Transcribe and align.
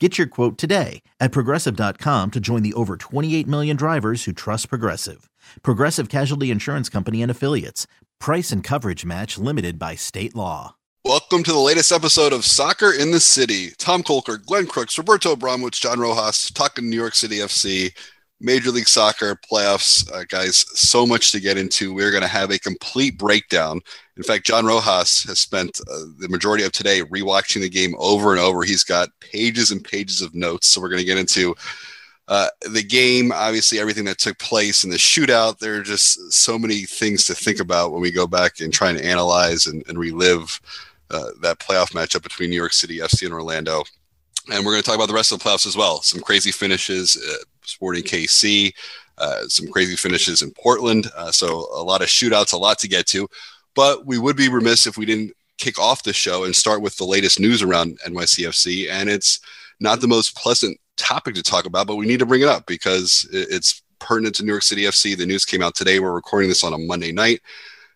Get 0.00 0.18
your 0.18 0.26
quote 0.26 0.58
today 0.58 1.02
at 1.20 1.30
progressive.com 1.30 2.32
to 2.32 2.40
join 2.40 2.62
the 2.64 2.74
over 2.74 2.96
28 2.96 3.46
million 3.46 3.76
drivers 3.76 4.24
who 4.24 4.32
trust 4.32 4.68
Progressive. 4.68 5.30
Progressive 5.62 6.08
Casualty 6.08 6.50
Insurance 6.50 6.88
Company 6.88 7.22
and 7.22 7.30
Affiliates. 7.30 7.86
Price 8.18 8.50
and 8.50 8.64
coverage 8.64 9.04
match 9.04 9.38
limited 9.38 9.78
by 9.78 9.94
state 9.94 10.34
law. 10.34 10.74
Welcome 11.04 11.44
to 11.44 11.52
the 11.52 11.58
latest 11.58 11.92
episode 11.92 12.32
of 12.32 12.44
Soccer 12.44 12.90
in 12.90 13.12
the 13.12 13.20
City. 13.20 13.70
Tom 13.78 14.02
Kolker, 14.02 14.44
Glenn 14.44 14.66
Crooks, 14.66 14.98
Roberto 14.98 15.36
Abramowitz, 15.36 15.80
John 15.80 16.00
Rojas, 16.00 16.50
talking 16.50 16.90
New 16.90 16.96
York 16.96 17.14
City 17.14 17.36
FC, 17.36 17.94
Major 18.40 18.70
League 18.70 18.88
Soccer 18.88 19.36
playoffs. 19.50 20.10
Uh, 20.12 20.24
guys, 20.28 20.64
so 20.78 21.06
much 21.06 21.32
to 21.32 21.40
get 21.40 21.56
into. 21.56 21.94
We're 21.94 22.10
going 22.10 22.22
to 22.22 22.28
have 22.28 22.50
a 22.50 22.58
complete 22.58 23.18
breakdown. 23.18 23.80
In 24.16 24.22
fact, 24.22 24.46
John 24.46 24.66
Rojas 24.66 25.24
has 25.24 25.40
spent 25.40 25.80
uh, 25.90 26.04
the 26.18 26.28
majority 26.28 26.64
of 26.64 26.72
today 26.72 27.02
rewatching 27.02 27.60
the 27.60 27.68
game 27.68 27.94
over 27.98 28.32
and 28.32 28.40
over. 28.40 28.62
He's 28.62 28.84
got 28.84 29.08
pages 29.20 29.70
and 29.70 29.82
pages 29.82 30.20
of 30.20 30.34
notes. 30.34 30.68
So 30.68 30.80
we're 30.80 30.88
going 30.88 31.00
to 31.00 31.06
get 31.06 31.18
into 31.18 31.54
uh, 32.28 32.48
the 32.72 32.82
game, 32.82 33.32
obviously, 33.32 33.78
everything 33.78 34.04
that 34.06 34.18
took 34.18 34.38
place 34.38 34.84
in 34.84 34.90
the 34.90 34.96
shootout. 34.96 35.58
There 35.58 35.76
are 35.76 35.82
just 35.82 36.32
so 36.32 36.58
many 36.58 36.82
things 36.82 37.24
to 37.24 37.34
think 37.34 37.60
about 37.60 37.92
when 37.92 38.00
we 38.00 38.10
go 38.10 38.26
back 38.26 38.60
and 38.60 38.72
try 38.72 38.90
and 38.90 39.00
analyze 39.00 39.66
and, 39.66 39.84
and 39.88 39.98
relive 39.98 40.60
uh, 41.10 41.30
that 41.42 41.58
playoff 41.58 41.92
matchup 41.92 42.22
between 42.22 42.50
New 42.50 42.56
York 42.56 42.72
City 42.72 42.98
FC 42.98 43.24
and 43.24 43.34
Orlando. 43.34 43.84
And 44.50 44.64
we're 44.64 44.72
going 44.72 44.82
to 44.82 44.86
talk 44.86 44.96
about 44.96 45.08
the 45.08 45.14
rest 45.14 45.32
of 45.32 45.38
the 45.38 45.44
playoffs 45.44 45.66
as 45.66 45.76
well. 45.76 46.02
Some 46.02 46.20
crazy 46.20 46.50
finishes, 46.50 47.16
uh, 47.16 47.44
Sporting 47.66 48.02
KC, 48.02 48.72
uh, 49.18 49.46
some 49.48 49.68
crazy 49.68 49.96
finishes 49.96 50.42
in 50.42 50.50
Portland. 50.52 51.10
Uh, 51.16 51.30
so 51.30 51.66
a 51.74 51.82
lot 51.82 52.02
of 52.02 52.08
shootouts, 52.08 52.52
a 52.52 52.56
lot 52.56 52.78
to 52.80 52.88
get 52.88 53.06
to. 53.06 53.28
But 53.74 54.06
we 54.06 54.18
would 54.18 54.36
be 54.36 54.48
remiss 54.48 54.86
if 54.86 54.96
we 54.96 55.06
didn't 55.06 55.32
kick 55.58 55.78
off 55.78 56.02
the 56.02 56.12
show 56.12 56.44
and 56.44 56.54
start 56.54 56.82
with 56.82 56.96
the 56.96 57.04
latest 57.04 57.38
news 57.40 57.62
around 57.62 57.98
NYCFC. 58.06 58.88
And 58.90 59.08
it's 59.08 59.40
not 59.80 60.00
the 60.00 60.08
most 60.08 60.36
pleasant 60.36 60.78
topic 60.96 61.34
to 61.34 61.42
talk 61.42 61.66
about, 61.66 61.86
but 61.86 61.96
we 61.96 62.06
need 62.06 62.18
to 62.20 62.26
bring 62.26 62.42
it 62.42 62.48
up 62.48 62.66
because 62.66 63.28
it's 63.32 63.82
pertinent 63.98 64.34
to 64.36 64.44
New 64.44 64.52
York 64.52 64.62
City 64.62 64.82
FC. 64.82 65.16
The 65.16 65.26
news 65.26 65.44
came 65.44 65.62
out 65.62 65.74
today. 65.74 65.98
We're 65.98 66.12
recording 66.12 66.48
this 66.48 66.64
on 66.64 66.74
a 66.74 66.78
Monday 66.78 67.12
night. 67.12 67.40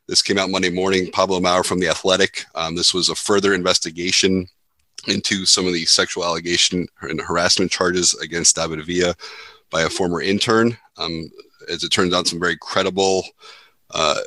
This 0.06 0.22
came 0.22 0.38
out 0.38 0.50
Monday 0.50 0.70
morning. 0.70 1.10
Pablo 1.10 1.38
Maurer 1.38 1.62
from 1.62 1.80
The 1.80 1.88
Athletic. 1.88 2.44
Um, 2.54 2.74
this 2.74 2.94
was 2.94 3.08
a 3.08 3.14
further 3.14 3.52
investigation 3.52 4.46
into 5.06 5.44
some 5.46 5.66
of 5.66 5.72
the 5.72 5.84
sexual 5.84 6.24
allegation 6.24 6.86
and 7.02 7.20
harassment 7.20 7.70
charges 7.70 8.14
against 8.14 8.56
David 8.56 8.84
Villa 8.84 9.14
by 9.70 9.82
a 9.82 9.90
former 9.90 10.20
intern. 10.20 10.76
Um, 10.96 11.30
as 11.68 11.84
it 11.84 11.90
turns 11.90 12.14
out, 12.14 12.26
some 12.26 12.40
very 12.40 12.56
credible 12.56 13.24
uh, 13.90 14.20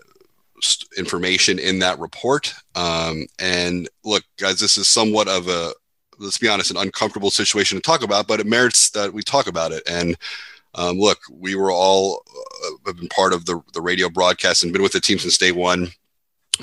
information 0.97 1.59
in 1.59 1.79
that 1.79 1.99
report. 1.99 2.53
Um, 2.75 3.25
and 3.39 3.89
look, 4.03 4.23
guys, 4.37 4.59
this 4.59 4.77
is 4.77 4.87
somewhat 4.87 5.27
of 5.27 5.47
a, 5.47 5.73
let's 6.19 6.37
be 6.37 6.47
honest, 6.47 6.71
an 6.71 6.77
uncomfortable 6.77 7.31
situation 7.31 7.77
to 7.77 7.81
talk 7.81 8.03
about, 8.03 8.27
but 8.27 8.39
it 8.39 8.45
merits 8.45 8.91
that 8.91 9.13
we 9.13 9.23
talk 9.23 9.47
about 9.47 9.71
it. 9.71 9.83
And 9.89 10.17
um, 10.75 10.99
look, 10.99 11.19
we 11.31 11.55
were 11.55 11.71
all 11.71 12.23
uh, 12.87 12.93
been 12.93 13.07
part 13.09 13.33
of 13.33 13.45
the, 13.45 13.61
the 13.73 13.81
radio 13.81 14.09
broadcast 14.09 14.63
and 14.63 14.71
been 14.71 14.83
with 14.83 14.93
the 14.93 15.01
team 15.01 15.19
since 15.19 15.37
day 15.37 15.51
one. 15.51 15.89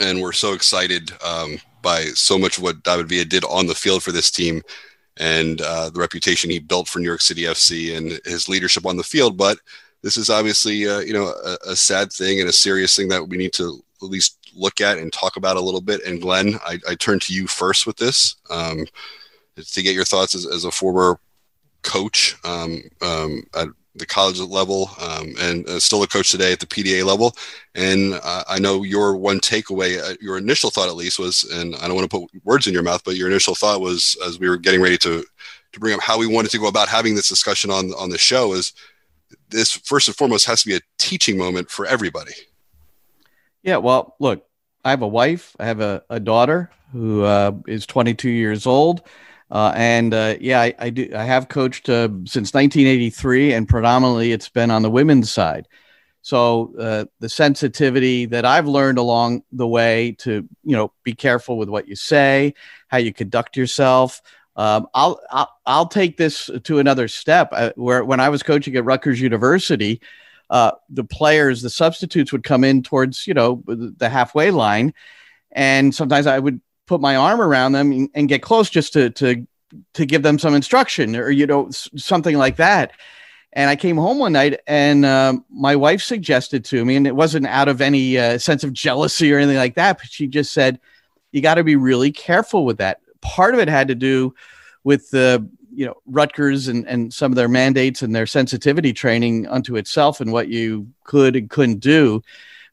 And 0.00 0.20
we're 0.20 0.32
so 0.32 0.52
excited 0.52 1.10
um, 1.24 1.58
by 1.82 2.04
so 2.14 2.38
much 2.38 2.56
of 2.56 2.62
what 2.62 2.82
David 2.84 3.08
Villa 3.08 3.24
did 3.24 3.44
on 3.44 3.66
the 3.66 3.74
field 3.74 4.02
for 4.02 4.12
this 4.12 4.30
team 4.30 4.62
and 5.18 5.60
uh, 5.60 5.90
the 5.90 6.00
reputation 6.00 6.50
he 6.50 6.58
built 6.58 6.88
for 6.88 6.98
New 7.00 7.06
York 7.06 7.20
City 7.20 7.42
FC 7.42 7.96
and 7.96 8.20
his 8.24 8.48
leadership 8.48 8.86
on 8.86 8.96
the 8.96 9.02
field. 9.02 9.36
But 9.36 9.58
this 10.02 10.16
is 10.16 10.30
obviously, 10.30 10.88
uh, 10.88 11.00
you 11.00 11.12
know, 11.12 11.34
a, 11.44 11.70
a, 11.70 11.76
sad 11.76 12.12
thing 12.12 12.40
and 12.40 12.48
a 12.48 12.52
serious 12.52 12.94
thing 12.94 13.08
that 13.08 13.28
we 13.28 13.36
need 13.36 13.52
to 13.54 13.82
at 14.00 14.08
least 14.08 14.38
look 14.54 14.80
at 14.80 14.98
and 14.98 15.12
talk 15.12 15.36
about 15.36 15.56
a 15.56 15.60
little 15.60 15.80
bit. 15.80 16.04
And 16.04 16.20
Glenn, 16.20 16.54
I, 16.64 16.78
I 16.88 16.94
turn 16.94 17.18
to 17.20 17.34
you 17.34 17.48
first 17.48 17.86
with 17.86 17.96
this 17.96 18.36
um, 18.48 18.86
to 19.56 19.82
get 19.82 19.94
your 19.94 20.04
thoughts 20.04 20.34
as, 20.34 20.46
as 20.46 20.64
a 20.64 20.70
former 20.70 21.18
coach 21.82 22.36
um, 22.44 22.82
um, 23.02 23.42
at 23.54 23.68
the 23.98 24.06
college 24.06 24.40
level 24.40 24.90
um, 25.00 25.34
and 25.40 25.68
uh, 25.68 25.78
still 25.78 26.02
a 26.02 26.06
coach 26.06 26.30
today 26.30 26.52
at 26.52 26.60
the 26.60 26.66
PDA 26.66 27.04
level. 27.04 27.34
And 27.74 28.14
uh, 28.22 28.44
I 28.48 28.58
know 28.58 28.82
your 28.82 29.16
one 29.16 29.40
takeaway, 29.40 30.00
uh, 30.00 30.16
your 30.20 30.38
initial 30.38 30.70
thought 30.70 30.88
at 30.88 30.96
least 30.96 31.18
was, 31.18 31.44
and 31.44 31.74
I 31.76 31.86
don't 31.86 31.96
want 31.96 32.10
to 32.10 32.18
put 32.18 32.44
words 32.44 32.66
in 32.66 32.74
your 32.74 32.82
mouth, 32.82 33.02
but 33.04 33.16
your 33.16 33.28
initial 33.28 33.54
thought 33.54 33.80
was 33.80 34.16
as 34.26 34.38
we 34.38 34.48
were 34.48 34.56
getting 34.56 34.80
ready 34.80 34.98
to 34.98 35.24
to 35.72 35.80
bring 35.80 35.94
up 35.94 36.00
how 36.00 36.18
we 36.18 36.26
wanted 36.26 36.50
to 36.50 36.58
go 36.58 36.66
about 36.66 36.88
having 36.88 37.14
this 37.14 37.28
discussion 37.28 37.70
on 37.70 37.92
on 37.94 38.10
the 38.10 38.18
show 38.18 38.52
is 38.52 38.72
this 39.50 39.72
first 39.72 40.08
and 40.08 40.16
foremost 40.16 40.46
has 40.46 40.62
to 40.62 40.68
be 40.68 40.76
a 40.76 40.80
teaching 40.98 41.36
moment 41.36 41.70
for 41.70 41.86
everybody. 41.86 42.32
Yeah, 43.62 43.76
well, 43.76 44.16
look, 44.18 44.46
I 44.84 44.90
have 44.90 45.02
a 45.02 45.08
wife, 45.08 45.54
I 45.58 45.66
have 45.66 45.80
a, 45.80 46.02
a 46.08 46.20
daughter 46.20 46.70
who 46.92 47.22
uh, 47.22 47.52
is 47.66 47.86
22 47.86 48.30
years 48.30 48.66
old. 48.66 49.02
Uh, 49.50 49.72
and 49.74 50.12
uh, 50.12 50.34
yeah, 50.40 50.60
I, 50.60 50.74
I, 50.78 50.90
do. 50.90 51.10
I 51.14 51.24
have 51.24 51.48
coached 51.48 51.88
uh, 51.88 52.08
since 52.24 52.52
1983, 52.52 53.54
and 53.54 53.68
predominantly 53.68 54.32
it's 54.32 54.48
been 54.48 54.70
on 54.70 54.82
the 54.82 54.90
women's 54.90 55.30
side. 55.30 55.66
So 56.20 56.74
uh, 56.78 57.04
the 57.20 57.28
sensitivity 57.28 58.26
that 58.26 58.44
I've 58.44 58.66
learned 58.66 58.98
along 58.98 59.44
the 59.52 59.66
way 59.66 60.12
to 60.18 60.46
you 60.64 60.76
know 60.76 60.92
be 61.02 61.14
careful 61.14 61.56
with 61.56 61.70
what 61.70 61.88
you 61.88 61.96
say, 61.96 62.54
how 62.88 62.98
you 62.98 63.12
conduct 63.12 63.56
yourself. 63.56 64.20
Um, 64.56 64.88
I'll, 64.92 65.20
I'll, 65.30 65.54
I'll 65.64 65.86
take 65.86 66.16
this 66.16 66.50
to 66.64 66.78
another 66.80 67.08
step. 67.08 67.48
Uh, 67.52 67.70
where 67.76 68.04
when 68.04 68.20
I 68.20 68.28
was 68.28 68.42
coaching 68.42 68.76
at 68.76 68.84
Rutgers 68.84 69.20
University, 69.20 70.02
uh, 70.50 70.72
the 70.90 71.04
players, 71.04 71.62
the 71.62 71.70
substitutes 71.70 72.32
would 72.32 72.44
come 72.44 72.64
in 72.64 72.82
towards 72.82 73.26
you 73.26 73.32
know 73.32 73.62
the 73.66 74.10
halfway 74.10 74.50
line, 74.50 74.92
and 75.52 75.94
sometimes 75.94 76.26
I 76.26 76.38
would 76.38 76.60
put 76.88 77.00
my 77.00 77.14
arm 77.14 77.40
around 77.40 77.72
them 77.72 78.08
and, 78.14 78.28
get 78.28 78.42
close 78.42 78.68
just 78.68 78.92
to 78.94 79.10
to 79.10 79.46
to 79.94 80.06
give 80.06 80.22
them 80.22 80.38
some 80.38 80.54
instruction 80.54 81.14
or 81.14 81.30
you 81.30 81.46
know 81.46 81.70
something 81.70 82.36
like 82.36 82.56
that. 82.56 82.92
And 83.52 83.70
I 83.70 83.76
came 83.76 83.96
home 83.96 84.18
one 84.18 84.34
night, 84.34 84.60
and 84.66 85.06
um, 85.06 85.44
my 85.50 85.74
wife 85.74 86.02
suggested 86.02 86.64
to 86.66 86.84
me, 86.84 86.96
and 86.96 87.06
it 87.06 87.16
wasn't 87.16 87.46
out 87.46 87.68
of 87.68 87.80
any 87.80 88.18
uh, 88.18 88.38
sense 88.38 88.62
of 88.62 88.72
jealousy 88.72 89.32
or 89.32 89.38
anything 89.38 89.56
like 89.56 89.74
that, 89.76 89.98
but 89.98 90.08
she 90.08 90.26
just 90.26 90.52
said, 90.52 90.80
"You 91.32 91.40
got 91.40 91.54
to 91.54 91.64
be 91.64 91.76
really 91.76 92.10
careful 92.10 92.64
with 92.64 92.78
that." 92.78 93.00
Part 93.20 93.54
of 93.54 93.60
it 93.60 93.68
had 93.68 93.88
to 93.88 93.94
do 93.94 94.34
with 94.84 95.10
the 95.10 95.48
you 95.72 95.86
know 95.86 95.94
Rutgers 96.06 96.68
and 96.68 96.86
and 96.86 97.12
some 97.12 97.32
of 97.32 97.36
their 97.36 97.48
mandates 97.48 98.02
and 98.02 98.14
their 98.14 98.26
sensitivity 98.26 98.92
training 98.92 99.46
unto 99.46 99.76
itself 99.76 100.20
and 100.20 100.32
what 100.32 100.48
you 100.48 100.88
could 101.04 101.36
and 101.36 101.48
couldn't 101.48 101.80
do 101.80 102.22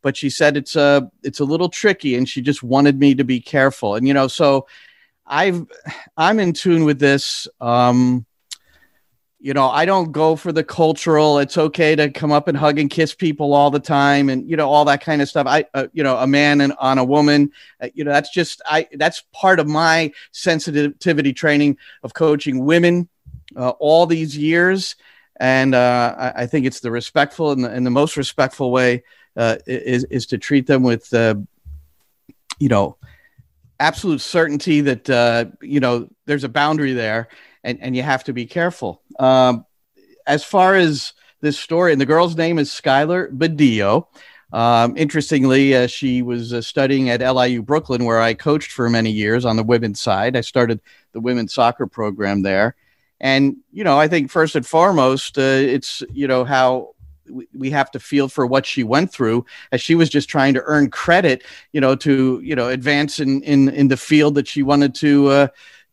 but 0.06 0.16
she 0.16 0.30
said 0.30 0.56
it's 0.56 0.75
a 0.75 1.12
it's 1.24 1.40
a 1.40 1.44
little 1.44 1.68
tricky 1.68 2.13
and 2.13 2.30
she 2.30 2.40
just 2.40 2.62
wanted 2.62 3.00
me 3.00 3.16
to 3.16 3.24
be 3.24 3.42
careful. 3.42 3.96
And 3.96 4.07
you 4.07 4.13
know 4.13 4.28
so 4.28 4.68
i've 5.25 5.66
i'm 6.16 6.40
in 6.40 6.54
tune 6.54 6.84
with 6.84 7.00
this 7.00 7.48
um 7.60 8.28
you 9.40 9.56
know 9.56 9.68
i 9.68 9.84
don't 9.84 10.12
go 10.12 10.36
for 10.36 10.52
the 10.52 10.63
cultural 10.63 11.40
it's 11.40 11.57
okay 11.57 11.96
to 11.96 12.12
come 12.12 12.31
up 12.31 12.48
and 12.48 12.56
hug 12.56 12.78
and 12.78 12.92
kiss 12.92 13.16
people 13.16 13.56
all 13.56 13.72
the 13.72 13.80
time 13.80 14.30
and 14.30 14.48
you 14.48 14.56
know 14.56 14.69
all 14.69 14.86
that 14.86 15.02
kind 15.02 15.24
of 15.24 15.28
stuff. 15.28 15.48
I 15.48 15.66
uh, 15.74 15.88
you 15.94 16.04
know 16.04 16.18
a 16.18 16.28
man 16.28 16.62
and 16.62 16.74
on 16.78 17.00
a 17.00 17.04
woman 17.04 17.51
uh, 17.81 17.90
you 17.96 18.04
know 18.04 18.12
that's 18.12 18.31
just 18.31 18.62
i 18.68 18.88
that's 18.94 19.24
part 19.34 19.60
of 19.60 19.68
my 19.68 20.12
sensitivity 20.31 21.34
training 21.34 21.80
of 22.04 22.13
coaching 22.13 22.63
women 22.63 23.10
uh, 23.56 23.69
all 23.80 24.06
these 24.06 24.38
years. 24.38 24.96
And 25.38 25.74
uh, 25.75 26.16
I, 26.18 26.44
I, 26.44 26.46
think 26.46 26.66
it's 26.66 26.80
the 26.80 26.92
respectful 26.92 27.51
and 27.51 27.62
the, 27.62 27.69
and 27.69 27.86
the 27.86 27.92
most 27.92 28.16
respectful 28.16 28.72
way 28.72 29.04
uh, 29.36 29.58
is 29.66 30.04
is 30.06 30.26
to 30.28 30.38
treat 30.38 30.68
them 30.68 30.84
with 30.84 31.14
uh, 31.14 31.36
you 32.60 32.70
know 32.70 32.98
absolute 33.80 34.22
certainty 34.22 34.82
that 34.82 35.10
uh, 35.10 35.46
you 35.62 35.80
know 35.80 36.08
there's 36.26 36.44
a 36.44 36.50
boundary 36.50 36.94
there 36.94 37.28
and, 37.64 37.80
and 37.82 37.96
you 37.96 38.04
have 38.04 38.24
to 38.24 38.34
be 38.34 38.46
careful 38.46 39.02
Um, 39.20 39.66
as 40.28 40.44
far 40.44 40.76
as 40.76 41.14
this 41.42 41.60
story, 41.60 41.92
and 41.92 42.02
the 42.02 42.06
girl's 42.06 42.36
name 42.36 42.58
is 42.60 42.70
Skylar 42.70 43.30
Badillo. 43.30 44.08
Um, 44.52 44.96
interestingly, 44.98 45.76
uh, 45.76 45.88
she 45.88 46.22
was 46.22 46.54
uh, 46.54 46.62
studying 46.62 47.10
at 47.10 47.22
LIU 47.22 47.62
Brooklyn, 47.62 48.06
where 48.06 48.22
I 48.22 48.34
coached 48.34 48.72
for 48.72 48.90
many 48.90 49.12
years 49.12 49.46
on 49.46 49.58
the 49.58 49.64
women's 49.64 50.02
side. 50.02 50.36
I 50.36 50.42
started 50.42 50.80
the 51.12 51.20
women's 51.20 51.54
soccer 51.54 51.88
program 51.88 52.42
there. 52.42 52.76
And, 53.20 53.58
you 53.72 53.84
know, 53.84 54.00
I 54.00 54.08
think 54.08 54.32
first 54.32 54.56
and 54.56 54.66
foremost, 54.66 55.38
uh, 55.38 55.42
it's, 55.42 56.04
you 56.12 56.28
know, 56.28 56.46
how 56.46 56.95
we 57.54 57.72
have 57.72 57.92
to 57.92 58.00
feel 58.00 58.27
for 58.27 58.45
what 58.45 58.66
she 58.66 58.83
went 58.83 59.12
through 59.12 59.45
as 59.72 59.81
she 59.81 59.95
was 59.95 60.10
just 60.10 60.30
trying 60.30 60.54
to 60.54 60.63
earn 60.66 60.89
credit, 60.89 61.44
you 61.72 61.81
know, 61.81 61.95
to, 61.95 62.39
you 62.44 62.56
know, 62.56 62.69
advance 62.69 63.19
in, 63.19 63.42
in, 63.44 63.69
in 63.69 63.88
the 63.88 63.98
field 63.98 64.36
that 64.36 64.48
she 64.48 64.63
wanted 64.63 64.95
to, 64.95 65.27
uh, 65.30 65.48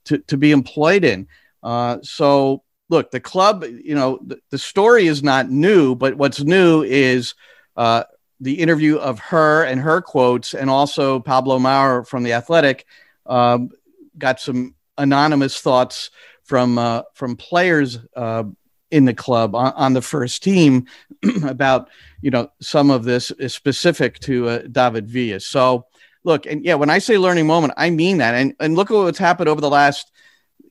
to, 0.05 0.19
to 0.19 0.37
be 0.37 0.51
employed 0.51 1.05
in. 1.05 1.27
Uh, 1.63 1.99
so 2.03 2.63
look, 2.89 3.11
the 3.11 3.21
club, 3.21 3.65
you 3.65 3.95
know, 3.95 4.19
the, 4.25 4.39
the, 4.51 4.59
story 4.59 5.07
is 5.07 5.23
not 5.23 5.49
new, 5.49 5.95
but 5.95 6.17
what's 6.17 6.43
new 6.43 6.83
is 6.83 7.35
uh, 7.77 8.05
the 8.41 8.55
interview 8.55 8.97
of 8.97 9.19
her 9.19 9.65
and 9.65 9.81
her 9.81 10.03
quotes, 10.03 10.53
and 10.53 10.69
also 10.69 11.21
Pablo 11.21 11.59
Maurer 11.59 12.05
from 12.05 12.23
the 12.23 12.35
Athletic 12.35 12.85
um, 13.25 13.71
got 14.19 14.41
some 14.41 14.75
anonymous 14.99 15.61
thoughts 15.61 16.11
from 16.45 16.77
uh, 16.77 17.03
from 17.15 17.37
players 17.37 17.99
uh, 18.17 18.45
in 18.93 19.07
the 19.07 19.15
club 19.15 19.55
on, 19.55 19.73
on 19.73 19.95
the 19.95 20.03
first 20.03 20.43
team 20.43 20.87
about 21.45 21.89
you 22.21 22.31
know 22.31 22.53
some 22.61 22.91
of 22.91 23.03
this 23.05 23.33
is 23.33 23.53
specific 23.53 24.21
to 24.21 24.49
uh, 24.49 24.59
David 24.71 25.09
Villa. 25.09 25.41
So 25.41 25.87
look, 26.23 26.47
and 26.47 26.65
yeah, 26.65 26.75
when 26.75 26.91
I 26.91 26.99
say 26.99 27.19
learning 27.19 27.47
moment, 27.47 27.73
I 27.77 27.91
mean 27.91 28.19
that. 28.19 28.35
And 28.35 28.55
and 28.61 28.77
look 28.77 28.91
at 28.91 28.95
what's 28.95 29.19
happened 29.19 29.49
over 29.49 29.61
the 29.61 29.71
last. 29.71 30.13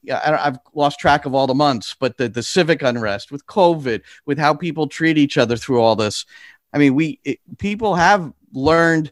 Yeah, 0.04 0.20
I 0.24 0.46
have 0.46 0.60
lost 0.74 1.00
track 1.00 1.28
of 1.28 1.36
all 1.36 1.46
the 1.46 1.54
months, 1.54 1.96
but 2.00 2.18
the 2.18 2.30
the 2.30 2.44
civic 2.44 2.82
unrest 2.82 3.32
with 3.32 3.46
COVID, 3.48 4.02
with 4.26 4.38
how 4.38 4.54
people 4.54 4.88
treat 4.88 5.18
each 5.18 5.38
other 5.38 5.58
through 5.58 5.82
all 5.82 5.96
this. 5.96 6.26
I 6.74 6.78
mean, 6.78 6.96
we 6.96 7.20
it, 7.24 7.40
people 7.58 7.96
have 7.96 8.32
learned 8.54 9.12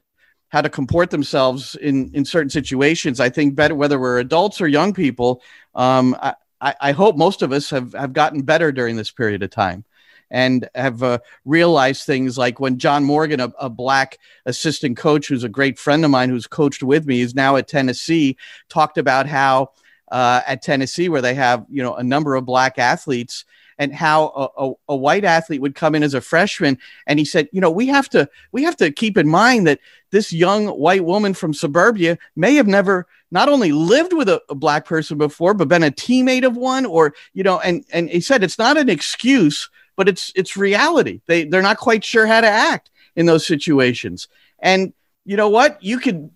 how 0.49 0.61
to 0.61 0.69
comport 0.69 1.09
themselves 1.09 1.75
in 1.75 2.11
in 2.13 2.25
certain 2.25 2.49
situations. 2.49 3.19
I 3.19 3.29
think 3.29 3.55
better 3.55 3.75
whether 3.75 3.99
we're 3.99 4.19
adults 4.19 4.61
or 4.61 4.67
young 4.67 4.93
people. 4.93 5.41
Um, 5.75 6.15
I, 6.21 6.33
I, 6.61 6.91
hope 6.91 7.15
most 7.15 7.41
of 7.41 7.51
us 7.51 7.69
have 7.69 7.93
have 7.93 8.13
gotten 8.13 8.41
better 8.41 8.71
during 8.71 8.95
this 8.95 9.11
period 9.11 9.43
of 9.43 9.49
time 9.49 9.85
and 10.31 10.69
have 10.75 11.01
uh, 11.01 11.19
realized 11.45 12.03
things 12.03 12.37
like 12.37 12.59
when 12.59 12.77
John 12.77 13.03
Morgan, 13.03 13.39
a, 13.39 13.51
a, 13.59 13.69
black 13.69 14.19
assistant 14.45 14.97
coach 14.97 15.27
who's 15.27 15.43
a 15.43 15.49
great 15.49 15.79
friend 15.79 16.05
of 16.05 16.11
mine 16.11 16.29
who's 16.29 16.47
coached 16.47 16.83
with 16.83 17.07
me, 17.07 17.21
is 17.21 17.33
now 17.33 17.55
at 17.55 17.67
Tennessee, 17.67 18.37
talked 18.69 18.97
about 18.97 19.25
how 19.25 19.71
uh, 20.11 20.41
at 20.45 20.61
Tennessee, 20.61 21.09
where 21.09 21.21
they 21.21 21.33
have 21.33 21.65
you 21.69 21.81
know 21.81 21.95
a 21.95 22.03
number 22.03 22.35
of 22.35 22.45
black 22.45 22.77
athletes, 22.77 23.45
and 23.79 23.93
how 23.93 24.27
a, 24.35 24.65
a, 24.65 24.73
a, 24.89 24.95
white 24.95 25.23
athlete 25.23 25.61
would 25.61 25.73
come 25.73 25.95
in 25.95 26.03
as 26.03 26.13
a 26.13 26.21
freshman 26.21 26.77
and 27.07 27.17
he 27.17 27.25
said 27.25 27.47
you 27.51 27.61
know 27.61 27.71
we 27.71 27.87
have 27.87 28.09
to 28.09 28.29
we 28.51 28.61
have 28.63 28.75
to 28.75 28.91
keep 28.91 29.17
in 29.17 29.27
mind 29.27 29.65
that 29.65 29.79
this 30.11 30.31
young 30.33 30.67
white 30.67 31.05
woman 31.05 31.33
from 31.33 31.53
suburbia 31.53 32.17
may 32.35 32.55
have 32.55 32.67
never 32.67 33.07
not 33.31 33.49
only 33.49 33.71
lived 33.71 34.13
with 34.13 34.29
a, 34.29 34.41
a 34.49 34.55
black 34.55 34.85
person 34.85 35.17
before 35.17 35.53
but 35.53 35.67
been 35.67 35.83
a 35.83 35.91
teammate 35.91 36.45
of 36.45 36.57
one 36.57 36.85
or 36.85 37.13
you 37.33 37.43
know 37.43 37.59
and 37.59 37.85
and 37.91 38.09
he 38.09 38.21
said 38.21 38.43
it's 38.43 38.57
not 38.57 38.77
an 38.77 38.89
excuse 38.89 39.69
but 39.99 40.07
it's 40.07 40.31
it's 40.33 40.55
reality. 40.55 41.19
They 41.25 41.43
they're 41.43 41.61
not 41.61 41.77
quite 41.77 42.05
sure 42.05 42.25
how 42.25 42.39
to 42.39 42.47
act 42.47 42.89
in 43.17 43.25
those 43.25 43.45
situations. 43.45 44.29
And 44.57 44.93
you 45.25 45.35
know 45.35 45.49
what? 45.49 45.83
You 45.83 45.99
could 45.99 46.31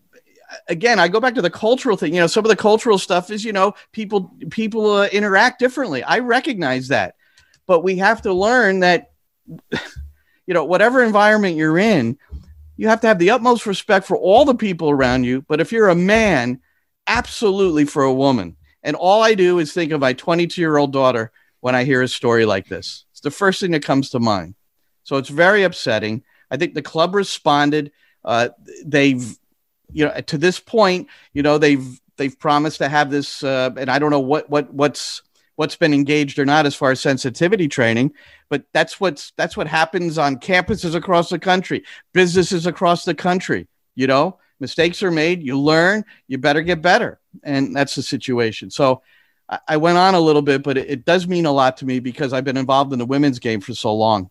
again 0.68 1.00
i 1.00 1.08
go 1.08 1.20
back 1.22 1.36
to 1.36 1.42
the 1.42 1.50
cultural 1.50 1.96
thing. 1.96 2.14
You 2.14 2.20
know 2.20 2.28
some 2.28 2.44
of 2.44 2.50
the 2.50 2.58
cultural 2.58 2.98
stuff 2.98 3.32
is 3.32 3.46
you 3.46 3.54
know 3.54 3.74
people 3.94 4.34
people 4.50 4.92
uh, 4.92 5.08
interact 5.08 5.60
differently. 5.60 6.04
I 6.04 6.20
recognize 6.20 6.90
that. 6.90 7.16
But 7.66 7.86
we 7.86 7.96
have 8.00 8.24
to 8.24 8.34
learn 8.34 8.82
that 8.82 9.14
you 10.46 10.54
know 10.54 10.66
whatever 10.66 11.02
environment 11.02 11.56
you're 11.56 11.80
in 11.80 12.18
you 12.76 12.90
have 12.90 13.00
to 13.00 13.08
have 13.08 13.20
the 13.20 13.30
utmost 13.30 13.66
respect 13.66 14.06
for 14.06 14.18
all 14.18 14.44
the 14.44 14.56
people 14.56 14.90
around 14.90 15.24
you. 15.24 15.42
But 15.48 15.62
if 15.62 15.72
you're 15.72 15.88
a 15.88 15.96
man 15.96 16.60
absolutely 17.08 17.86
for 17.86 18.04
a 18.04 18.14
woman. 18.14 18.58
And 18.84 18.96
all 18.96 19.24
i 19.24 19.34
do 19.34 19.60
is 19.60 19.74
think 19.74 19.92
of 19.92 20.02
my 20.02 20.14
22 20.14 20.60
year 20.60 20.78
old 20.78 20.92
daughter 20.92 21.32
when 21.62 21.76
i 21.76 21.84
hear 21.84 22.02
a 22.02 22.08
story 22.08 22.46
like 22.46 22.68
this. 22.68 23.06
It's 23.12 23.22
the 23.22 23.32
first 23.32 23.60
thing 23.60 23.72
that 23.72 23.84
comes 23.84 24.10
to 24.12 24.20
mind. 24.20 24.56
So 25.04 25.18
it's 25.18 25.30
very 25.30 25.64
upsetting. 25.64 26.24
I 26.50 26.58
think 26.58 26.74
the 26.74 26.82
club 26.82 27.16
responded 27.16 27.92
uh, 28.26 28.50
they've 28.86 29.38
you 29.92 30.06
know 30.06 30.22
to 30.22 30.38
this 30.38 30.60
point 30.60 31.08
you 31.34 31.44
know 31.44 31.58
they've 31.58 32.00
they've 32.18 32.40
promised 32.40 32.78
to 32.80 32.90
have 32.90 33.12
this 33.12 33.44
uh, 33.44 33.70
and 33.78 33.90
i 33.90 34.00
don't 34.00 34.12
know 34.12 34.20
what 34.20 34.50
what 34.50 34.74
what's 34.74 35.22
what's 35.56 35.76
been 35.76 35.94
engaged 35.94 36.40
or 36.40 36.46
not 36.46 36.66
as 36.66 36.76
far 36.76 36.92
as 36.92 37.00
sensitivity 37.00 37.68
training 37.68 38.12
but 38.50 38.64
that's 38.74 39.00
what's 39.00 39.34
that's 39.38 39.56
what 39.56 39.68
happens 39.68 40.18
on 40.18 40.38
campuses 40.38 40.96
across 40.96 41.30
the 41.30 41.40
country 41.40 41.84
businesses 42.14 42.66
across 42.66 43.06
the 43.06 43.14
country 43.14 43.68
you 43.96 44.08
know 44.08 44.40
mistakes 44.60 45.04
are 45.04 45.12
made 45.12 45.44
you 45.44 45.60
learn 45.60 46.04
you 46.28 46.38
better 46.38 46.62
get 46.62 46.82
better 46.82 47.20
and 47.44 47.76
that's 47.76 47.96
the 47.96 48.04
situation 48.04 48.70
so 48.70 49.02
i, 49.68 49.78
went 49.78 49.98
on 49.98 50.16
a 50.16 50.20
little 50.20 50.42
bit 50.42 50.64
but 50.64 50.78
it, 50.78 50.90
it 50.90 51.06
does 51.06 51.28
mean 51.28 51.46
a 51.46 51.52
lot 51.52 51.78
to 51.78 51.86
me 51.86 52.00
because 52.00 52.34
i've 52.34 52.46
been 52.46 52.58
involved 52.58 52.94
in 52.94 53.00
the 53.00 53.06
women's 53.06 53.40
game 53.40 53.62
for 53.62 53.74
so 53.74 53.94
long 53.94 54.30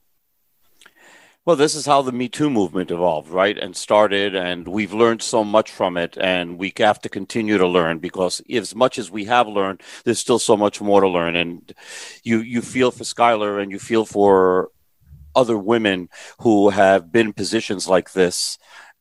well, 1.44 1.56
this 1.56 1.74
is 1.74 1.86
how 1.86 2.02
the 2.02 2.12
Me 2.12 2.28
Too 2.28 2.48
movement 2.48 2.92
evolved, 2.92 3.28
right? 3.28 3.58
And 3.58 3.76
started, 3.76 4.36
and 4.36 4.68
we've 4.68 4.94
learned 4.94 5.22
so 5.22 5.42
much 5.42 5.72
from 5.72 5.96
it, 5.96 6.16
and 6.16 6.56
we 6.56 6.72
have 6.76 7.00
to 7.00 7.08
continue 7.08 7.58
to 7.58 7.66
learn 7.66 7.98
because 7.98 8.40
as 8.48 8.76
much 8.76 8.96
as 8.96 9.10
we 9.10 9.24
have 9.24 9.48
learned, 9.48 9.82
there's 10.04 10.20
still 10.20 10.38
so 10.38 10.56
much 10.56 10.80
more 10.80 11.00
to 11.00 11.08
learn. 11.08 11.34
And 11.34 11.74
you 12.22 12.42
you 12.42 12.62
feel 12.62 12.92
for 12.92 13.02
Skylar, 13.02 13.60
and 13.60 13.72
you 13.72 13.80
feel 13.80 14.04
for 14.04 14.70
other 15.34 15.58
women 15.58 16.10
who 16.38 16.70
have 16.70 17.10
been 17.10 17.28
in 17.28 17.32
positions 17.32 17.88
like 17.88 18.12
this 18.12 18.56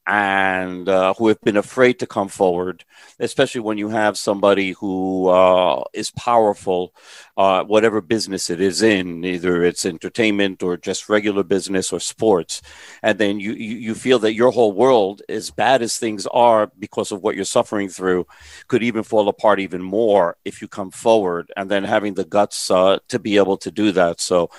and 0.07 0.89
uh, 0.89 1.13
who 1.13 1.27
have 1.27 1.39
been 1.42 1.57
afraid 1.57 2.00
to 2.00 2.07
come 2.07 2.27
forward, 2.27 2.83
especially 3.19 3.62
when 3.62 3.77
you 3.77 3.89
have 3.89 4.18
somebody 4.18 4.71
who 4.71 5.27
uh, 5.27 5.83
is 5.94 6.09
powerful, 6.12 6.94
uh, 7.38 7.63
whatever 7.63 8.01
business 8.01 8.50
it 8.50 8.59
is 8.59 8.81
in, 8.81 9.24
either 9.24 9.63
it's 9.63 9.86
entertainment 9.86 10.63
or 10.63 10.75
just 10.75 11.07
regular 11.07 11.44
business 11.44 11.94
or 11.94 12.00
sports, 12.00 12.62
and 13.03 13.19
then 13.19 13.39
you, 13.39 13.53
you, 13.53 13.94
feel 13.94 14.18
that 14.19 14.33
your 14.33 14.51
whole 14.51 14.71
world, 14.71 15.21
as 15.30 15.51
bad 15.51 15.81
as 15.83 15.98
things 15.98 16.25
are 16.27 16.71
because 16.80 17.12
of 17.12 17.21
what 17.21 17.36
you're 17.36 17.45
suffering 17.45 17.88
through, 17.88 18.25
could 18.68 18.81
even 18.81 19.03
fall 19.03 19.30
apart 19.30 19.59
even 19.59 19.81
more 19.81 20.36
if 20.45 20.62
you 20.62 20.68
come 20.68 20.89
forward, 20.89 21.51
and 21.56 21.69
then 21.69 21.83
having 21.83 22.15
the 22.15 22.25
guts 22.25 22.71
uh, 22.71 22.98
to 23.07 23.19
be 23.19 23.38
able 23.38 23.57
to 23.57 23.69
do 23.69 23.92
that. 23.92 24.19
So 24.19 24.50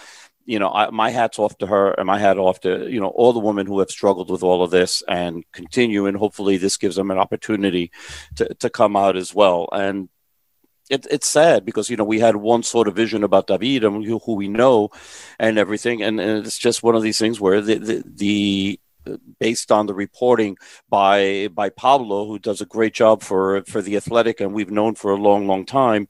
you 0.44 0.58
know, 0.58 0.70
I, 0.70 0.90
my 0.90 1.10
hat's 1.10 1.38
off 1.38 1.56
to 1.58 1.66
her 1.66 1.92
and 1.92 2.06
my 2.06 2.18
hat 2.18 2.38
off 2.38 2.60
to, 2.60 2.88
you 2.90 3.00
know, 3.00 3.08
all 3.08 3.32
the 3.32 3.38
women 3.38 3.66
who 3.66 3.78
have 3.78 3.90
struggled 3.90 4.30
with 4.30 4.42
all 4.42 4.62
of 4.62 4.70
this 4.70 5.02
and 5.08 5.44
continue. 5.52 6.06
And 6.06 6.16
hopefully 6.16 6.56
this 6.56 6.76
gives 6.76 6.96
them 6.96 7.10
an 7.10 7.18
opportunity 7.18 7.90
to, 8.36 8.52
to 8.54 8.70
come 8.70 8.96
out 8.96 9.16
as 9.16 9.34
well. 9.34 9.68
And 9.72 10.08
it, 10.90 11.06
it's 11.10 11.28
sad 11.28 11.64
because, 11.64 11.88
you 11.88 11.96
know, 11.96 12.04
we 12.04 12.20
had 12.20 12.36
one 12.36 12.62
sort 12.62 12.88
of 12.88 12.96
vision 12.96 13.22
about 13.22 13.46
David 13.46 13.84
and 13.84 14.04
who, 14.04 14.18
who 14.18 14.34
we 14.34 14.48
know 14.48 14.90
and 15.38 15.58
everything. 15.58 16.02
And, 16.02 16.20
and, 16.20 16.44
it's 16.44 16.58
just 16.58 16.82
one 16.82 16.96
of 16.96 17.02
these 17.02 17.18
things 17.18 17.40
where 17.40 17.60
the, 17.60 17.78
the, 17.78 18.04
the 18.06 18.80
based 19.38 19.72
on 19.72 19.86
the 19.86 19.94
reporting 19.94 20.56
by 20.88 21.48
by 21.52 21.68
Pablo, 21.70 22.26
who 22.26 22.38
does 22.38 22.60
a 22.60 22.66
great 22.66 22.94
job 22.94 23.22
for 23.22 23.62
for 23.64 23.82
the 23.82 23.96
Athletic, 23.96 24.40
and 24.40 24.52
we've 24.52 24.70
known 24.70 24.94
for 24.94 25.12
a 25.12 25.16
long, 25.16 25.46
long 25.46 25.66
time. 25.66 26.08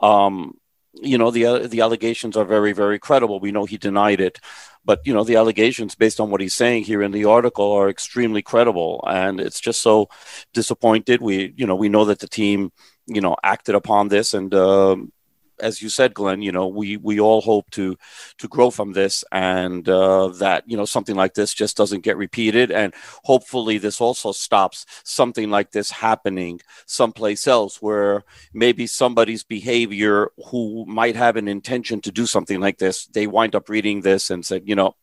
Um, 0.00 0.54
you 0.94 1.18
know 1.18 1.30
the 1.30 1.68
the 1.68 1.80
allegations 1.80 2.36
are 2.36 2.44
very 2.44 2.72
very 2.72 2.98
credible. 2.98 3.40
We 3.40 3.52
know 3.52 3.64
he 3.64 3.78
denied 3.78 4.20
it, 4.20 4.38
but 4.84 5.00
you 5.04 5.14
know 5.14 5.24
the 5.24 5.36
allegations 5.36 5.94
based 5.94 6.20
on 6.20 6.30
what 6.30 6.40
he's 6.40 6.54
saying 6.54 6.84
here 6.84 7.02
in 7.02 7.12
the 7.12 7.24
article 7.24 7.72
are 7.72 7.88
extremely 7.88 8.42
credible, 8.42 9.04
and 9.06 9.40
it's 9.40 9.60
just 9.60 9.82
so 9.82 10.08
disappointed. 10.52 11.20
We 11.20 11.54
you 11.56 11.66
know 11.66 11.76
we 11.76 11.88
know 11.88 12.04
that 12.06 12.20
the 12.20 12.28
team 12.28 12.72
you 13.06 13.20
know 13.20 13.36
acted 13.42 13.74
upon 13.74 14.08
this 14.08 14.34
and. 14.34 14.54
Um, 14.54 15.12
as 15.60 15.82
you 15.82 15.88
said, 15.88 16.14
Glenn, 16.14 16.42
you 16.42 16.52
know, 16.52 16.66
we 16.68 16.96
we 16.96 17.20
all 17.20 17.40
hope 17.40 17.70
to 17.72 17.96
to 18.38 18.48
grow 18.48 18.70
from 18.70 18.92
this, 18.92 19.24
and 19.32 19.88
uh, 19.88 20.28
that 20.38 20.64
you 20.66 20.76
know 20.76 20.84
something 20.84 21.16
like 21.16 21.34
this 21.34 21.54
just 21.54 21.76
doesn't 21.76 22.02
get 22.02 22.16
repeated, 22.16 22.70
and 22.70 22.94
hopefully 23.24 23.78
this 23.78 24.00
also 24.00 24.32
stops 24.32 24.86
something 25.04 25.50
like 25.50 25.72
this 25.72 25.90
happening 25.90 26.60
someplace 26.86 27.46
else, 27.46 27.80
where 27.82 28.24
maybe 28.52 28.86
somebody's 28.86 29.44
behavior 29.44 30.30
who 30.46 30.84
might 30.86 31.16
have 31.16 31.36
an 31.36 31.48
intention 31.48 32.00
to 32.00 32.12
do 32.12 32.26
something 32.26 32.60
like 32.60 32.78
this, 32.78 33.06
they 33.06 33.26
wind 33.26 33.54
up 33.54 33.68
reading 33.68 34.00
this 34.00 34.30
and 34.30 34.44
said, 34.44 34.62
you 34.66 34.74
know, 34.74 34.94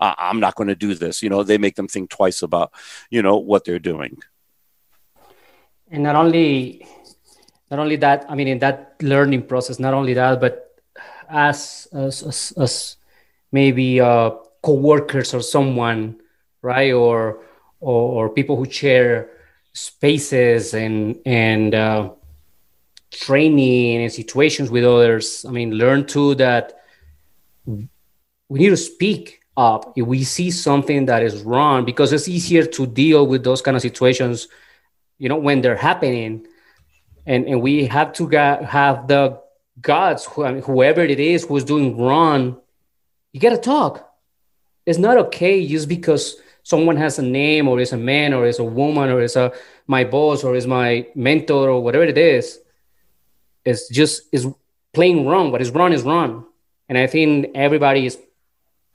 I'm 0.00 0.40
not 0.40 0.54
going 0.54 0.68
to 0.68 0.74
do 0.74 0.94
this. 0.94 1.22
You 1.22 1.28
know, 1.28 1.42
they 1.42 1.58
make 1.58 1.76
them 1.76 1.88
think 1.88 2.10
twice 2.10 2.42
about, 2.42 2.72
you 3.10 3.22
know, 3.22 3.36
what 3.36 3.64
they're 3.64 3.78
doing. 3.78 4.18
And 5.90 6.02
not 6.02 6.16
only 6.16 6.86
not 7.70 7.78
only 7.78 7.96
that 7.96 8.24
i 8.28 8.34
mean 8.34 8.48
in 8.48 8.58
that 8.58 8.94
learning 9.02 9.42
process 9.42 9.78
not 9.78 9.94
only 9.94 10.14
that 10.14 10.40
but 10.40 10.74
as 11.28 11.88
as, 11.92 12.22
as, 12.22 12.52
as 12.56 12.96
maybe 13.52 14.00
uh, 14.00 14.30
co-workers 14.62 15.34
or 15.34 15.40
someone 15.40 16.20
right? 16.62 16.92
Or, 16.92 17.40
or, 17.80 18.24
or 18.24 18.28
people 18.30 18.56
who 18.56 18.70
share 18.70 19.30
spaces 19.72 20.74
and 20.74 21.18
and 21.24 21.74
uh, 21.74 22.10
training 23.10 24.02
and 24.02 24.12
situations 24.12 24.70
with 24.70 24.84
others. 24.84 25.44
I 25.46 25.50
mean 25.50 25.72
learn 25.72 26.06
too 26.06 26.34
that 26.36 26.80
we 27.66 28.58
need 28.58 28.70
to 28.70 28.76
speak 28.76 29.40
up 29.56 29.92
if 29.96 30.06
we 30.06 30.24
see 30.24 30.50
something 30.50 31.06
that 31.06 31.22
is 31.22 31.42
wrong 31.42 31.84
because 31.84 32.12
it's 32.12 32.28
easier 32.28 32.64
to 32.64 32.86
deal 32.86 33.26
with 33.26 33.44
those 33.44 33.60
kind 33.60 33.76
of 33.76 33.82
situations 33.82 34.48
you 35.18 35.28
know 35.28 35.36
when 35.36 35.60
they're 35.60 35.76
happening 35.76 36.46
and 37.26 37.46
and 37.46 37.62
we 37.62 37.86
have 37.86 38.12
to 38.14 38.28
get, 38.28 38.64
have 38.64 39.08
the 39.08 39.40
gods 39.80 40.26
whoever 40.26 41.00
it 41.00 41.20
is 41.20 41.44
who's 41.44 41.64
doing 41.64 41.96
wrong 41.96 42.60
you 43.32 43.40
got 43.40 43.50
to 43.50 43.58
talk. 43.58 44.12
It's 44.86 44.98
not 44.98 45.16
okay 45.16 45.66
just 45.66 45.88
because 45.88 46.36
someone 46.62 46.96
has 46.96 47.18
a 47.18 47.22
name 47.22 47.68
or 47.68 47.78
is 47.80 47.92
a 47.92 47.96
man 47.96 48.34
or 48.34 48.46
is 48.46 48.58
a 48.58 48.64
woman 48.64 49.10
or 49.10 49.20
is 49.20 49.36
a 49.36 49.52
my 49.86 50.04
boss 50.04 50.44
or 50.44 50.54
is 50.56 50.66
my 50.66 51.06
mentor 51.14 51.68
or 51.68 51.82
whatever 51.82 52.04
it 52.04 52.18
is. 52.18 52.58
It's 53.64 53.88
just 53.88 54.22
is 54.32 54.46
plain 54.92 55.26
wrong. 55.26 55.52
What 55.52 55.62
is 55.62 55.70
wrong 55.70 55.92
is 55.92 56.02
wrong. 56.02 56.46
And 56.88 56.98
i 56.98 57.06
think 57.06 57.52
everybody 57.54 58.06
is 58.06 58.18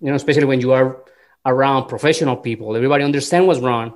you 0.01 0.10
know 0.10 0.15
especially 0.15 0.46
when 0.46 0.60
you 0.60 0.74
are 0.74 1.01
around 1.46 1.88
professional 1.88 2.36
people 2.36 2.75
everybody 2.75 3.05
understand 3.05 3.48
what's 3.48 3.62
wrong 3.62 3.94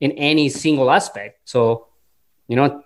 in 0.00 0.12
any 0.12 0.48
single 0.48 0.90
aspect. 0.90 1.40
So 1.44 1.87
you 2.48 2.56
know 2.56 2.82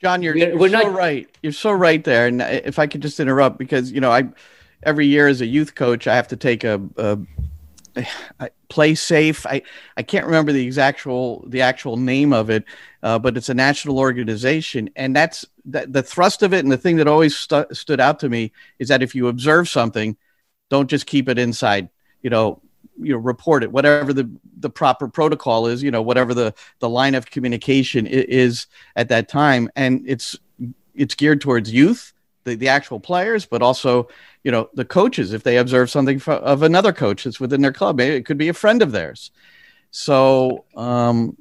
john 0.00 0.22
you're, 0.22 0.34
we're, 0.34 0.56
we're 0.56 0.68
so 0.68 0.82
not, 0.82 0.92
right 0.92 1.36
you're 1.42 1.52
so 1.52 1.70
right 1.70 2.04
there 2.04 2.26
and 2.26 2.40
if 2.40 2.78
i 2.78 2.86
could 2.86 3.02
just 3.02 3.20
interrupt 3.20 3.58
because 3.58 3.92
you 3.92 4.00
know 4.00 4.10
i 4.10 4.26
every 4.84 5.06
year 5.06 5.28
as 5.28 5.40
a 5.40 5.46
youth 5.46 5.74
coach 5.74 6.06
i 6.06 6.14
have 6.14 6.28
to 6.28 6.36
take 6.36 6.64
a, 6.64 6.80
a 6.96 7.18
play 8.72 8.94
safe. 8.94 9.44
I, 9.46 9.62
I 9.98 10.02
can't 10.02 10.24
remember 10.24 10.50
the 10.50 10.80
actual 10.80 11.44
the 11.46 11.60
actual 11.60 11.98
name 11.98 12.32
of 12.32 12.48
it, 12.48 12.64
uh, 13.02 13.18
but 13.18 13.36
it's 13.36 13.50
a 13.50 13.54
national 13.54 13.98
organization, 13.98 14.88
and 14.96 15.14
that's 15.14 15.44
that, 15.66 15.92
the 15.92 16.02
thrust 16.02 16.42
of 16.42 16.54
it. 16.54 16.60
And 16.60 16.72
the 16.72 16.78
thing 16.78 16.96
that 16.96 17.06
always 17.06 17.36
stu- 17.36 17.66
stood 17.72 18.00
out 18.00 18.20
to 18.20 18.30
me 18.30 18.52
is 18.78 18.88
that 18.88 19.02
if 19.02 19.14
you 19.14 19.28
observe 19.28 19.68
something, 19.68 20.16
don't 20.70 20.88
just 20.88 21.06
keep 21.06 21.28
it 21.28 21.38
inside. 21.38 21.90
You 22.22 22.30
know, 22.30 22.61
you 23.00 23.12
know, 23.12 23.18
report 23.18 23.62
it. 23.62 23.72
Whatever 23.72 24.12
the 24.12 24.30
the 24.58 24.70
proper 24.70 25.08
protocol 25.08 25.66
is, 25.66 25.82
you 25.82 25.90
know, 25.90 26.02
whatever 26.02 26.34
the 26.34 26.54
the 26.78 26.88
line 26.88 27.14
of 27.14 27.26
communication 27.26 28.06
is 28.06 28.66
at 28.96 29.08
that 29.08 29.28
time, 29.28 29.70
and 29.76 30.02
it's 30.06 30.38
it's 30.94 31.14
geared 31.14 31.40
towards 31.40 31.72
youth, 31.72 32.12
the 32.44 32.54
the 32.54 32.68
actual 32.68 33.00
players, 33.00 33.46
but 33.46 33.62
also 33.62 34.08
you 34.44 34.50
know 34.50 34.68
the 34.74 34.84
coaches 34.84 35.32
if 35.32 35.42
they 35.42 35.56
observe 35.56 35.90
something 35.90 36.20
of 36.26 36.62
another 36.62 36.92
coach 36.92 37.24
that's 37.24 37.40
within 37.40 37.62
their 37.62 37.72
club 37.72 38.00
it 38.00 38.26
could 38.26 38.38
be 38.38 38.48
a 38.48 38.54
friend 38.54 38.82
of 38.82 38.92
theirs 38.92 39.30
so 39.90 40.64
um, 40.76 41.36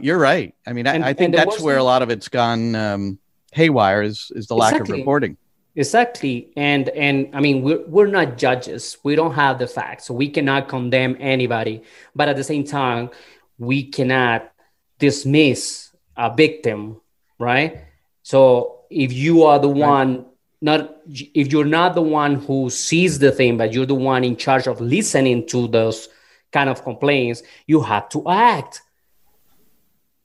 you're 0.00 0.18
right 0.18 0.54
i 0.66 0.72
mean 0.72 0.86
and, 0.86 1.04
i, 1.04 1.08
I 1.08 1.12
think 1.12 1.34
that's 1.34 1.60
where 1.60 1.76
a 1.76 1.82
lot 1.82 2.02
of 2.02 2.10
it's 2.10 2.28
gone 2.28 2.74
um, 2.74 3.18
haywire 3.52 4.02
is, 4.02 4.30
is 4.34 4.46
the 4.46 4.54
lack 4.54 4.74
exactly. 4.74 4.94
of 4.94 4.98
reporting 4.98 5.36
exactly. 5.78 6.52
And 6.56 6.88
and 6.90 7.30
i 7.34 7.40
mean 7.40 7.62
we're, 7.62 7.84
we're 7.86 8.06
not 8.06 8.36
judges. 8.36 8.98
We 9.02 9.16
don't 9.16 9.34
have 9.34 9.58
the 9.58 9.66
facts. 9.66 10.06
So 10.06 10.14
we 10.14 10.28
cannot 10.28 10.68
condemn 10.68 11.16
anybody. 11.18 11.82
But 12.14 12.28
at 12.28 12.36
the 12.36 12.44
same 12.44 12.64
time 12.64 13.10
we 13.58 13.84
cannot 13.84 14.52
dismiss 14.98 15.90
a 16.16 16.34
victim 16.34 17.00
right? 17.38 17.84
So 18.22 18.80
if 18.90 19.12
you 19.12 19.44
are 19.44 19.58
the 19.58 19.68
right. 19.68 19.88
one 19.88 20.26
not 20.60 20.96
if 21.06 21.52
you're 21.52 21.64
not 21.64 21.94
the 21.94 22.02
one 22.02 22.34
who 22.34 22.68
sees 22.68 23.18
the 23.18 23.30
thing 23.30 23.56
but 23.56 23.72
you're 23.72 23.86
the 23.86 23.94
one 23.94 24.24
in 24.24 24.36
charge 24.36 24.66
of 24.66 24.80
listening 24.80 25.46
to 25.46 25.68
those 25.68 26.08
kind 26.52 26.68
of 26.68 26.82
complaints 26.82 27.42
you 27.66 27.80
have 27.80 28.08
to 28.08 28.28
act 28.28 28.82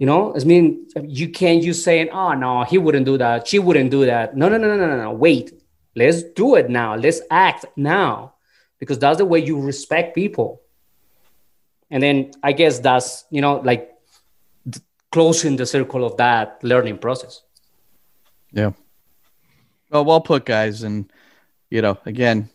you 0.04 0.08
know 0.08 0.36
i 0.36 0.44
mean 0.44 0.86
you 1.20 1.30
can't 1.30 1.64
just 1.64 1.82
saying 1.82 2.10
oh 2.10 2.34
no 2.34 2.66
he 2.66 2.78
wouldn't 2.78 3.06
do 3.06 3.18
that 3.18 3.48
she 3.48 3.58
wouldn't 3.58 3.90
do 3.90 4.06
that. 4.06 4.36
No 4.36 4.50
no 4.50 4.58
no 4.58 4.68
no 4.76 4.86
no 4.86 4.98
no 4.98 5.12
wait. 5.14 5.54
Let's 5.96 6.24
do 6.24 6.56
it 6.56 6.70
now. 6.70 6.96
Let's 6.96 7.22
act 7.32 7.64
now. 7.78 8.34
Because 8.80 9.00
that's 9.00 9.20
the 9.20 9.26
way 9.26 9.40
you 9.40 9.62
respect 9.62 10.14
people. 10.14 10.62
And 11.90 12.04
then 12.04 12.32
i 12.44 12.52
guess 12.52 12.80
that's 12.80 13.24
you 13.32 13.40
know 13.40 13.62
like 13.70 13.94
closing 15.14 15.56
the 15.56 15.66
circle 15.66 16.04
of 16.04 16.18
that 16.18 16.62
learning 16.64 16.98
process. 16.98 17.42
Yeah. 18.52 18.72
Well, 19.90 20.04
well 20.04 20.20
put, 20.20 20.44
guys. 20.44 20.84
And 20.84 21.10
you 21.70 21.82
know, 21.82 21.98
again, 22.06 22.50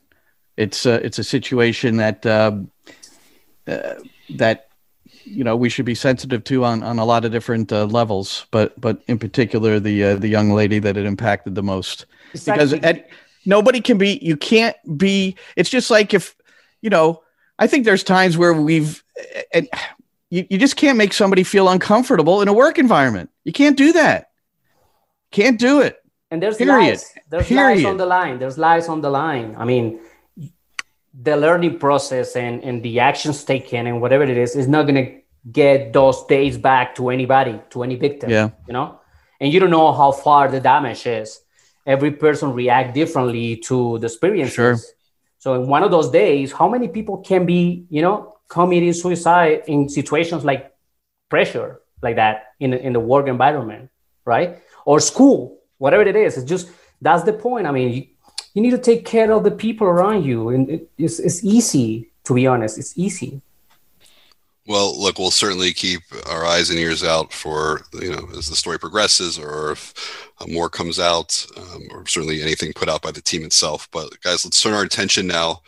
it's 0.59 0.85
a, 0.85 0.95
it's 1.07 1.19
a 1.19 1.25
situation 1.25 1.97
that 1.97 2.27
uh, 2.27 2.53
uh, 3.67 3.95
that 4.37 4.68
you 5.29 5.45
know 5.45 5.57
we 5.57 5.69
should 5.69 5.85
be 5.85 5.95
sensitive 5.95 6.45
to 6.45 6.65
on, 6.65 6.83
on 6.83 6.99
a 6.99 7.05
lot 7.05 7.25
of 7.25 7.33
different 7.33 7.73
uh, 7.73 7.85
levels, 7.85 8.47
but 8.51 8.79
but 8.81 9.03
in 9.07 9.19
particular 9.19 9.79
the 9.81 10.05
uh, 10.05 10.17
the 10.17 10.29
young 10.29 10.53
lady 10.53 10.79
that 10.79 10.97
it 10.97 11.07
impacted 11.07 11.55
the 11.55 11.63
most 11.63 12.07
exactly. 12.33 12.79
because 12.79 12.85
at, 12.85 13.09
nobody 13.45 13.81
can 13.81 13.99
be 13.99 14.19
you 14.23 14.37
can't 14.37 14.77
be. 14.97 15.37
It's 15.57 15.71
just 15.71 15.91
like 15.91 16.15
if 16.15 16.35
you 16.81 16.91
know. 16.91 17.23
I 17.61 17.67
think 17.67 17.85
there's 17.85 18.05
times 18.05 18.39
where 18.39 18.53
we've 18.53 19.03
and 19.53 19.69
you, 20.31 20.47
you 20.51 20.59
just 20.59 20.77
can't 20.77 20.99
make 20.99 21.13
somebody 21.13 21.43
feel 21.43 21.69
uncomfortable 21.69 22.43
in 22.43 22.49
a 22.49 22.53
work 22.53 22.79
environment. 22.79 23.31
You 23.45 23.53
can't 23.53 23.77
do 23.77 23.93
that. 23.95 24.31
Can't 25.31 25.59
do 25.59 25.81
it. 25.81 26.03
And 26.31 26.43
there's 26.43 26.57
Period. 26.57 26.91
lives. 26.91 27.13
There's 27.31 27.47
Period. 27.47 27.77
lives 27.77 27.85
on 27.87 27.97
the 27.97 28.07
line. 28.07 28.39
There's 28.39 28.59
lies 28.59 28.89
on 28.89 29.01
the 29.01 29.11
line. 29.11 29.57
I 29.59 29.65
mean, 29.65 30.01
the 31.15 31.37
learning 31.37 31.79
process 31.79 32.37
and, 32.37 32.63
and 32.63 32.83
the 32.83 33.01
actions 33.01 33.45
taken 33.45 33.87
and 33.87 34.01
whatever 34.01 34.25
it 34.25 34.37
is 34.37 34.55
is 34.57 34.69
not 34.69 34.83
going 34.83 34.95
to 34.95 35.21
get 35.51 35.93
those 35.93 36.25
days 36.27 36.59
back 36.59 36.95
to 36.95 37.11
anybody, 37.11 37.61
to 37.71 37.83
any 37.83 37.97
victim. 37.97 38.31
Yeah. 38.31 38.51
You 38.67 38.73
know? 38.73 39.01
And 39.41 39.53
you 39.53 39.61
don't 39.61 39.71
know 39.71 39.93
how 39.93 40.13
far 40.13 40.49
the 40.49 40.61
damage 40.61 41.07
is. 41.07 41.41
Every 41.87 42.11
person 42.11 42.53
react 42.53 42.95
differently 42.95 43.57
to 43.69 43.99
the 43.99 44.07
experiences. 44.07 44.55
Sure. 44.55 44.77
So 45.39 45.55
in 45.55 45.69
one 45.69 45.83
of 45.83 45.91
those 45.91 46.11
days, 46.11 46.53
how 46.53 46.69
many 46.69 46.89
people 46.89 47.19
can 47.19 47.47
be, 47.47 47.87
you 47.89 48.03
know, 48.03 48.37
committing 48.49 48.93
suicide 48.93 49.63
in 49.67 49.89
situations 49.89 50.45
like 50.45 50.73
pressure 51.29 51.81
like 52.03 52.17
that 52.17 52.55
in, 52.61 52.73
in 52.75 52.93
the 52.93 53.01
work 53.01 53.29
environment, 53.29 53.91
right? 54.25 54.59
Or 54.85 55.01
school, 55.01 55.59
whatever 55.79 56.03
it 56.03 56.17
is. 56.17 56.37
It's 56.37 56.49
just 56.49 56.69
that's 57.01 57.23
the 57.23 57.33
point. 57.33 57.67
I 57.67 57.71
mean, 57.71 58.09
you, 58.55 58.63
need 58.63 58.71
to 58.71 58.79
take 58.79 59.05
care 59.05 59.31
of 59.33 59.45
the 59.45 59.51
people 59.51 59.87
around 59.87 60.25
you, 60.25 60.49
and 60.49 60.69
it, 60.71 60.91
it's 60.99 61.19
it's 61.19 61.45
easy 61.45 62.11
to 62.25 62.35
be 62.35 62.47
honest. 62.47 62.79
It's 62.79 62.97
easy. 62.97 63.41
Well, 64.67 65.01
look, 65.01 65.19
we'll 65.19 65.31
certainly 65.31 65.73
keep 65.73 66.03
our 66.27 66.45
eyes 66.45 66.69
and 66.69 66.79
ears 66.79 67.03
out 67.03 67.33
for 67.33 67.83
you 67.95 68.11
know 68.11 68.29
as 68.37 68.49
the 68.49 68.57
story 68.57 68.79
progresses, 68.79 69.39
or 69.39 69.73
if 69.73 70.33
uh, 70.41 70.47
more 70.47 70.69
comes 70.69 70.99
out, 70.99 71.47
um, 71.57 71.83
or 71.91 72.07
certainly 72.07 72.43
anything 72.43 72.73
put 72.73 72.89
out 72.89 73.03
by 73.03 73.11
the 73.11 73.23
team 73.23 73.45
itself. 73.45 73.89
But 73.93 74.21
guys, 74.23 74.45
let's 74.45 74.61
turn 74.61 74.75
our 74.75 74.83
attention 74.83 75.27
now 75.27 75.63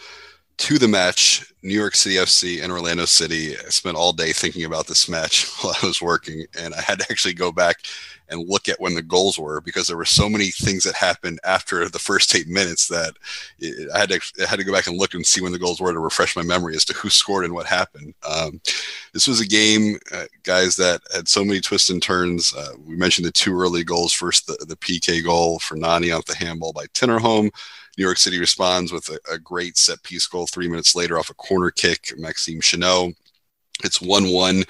to 0.60 0.78
the 0.78 0.86
match 0.86 1.54
New 1.62 1.74
York 1.74 1.94
City 1.94 2.16
FC 2.16 2.62
and 2.62 2.70
Orlando 2.70 3.06
City. 3.06 3.56
I 3.56 3.70
spent 3.70 3.96
all 3.96 4.12
day 4.12 4.30
thinking 4.32 4.66
about 4.66 4.86
this 4.86 5.08
match 5.08 5.46
while 5.62 5.74
I 5.82 5.86
was 5.86 6.02
working, 6.02 6.44
and 6.58 6.74
I 6.74 6.82
had 6.82 6.98
to 6.98 7.06
actually 7.10 7.32
go 7.32 7.50
back 7.50 7.78
and 8.28 8.46
look 8.46 8.68
at 8.68 8.78
when 8.78 8.94
the 8.94 9.02
goals 9.02 9.38
were 9.38 9.62
because 9.62 9.86
there 9.86 9.96
were 9.96 10.04
so 10.04 10.28
many 10.28 10.50
things 10.50 10.84
that 10.84 10.94
happened 10.94 11.40
after 11.44 11.88
the 11.88 11.98
first 11.98 12.34
eight 12.34 12.46
minutes 12.46 12.88
that 12.88 13.14
it, 13.58 13.90
I 13.92 14.00
had 14.00 14.10
to 14.10 14.20
I 14.42 14.46
had 14.46 14.58
to 14.58 14.64
go 14.64 14.72
back 14.72 14.86
and 14.86 14.98
look 14.98 15.14
and 15.14 15.24
see 15.26 15.40
when 15.40 15.52
the 15.52 15.58
goals 15.58 15.80
were 15.80 15.94
to 15.94 15.98
refresh 15.98 16.36
my 16.36 16.42
memory 16.42 16.76
as 16.76 16.84
to 16.84 16.94
who 16.94 17.08
scored 17.08 17.46
and 17.46 17.54
what 17.54 17.66
happened. 17.66 18.12
Um, 18.28 18.60
this 19.14 19.26
was 19.26 19.40
a 19.40 19.46
game, 19.46 19.98
uh, 20.12 20.26
guys, 20.42 20.76
that 20.76 21.00
had 21.12 21.26
so 21.26 21.42
many 21.42 21.60
twists 21.60 21.88
and 21.88 22.02
turns. 22.02 22.54
Uh, 22.54 22.72
we 22.86 22.96
mentioned 22.96 23.26
the 23.26 23.32
two 23.32 23.58
early 23.58 23.82
goals. 23.82 24.12
First, 24.12 24.46
the, 24.46 24.62
the 24.68 24.76
PK 24.76 25.24
goal 25.24 25.58
for 25.58 25.76
Nani 25.76 26.12
off 26.12 26.26
the 26.26 26.36
handball 26.36 26.74
by 26.74 26.84
Tinnerholm. 26.88 27.50
New 28.00 28.06
York 28.06 28.16
City 28.16 28.40
responds 28.40 28.92
with 28.92 29.10
a, 29.10 29.34
a, 29.34 29.38
great 29.38 29.76
set 29.76 30.02
piece 30.02 30.26
goal 30.26 30.46
three 30.46 30.68
minutes 30.68 30.96
later 30.96 31.18
off 31.18 31.28
a 31.28 31.34
corner 31.34 31.70
kick. 31.70 32.14
Maxime 32.16 32.62
Chanot. 32.62 33.14
It's 33.84 34.00
1 34.00 34.32
1. 34.32 34.64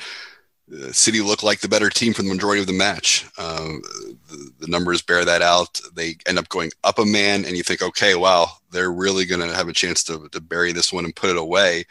City 0.91 1.21
looked 1.21 1.45
like 1.45 1.61
the 1.61 1.69
better 1.69 1.91
team 1.91 2.13
for 2.13 2.23
the 2.23 2.29
majority 2.29 2.61
of 2.61 2.67
the 2.67 2.73
match. 2.73 3.27
Um, 3.39 3.83
the, 4.29 4.51
the, 4.59 4.67
numbers 4.67 5.01
bear 5.01 5.25
that 5.25 5.43
out. 5.43 5.81
They 5.95 6.17
end 6.27 6.41
up 6.41 6.49
going 6.49 6.73
up 6.83 6.99
a 6.99 7.05
man, 7.05 7.45
and 7.45 7.57
you 7.57 7.63
think, 7.63 7.83
okay, 7.83 8.17
wow, 8.17 8.49
they're 8.73 8.91
really 8.91 9.27
going 9.27 9.49
to 9.49 9.55
have 9.55 9.69
a 9.69 9.73
chance 9.73 10.03
to, 10.05 10.29
to 10.31 10.41
bury 10.41 10.73
this 10.73 10.93
one 10.93 11.05
and 11.05 11.15
put 11.15 11.31
it 11.31 11.37
away. 11.37 11.85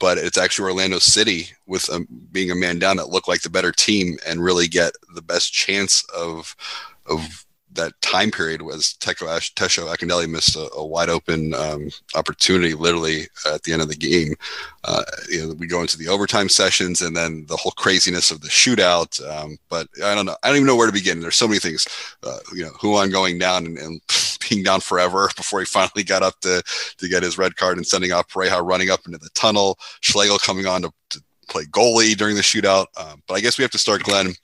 But 0.00 0.18
it's 0.18 0.38
actually 0.38 0.70
Orlando 0.70 0.98
City 0.98 1.50
with 1.66 1.88
um, 1.88 2.08
being 2.32 2.50
a 2.50 2.56
man 2.56 2.80
down 2.80 2.96
that 2.96 3.10
looked 3.10 3.28
like 3.28 3.42
the 3.42 3.50
better 3.50 3.70
team 3.70 4.18
and 4.26 4.42
really 4.42 4.66
get 4.66 4.92
the 5.14 5.22
best 5.22 5.52
chance 5.52 6.04
of 6.12 6.56
of 7.06 7.44
that 7.74 8.00
time 8.00 8.30
period 8.30 8.62
was 8.62 8.96
Teko 9.00 9.28
Ash, 9.28 9.54
Tesho 9.54 10.28
missed 10.28 10.56
a, 10.56 10.68
a 10.74 10.84
wide 10.84 11.08
open 11.08 11.54
um, 11.54 11.90
opportunity 12.14 12.74
literally 12.74 13.28
at 13.46 13.62
the 13.62 13.72
end 13.72 13.82
of 13.82 13.88
the 13.88 13.96
game. 13.96 14.34
Uh, 14.84 15.04
you 15.28 15.46
know, 15.46 15.54
we 15.54 15.66
go 15.66 15.80
into 15.80 15.96
the 15.96 16.08
overtime 16.08 16.48
sessions 16.48 17.00
and 17.00 17.16
then 17.16 17.44
the 17.46 17.56
whole 17.56 17.72
craziness 17.72 18.30
of 18.30 18.40
the 18.40 18.48
shootout. 18.48 19.20
Um, 19.28 19.58
but 19.68 19.88
I 20.04 20.14
don't 20.14 20.26
know. 20.26 20.36
I 20.42 20.48
don't 20.48 20.56
even 20.56 20.66
know 20.66 20.76
where 20.76 20.86
to 20.86 20.92
begin. 20.92 21.20
There's 21.20 21.36
so 21.36 21.48
many 21.48 21.60
things. 21.60 21.86
Uh, 22.22 22.38
you 22.54 22.64
know, 22.64 22.72
Ruan 22.82 23.10
going 23.10 23.38
down 23.38 23.66
and, 23.66 23.78
and, 23.78 24.00
being 24.48 24.62
down 24.62 24.80
forever 24.80 25.28
before 25.36 25.60
he 25.60 25.66
finally 25.66 26.02
got 26.02 26.22
up 26.22 26.40
to 26.40 26.62
to 26.96 27.08
get 27.08 27.22
his 27.22 27.38
red 27.38 27.56
card 27.56 27.76
and 27.76 27.86
sending 27.86 28.10
off 28.10 28.28
Pareja 28.28 28.66
running 28.66 28.90
up 28.90 29.06
into 29.06 29.18
the 29.18 29.28
tunnel. 29.30 29.78
Schlegel 30.00 30.38
coming 30.38 30.66
on 30.66 30.82
to, 30.82 30.92
to 31.10 31.22
play 31.50 31.64
goalie 31.64 32.16
during 32.16 32.36
the 32.36 32.42
shootout. 32.42 32.86
Um, 32.96 33.22
but 33.26 33.34
I 33.34 33.40
guess 33.40 33.58
we 33.58 33.62
have 33.62 33.70
to 33.72 33.78
start, 33.78 34.02
Glenn, 34.04 34.34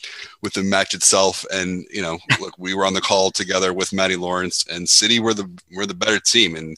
with 0.42 0.52
the 0.52 0.62
match 0.62 0.94
itself. 0.94 1.44
And 1.52 1.86
you 1.90 2.02
know, 2.02 2.18
look, 2.40 2.54
we 2.58 2.74
were 2.74 2.84
on 2.84 2.94
the 2.94 3.00
call 3.00 3.30
together 3.30 3.72
with 3.72 3.92
Matty 3.92 4.16
Lawrence, 4.16 4.66
and 4.68 4.88
City 4.88 5.20
were 5.20 5.34
the 5.34 5.48
were 5.74 5.86
the 5.86 5.94
better 5.94 6.20
team. 6.20 6.56
And 6.56 6.76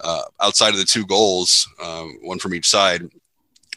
uh, 0.00 0.22
outside 0.40 0.74
of 0.74 0.78
the 0.78 0.84
two 0.84 1.06
goals, 1.06 1.68
um, 1.82 2.18
one 2.22 2.38
from 2.38 2.54
each 2.54 2.68
side, 2.68 3.08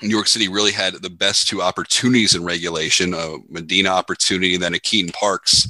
New 0.02 0.10
York 0.10 0.28
City 0.28 0.48
really 0.48 0.72
had 0.72 0.96
the 0.96 1.10
best 1.10 1.48
two 1.48 1.62
opportunities 1.62 2.36
in 2.36 2.44
regulation: 2.44 3.14
a 3.14 3.38
Medina 3.50 3.90
opportunity, 3.90 4.54
and 4.54 4.64
then 4.64 4.76
a 4.76 4.80
Keaton 4.80 5.12
Parks 5.12 5.68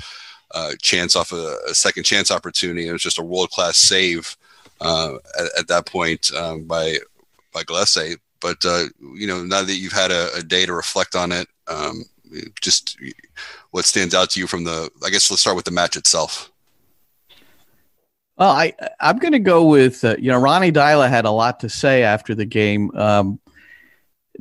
uh, 0.51 0.73
chance 0.81 1.15
off 1.15 1.31
a, 1.31 1.57
a, 1.69 1.73
second 1.73 2.03
chance 2.03 2.31
opportunity. 2.31 2.87
It 2.87 2.93
was 2.93 3.01
just 3.03 3.19
a 3.19 3.23
world 3.23 3.49
class 3.49 3.77
save 3.77 4.37
uh, 4.79 5.15
at, 5.37 5.59
at, 5.59 5.67
that 5.67 5.85
point 5.85 6.33
um, 6.33 6.63
by 6.63 6.97
by 7.53 7.63
Gallese. 7.63 8.17
But 8.39 8.65
uh, 8.65 8.85
you 9.15 9.27
know, 9.27 9.43
now 9.43 9.63
that 9.63 9.75
you've 9.75 9.93
had 9.93 10.11
a, 10.11 10.33
a 10.35 10.43
day 10.43 10.65
to 10.65 10.73
reflect 10.73 11.15
on 11.15 11.31
it, 11.31 11.47
um, 11.67 12.03
just 12.61 12.97
what 13.71 13.85
stands 13.85 14.13
out 14.13 14.29
to 14.31 14.39
you 14.39 14.47
from 14.47 14.63
the? 14.63 14.89
I 15.05 15.09
guess 15.09 15.29
let's 15.29 15.41
start 15.41 15.55
with 15.55 15.65
the 15.65 15.71
match 15.71 15.95
itself. 15.95 16.51
Well, 18.37 18.51
I 18.51 18.73
I'm 18.99 19.17
going 19.17 19.33
to 19.33 19.39
go 19.39 19.65
with 19.65 20.03
uh, 20.03 20.15
you 20.19 20.31
know 20.31 20.39
Ronnie 20.39 20.71
Deila 20.71 21.09
had 21.09 21.25
a 21.25 21.31
lot 21.31 21.59
to 21.61 21.69
say 21.69 22.03
after 22.03 22.35
the 22.35 22.45
game. 22.45 22.91
Um, 22.95 23.39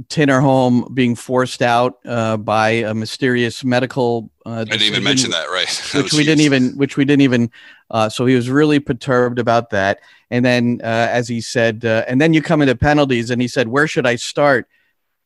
Tinnerholm 0.08 0.94
being 0.94 1.14
forced 1.14 1.62
out 1.62 1.98
uh, 2.04 2.36
by 2.36 2.68
a 2.68 2.94
mysterious 2.94 3.64
medical. 3.64 4.30
Uh, 4.44 4.50
I 4.50 4.64
didn't 4.64 4.82
even 4.82 5.02
mention 5.02 5.30
that, 5.30 5.48
right? 5.48 5.68
Which 5.94 6.12
we 6.12 6.24
didn't 6.24 6.42
even, 6.42 6.76
which 6.76 6.96
we 6.96 7.04
didn't 7.04 7.22
even. 7.22 7.50
Uh, 7.90 8.08
so 8.08 8.26
he 8.26 8.34
was 8.34 8.50
really 8.50 8.78
perturbed 8.78 9.38
about 9.38 9.70
that. 9.70 10.00
And 10.30 10.44
then, 10.44 10.80
uh, 10.82 11.08
as 11.10 11.28
he 11.28 11.40
said, 11.40 11.84
uh, 11.84 12.04
and 12.06 12.20
then 12.20 12.34
you 12.34 12.42
come 12.42 12.60
into 12.60 12.76
penalties, 12.76 13.30
and 13.30 13.40
he 13.40 13.48
said, 13.48 13.68
"Where 13.68 13.88
should 13.88 14.06
I 14.06 14.16
start?" 14.16 14.68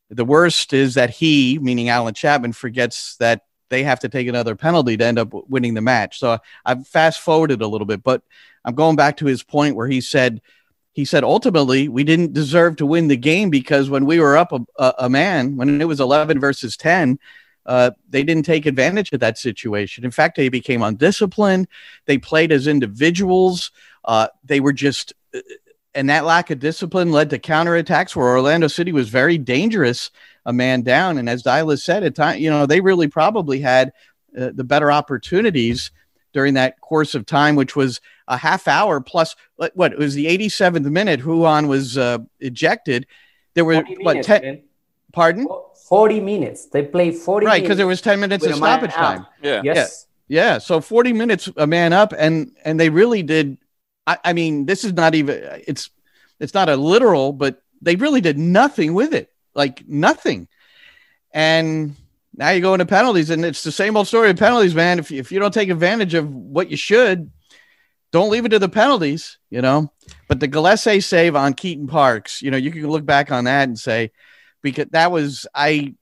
The 0.09 0.25
worst 0.25 0.73
is 0.73 0.93
that 0.93 1.09
he, 1.09 1.59
meaning 1.61 1.89
Allen 1.89 2.13
Chapman, 2.13 2.53
forgets 2.53 3.15
that 3.17 3.41
they 3.69 3.83
have 3.83 4.01
to 4.01 4.09
take 4.09 4.27
another 4.27 4.55
penalty 4.55 4.97
to 4.97 5.05
end 5.05 5.17
up 5.17 5.33
winning 5.49 5.73
the 5.73 5.81
match. 5.81 6.19
So 6.19 6.37
I've 6.65 6.87
fast 6.87 7.21
forwarded 7.21 7.61
a 7.61 7.67
little 7.67 7.87
bit, 7.87 8.03
but 8.03 8.21
I'm 8.63 8.75
going 8.75 8.95
back 8.95 9.17
to 9.17 9.25
his 9.25 9.43
point 9.43 9.75
where 9.75 9.87
he 9.87 10.01
said 10.01 10.41
he 10.93 11.05
said 11.05 11.23
ultimately 11.23 11.87
we 11.87 12.03
didn't 12.03 12.33
deserve 12.33 12.75
to 12.77 12.85
win 12.85 13.07
the 13.07 13.17
game 13.17 13.49
because 13.49 13.89
when 13.89 14.05
we 14.05 14.19
were 14.19 14.37
up 14.37 14.51
a, 14.51 14.59
a, 14.77 14.93
a 14.99 15.09
man, 15.09 15.55
when 15.55 15.81
it 15.81 15.87
was 15.87 15.99
11 15.99 16.39
versus 16.39 16.75
10, 16.75 17.17
uh, 17.65 17.91
they 18.09 18.23
didn't 18.23 18.45
take 18.45 18.65
advantage 18.65 19.11
of 19.13 19.19
that 19.19 19.37
situation. 19.37 20.03
In 20.03 20.11
fact, 20.11 20.35
they 20.35 20.49
became 20.49 20.81
undisciplined. 20.81 21.67
They 22.05 22.17
played 22.17 22.51
as 22.51 22.67
individuals. 22.67 23.71
Uh, 24.03 24.27
they 24.43 24.59
were 24.59 24.73
just, 24.73 25.13
uh, 25.33 25.39
and 25.93 26.09
that 26.09 26.25
lack 26.25 26.49
of 26.49 26.59
discipline 26.59 27.11
led 27.11 27.29
to 27.29 27.39
counterattacks 27.39 28.15
where 28.15 28.27
Orlando 28.27 28.67
City 28.67 28.91
was 28.91 29.09
very 29.09 29.37
dangerous, 29.37 30.09
a 30.45 30.53
man 30.53 30.81
down. 30.81 31.17
And 31.17 31.29
as 31.29 31.43
Deila 31.43 31.79
said, 31.79 32.03
at 32.03 32.15
time, 32.15 32.39
you 32.39 32.49
know, 32.49 32.65
they 32.65 32.81
really 32.81 33.07
probably 33.07 33.59
had 33.59 33.93
uh, 34.37 34.51
the 34.53 34.63
better 34.63 34.91
opportunities 34.91 35.91
during 36.33 36.53
that 36.55 36.79
course 36.81 37.15
of 37.15 37.25
time, 37.25 37.55
which 37.55 37.75
was 37.75 37.99
a 38.27 38.37
half 38.37 38.67
hour 38.67 39.01
plus 39.01 39.35
what 39.73 39.93
it 39.93 39.99
was 39.99 40.15
the 40.15 40.25
87th 40.25 40.85
minute. 40.85 41.23
Ruan 41.23 41.67
was 41.67 41.97
uh, 41.97 42.19
ejected. 42.39 43.05
There 43.53 43.65
were 43.65 43.83
what 43.99 44.23
10 44.23 44.63
pardon 45.11 45.47
40 45.89 46.19
minutes. 46.21 46.67
They 46.67 46.83
played 46.83 47.15
40 47.15 47.45
right 47.45 47.61
because 47.61 47.77
there 47.77 47.87
was 47.87 48.01
10 48.01 48.19
minutes 48.19 48.45
of 48.45 48.55
stoppage 48.55 48.93
time. 48.93 49.25
Yeah. 49.41 49.61
Yes. 49.63 50.07
Yeah. 50.27 50.53
yeah. 50.53 50.57
So 50.57 50.79
40 50.79 51.13
minutes 51.13 51.49
a 51.57 51.67
man 51.67 51.93
up 51.93 52.13
and 52.17 52.55
and 52.63 52.79
they 52.79 52.89
really 52.89 53.23
did 53.23 53.57
I, 54.07 54.17
I 54.23 54.33
mean 54.33 54.65
this 54.65 54.83
is 54.83 54.93
not 54.93 55.15
even 55.15 55.61
it's 55.67 55.89
it's 56.39 56.53
not 56.53 56.69
a 56.69 56.77
literal 56.77 57.33
but 57.33 57.61
they 57.81 57.95
really 57.95 58.21
did 58.21 58.37
nothing 58.37 58.93
with 58.93 59.13
it. 59.13 59.29
Like 59.53 59.85
nothing. 59.87 60.47
And 61.33 61.95
now 62.35 62.49
you 62.49 62.61
go 62.61 62.73
into 62.73 62.85
penalties, 62.85 63.29
and 63.29 63.43
it's 63.43 63.63
the 63.63 63.71
same 63.71 63.97
old 63.97 64.07
story 64.07 64.29
of 64.29 64.37
penalties, 64.37 64.73
man. 64.73 64.99
If 64.99 65.11
you, 65.11 65.19
if 65.19 65.31
you 65.31 65.39
don't 65.39 65.53
take 65.53 65.69
advantage 65.69 66.13
of 66.13 66.33
what 66.33 66.71
you 66.71 66.77
should, 66.77 67.29
don't 68.11 68.29
leave 68.29 68.45
it 68.45 68.49
to 68.49 68.59
the 68.59 68.69
penalties, 68.69 69.37
you 69.49 69.61
know. 69.61 69.91
But 70.27 70.39
the 70.39 70.47
Gallese 70.47 71.03
save 71.03 71.35
on 71.35 71.53
Keaton 71.53 71.87
Parks, 71.87 72.41
you 72.41 72.51
know, 72.51 72.57
you 72.57 72.71
can 72.71 72.87
look 72.87 73.05
back 73.05 73.31
on 73.31 73.45
that 73.45 73.67
and 73.67 73.77
say, 73.77 74.11
because 74.61 74.87
that 74.91 75.11
was 75.11 75.47
I 75.53 75.95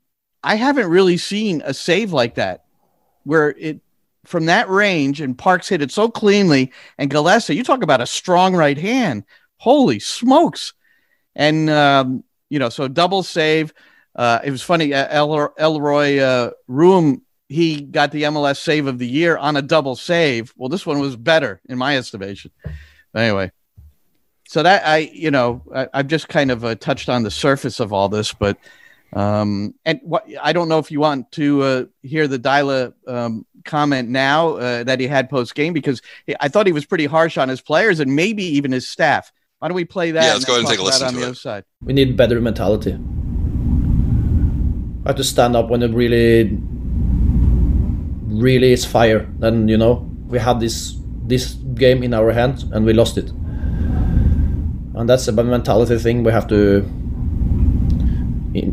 I 0.44 0.56
haven't 0.56 0.90
really 0.90 1.18
seen 1.18 1.62
a 1.66 1.74
save 1.74 2.14
like 2.14 2.36
that 2.36 2.66
where 3.24 3.50
it 3.52 3.82
from 4.26 4.46
that 4.46 4.70
range 4.70 5.22
and 5.22 5.38
Parks 5.38 5.70
hit 5.70 5.82
it 5.82 5.92
so 5.92 6.10
cleanly. 6.10 6.72
And 6.98 7.12
Gallese, 7.12 7.56
you 7.56 7.64
talk 7.64 7.84
about 7.84 8.02
a 8.02 8.06
strong 8.06 8.56
right 8.56 8.78
hand. 8.78 9.24
Holy 9.58 10.00
smokes. 10.00 10.74
And 11.36 11.70
um, 11.70 12.24
you 12.50 12.60
know, 12.60 12.70
so 12.70 12.88
double 12.88 13.24
save. 13.24 13.74
Uh, 14.16 14.40
it 14.44 14.52
was 14.52 14.62
funny. 14.62 14.94
Uh, 14.94 15.08
El- 15.10 15.54
Eloy 15.58 16.20
uh, 16.20 16.52
Room 16.68 17.22
he 17.50 17.82
got 17.82 18.12
the 18.12 18.24
MLS 18.24 18.58
save 18.58 18.86
of 18.86 19.00
the 19.00 19.08
year 19.08 19.36
on 19.36 19.58
a 19.58 19.62
double 19.62 19.96
save. 19.96 20.54
Well, 20.56 20.70
this 20.70 20.86
one 20.86 21.00
was 21.00 21.16
better 21.16 21.60
in 21.68 21.80
my 21.80 21.98
estimation. 21.98 22.52
Anyway, 23.16 23.52
so 24.48 24.62
that 24.62 24.86
I, 24.86 25.10
you 25.12 25.32
know, 25.32 25.64
I, 25.74 25.88
have 25.92 26.08
just 26.08 26.30
kind 26.30 26.52
of 26.52 26.64
uh, 26.64 26.76
touched 26.76 27.10
on 27.10 27.24
the 27.24 27.32
surface 27.32 27.80
of 27.80 27.92
all 27.92 28.08
this, 28.08 28.34
but 28.34 28.58
um, 29.14 29.74
and 29.84 30.00
what 30.04 30.28
I 30.40 30.54
don't 30.54 30.70
know 30.70 30.78
if 30.78 30.92
you 30.92 31.00
want 31.00 31.32
to 31.34 31.64
uh, 31.64 31.86
hear 32.04 32.28
the 32.28 32.38
Deila 32.38 32.94
um, 33.08 33.48
comment 33.66 34.10
now 34.10 34.50
uh, 34.50 34.84
that 34.84 35.00
he 35.00 35.08
had 35.08 35.28
post 35.28 35.56
game 35.56 35.74
because 35.74 36.04
I 36.40 36.50
thought 36.50 36.68
he 36.68 36.72
was 36.72 36.86
pretty 36.86 37.08
harsh 37.08 37.40
on 37.40 37.50
his 37.50 37.62
players 37.62 38.00
and 38.00 38.16
maybe 38.16 38.44
even 38.44 38.72
his 38.72 38.88
staff. 38.88 39.32
Why 39.58 39.70
don't 39.70 39.76
we 39.76 39.86
play 39.86 40.12
that? 40.12 40.24
Yeah, 40.24 40.34
let's 40.34 40.46
go 40.46 40.54
ahead 40.54 40.66
and 40.66 40.70
take 40.70 40.80
a 40.80 40.84
listen 40.84 41.08
on 41.08 41.14
to 41.14 41.20
the 41.20 41.26
it. 41.26 41.30
other 41.30 41.36
side. 41.36 41.66
We 41.82 41.94
need 41.94 42.16
better 42.16 42.40
mentality. 42.40 42.98
Have 45.10 45.16
to 45.16 45.24
stand 45.24 45.56
up 45.56 45.70
when 45.70 45.82
it 45.82 45.92
really 45.92 46.56
really 48.30 48.74
is 48.74 48.86
fire, 48.86 49.28
then 49.40 49.68
you 49.68 49.76
know 49.76 50.08
we 50.28 50.38
had 50.38 50.60
this 50.60 50.96
this 51.26 51.54
game 51.74 52.04
in 52.04 52.14
our 52.14 52.32
hands 52.32 52.62
and 52.72 52.86
we 52.86 52.94
lost 52.94 53.18
it. 53.18 53.32
And 54.94 55.10
that's 55.10 55.28
a 55.28 55.32
mentality 55.32 55.98
thing 55.98 56.24
we 56.24 56.32
have 56.32 56.48
to 56.50 56.86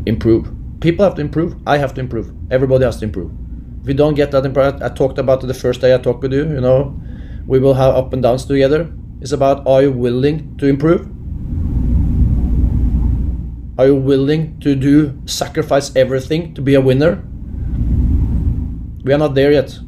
improve. 0.05 0.53
People 0.81 1.07
have 1.07 1.15
to 1.15 1.23
improve. 1.23 1.57
I 1.67 1.79
have 1.79 1.95
to 1.95 2.01
improve. 2.03 2.35
Everybody 2.51 2.85
has 2.85 2.99
to 2.99 3.07
improve. 3.07 3.33
If 3.81 3.87
we 3.87 3.95
don't 3.95 4.13
get 4.13 4.31
that 4.33 4.45
improved, 4.45 4.83
I 4.83 4.91
talked 4.91 5.17
about 5.17 5.43
it 5.43 5.47
the 5.47 5.55
first 5.55 5.81
day 5.81 5.95
I 5.95 5.97
talked 5.97 6.21
with 6.21 6.35
you. 6.35 6.45
You 6.45 6.61
know, 6.61 7.01
we 7.47 7.59
will 7.61 7.73
have 7.73 7.95
up 7.95 8.13
and 8.13 8.23
downs 8.23 8.45
together. 8.45 8.93
It's 9.23 9.33
about 9.33 9.67
are 9.67 9.81
you 9.81 9.93
willing 9.93 10.59
to 10.59 10.67
improve? 10.67 11.16
Are 13.79 13.87
you 13.87 13.95
willing 13.95 14.59
to 14.61 14.75
do 14.75 15.21
sacrifice 15.27 15.95
everything 15.95 16.55
to 16.55 16.63
be 16.63 16.75
a 16.75 16.81
winner? 16.81 17.23
We 19.05 19.13
are 19.13 19.19
not 19.19 19.35
there 19.35 19.53
yet, 19.53 19.79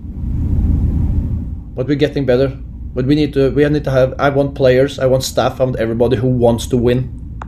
but 1.74 1.88
we're 1.88 1.96
getting 1.96 2.27
better. 2.27 2.48
But 2.94 3.07
we 3.07 3.14
need 3.14 3.33
to 3.33 3.51
we 3.51 3.66
need 3.68 3.85
to 3.85 3.90
have. 3.90 4.14
I 4.18 4.29
want 4.29 4.55
players. 4.55 4.98
I 4.98 5.07
want 5.07 5.24
staff. 5.24 5.59
I 5.61 5.64
want 5.64 5.77
everybody 5.77 6.16
who 6.16 6.29
wants 6.29 6.66
to 6.66 6.77
win. 6.77 7.40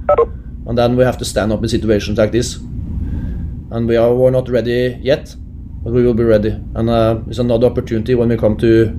And 0.66 0.78
then 0.78 0.96
we 0.96 1.04
have 1.04 1.18
to 1.18 1.24
stand 1.26 1.52
up 1.52 1.62
in 1.62 1.68
situations 1.68 2.16
like 2.16 2.32
this. 2.32 2.56
And 2.56 3.86
we 3.86 3.96
are 3.96 4.14
we're 4.14 4.30
not 4.30 4.48
ready 4.48 4.98
yet, 5.02 5.34
but 5.84 5.92
we 5.92 6.02
will 6.02 6.14
be 6.14 6.24
ready. 6.24 6.50
And 6.74 6.88
uh, 6.88 7.20
it's 7.26 7.38
another 7.38 7.66
opportunity 7.66 8.14
when 8.14 8.30
we 8.30 8.38
come 8.38 8.56
to 8.58 8.98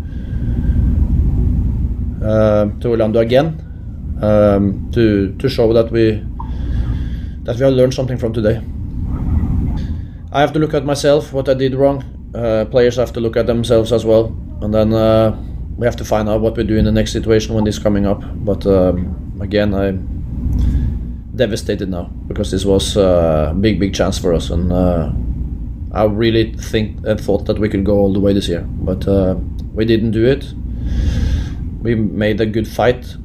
uh, 2.24 2.66
to 2.82 2.90
Orlando 2.90 3.20
again 3.20 3.58
um, 4.22 4.92
to 4.92 5.34
to 5.38 5.50
show 5.50 5.74
that 5.74 5.92
we 5.92 6.24
that 7.44 7.56
we 7.58 7.64
have 7.64 7.74
learned 7.74 7.94
something 7.94 8.18
from 8.18 8.34
today. 8.34 8.62
I 10.32 10.40
have 10.42 10.54
to 10.54 10.60
look 10.60 10.74
at 10.74 10.86
myself, 10.86 11.34
what 11.34 11.50
I 11.50 11.54
did 11.54 11.76
wrong, 11.76 12.04
uh, 12.34 12.66
players 12.66 12.96
have 12.96 13.12
to 13.14 13.20
look 13.20 13.36
at 13.36 13.48
themselves 13.48 13.92
as 13.92 14.06
well, 14.06 14.28
and 14.62 14.74
then 14.74 14.94
uh, 14.94 15.36
we 15.78 15.86
have 15.86 15.98
to 15.98 16.06
find 16.06 16.30
out 16.30 16.42
what 16.42 16.56
we 16.56 16.64
do 16.64 16.78
in 16.78 16.86
the 16.86 16.92
next 16.92 17.12
situation 17.12 17.54
when 17.54 17.64
this 17.64 17.80
coming 17.80 18.06
up. 18.06 18.24
But 18.46 18.66
um, 18.66 19.40
again, 19.42 19.74
I'm 19.74 21.32
devastated 21.36 21.90
now 21.90 22.04
because 22.28 22.52
this 22.52 22.64
was 22.66 22.96
a 22.96 23.54
big, 23.60 23.80
big 23.80 23.94
chance 23.94 24.18
for 24.18 24.34
us, 24.34 24.50
and 24.50 24.72
uh, 24.72 25.12
I 25.92 26.06
really 26.06 26.54
think 26.54 27.06
and 27.06 27.20
thought 27.20 27.46
that 27.48 27.60
we 27.60 27.68
could 27.68 27.84
go 27.84 27.98
all 27.98 28.14
the 28.14 28.20
way 28.20 28.34
this 28.34 28.48
year, 28.48 28.62
but 28.62 29.08
uh, 29.08 29.36
we 29.74 29.84
didn't 29.84 30.12
do 30.12 30.26
it. 30.26 30.54
We 31.82 31.96
made 31.96 32.40
a 32.40 32.46
good 32.46 32.68
fight. 32.68 33.16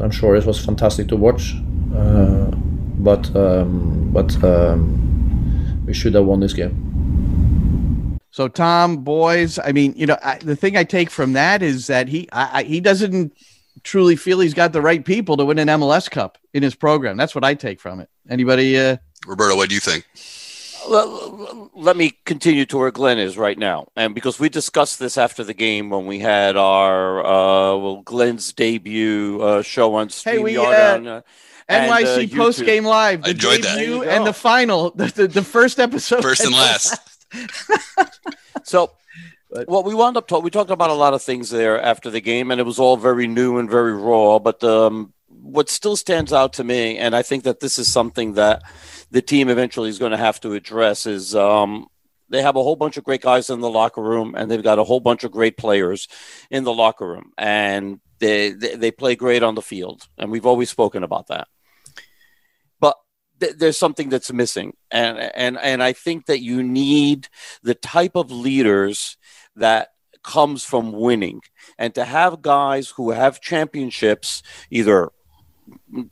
I'm 0.00 0.10
sure 0.10 0.36
it 0.36 0.46
was 0.46 0.64
fantastic 0.64 1.08
to 1.08 1.16
watch, 1.16 1.54
uh, 1.94 2.52
but 2.98 3.34
um, 3.36 4.10
but 4.12 4.42
um, 4.44 5.84
we 5.86 5.94
should 5.94 6.14
have 6.14 6.24
won 6.24 6.40
this 6.40 6.52
game. 6.52 8.18
So 8.30 8.46
Tom, 8.46 8.98
boys, 8.98 9.58
I 9.58 9.72
mean, 9.72 9.94
you 9.96 10.06
know, 10.06 10.18
I, 10.22 10.38
the 10.38 10.54
thing 10.54 10.76
I 10.76 10.84
take 10.84 11.10
from 11.10 11.32
that 11.32 11.62
is 11.62 11.86
that 11.86 12.08
he 12.08 12.28
I, 12.32 12.62
he 12.62 12.80
doesn't 12.80 13.32
truly 13.82 14.16
feel 14.16 14.40
he's 14.40 14.54
got 14.54 14.72
the 14.72 14.82
right 14.82 15.04
people 15.04 15.36
to 15.36 15.44
win 15.44 15.58
an 15.58 15.68
MLS 15.68 16.10
Cup 16.10 16.38
in 16.52 16.62
his 16.62 16.74
program. 16.74 17.16
That's 17.16 17.34
what 17.34 17.44
I 17.44 17.54
take 17.54 17.80
from 17.80 18.00
it. 18.00 18.08
Anybody? 18.28 18.78
Uh... 18.78 18.98
Roberto, 19.26 19.56
what 19.56 19.68
do 19.68 19.74
you 19.74 19.80
think? 19.80 20.06
Let, 20.88 21.08
let 21.74 21.96
me 21.96 22.12
continue 22.24 22.64
to 22.66 22.78
where 22.78 22.90
Glenn 22.90 23.18
is 23.18 23.36
right 23.36 23.58
now, 23.58 23.88
and 23.96 24.14
because 24.14 24.38
we 24.38 24.48
discussed 24.48 24.98
this 24.98 25.18
after 25.18 25.44
the 25.44 25.52
game 25.52 25.90
when 25.90 26.06
we 26.06 26.18
had 26.18 26.56
our 26.56 27.24
uh, 27.24 27.76
well 27.76 28.02
Glenn's 28.02 28.52
debut 28.52 29.40
uh, 29.42 29.62
show 29.62 29.94
on 29.96 30.08
StreamYard 30.08 30.32
Hey, 30.32 30.38
we, 30.38 30.56
uh, 30.56 30.62
on, 30.62 31.06
uh, 31.06 31.14
and, 31.14 31.24
NYC 31.68 32.32
uh, 32.32 32.36
post 32.36 32.64
game 32.64 32.84
live, 32.84 33.22
the 33.22 33.28
I 33.28 33.30
enjoyed 33.32 33.62
that. 33.62 33.76
debut 33.76 34.00
There 34.00 34.04
you 34.04 34.10
and 34.10 34.26
the 34.26 34.32
final, 34.32 34.90
the, 34.90 35.06
the, 35.06 35.28
the 35.28 35.42
first 35.42 35.78
episode, 35.78 36.22
First 36.22 36.44
and 36.44 36.52
last. 36.54 36.98
So, 38.64 38.92
But- 39.50 39.68
well, 39.68 39.82
we 39.82 39.94
wound 39.94 40.16
up 40.16 40.26
talking. 40.28 40.44
We 40.44 40.50
talked 40.50 40.70
about 40.70 40.90
a 40.90 40.94
lot 40.94 41.14
of 41.14 41.22
things 41.22 41.50
there 41.50 41.80
after 41.80 42.10
the 42.10 42.20
game, 42.20 42.50
and 42.50 42.60
it 42.60 42.64
was 42.64 42.78
all 42.78 42.96
very 42.96 43.26
new 43.26 43.58
and 43.58 43.70
very 43.70 43.94
raw. 43.94 44.38
But 44.38 44.62
um, 44.64 45.12
what 45.28 45.68
still 45.70 45.96
stands 45.96 46.32
out 46.32 46.52
to 46.54 46.64
me, 46.64 46.98
and 46.98 47.14
I 47.16 47.22
think 47.22 47.44
that 47.44 47.60
this 47.60 47.78
is 47.78 47.90
something 47.90 48.34
that 48.34 48.62
the 49.10 49.22
team 49.22 49.48
eventually 49.48 49.88
is 49.88 49.98
going 49.98 50.10
to 50.12 50.18
have 50.18 50.40
to 50.40 50.52
address, 50.54 51.06
is 51.06 51.34
um, 51.34 51.86
they 52.28 52.42
have 52.42 52.56
a 52.56 52.62
whole 52.62 52.76
bunch 52.76 52.96
of 52.98 53.04
great 53.04 53.22
guys 53.22 53.48
in 53.48 53.60
the 53.60 53.70
locker 53.70 54.02
room, 54.02 54.34
and 54.36 54.50
they've 54.50 54.62
got 54.62 54.78
a 54.78 54.84
whole 54.84 55.00
bunch 55.00 55.24
of 55.24 55.30
great 55.32 55.56
players 55.56 56.08
in 56.50 56.64
the 56.64 56.72
locker 56.74 57.06
room, 57.08 57.32
and 57.38 58.00
they 58.18 58.50
they, 58.50 58.74
they 58.76 58.90
play 58.90 59.16
great 59.16 59.42
on 59.42 59.54
the 59.54 59.62
field, 59.62 60.08
and 60.18 60.30
we've 60.30 60.46
always 60.46 60.68
spoken 60.68 61.02
about 61.02 61.28
that. 61.28 61.48
Th- 63.40 63.54
there's 63.56 63.78
something 63.78 64.08
that's 64.08 64.32
missing, 64.32 64.76
and 64.90 65.18
and 65.18 65.58
and 65.58 65.82
I 65.82 65.92
think 65.92 66.26
that 66.26 66.40
you 66.40 66.62
need 66.62 67.28
the 67.62 67.74
type 67.74 68.16
of 68.16 68.30
leaders 68.30 69.16
that 69.56 69.88
comes 70.22 70.64
from 70.64 70.92
winning. 70.92 71.40
And 71.78 71.94
to 71.94 72.04
have 72.04 72.42
guys 72.42 72.90
who 72.90 73.10
have 73.10 73.40
championships 73.40 74.42
either 74.70 75.10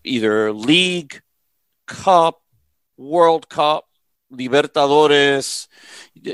either 0.05 0.53
league 0.53 1.21
cup 1.87 2.43
world 2.97 3.49
cup 3.49 3.85
libertadores 4.33 5.69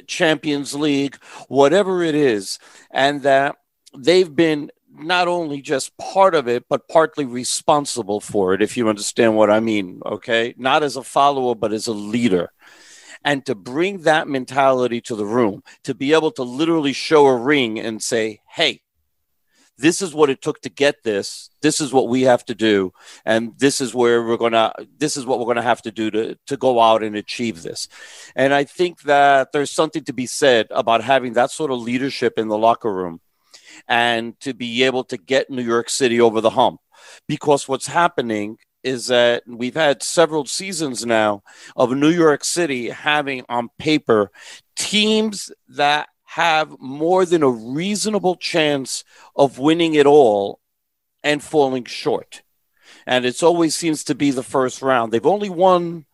champions 0.06 0.74
league 0.74 1.16
whatever 1.48 2.02
it 2.02 2.14
is 2.14 2.58
and 2.90 3.22
that 3.22 3.56
they've 3.96 4.34
been 4.34 4.70
not 4.94 5.28
only 5.28 5.60
just 5.62 5.96
part 5.96 6.34
of 6.34 6.48
it 6.48 6.64
but 6.68 6.88
partly 6.88 7.24
responsible 7.24 8.20
for 8.20 8.54
it 8.54 8.62
if 8.62 8.76
you 8.76 8.88
understand 8.88 9.36
what 9.36 9.50
i 9.50 9.60
mean 9.60 10.00
okay 10.04 10.54
not 10.56 10.82
as 10.82 10.96
a 10.96 11.02
follower 11.02 11.54
but 11.54 11.72
as 11.72 11.86
a 11.86 11.92
leader 11.92 12.52
and 13.24 13.46
to 13.46 13.54
bring 13.54 14.02
that 14.02 14.28
mentality 14.28 15.00
to 15.02 15.14
the 15.14 15.26
room, 15.26 15.62
to 15.84 15.94
be 15.94 16.12
able 16.12 16.32
to 16.32 16.42
literally 16.42 16.92
show 16.92 17.26
a 17.26 17.36
ring 17.36 17.78
and 17.78 18.02
say, 18.02 18.40
hey, 18.48 18.82
this 19.78 20.02
is 20.02 20.14
what 20.14 20.30
it 20.30 20.42
took 20.42 20.60
to 20.62 20.68
get 20.68 21.02
this. 21.02 21.50
This 21.60 21.80
is 21.80 21.92
what 21.92 22.08
we 22.08 22.22
have 22.22 22.44
to 22.46 22.54
do. 22.54 22.92
And 23.24 23.58
this 23.58 23.80
is 23.80 23.94
where 23.94 24.22
we're 24.22 24.36
going 24.36 24.52
to, 24.52 24.72
this 24.98 25.16
is 25.16 25.24
what 25.24 25.38
we're 25.38 25.46
going 25.46 25.56
to 25.56 25.62
have 25.62 25.82
to 25.82 25.90
do 25.90 26.10
to, 26.10 26.38
to 26.46 26.56
go 26.56 26.78
out 26.80 27.02
and 27.02 27.16
achieve 27.16 27.62
this. 27.62 27.88
And 28.36 28.52
I 28.52 28.64
think 28.64 29.02
that 29.02 29.52
there's 29.52 29.70
something 29.70 30.04
to 30.04 30.12
be 30.12 30.26
said 30.26 30.66
about 30.70 31.02
having 31.02 31.32
that 31.32 31.50
sort 31.50 31.70
of 31.70 31.80
leadership 31.80 32.38
in 32.38 32.48
the 32.48 32.58
locker 32.58 32.92
room 32.92 33.20
and 33.88 34.38
to 34.40 34.54
be 34.54 34.82
able 34.84 35.04
to 35.04 35.16
get 35.16 35.50
New 35.50 35.62
York 35.62 35.88
City 35.88 36.20
over 36.20 36.40
the 36.40 36.50
hump. 36.50 36.80
Because 37.26 37.68
what's 37.68 37.86
happening 37.86 38.58
is 38.82 39.06
that 39.06 39.44
we've 39.46 39.74
had 39.74 40.02
several 40.02 40.44
seasons 40.44 41.06
now 41.06 41.42
of 41.76 41.92
New 41.92 42.10
York 42.10 42.44
City 42.44 42.90
having 42.90 43.44
on 43.48 43.68
paper 43.78 44.30
teams 44.76 45.52
that 45.68 46.08
have 46.24 46.74
more 46.80 47.26
than 47.26 47.42
a 47.42 47.50
reasonable 47.50 48.36
chance 48.36 49.04
of 49.36 49.58
winning 49.58 49.94
it 49.94 50.06
all 50.06 50.60
and 51.22 51.42
falling 51.42 51.84
short. 51.84 52.42
And 53.06 53.24
it 53.24 53.42
always 53.42 53.76
seems 53.76 54.04
to 54.04 54.14
be 54.14 54.30
the 54.30 54.42
first 54.42 54.82
round. 54.82 55.12
They've 55.12 55.26
only 55.26 55.50
won 55.50 56.06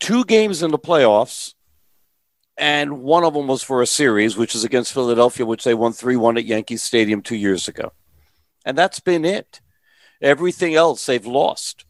two 0.00 0.24
games 0.24 0.62
in 0.62 0.70
the 0.70 0.78
playoffs, 0.78 1.54
and 2.58 3.02
one 3.02 3.24
of 3.24 3.34
them 3.34 3.46
was 3.46 3.62
for 3.62 3.82
a 3.82 3.86
series, 3.86 4.36
which 4.36 4.54
is 4.54 4.64
against 4.64 4.92
Philadelphia, 4.92 5.44
which 5.44 5.64
they 5.64 5.74
won 5.74 5.92
3 5.92 6.16
1 6.16 6.38
at 6.38 6.44
Yankee 6.44 6.76
Stadium 6.76 7.22
two 7.22 7.36
years 7.36 7.68
ago. 7.68 7.92
And 8.64 8.76
that's 8.76 9.00
been 9.00 9.24
it. 9.24 9.60
Everything 10.22 10.74
else 10.74 11.04
they've 11.04 11.26
lost. 11.26 11.84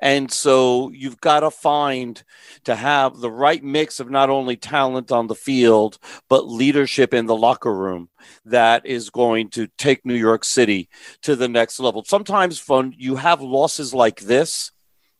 And 0.00 0.30
so 0.30 0.90
you've 0.90 1.20
got 1.20 1.40
to 1.40 1.50
find 1.50 2.22
to 2.64 2.76
have 2.76 3.18
the 3.18 3.30
right 3.30 3.62
mix 3.62 3.98
of 3.98 4.10
not 4.10 4.30
only 4.30 4.56
talent 4.56 5.10
on 5.10 5.26
the 5.26 5.34
field, 5.34 5.98
but 6.28 6.48
leadership 6.48 7.12
in 7.12 7.26
the 7.26 7.36
locker 7.36 7.74
room 7.74 8.08
that 8.44 8.86
is 8.86 9.10
going 9.10 9.50
to 9.50 9.66
take 9.76 10.06
New 10.06 10.14
York 10.14 10.44
City 10.44 10.88
to 11.22 11.34
the 11.34 11.48
next 11.48 11.80
level. 11.80 12.04
Sometimes 12.04 12.66
when 12.68 12.94
you 12.96 13.16
have 13.16 13.40
losses 13.40 13.92
like 13.92 14.20
this, 14.20 14.70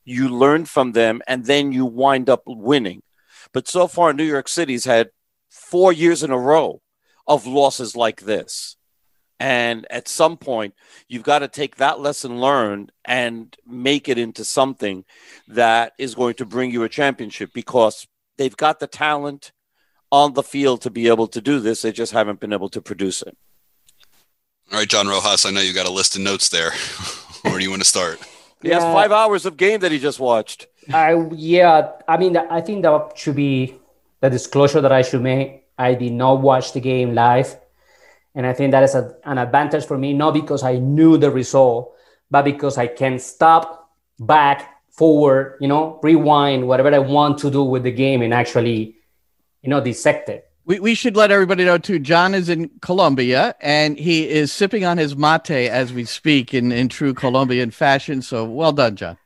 you 0.05 0.29
learn 0.29 0.65
from 0.65 0.93
them 0.93 1.23
and 1.27 1.45
then 1.45 1.73
you 1.73 1.85
wind 1.85 2.31
up 2.31 2.43
winning. 2.47 3.03
But 3.59 3.67
so 3.67 3.89
far, 3.89 4.13
New 4.13 4.23
York 4.23 4.47
City's 4.47 4.85
had 4.85 5.11
four 5.51 5.93
years 5.93 6.23
in 6.23 6.31
a 6.31 6.39
row 6.39 6.81
of 7.27 7.45
losses 7.45 7.97
like 7.97 8.21
this. 8.21 8.77
And 9.41 9.85
at 9.91 10.07
some 10.07 10.37
point, 10.37 10.75
you've 11.09 11.25
got 11.25 11.41
to 11.41 11.49
take 11.49 11.75
that 11.75 11.99
lesson 11.99 12.41
learned 12.41 12.93
and 13.05 13.57
make 13.67 14.09
it 14.09 14.17
into 14.17 14.45
something 14.45 15.05
that 15.49 15.95
is 15.99 16.15
going 16.15 16.35
to 16.35 16.47
bring 16.47 16.71
you 16.71 16.85
a 16.85 16.89
championship 16.89 17.51
because 17.53 18.07
they've 18.37 18.57
got 18.57 18.79
the 18.79 18.87
talent 18.87 19.51
on 20.13 20.35
the 20.35 20.45
field 20.45 20.83
to 20.83 20.91
be 20.91 21.09
able 21.09 21.27
to 21.27 21.41
do 21.41 21.59
this. 21.59 21.83
They 21.83 21.91
just 21.91 22.13
haven't 22.13 22.39
been 22.39 22.53
able 22.53 22.69
to 22.69 22.81
produce 22.81 23.23
it. 23.23 23.37
All 24.71 24.79
right, 24.79 24.89
John 24.89 25.09
Rojas, 25.09 25.45
I 25.45 25.51
know 25.51 25.63
you 25.63 25.75
got 25.75 25.89
a 25.89 25.91
list 25.91 26.15
of 26.15 26.23
notes 26.23 26.49
there. 26.49 26.71
Where 27.43 27.59
do 27.59 27.65
you 27.65 27.71
want 27.71 27.83
to 27.83 27.89
start? 27.89 28.21
He 28.63 28.69
has 28.71 28.83
five 28.83 29.13
hours 29.13 29.47
of 29.47 29.57
game 29.57 29.81
that 29.81 29.93
he 29.93 29.99
just 29.99 30.19
watched. 30.19 30.67
I 30.93 31.15
yeah, 31.33 31.93
I 32.09 32.17
mean, 32.17 32.37
I 32.37 32.61
think 32.61 32.83
that 32.83 33.13
should 33.17 33.37
be 33.37 33.77
the 34.21 34.31
disclosure 34.31 34.81
that 34.81 34.93
I 34.93 35.03
should 35.03 35.23
make. 35.23 35.65
I 35.79 35.95
did 35.95 36.13
not 36.13 36.41
watch 36.41 36.73
the 36.73 36.81
game 36.81 37.15
live. 37.15 37.57
And 38.35 38.47
I 38.47 38.53
think 38.53 38.73
that 38.73 38.83
is 38.83 38.95
a, 38.95 39.17
an 39.25 39.39
advantage 39.39 39.87
for 39.87 39.97
me, 39.97 40.13
not 40.13 40.35
because 40.35 40.63
I 40.63 40.77
knew 40.77 41.17
the 41.19 41.31
result, 41.31 41.95
but 42.31 42.43
because 42.43 42.79
I 42.79 42.87
can 42.87 43.19
stop, 43.19 43.91
back, 44.19 44.81
forward, 44.91 45.59
you 45.61 45.69
know, 45.69 46.01
rewind, 46.03 46.67
whatever 46.67 46.93
I 46.93 46.99
want 46.99 47.39
to 47.39 47.51
do 47.51 47.63
with 47.63 47.85
the 47.85 47.93
game 47.93 48.23
and 48.23 48.35
actually, 48.35 48.97
you 49.63 49.71
know, 49.71 49.81
dissect 49.81 50.29
it. 50.29 50.48
We, 50.69 50.81
we 50.81 50.95
should 50.95 51.17
let 51.17 51.31
everybody 51.31 51.65
know 51.65 51.79
too. 51.79 51.99
John 51.99 52.35
is 52.35 52.51
in 52.51 52.71
Colombia 52.83 53.55
and 53.59 53.99
he 53.99 54.29
is 54.29 54.53
sipping 54.53 54.85
on 54.85 54.99
his 54.99 55.17
mate 55.17 55.51
as 55.51 55.95
we 55.95 56.05
speak 56.05 56.53
in, 56.53 56.71
in 56.73 56.91
true 56.91 57.15
Colombian 57.15 57.71
fashion. 57.71 58.21
So 58.21 58.45
well 58.45 58.73
done, 58.73 58.95
John. 58.95 59.17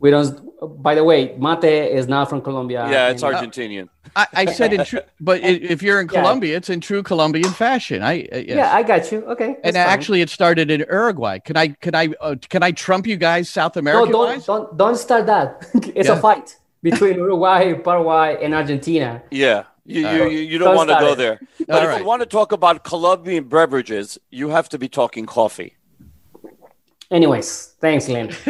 We 0.00 0.10
don't. 0.10 0.82
By 0.82 0.96
the 0.96 1.04
way, 1.04 1.36
mate 1.38 1.64
is 1.64 2.08
not 2.08 2.28
from 2.28 2.42
Colombia. 2.42 2.88
Yeah, 2.90 3.10
it's 3.10 3.22
Argentinian. 3.22 3.88
I, 4.16 4.26
I 4.32 4.44
said 4.46 4.72
in 4.72 4.84
true, 4.84 5.00
but 5.20 5.40
if 5.42 5.82
you're 5.82 6.00
in 6.00 6.08
Colombia, 6.08 6.56
it's 6.56 6.70
in 6.70 6.80
true 6.80 7.02
Colombian 7.04 7.50
fashion. 7.52 8.02
I 8.02 8.22
uh, 8.32 8.36
yes. 8.38 8.44
yeah, 8.48 8.74
I 8.74 8.82
got 8.82 9.10
you. 9.10 9.24
Okay, 9.26 9.56
and 9.62 9.74
fine. 9.74 9.76
actually, 9.76 10.20
it 10.20 10.30
started 10.30 10.70
in 10.70 10.80
Uruguay. 10.80 11.40
Can 11.40 11.56
I 11.56 11.68
can 11.68 11.96
I 11.96 12.08
uh, 12.20 12.36
can 12.48 12.62
I 12.62 12.70
trump 12.70 13.08
you 13.08 13.16
guys, 13.16 13.48
South 13.48 13.76
America? 13.76 14.10
No, 14.10 14.26
don't 14.26 14.46
don't 14.46 14.76
don't 14.76 14.96
start 14.96 15.26
that. 15.26 15.68
it's 15.74 16.08
yeah. 16.08 16.16
a 16.16 16.20
fight 16.20 16.56
between 16.82 17.14
Uruguay, 17.14 17.74
Paraguay, 17.74 18.38
and 18.40 18.54
Argentina. 18.54 19.22
Yeah. 19.32 19.64
You, 19.88 20.06
you, 20.06 20.24
you, 20.28 20.38
you, 20.40 20.58
don't 20.58 20.76
want 20.76 20.90
to 20.90 20.96
go 21.00 21.14
there. 21.14 21.40
But 21.66 21.76
All 21.76 21.82
if 21.82 21.88
right. 21.88 22.00
you 22.00 22.06
want 22.06 22.20
to 22.20 22.26
talk 22.26 22.52
about 22.52 22.84
Colombian 22.84 23.44
beverages, 23.44 24.18
you 24.30 24.50
have 24.50 24.68
to 24.68 24.78
be 24.78 24.88
talking 24.88 25.24
coffee. 25.24 25.76
Anyways, 27.10 27.74
thanks, 27.80 28.06
Lynn. 28.06 28.28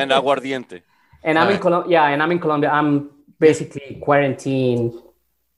and 0.00 0.10
aguardiente. 0.10 0.82
And 1.22 1.38
I'm 1.38 1.50
in 1.50 1.60
Colombia. 1.60 1.92
Yeah, 1.92 2.06
and 2.08 2.20
I'm 2.20 2.32
in 2.32 2.40
Colombia. 2.40 2.70
I'm 2.70 3.10
basically 3.38 4.00
quarantined 4.02 4.94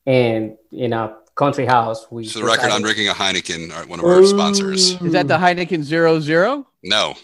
in 0.04 0.58
in 0.70 0.92
a 0.92 1.16
country 1.34 1.64
house. 1.64 2.06
We 2.10 2.26
so 2.26 2.40
the 2.40 2.46
record, 2.46 2.70
I'm 2.70 2.82
drinking 2.82 3.08
a 3.08 3.12
Heineken, 3.12 3.70
uh, 3.70 3.86
one 3.86 4.00
of 4.00 4.04
our 4.04 4.24
sponsors. 4.26 5.00
Is 5.00 5.12
that 5.12 5.28
the 5.28 5.38
Heineken 5.38 5.82
Zero 5.82 6.20
Zero? 6.20 6.66
No. 6.82 7.14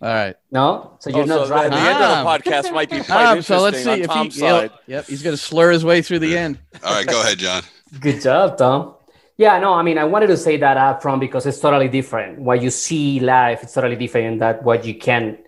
All 0.00 0.08
right. 0.12 0.36
No, 0.50 0.96
so 0.98 1.10
you're 1.10 1.20
oh, 1.20 1.24
not 1.24 1.40
so 1.42 1.46
driving. 1.46 1.70
The 1.72 1.78
end 1.78 2.02
of 2.02 2.24
the 2.24 2.30
podcast 2.30 2.72
might 2.72 2.90
be 2.90 3.00
quite 3.00 3.08
ah, 3.38 3.40
So 3.40 3.60
let's 3.60 3.82
see 3.82 4.02
if 4.02 4.06
Tom's 4.06 4.34
he. 4.34 4.40
Side. 4.40 4.70
Yep, 4.86 5.06
he's 5.06 5.22
going 5.22 5.34
to 5.34 5.42
slur 5.42 5.70
his 5.70 5.84
way 5.84 6.02
through 6.02 6.18
the 6.18 6.36
end. 6.36 6.58
All 6.82 6.94
right, 6.94 7.06
go 7.06 7.20
ahead, 7.20 7.38
John. 7.38 7.62
Good 8.00 8.20
job, 8.20 8.58
Tom. 8.58 8.94
Yeah, 9.36 9.58
no, 9.58 9.74
I 9.74 9.82
mean, 9.82 9.98
I 9.98 10.04
wanted 10.04 10.28
to 10.28 10.36
say 10.36 10.56
that 10.58 10.76
up 10.76 11.02
front 11.02 11.20
because 11.20 11.46
it's 11.46 11.58
totally 11.58 11.88
different. 11.88 12.38
What 12.38 12.62
you 12.62 12.70
see 12.70 13.18
live, 13.20 13.62
it's 13.62 13.72
totally 13.72 13.96
different 13.96 14.40
than 14.40 14.56
what 14.56 14.84
you 14.84 14.94
can 14.94 15.38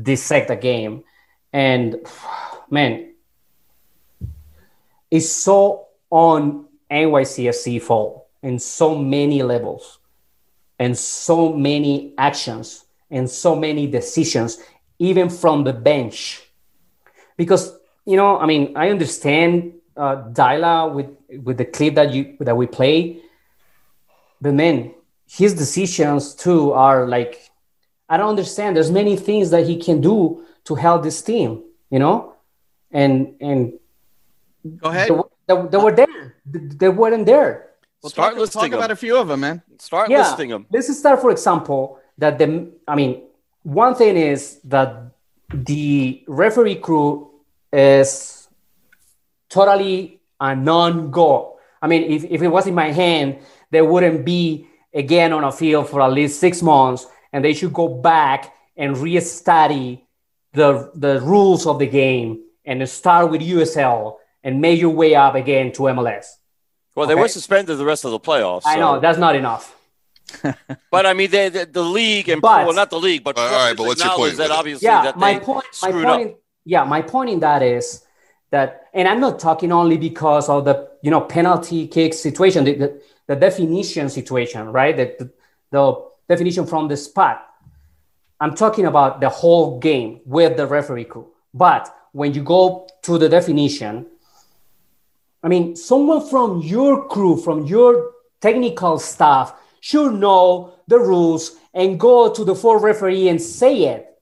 dissect 0.00 0.50
a 0.50 0.56
game. 0.56 1.02
And 1.52 1.96
man, 2.70 3.12
it's 5.10 5.30
so 5.30 5.86
on 6.10 6.66
NYCFC 6.90 7.82
fault 7.82 8.26
in 8.42 8.58
so 8.58 8.96
many 8.96 9.42
levels 9.42 9.98
and 10.78 10.96
so 10.96 11.52
many 11.52 12.14
actions 12.18 12.84
and 13.14 13.30
so 13.30 13.54
many 13.66 13.86
decisions, 13.86 14.58
even 14.98 15.30
from 15.30 15.64
the 15.64 15.72
bench. 15.72 16.42
Because, 17.36 17.64
you 18.04 18.16
know, 18.16 18.38
I 18.38 18.46
mean, 18.46 18.76
I 18.76 18.90
understand 18.90 19.74
uh, 19.96 20.16
Deila 20.38 20.92
with, 20.92 21.10
with 21.46 21.56
the 21.56 21.64
clip 21.64 21.94
that 21.94 22.12
you 22.12 22.36
that 22.40 22.56
we 22.56 22.66
play, 22.66 23.22
but 24.40 24.54
man, 24.54 24.92
his 25.26 25.54
decisions 25.54 26.34
too 26.34 26.72
are 26.72 27.06
like, 27.16 27.32
I 28.08 28.16
don't 28.18 28.28
understand. 28.28 28.76
There's 28.76 28.90
many 28.90 29.16
things 29.16 29.50
that 29.50 29.66
he 29.66 29.76
can 29.86 30.00
do 30.00 30.44
to 30.64 30.74
help 30.74 31.02
this 31.02 31.22
team, 31.22 31.62
you 31.90 31.98
know, 31.98 32.34
and 32.90 33.14
and 33.40 33.58
go 34.76 34.90
ahead. 34.90 35.08
They, 35.08 35.54
they, 35.54 35.68
they 35.72 35.78
were 35.78 35.92
there. 35.92 36.36
They 36.80 36.88
weren't 36.88 37.26
there. 37.26 37.50
Well, 38.02 38.10
start 38.10 38.32
talk, 38.32 38.40
listing 38.40 38.60
talk 38.60 38.70
them. 38.70 38.78
about 38.80 38.90
a 38.90 38.96
few 38.96 39.16
of 39.16 39.28
them, 39.28 39.40
man. 39.40 39.62
Start 39.78 40.10
yeah, 40.10 40.18
listing 40.18 40.50
them. 40.50 40.66
Let's 40.70 40.94
start, 40.98 41.20
for 41.20 41.30
example, 41.30 41.98
that 42.18 42.38
the. 42.38 42.72
I 42.86 42.94
mean, 42.94 43.22
one 43.62 43.94
thing 43.94 44.16
is 44.16 44.60
that 44.64 45.10
the 45.52 46.22
referee 46.26 46.76
crew 46.76 47.30
is 47.72 48.48
totally 49.48 50.20
a 50.40 50.54
non-go. 50.54 51.58
I 51.80 51.86
mean, 51.86 52.04
if, 52.04 52.24
if 52.24 52.42
it 52.42 52.48
was 52.48 52.66
in 52.66 52.74
my 52.74 52.92
hand, 52.92 53.38
they 53.70 53.82
wouldn't 53.82 54.24
be 54.24 54.66
again 54.92 55.32
on 55.32 55.44
a 55.44 55.52
field 55.52 55.88
for 55.88 56.00
at 56.02 56.12
least 56.12 56.40
six 56.40 56.62
months, 56.62 57.06
and 57.32 57.44
they 57.44 57.54
should 57.54 57.72
go 57.72 57.88
back 57.88 58.54
and 58.76 58.96
re-study 58.98 60.04
the 60.52 60.90
the 60.94 61.20
rules 61.20 61.66
of 61.66 61.78
the 61.78 61.86
game 61.86 62.42
and 62.64 62.88
start 62.88 63.30
with 63.30 63.40
USL 63.40 64.16
and 64.42 64.60
make 64.60 64.80
your 64.80 64.90
way 64.90 65.14
up 65.14 65.34
again 65.34 65.72
to 65.72 65.82
MLS. 65.82 66.26
Well, 66.94 67.06
they 67.06 67.14
were 67.14 67.28
suspended 67.28 67.76
the 67.76 67.84
rest 67.84 68.04
of 68.04 68.12
the 68.12 68.20
playoffs. 68.20 68.62
I 68.64 68.76
know 68.76 69.00
that's 69.00 69.18
not 69.18 69.34
enough. 69.34 69.76
but 70.90 71.06
I 71.06 71.12
mean, 71.12 71.30
they, 71.30 71.48
the, 71.48 71.66
the 71.66 71.82
league 71.82 72.28
and 72.28 72.40
But- 72.40 72.66
well, 72.66 72.74
not 72.74 72.90
the 72.90 72.98
league, 72.98 73.22
but 73.24 73.36
All 73.38 73.50
right, 73.50 73.76
but 73.76 73.86
what's 73.86 74.02
your 74.02 74.14
point? 74.14 74.36
that 74.36 74.50
obviously 74.50 74.86
yeah 74.86 75.02
that 75.02 75.18
my 75.18 75.38
point 75.38 75.64
my 75.82 75.92
point 75.92 76.22
in, 76.22 76.34
yeah 76.64 76.84
my 76.84 77.02
point 77.02 77.30
in 77.30 77.40
that 77.40 77.62
is 77.62 78.04
that 78.50 78.88
and 78.94 79.06
i'm 79.06 79.20
not 79.20 79.38
talking 79.38 79.70
only 79.72 79.96
because 79.96 80.48
of 80.48 80.64
the 80.64 80.88
you 81.02 81.10
know 81.10 81.20
penalty 81.20 81.86
kick 81.86 82.14
situation 82.14 82.64
the, 82.64 82.74
the, 82.74 83.02
the 83.26 83.36
definition 83.36 84.08
situation 84.08 84.68
right? 84.70 84.96
The, 84.96 85.14
the, 85.18 85.30
the 85.70 86.04
definition 86.28 86.66
from 86.66 86.88
the 86.88 86.96
spot. 86.96 87.46
I'm 88.40 88.54
talking 88.54 88.86
about 88.86 89.20
the 89.20 89.28
whole 89.28 89.78
game 89.78 90.20
with 90.24 90.56
the 90.56 90.66
referee 90.66 91.04
crew. 91.04 91.28
But 91.52 91.94
when 92.12 92.32
you 92.32 92.42
go 92.42 92.86
to 93.02 93.18
the 93.18 93.28
definition 93.28 94.06
i 95.42 95.48
mean 95.48 95.76
someone 95.76 96.26
from 96.26 96.62
your 96.62 97.06
crew 97.08 97.36
from 97.36 97.66
your 97.66 98.12
technical 98.40 98.98
staff 98.98 99.52
should 99.84 100.14
know 100.14 100.72
the 100.88 100.98
rules 100.98 101.56
and 101.74 102.00
go 102.00 102.32
to 102.32 102.44
the 102.44 102.54
full 102.54 102.78
referee 102.78 103.28
and 103.28 103.40
say 103.40 103.84
it 103.84 104.14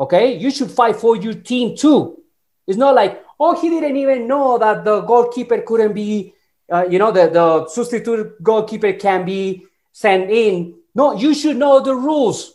Okay, 0.00 0.38
you 0.38 0.50
should 0.50 0.70
fight 0.70 0.96
for 0.96 1.16
your 1.16 1.34
team 1.34 1.76
too. 1.76 2.22
It's 2.66 2.78
not 2.78 2.94
like, 2.94 3.24
oh, 3.40 3.60
he 3.60 3.68
didn't 3.68 3.96
even 3.96 4.28
know 4.28 4.58
that 4.58 4.84
the 4.84 5.00
goalkeeper 5.00 5.60
couldn't 5.62 5.92
be, 5.92 6.34
uh, 6.70 6.86
you 6.88 6.98
know, 6.98 7.10
the, 7.10 7.28
the 7.28 7.68
substitute 7.68 8.40
goalkeeper 8.42 8.92
can 8.92 9.24
be 9.24 9.66
sent 9.90 10.30
in. 10.30 10.76
No, 10.94 11.14
you 11.14 11.34
should 11.34 11.56
know 11.56 11.80
the 11.80 11.94
rules. 11.94 12.54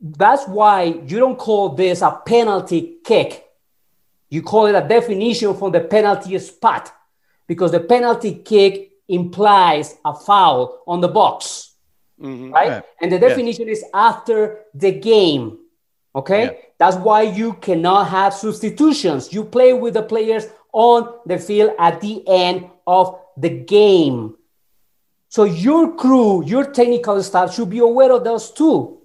That's 0.00 0.46
why 0.46 0.82
you 0.82 1.18
don't 1.18 1.38
call 1.38 1.70
this 1.70 2.02
a 2.02 2.20
penalty 2.26 2.98
kick. 3.02 3.44
You 4.28 4.42
call 4.42 4.66
it 4.66 4.74
a 4.74 4.86
definition 4.86 5.56
from 5.56 5.72
the 5.72 5.80
penalty 5.80 6.38
spot 6.38 6.92
because 7.46 7.70
the 7.70 7.80
penalty 7.80 8.34
kick 8.34 8.90
implies 9.08 9.96
a 10.04 10.14
foul 10.14 10.82
on 10.86 11.00
the 11.00 11.08
box, 11.08 11.74
Mhm. 12.20 12.52
right? 12.52 12.68
Right. 12.70 12.82
And 13.00 13.12
the 13.12 13.18
definition 13.18 13.68
is 13.68 13.84
after 13.94 14.64
the 14.74 14.92
game. 14.92 15.58
Okay, 16.14 16.42
Yeah. 16.44 16.52
that's 16.78 16.96
why 16.96 17.22
you 17.22 17.52
cannot 17.54 18.08
have 18.08 18.32
substitutions. 18.34 19.32
You 19.32 19.44
play 19.44 19.72
with 19.74 19.94
the 19.94 20.02
players 20.02 20.46
on 20.72 21.12
the 21.26 21.38
field 21.38 21.72
at 21.78 22.00
the 22.00 22.26
end 22.26 22.70
of 22.86 23.18
the 23.36 23.50
game. 23.50 24.34
So 25.28 25.44
your 25.44 25.94
crew, 25.96 26.42
your 26.44 26.64
technical 26.64 27.22
staff 27.22 27.54
should 27.54 27.68
be 27.68 27.80
aware 27.80 28.10
of 28.12 28.24
those 28.24 28.50
too. 28.50 28.98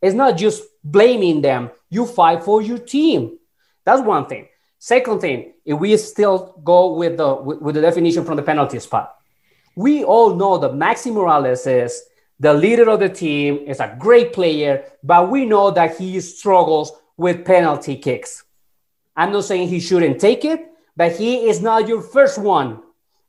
It's 0.00 0.14
not 0.14 0.36
just 0.38 0.62
blaming 0.82 1.42
them. 1.42 1.70
You 1.90 2.06
fight 2.06 2.42
for 2.44 2.62
your 2.62 2.78
team. 2.78 3.38
That's 3.84 4.00
one 4.00 4.26
thing. 4.26 4.48
Second 4.82 5.20
thing, 5.20 5.52
if 5.66 5.78
we 5.78 5.94
still 5.98 6.58
go 6.64 6.94
with 6.94 7.18
the 7.18 7.34
with, 7.34 7.74
the 7.74 7.82
definition 7.82 8.24
from 8.24 8.36
the 8.36 8.42
penalty 8.42 8.80
spot, 8.80 9.14
we 9.76 10.02
all 10.04 10.34
know 10.34 10.56
that 10.56 10.72
Maxi 10.72 11.12
Moralez 11.12 11.66
is 11.66 12.02
the 12.38 12.54
leader 12.54 12.88
of 12.88 13.00
the 13.00 13.10
team, 13.10 13.58
is 13.66 13.78
a 13.78 13.94
great 13.98 14.32
player, 14.32 14.84
but 15.04 15.30
we 15.30 15.44
know 15.44 15.70
that 15.70 15.98
he 15.98 16.18
struggles 16.22 16.92
with 17.18 17.44
penalty 17.44 17.94
kicks. 17.94 18.42
I'm 19.14 19.32
not 19.32 19.44
saying 19.44 19.68
he 19.68 19.80
shouldn't 19.80 20.18
take 20.18 20.46
it, 20.46 20.66
but 20.96 21.12
he 21.12 21.50
is 21.50 21.60
not 21.60 21.86
your 21.86 22.00
first 22.00 22.38
one 22.38 22.80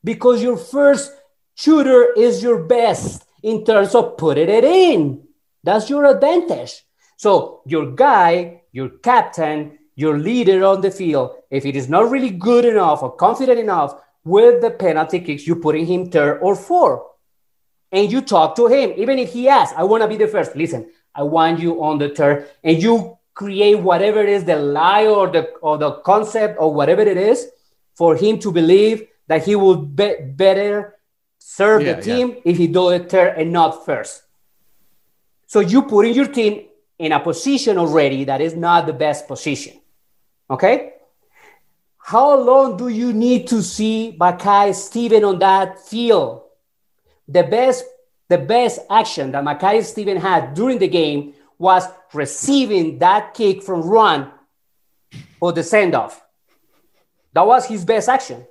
because 0.06 0.42
your 0.42 0.56
first 0.56 1.12
shooter 1.56 2.14
is 2.16 2.42
your 2.42 2.64
best 2.64 3.26
in 3.44 3.66
terms 3.66 3.94
of 3.94 4.16
putting 4.16 4.48
it 4.48 4.64
in. 4.64 5.28
That's 5.66 5.90
your 5.90 6.06
advantage. 6.06 6.86
So 7.18 7.62
your 7.66 7.92
guy, 7.92 8.62
your 8.72 8.88
captain, 9.04 9.80
your 9.96 10.18
leader 10.18 10.64
on 10.64 10.80
the 10.80 10.92
field, 10.92 11.36
if 11.52 11.66
it 11.66 11.76
is 11.76 11.90
not 11.90 12.10
really 12.10 12.32
good 12.32 12.66
enough 12.66 13.04
or 13.04 13.12
confident 13.12 13.60
enough 13.60 14.02
with 14.24 14.62
the 14.62 14.72
penalty 14.72 15.20
kicks, 15.20 15.46
you 15.46 15.56
putting 15.58 15.86
him 15.86 16.10
third 16.10 16.40
or 16.42 16.56
fourth. 16.56 17.02
And 17.92 18.10
you 18.12 18.22
talk 18.22 18.56
to 18.56 18.68
him, 18.68 18.94
even 18.96 19.20
if 19.20 19.34
he 19.34 19.50
asks, 19.50 19.78
I 19.78 19.84
want 19.84 20.02
to 20.02 20.08
be 20.08 20.16
the 20.16 20.28
first. 20.28 20.56
Listen, 20.56 20.90
I 21.14 21.24
want 21.24 21.60
you 21.60 21.84
on 21.84 21.98
the 21.98 22.10
third, 22.10 22.50
and 22.64 22.82
you 22.82 23.18
create 23.34 23.76
whatever 23.76 24.22
it 24.22 24.30
is, 24.30 24.46
the 24.46 24.56
lie 24.56 25.08
or 25.08 25.30
the 25.30 25.52
or 25.62 25.78
the 25.78 25.92
concept 26.02 26.58
or 26.58 26.74
whatever 26.74 27.02
it 27.02 27.18
is, 27.18 27.50
for 27.96 28.16
him 28.16 28.40
to 28.40 28.52
believe 28.52 29.08
that 29.28 29.46
he 29.46 29.56
will 29.56 29.76
be 29.76 30.16
better 30.22 30.96
serve 31.38 31.82
Yeah, 31.82 31.94
the 31.94 32.02
team 32.02 32.38
if 32.46 32.58
he 32.58 32.68
do 32.68 32.90
it 32.92 33.10
third 33.10 33.36
and 33.38 33.52
not 33.52 33.86
first. 33.86 34.24
So 35.48 35.60
you 35.60 35.82
putting 35.82 36.14
your 36.14 36.28
team 36.28 36.68
in 36.98 37.12
a 37.12 37.20
position 37.20 37.78
already 37.78 38.24
that 38.26 38.40
is 38.40 38.56
not 38.56 38.86
the 38.86 38.94
best 38.94 39.28
position. 39.28 39.82
Okay? 40.50 40.94
How 42.12 42.38
long 42.38 42.76
do 42.76 42.90
you 42.90 43.14
need 43.14 43.48
to 43.48 43.64
see 43.64 44.18
Mackay-Steven 44.20 45.24
on 45.24 45.40
that 45.40 45.80
field? 45.80 46.42
The 47.30 47.44
best, 47.44 47.86
the 48.28 48.38
best 48.38 48.82
action 48.90 49.32
that 49.32 49.46
Mackay-Steven 49.46 50.18
had 50.18 50.54
during 50.54 50.78
the 50.78 50.90
game 50.90 51.36
was 51.58 51.86
receiving 52.12 53.00
that 53.00 53.34
kick 53.34 53.64
from 53.64 53.90
Juan 53.90 54.30
for 55.40 55.54
the 55.54 55.64
send-off. 55.64 56.22
That 57.32 57.48
was 57.48 57.66
his 57.66 57.86
best 57.86 58.10
action. 58.10 58.46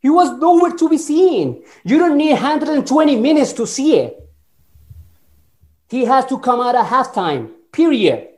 He 0.00 0.08
was 0.08 0.32
nowhere 0.38 0.72
to 0.72 0.88
be 0.88 0.96
seen. 0.96 1.62
You 1.84 1.98
don't 1.98 2.16
need 2.16 2.32
120 2.32 3.16
minutes 3.20 3.52
to 3.52 3.66
see 3.66 3.98
it. 3.98 4.16
He 5.90 6.06
has 6.06 6.24
to 6.24 6.38
come 6.38 6.62
out 6.62 6.74
at 6.74 6.86
halftime, 6.86 7.50
period. 7.70 8.28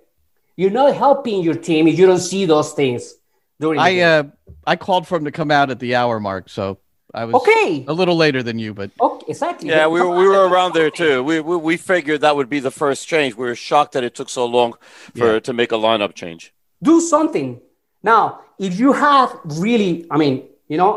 You're 0.56 0.70
not 0.70 0.92
helping 0.96 1.40
your 1.44 1.54
team 1.54 1.86
if 1.86 1.96
you 1.96 2.06
don't 2.06 2.18
see 2.18 2.46
those 2.46 2.72
things 2.72 3.14
I 3.64 4.00
uh 4.00 4.22
I 4.66 4.76
called 4.76 5.06
for 5.06 5.16
him 5.16 5.24
to 5.24 5.32
come 5.32 5.50
out 5.50 5.70
at 5.70 5.78
the 5.78 5.94
hour 5.94 6.20
mark, 6.20 6.48
so 6.48 6.78
I 7.14 7.24
was 7.24 7.34
Okay. 7.34 7.84
a 7.86 7.92
little 7.92 8.16
later 8.16 8.42
than 8.42 8.58
you, 8.58 8.72
but 8.74 8.90
Okay, 9.00 9.26
exactly. 9.28 9.68
Yeah, 9.68 9.86
we 9.86 10.00
were, 10.00 10.10
we 10.16 10.26
were 10.26 10.48
around 10.48 10.74
there 10.74 10.90
too. 10.90 11.22
We, 11.22 11.40
we 11.40 11.56
we 11.56 11.76
figured 11.76 12.20
that 12.22 12.34
would 12.36 12.48
be 12.48 12.60
the 12.60 12.70
first 12.70 13.06
change. 13.08 13.34
We 13.36 13.46
were 13.46 13.54
shocked 13.54 13.92
that 13.92 14.04
it 14.04 14.14
took 14.14 14.28
so 14.28 14.46
long 14.46 14.74
for 15.14 15.34
Yeah. 15.34 15.40
to 15.40 15.52
make 15.52 15.72
a 15.72 15.76
lineup 15.76 16.14
change. 16.14 16.52
do 16.82 17.00
something. 17.00 17.60
Now, 18.02 18.40
if 18.58 18.80
you 18.80 18.92
have 18.92 19.28
really, 19.44 20.06
I 20.10 20.16
mean, 20.18 20.34
you 20.68 20.76
know, 20.76 20.92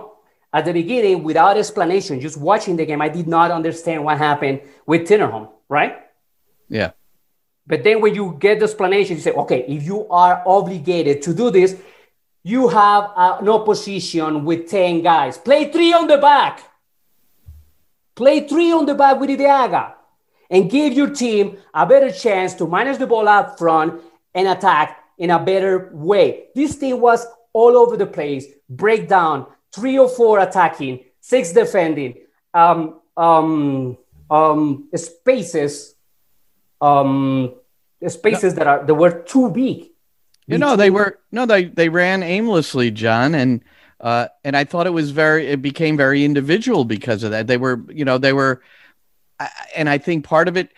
at 0.51 0.65
the 0.65 0.73
beginning, 0.73 1.23
without 1.23 1.57
explanation, 1.57 2.19
just 2.21 2.37
watching 2.37 2.75
the 2.77 2.85
game, 2.85 3.01
I 3.01 3.09
did 3.09 3.27
not 3.27 3.51
understand 3.51 4.03
what 4.05 4.17
happened 4.17 4.61
with 4.87 5.01
Tinnerholm, 5.07 5.49
right? 5.69 5.93
yeah. 6.69 6.91
But 7.67 7.83
then 7.83 7.99
when 8.01 8.13
you 8.15 8.37
get 8.39 8.59
the 8.59 8.65
explanation, 8.65 9.17
you 9.17 9.21
say, 9.21 9.31
okay, 9.31 9.65
if 9.67 9.83
you 9.83 10.07
are 10.09 10.41
obligated 10.45 11.21
to 11.23 11.33
do 11.33 11.49
this, 11.51 11.75
you 12.45 12.67
have 12.67 13.11
uh, 13.15 13.37
an 13.41 13.49
opposition 13.49 14.45
with 14.45 14.69
10 14.69 15.01
guys. 15.01 15.35
Play 15.35 15.71
three 15.71 15.91
on 15.93 16.05
the 16.05 16.19
back. 16.19 16.61
Play 18.13 18.47
three 18.47 18.71
on 18.71 18.85
the 18.85 18.93
back 18.93 19.19
with 19.19 19.31
Ibeagha 19.31 19.93
and 20.51 20.69
give 20.69 20.93
your 20.93 21.09
team 21.09 21.57
a 21.73 21.87
better 21.87 22.11
chance 22.11 22.53
to 22.53 22.67
manage 22.67 22.99
the 22.99 23.07
ball 23.07 23.27
up 23.27 23.57
front 23.57 23.99
and 24.35 24.47
attack 24.47 25.03
in 25.17 25.31
a 25.31 25.43
better 25.43 25.89
way. 25.91 26.49
This 26.53 26.77
team 26.77 27.01
was 27.01 27.25
all 27.51 27.75
over 27.75 27.97
the 27.97 28.05
place, 28.05 28.45
breakdown, 28.69 29.47
three 29.73 29.97
or 29.97 30.07
four 30.07 30.37
attacking, 30.37 31.03
six 31.21 31.51
defending, 31.51 32.13
um, 32.53 32.99
um, 33.17 33.97
um, 34.29 34.87
spaces, 34.93 35.95
um, 36.79 37.55
spaces 38.07 38.53
that 38.53 38.67
are 38.67 38.85
that 38.85 38.93
were 38.93 39.23
too 39.23 39.49
big. 39.49 39.94
You 40.47 40.57
know, 40.59 40.75
they 40.75 40.91
were 40.91 41.19
no, 41.31 41.45
they 41.45 41.65
they 41.65 41.89
ran 41.89 42.21
aimlessly, 42.21 42.91
John, 42.91 43.33
and 43.33 43.63
uh, 43.99 44.27
and 44.43 44.55
I 44.55 44.63
thought 44.65 44.85
it 44.87 44.91
was 44.91 45.11
very, 45.11 45.47
it 45.47 45.61
became 45.61 45.97
very 45.97 46.23
individual 46.23 46.85
because 46.85 47.23
of 47.23 47.31
that. 47.31 47.47
They 47.47 47.57
were, 47.57 47.81
you 47.89 48.05
know, 48.05 48.17
they 48.17 48.33
were, 48.33 48.61
and 49.75 49.89
I 49.89 49.97
think 49.97 50.25
part 50.25 50.47
of 50.47 50.57
it, 50.57 50.69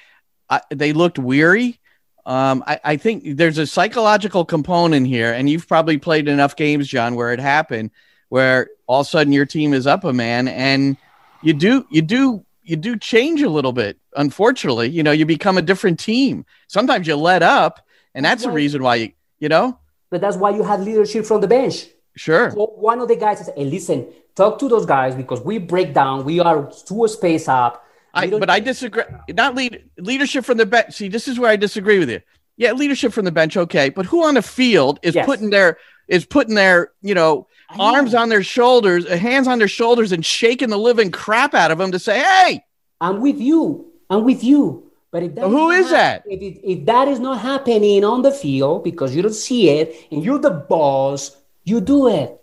I, 0.49 0.61
they 0.69 0.93
looked 0.93 1.19
weary. 1.19 1.79
Um, 2.25 2.63
I, 2.67 2.79
I 2.83 2.97
think 2.97 3.37
there's 3.37 3.57
a 3.57 3.67
psychological 3.67 4.45
component 4.45 5.07
here, 5.07 5.33
and 5.33 5.49
you've 5.49 5.67
probably 5.67 5.97
played 5.97 6.27
enough 6.27 6.55
games, 6.55 6.87
John, 6.87 7.15
where 7.15 7.33
it 7.33 7.39
happened, 7.39 7.91
where 8.29 8.69
all 8.85 9.01
of 9.01 9.07
a 9.07 9.09
sudden 9.09 9.33
your 9.33 9.45
team 9.45 9.73
is 9.73 9.87
up 9.87 10.03
a 10.03 10.13
man, 10.13 10.47
and 10.47 10.95
you 11.43 11.53
do, 11.53 11.85
you 11.89 12.01
do, 12.01 12.45
you 12.63 12.75
do 12.75 12.97
change 12.97 13.41
a 13.41 13.49
little 13.49 13.73
bit. 13.73 13.97
Unfortunately, 14.15 14.89
you 14.89 15.03
know, 15.03 15.11
you 15.11 15.25
become 15.25 15.57
a 15.57 15.61
different 15.61 15.99
team. 15.99 16.45
Sometimes 16.67 17.07
you 17.07 17.15
let 17.15 17.43
up, 17.43 17.85
and 18.13 18.23
that's 18.23 18.43
the 18.43 18.49
Right. 18.49 18.55
reason 18.55 18.83
why 18.83 18.95
you, 18.95 19.11
you 19.39 19.49
know, 19.49 19.77
But 20.09 20.21
that's 20.21 20.37
why 20.37 20.51
you 20.51 20.63
have 20.63 20.81
leadership 20.81 21.25
from 21.25 21.41
the 21.41 21.47
bench. 21.47 21.85
sure. 22.15 22.51
So 22.51 22.65
one 22.77 22.99
of 23.01 23.07
the 23.07 23.15
guys 23.15 23.37
says, 23.39 23.49
"Hey, 23.55 23.65
listen, 23.65 24.07
talk 24.35 24.57
to 24.59 24.67
those 24.69 24.85
guys 24.85 25.15
because 25.15 25.41
we 25.41 25.57
break 25.59 25.93
down. 25.93 26.25
We 26.25 26.39
are 26.39 26.71
two 26.87 27.07
space 27.07 27.47
up. 27.47 27.83
I, 28.13 28.27
but 28.29 28.49
I 28.49 28.59
disagree. 28.59 29.03
Not 29.29 29.53
lead 29.53 29.83
leadership 29.97 30.43
from 30.45 30.57
the 30.57 30.65
bench. 30.65 30.93
See, 30.95 31.07
this 31.09 31.27
is 31.27 31.37
where 31.39 31.51
I 31.51 31.55
disagree 31.55 31.99
with 31.99 32.09
you. 32.09 32.21
Yeah, 32.55 32.71
leadership 32.71 33.13
from 33.13 33.25
the 33.25 33.31
bench, 33.31 33.55
okay, 33.55 33.89
but 33.89 34.07
who 34.07 34.23
on 34.23 34.33
the 34.33 34.41
field 34.41 34.99
is 35.03 35.13
Yes. 35.13 35.25
putting 35.27 35.51
their 35.51 35.77
is 36.07 36.25
putting 36.25 36.55
their 36.55 36.91
you 37.03 37.13
know 37.13 37.47
I 37.69 37.77
know. 37.77 37.83
arms 37.83 38.15
on 38.15 38.29
their 38.29 38.41
shoulders, 38.41 39.05
uh, 39.05 39.17
hands 39.17 39.47
on 39.47 39.59
their 39.59 39.67
shoulders, 39.67 40.11
and 40.11 40.25
shaking 40.25 40.69
the 40.69 40.77
living 40.79 41.11
crap 41.11 41.53
out 41.53 41.69
of 41.69 41.77
them 41.77 41.91
to 41.91 41.99
say, 41.99 42.17
"Hey, 42.19 42.63
I'm 42.99 43.21
with 43.21 43.39
you. 43.39 43.85
I'm 44.09 44.23
with 44.23 44.43
you. 44.43 44.86
But 45.11 45.23
if 45.23 45.35
that 45.35 45.47
who 45.47 45.69
is 45.71 45.89
that? 45.91 46.23
If, 46.25 46.41
it, 46.41 46.59
if 46.69 46.85
that 46.85 47.07
is 47.07 47.19
not 47.19 47.39
happening 47.39 48.03
on 48.03 48.21
the 48.21 48.31
field 48.31 48.83
because 48.83 49.15
you 49.15 49.21
don't 49.21 49.33
see 49.33 49.69
it 49.69 50.07
and 50.11 50.23
you're 50.23 50.39
the 50.39 50.51
boss, 50.51 51.37
you 51.63 51.79
do 51.81 52.09
it. 52.09 52.39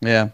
Yeah. 0.00 0.30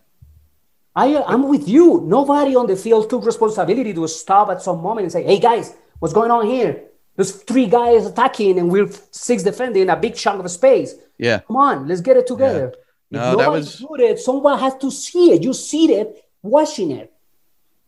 I, 0.95 1.23
I'm 1.23 1.49
with 1.49 1.67
you. 1.69 2.03
Nobody 2.05 2.55
on 2.55 2.67
the 2.67 2.77
field 2.77 3.09
took 3.09 3.25
responsibility 3.25 3.95
to 3.95 4.07
stop 4.09 4.51
at 4.51 4.61
some 4.61 4.83
moment 4.83 5.05
and 5.05 5.13
say, 5.13 5.23
hey, 5.23 5.39
guys, 5.39 5.75
what's 5.99 6.13
going 6.13 6.31
on 6.31 6.47
here? 6.47 6.85
There's 7.17 7.33
three 7.33 7.67
guys 7.67 8.07
attacking 8.07 8.59
and 8.59 8.71
we're 8.71 8.89
six 9.11 9.43
defending 9.43 9.89
a 9.89 9.97
big 9.97 10.15
chunk 10.15 10.45
of 10.45 10.51
space. 10.51 10.95
Yeah. 11.19 11.41
Come 11.41 11.57
on, 11.57 11.89
let's 11.89 12.01
get 12.03 12.17
it 12.17 12.27
together. 12.27 12.75
No, 13.11 13.33
if 13.33 13.39
that 13.39 13.51
was- 13.51 13.85
it, 13.99 14.19
someone 14.19 14.59
has 14.59 14.75
to 14.77 14.91
see 14.91 15.33
it. 15.33 15.43
You 15.43 15.53
see 15.55 15.93
it, 15.93 16.25
watching 16.43 16.91
it. 16.91 17.13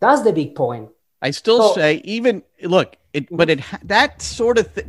That's 0.01 0.23
the 0.23 0.33
big 0.33 0.55
point. 0.55 0.91
I 1.21 1.31
still 1.31 1.59
So- 1.69 1.75
say 1.75 2.01
even 2.05 2.43
look 2.63 2.97
it, 3.15 3.35
but 3.35 3.49
it 3.49 3.61
that 3.85 4.21
sort 4.21 4.59
of 4.59 4.75
th- 4.75 4.87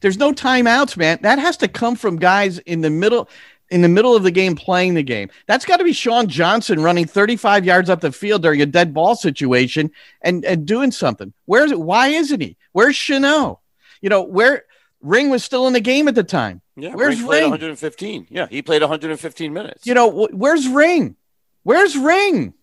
there's 0.00 0.18
no 0.18 0.32
timeouts, 0.32 0.96
man. 0.96 1.18
That 1.22 1.38
has 1.38 1.56
to 1.58 1.68
come 1.68 1.94
from 1.94 2.16
guys 2.16 2.58
in 2.60 2.80
the 2.80 2.90
middle 2.90 3.28
in 3.70 3.82
the 3.82 3.88
middle 3.88 4.16
of 4.16 4.24
the 4.24 4.32
game 4.32 4.56
playing 4.56 4.94
the 4.94 5.02
game. 5.02 5.30
That's 5.46 5.64
got 5.64 5.76
to 5.76 5.84
be 5.84 5.92
Sean 5.92 6.26
Johnson 6.26 6.82
running 6.82 7.06
35 7.06 7.64
yards 7.64 7.88
up 7.88 8.00
the 8.00 8.10
field 8.10 8.42
during 8.42 8.60
a 8.60 8.66
dead 8.66 8.92
ball 8.92 9.14
situation 9.14 9.92
and 10.22 10.44
and 10.44 10.66
doing 10.66 10.90
something. 10.90 11.32
Where's 11.44 11.70
it? 11.70 11.78
Why 11.80 12.08
isn't 12.08 12.40
he? 12.40 12.56
Where's 12.72 12.96
Chanel? 12.96 13.62
You 14.00 14.08
know 14.08 14.22
where 14.22 14.64
Ring 15.02 15.30
was 15.30 15.44
still 15.44 15.66
in 15.66 15.72
the 15.72 15.80
game 15.80 16.08
at 16.08 16.14
the 16.14 16.24
time. 16.24 16.62
Yeah, 16.76 16.94
Where's 16.94 17.18
Ring 17.18 17.26
played 17.26 17.40
Ring? 17.42 17.50
115. 17.50 18.26
Yeah, 18.30 18.46
he 18.50 18.62
played 18.62 18.80
115 18.82 19.52
minutes. 19.52 19.86
You 19.86 19.94
know 19.94 20.10
wh- 20.10 20.34
where's 20.34 20.66
Ring? 20.66 21.14
Where's 21.62 21.96
Ring? 21.96 22.54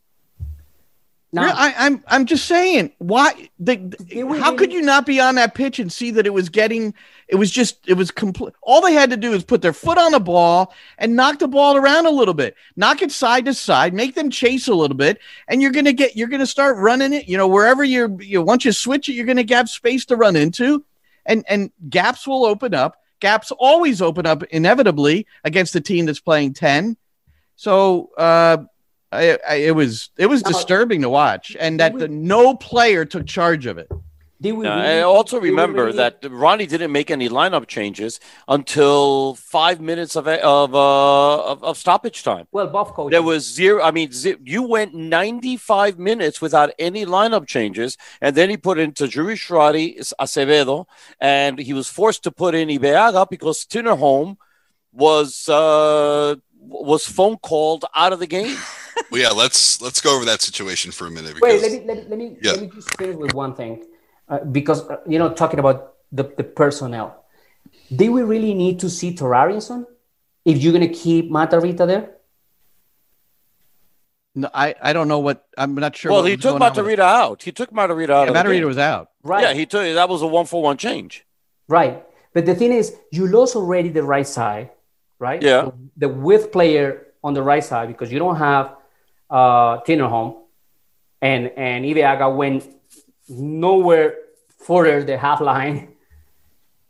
I, 1.43 1.73
I'm 1.77 2.03
I'm 2.07 2.25
just 2.25 2.45
saying 2.45 2.91
why 2.97 3.49
the, 3.59 3.77
were 4.23 4.37
how 4.37 4.55
could 4.55 4.71
you 4.71 4.81
not 4.81 5.05
be 5.05 5.19
on 5.19 5.35
that 5.35 5.55
pitch 5.55 5.79
and 5.79 5.91
see 5.91 6.11
that 6.11 6.25
it 6.25 6.33
was 6.33 6.49
getting 6.49 6.93
it 7.27 7.35
was 7.35 7.51
just 7.51 7.87
it 7.87 7.95
was 7.95 8.11
complete 8.11 8.53
all 8.61 8.81
they 8.81 8.93
had 8.93 9.09
to 9.09 9.17
do 9.17 9.33
is 9.33 9.43
put 9.43 9.61
their 9.61 9.73
foot 9.73 9.97
on 9.97 10.11
the 10.11 10.19
ball 10.19 10.73
and 10.97 11.15
knock 11.15 11.39
the 11.39 11.47
ball 11.47 11.75
around 11.75 12.05
a 12.05 12.11
little 12.11 12.33
bit. 12.33 12.55
Knock 12.75 13.01
it 13.01 13.11
side 13.11 13.45
to 13.45 13.53
side 13.53 13.93
make 13.93 14.15
them 14.15 14.29
chase 14.29 14.67
a 14.67 14.73
little 14.73 14.97
bit 14.97 15.19
and 15.47 15.61
you're 15.61 15.71
gonna 15.71 15.93
get 15.93 16.15
you're 16.15 16.27
gonna 16.27 16.45
start 16.45 16.77
running 16.77 17.13
it 17.13 17.27
you 17.27 17.37
know 17.37 17.47
wherever 17.47 17.83
you're 17.83 18.21
you 18.21 18.39
know, 18.39 18.43
once 18.43 18.65
you 18.65 18.71
switch 18.71 19.09
it 19.09 19.13
you're 19.13 19.25
gonna 19.25 19.45
have 19.49 19.69
space 19.69 20.05
to 20.05 20.15
run 20.15 20.35
into 20.35 20.83
and 21.25 21.43
and 21.47 21.71
gaps 21.89 22.27
will 22.27 22.45
open 22.45 22.73
up. 22.73 23.01
Gaps 23.19 23.51
always 23.51 24.01
open 24.01 24.25
up 24.25 24.43
inevitably 24.43 25.25
against 25.43 25.75
a 25.75 25.81
team 25.81 26.05
that's 26.05 26.19
playing 26.19 26.53
10 26.53 26.97
so 27.55 28.11
uh 28.17 28.57
I, 29.11 29.37
I, 29.47 29.55
it 29.55 29.75
was 29.75 30.09
it 30.17 30.25
was 30.27 30.43
disturbing 30.43 31.01
to 31.01 31.09
watch, 31.09 31.55
and 31.59 31.79
that 31.79 31.97
the, 31.97 32.07
no 32.07 32.55
player 32.55 33.05
took 33.05 33.25
charge 33.25 33.65
of 33.65 33.77
it. 33.77 33.87
did 34.41 34.53
Uh, 34.53 34.57
really- 34.57 34.69
I 34.69 35.01
also 35.01 35.39
remember 35.39 35.85
really- 35.85 35.97
that 35.97 36.17
Ronnie 36.29 36.67
didn't 36.67 36.91
make 36.91 37.09
any 37.09 37.29
lineup 37.29 37.67
changes 37.67 38.19
until 38.47 39.35
five 39.35 39.79
minutes 39.79 40.15
of 40.17 40.27
of 40.27 40.75
uh, 40.75 41.51
of, 41.51 41.63
of 41.63 41.77
stoppage 41.77 42.21
time. 42.23 42.45
well, 42.51 42.67
buff 42.67 42.93
coach. 42.93 43.11
There 43.11 43.23
was 43.23 43.41
zero. 43.61 43.81
I 43.81 43.91
mean, 43.91 44.11
ze- 44.11 44.37
you 44.43 44.61
went 44.63 44.93
95 44.93 45.97
minutes 45.97 46.41
without 46.41 46.69
any 46.77 47.05
lineup 47.05 47.47
changes, 47.47 47.97
and 48.21 48.35
then 48.35 48.49
he 48.49 48.57
put 48.57 48.77
in 48.77 48.91
Tajouri-Shradi, 48.91 49.87
Acevedo, 50.19 50.85
and 51.21 51.59
he 51.59 51.73
was 51.73 51.87
forced 51.89 52.23
to 52.23 52.31
put 52.31 52.53
in 52.55 52.67
Ibeagha 52.67 53.29
because 53.29 53.65
Tinnerholm 53.65 54.35
was 54.91 55.47
uh, 55.49 56.35
was 56.59 57.07
phone 57.07 57.37
called 57.37 57.85
out 57.95 58.11
of 58.13 58.19
the 58.19 58.27
game. 58.27 58.57
Well, 59.11 59.21
yeah, 59.21 59.29
let's 59.29 59.81
let's 59.81 60.01
go 60.01 60.15
over 60.15 60.25
that 60.25 60.41
situation 60.41 60.91
for 60.91 61.07
a 61.07 61.11
minute. 61.11 61.39
Wait, 61.41 61.61
let 61.61 61.71
me 61.71 61.79
let 61.85 61.97
me 61.97 62.03
let 62.09 62.17
me, 62.19 62.37
Yeah. 62.41 62.51
let 62.53 62.61
me 62.61 62.69
just 62.73 62.95
finish 62.97 63.15
with 63.15 63.33
one 63.33 63.53
thing, 63.55 63.83
uh, 64.29 64.39
because 64.39 64.87
uh, 64.89 64.97
you 65.07 65.17
know, 65.19 65.33
talking 65.33 65.59
about 65.59 65.93
the, 66.11 66.23
the 66.37 66.43
personnel, 66.43 67.23
do 67.95 68.11
we 68.11 68.21
really 68.23 68.53
need 68.53 68.79
to 68.81 68.89
see 68.89 69.13
Thorarinsson 69.13 69.85
if 70.45 70.57
you're 70.61 70.73
gonna 70.73 70.87
keep 70.89 71.29
Matarrita 71.31 71.85
there? 71.87 72.11
No, 74.35 74.49
I, 74.53 74.75
I 74.81 74.93
don't 74.93 75.07
know 75.07 75.19
what 75.19 75.45
I'm 75.57 75.73
not 75.75 75.95
sure. 75.95 76.11
well, 76.11 76.21
what 76.21 76.29
he 76.29 76.35
was 76.35 76.43
took 76.43 76.59
going 76.59 76.61
on 76.61 76.75
with. 76.75 76.85
Matarrita 76.85 76.99
out. 76.99 77.41
He 77.43 77.51
took 77.51 77.71
Matarrita 77.71 78.09
out. 78.11 78.27
Yeah, 78.27 78.33
Matarrita 78.43 78.65
was 78.65 78.77
out. 78.77 79.09
Right, 79.23 79.41
Yeah, 79.43 79.53
he 79.53 79.65
took 79.65 79.81
that 79.95 80.07
was 80.09 80.21
a 80.21 80.27
one 80.27 80.45
for 80.45 80.61
one 80.61 80.77
change. 80.77 81.25
right. 81.67 82.03
But 82.33 82.45
the 82.45 82.53
thing 82.53 82.71
is, 82.71 82.93
you 83.11 83.25
lost 83.25 83.55
already 83.55 83.89
the 83.89 84.03
right 84.03 84.27
side, 84.27 84.69
right? 85.17 85.41
Yeah. 85.41 85.71
The, 85.95 86.07
the 86.07 86.09
width 86.09 86.51
player 86.51 87.07
on 87.23 87.33
the 87.33 87.41
right 87.41 87.63
side 87.63 87.87
because 87.87 88.11
you 88.11 88.19
don't 88.19 88.35
have 88.35 88.75
uh, 89.29 89.81
Tinnerholm, 89.81 90.35
and 91.21 91.51
and 91.57 91.85
Ibeagha 91.85 92.35
went 92.35 92.65
nowhere 93.29 94.15
further 94.59 95.03
the 95.03 95.17
half 95.17 95.41
line. 95.41 95.93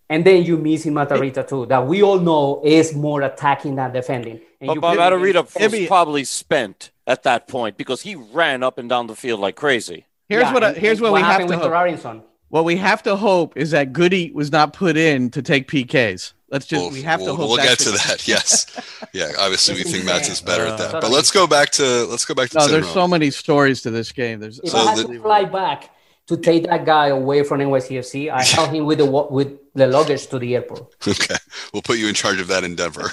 And 0.10 0.24
then 0.24 0.44
you 0.44 0.58
missing 0.58 0.94
Matarrita 0.94 1.46
too, 1.46 1.66
that 1.66 1.86
we 1.86 2.02
all 2.02 2.18
know 2.20 2.62
is 2.64 2.96
more 2.96 3.22
attacking 3.24 3.76
than 3.76 3.92
defending. 3.92 4.40
And 4.62 4.68
But, 4.68 4.74
you 4.76 4.82
but 4.82 4.98
Matarrita 4.98 5.44
was 5.44 5.72
Maybe- 5.74 5.86
probably 5.88 6.24
spent 6.24 6.92
at 7.06 7.24
that 7.24 7.50
point 7.50 7.76
because 7.78 8.02
he 8.04 8.16
ran 8.16 8.64
up 8.64 8.78
and 8.78 8.88
down 8.88 9.08
the 9.08 9.16
field 9.16 9.42
like 9.42 9.58
crazy. 9.58 10.06
Here's 10.30 10.44
Yeah, 10.44 10.54
what 10.54 10.64
I, 10.64 10.68
and- 10.70 10.78
here's 10.78 11.00
and 11.00 11.04
what 11.04 11.14
we 11.14 11.20
have 11.20 11.32
happened 11.32 11.50
to 11.50 11.56
with 11.58 11.64
hope. 11.64 11.74
Thorarinsson. 11.74 12.22
What 12.50 12.64
we 12.66 12.78
have 12.78 13.04
to 13.04 13.16
hope 13.18 13.58
is 13.58 13.72
that 13.72 13.92
Goody 13.94 14.32
was 14.32 14.52
not 14.52 14.74
put 14.74 14.96
in 14.96 15.30
to 15.32 15.42
take 15.42 15.68
PKs. 15.68 16.34
Let's 16.50 16.66
just 16.66 16.82
we'll, 16.82 16.92
we 16.92 17.02
have 17.02 17.20
we'll, 17.20 17.36
to 17.36 17.36
hope 17.36 17.50
we'll 17.50 17.58
get 17.58 17.78
to 17.80 17.92
that. 17.92 18.26
Yes, 18.26 18.66
yeah. 19.14 19.34
Obviously, 19.38 19.76
we 19.76 19.84
think 19.84 20.06
Mats 20.06 20.30
is 20.30 20.40
insane. 20.40 20.46
better 20.46 20.66
at 20.66 20.80
Uh, 20.80 20.92
that. 20.94 21.02
But 21.02 21.12
let's 21.12 21.30
go 21.30 21.46
back 21.46 21.72
to 21.72 22.06
let's 22.06 22.24
go 22.24 22.34
back 22.34 22.50
to. 22.52 22.58
No, 22.60 22.68
there's 22.70 22.86
Tinnerholm. 22.86 22.94
so 22.94 23.08
many 23.08 23.32
stories 23.32 23.82
to 23.82 23.92
this 23.92 24.14
game. 24.14 24.40
There's 24.40 24.60
If 24.60 24.70
So 24.70 24.78
I 24.78 24.96
had 24.96 24.98
the- 25.08 25.14
to 25.16 25.22
fly 25.22 25.44
back 25.44 25.90
to 26.28 26.38
take 26.38 26.64
that 26.68 26.86
guy 26.86 27.08
away 27.08 27.44
from 27.44 27.60
NYCFC, 27.60 28.30
I 28.32 28.44
held 28.44 28.70
him 28.70 28.86
with 28.86 29.00
the 29.00 29.06
with 29.06 29.58
the 29.76 29.88
luggage 29.88 30.28
to 30.28 30.40
the 30.40 30.56
airport. 30.56 30.96
Okay, 31.06 31.36
we'll 31.74 31.82
put 31.82 31.98
you 31.98 32.08
in 32.08 32.14
charge 32.14 32.40
of 32.40 32.48
that 32.48 32.64
endeavor. 32.64 33.12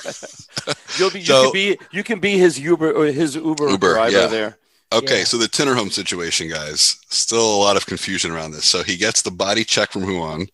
You'll 0.98 1.10
be, 1.10 1.18
you 1.18 1.24
So- 1.26 1.42
can 1.44 1.52
be 1.52 1.78
you 1.90 2.04
can 2.04 2.20
be 2.20 2.38
his 2.38 2.60
Uber 2.60 2.92
or 2.92 3.06
his 3.06 3.34
Uber, 3.34 3.68
Uber, 3.68 3.94
driver 3.94 4.16
yeah. 4.16 4.26
there. 4.28 4.58
Okay, 4.92 5.18
Yeah. 5.18 5.24
so 5.24 5.38
the 5.38 5.46
Tinnerholm 5.48 5.92
situation, 5.92 6.48
guys, 6.48 6.96
still 7.08 7.54
a 7.56 7.58
lot 7.62 7.76
of 7.76 7.86
confusion 7.86 8.30
around 8.30 8.52
this. 8.52 8.64
So 8.64 8.82
he 8.82 8.96
gets 8.96 9.22
the 9.22 9.30
body 9.30 9.64
check 9.64 9.92
from 9.92 10.04
Ruan, 10.04 10.46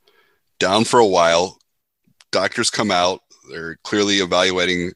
down 0.59 0.85
for 0.85 0.99
a 1.01 1.07
while. 1.07 1.59
Doctors 2.33 2.71
come 2.71 2.91
out; 2.91 3.23
they're 3.51 3.77
clearly 3.85 4.17
evaluating, 4.19 4.93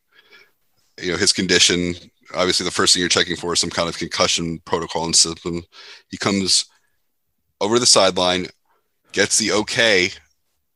you 1.02 1.12
know, 1.12 1.18
his 1.18 1.32
condition. 1.32 1.94
Obviously, 2.34 2.64
the 2.64 2.70
first 2.70 2.94
thing 2.94 3.00
you're 3.00 3.08
checking 3.08 3.36
for 3.36 3.52
is 3.52 3.60
some 3.60 3.70
kind 3.70 3.88
of 3.88 3.98
concussion 3.98 4.60
protocol 4.60 5.04
and 5.04 5.14
system. 5.16 5.62
He 6.08 6.16
comes 6.16 6.64
over 7.60 7.78
the 7.78 7.86
sideline, 7.86 8.46
gets 9.12 9.38
the 9.38 9.52
okay 9.52 10.10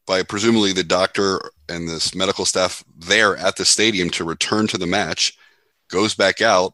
by 0.06 0.22
presumably 0.22 0.72
the 0.72 0.84
doctor 0.84 1.40
and 1.68 1.88
this 1.88 2.14
medical 2.14 2.44
staff 2.44 2.82
there 2.96 3.36
at 3.36 3.56
the 3.56 3.64
stadium 3.64 4.08
to 4.10 4.24
return 4.24 4.66
to 4.68 4.78
the 4.78 4.86
match, 4.86 5.36
goes 5.90 6.14
back 6.14 6.40
out, 6.40 6.72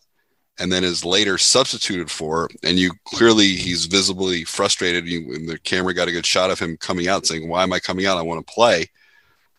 and 0.59 0.71
then 0.73 0.85
is 0.85 1.05
later 1.05 1.37
substituted 1.39 2.11
for. 2.11 2.49
And 2.63 2.79
you 2.79 2.93
clearly 3.05 3.49
he's 3.57 3.87
visibly 3.87 4.45
frustrated. 4.45 5.07
You, 5.07 5.35
and 5.35 5.49
the 5.49 5.59
camera 5.59 5.95
got 5.95 6.09
a 6.09 6.13
good 6.13 6.27
shot 6.27 6.51
of 6.51 6.59
him 6.59 6.77
coming 6.77 7.09
out 7.09 7.27
saying, 7.27 7.49
"Why 7.49 7.63
am 7.63 7.73
I 7.73 7.81
coming 7.81 8.07
out? 8.07 8.19
I 8.19 8.23
want 8.23 8.47
to 8.47 8.53
play." 8.53 8.91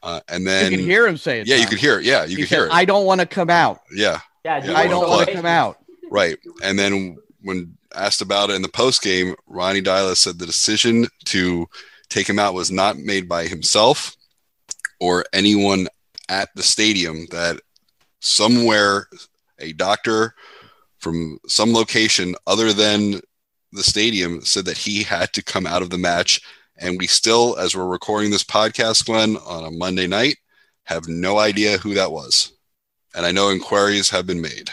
Uh, 0.03 0.21
and 0.29 0.45
then 0.45 0.71
you 0.71 0.77
can 0.77 0.85
hear 0.87 1.07
him 1.07 1.17
say 1.17 1.39
it. 1.41 1.47
yeah, 1.47 1.55
you 1.55 1.63
Tom. 1.63 1.69
could 1.71 1.79
hear 1.79 1.99
it. 1.99 2.05
Yeah, 2.05 2.23
you 2.25 2.35
He 2.37 2.43
could 2.43 2.49
said, 2.49 2.55
hear 2.57 2.65
it. 2.67 2.71
I 2.73 2.85
don't 2.85 3.05
want 3.05 3.21
to 3.21 3.27
come 3.27 3.49
out. 3.49 3.81
yeah, 3.91 4.19
Yeah, 4.43 4.63
Yeah, 4.63 4.77
I 4.77 4.87
don't 4.87 5.09
want 5.09 5.27
to 5.27 5.33
come 5.33 5.45
out. 5.47 5.79
right. 6.11 6.37
And 6.63 6.77
then 6.77 7.17
when 7.41 7.75
asked 7.95 8.21
about 8.21 8.49
it 8.51 8.55
in 8.55 8.61
the 8.61 8.67
post 8.69 9.01
game, 9.01 9.33
Ronnie 9.47 9.81
Deila 9.81 10.15
said 10.15 10.37
the 10.37 10.45
decision 10.45 11.07
to 11.25 11.67
take 12.09 12.29
him 12.29 12.37
out 12.37 12.53
was 12.53 12.69
not 12.69 12.97
made 12.99 13.27
by 13.27 13.47
himself 13.47 14.15
or 14.99 15.25
anyone 15.33 15.87
at 16.29 16.49
the 16.55 16.61
stadium. 16.63 17.25
That 17.31 17.59
somewhere 18.19 19.07
a 19.59 19.73
doctor 19.73 20.35
from 21.05 21.37
some 21.45 21.71
location 21.71 22.33
other 22.47 22.73
than 22.73 23.21
the 23.71 23.83
stadium 23.83 24.41
said 24.41 24.65
that 24.65 24.75
he 24.75 25.03
had 25.03 25.31
to 25.33 25.43
come 25.43 25.67
out 25.67 25.83
of 25.83 25.91
the 25.91 25.99
match. 25.99 26.41
And 26.77 26.97
we 26.97 27.05
still, 27.05 27.55
as 27.59 27.75
we're 27.75 27.85
recording 27.85 28.31
this 28.31 28.43
podcast, 28.43 29.05
Glenn, 29.05 29.37
on 29.37 29.65
a 29.65 29.69
Monday 29.69 30.07
night, 30.07 30.37
have 30.85 31.07
no 31.07 31.37
idea 31.37 31.77
who 31.77 31.93
that 31.93 32.11
was. 32.11 32.53
And 33.13 33.23
I 33.23 33.31
know 33.31 33.51
inquiries 33.51 34.09
have 34.09 34.25
been 34.25 34.41
made. 34.41 34.71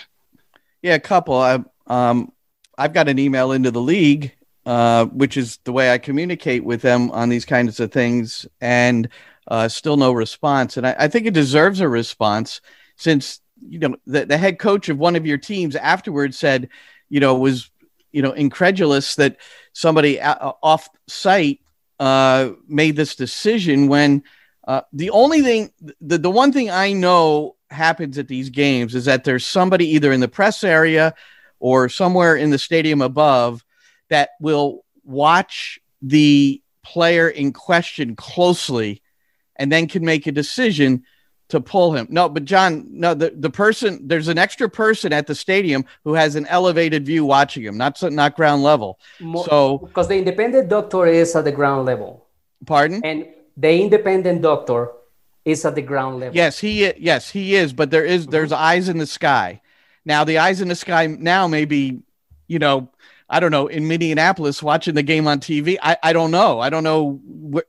Yeah, 0.81 0.95
a 0.95 1.01
couple. 1.01 1.35
I, 1.35 1.63
um, 1.87 2.33
I've 2.79 2.95
got 2.95 3.11
an 3.11 3.19
email 3.19 3.53
into 3.53 3.71
the 3.71 3.83
league, 3.83 4.35
uh, 4.65 5.05
which 5.05 5.37
is 5.37 5.59
the 5.65 5.73
way 5.73 5.93
I 5.93 5.99
communicate 5.99 6.65
with 6.65 6.81
them 6.81 7.11
on 7.11 7.29
these 7.29 7.45
kinds 7.45 7.79
of 7.79 7.93
things, 7.93 8.47
and 8.59 9.07
uh, 9.49 9.69
still 9.69 9.99
no 9.99 10.13
response. 10.13 10.79
And 10.79 10.87
I, 10.87 10.97
I 10.99 11.09
think 11.09 11.27
it 11.27 11.35
deserves 11.35 11.81
a 11.81 11.89
response 11.91 12.63
since 12.97 13.42
you 13.69 13.79
know 13.79 13.97
the, 14.07 14.27
the 14.27 14.39
head 14.39 14.59
coach 14.59 14.89
of 14.89 14.99
one 14.99 15.17
of 15.17 15.27
your 15.27 15.39
teams 15.39 15.77
afterwards 15.77 16.39
said, 16.39 16.69
you 17.09 17.21
know, 17.21 17.35
was 17.37 17.71
you 18.13 18.23
know 18.23 18.33
incredulous 18.33 19.15
that 19.17 19.37
somebody 19.73 20.19
a- 20.19 20.55
off 20.63 20.89
site 21.09 21.61
uh, 22.01 22.51
made 22.69 22.97
this 22.97 23.15
decision 23.15 23.89
when 23.89 24.23
uh, 24.67 24.83
the 24.93 25.11
only 25.11 25.43
thing, 25.43 25.71
the, 26.01 26.19
the 26.19 26.31
one 26.31 26.53
thing 26.53 26.71
I 26.71 26.93
know 26.93 27.57
happens 27.71 28.19
at 28.19 28.29
these 28.29 28.51
games 28.51 28.95
is 28.95 29.07
that 29.07 29.25
there's 29.25 29.47
somebody 29.47 29.89
either 29.91 30.13
in 30.13 30.21
the 30.21 30.29
press 30.29 30.63
area 30.63 31.15
or 31.59 31.89
somewhere 31.89 32.37
in 32.37 32.51
the 32.51 32.59
stadium 32.59 33.03
above 33.03 33.65
that 34.09 34.31
will 34.41 34.85
watch 35.05 35.81
the 36.01 36.63
player 36.85 37.29
in 37.29 37.53
question 37.53 38.15
closely 38.15 39.03
and 39.57 39.71
then 39.71 39.89
can 39.89 40.05
make 40.05 40.27
a 40.27 40.33
decision 40.33 41.05
to 41.53 41.61
pull 41.61 41.93
him. 41.93 42.07
No, 42.09 42.31
but 42.31 42.47
John, 42.47 42.87
no, 42.91 43.13
the, 43.13 43.29
the 43.37 43.51
person 43.51 44.09
there's 44.09 44.29
an 44.29 44.39
extra 44.39 44.71
person 44.71 45.13
at 45.13 45.27
the 45.27 45.35
stadium 45.35 45.85
who 46.03 46.15
has 46.15 46.35
an 46.35 46.47
elevated 46.47 47.05
view 47.05 47.27
watching 47.27 47.63
him, 47.63 47.77
not 47.77 48.03
not 48.11 48.37
ground 48.37 48.63
level. 48.63 48.99
Mo- 49.21 49.45
so 49.45 49.79
because 49.79 50.09
the 50.09 50.17
independent 50.17 50.71
doctor 50.71 51.05
is 51.05 51.37
at 51.37 51.45
the 51.45 51.53
ground 51.53 51.85
level, 51.85 52.25
pardon? 52.65 53.05
and 53.05 53.29
the 53.55 53.83
independent 53.83 54.41
doctor 54.41 54.93
is 55.45 55.63
at 55.67 55.75
the 55.75 55.83
ground 55.83 56.21
level. 56.21 56.35
Yes, 56.35 56.59
he 56.59 56.91
yes, 56.97 57.29
he 57.29 57.55
is, 57.55 57.75
but 57.75 57.91
there 57.91 58.07
is 58.07 58.27
there's 58.29 58.51
mm-hmm. 58.51 58.65
eyes 58.65 58.89
in 58.89 58.97
the 58.97 59.07
sky. 59.07 59.61
Now 60.07 60.25
the 60.25 60.39
eyes 60.39 60.63
in 60.63 60.69
the 60.69 60.75
sky 60.75 61.07
now 61.07 61.47
may 61.49 61.67
be, 61.67 62.01
you 62.49 62.61
know, 62.61 62.89
I 63.33 63.41
don't 63.41 63.51
know, 63.51 63.67
in 63.67 63.89
Minneapolis 63.89 64.63
watching 64.63 64.95
the 64.95 65.03
game 65.03 65.27
on 65.27 65.41
TV. 65.41 65.79
I, 65.83 65.97
I 66.03 66.13
don't 66.13 66.31
know. 66.31 66.61
I 66.61 66.69
don't 66.69 66.85
know. 66.85 67.19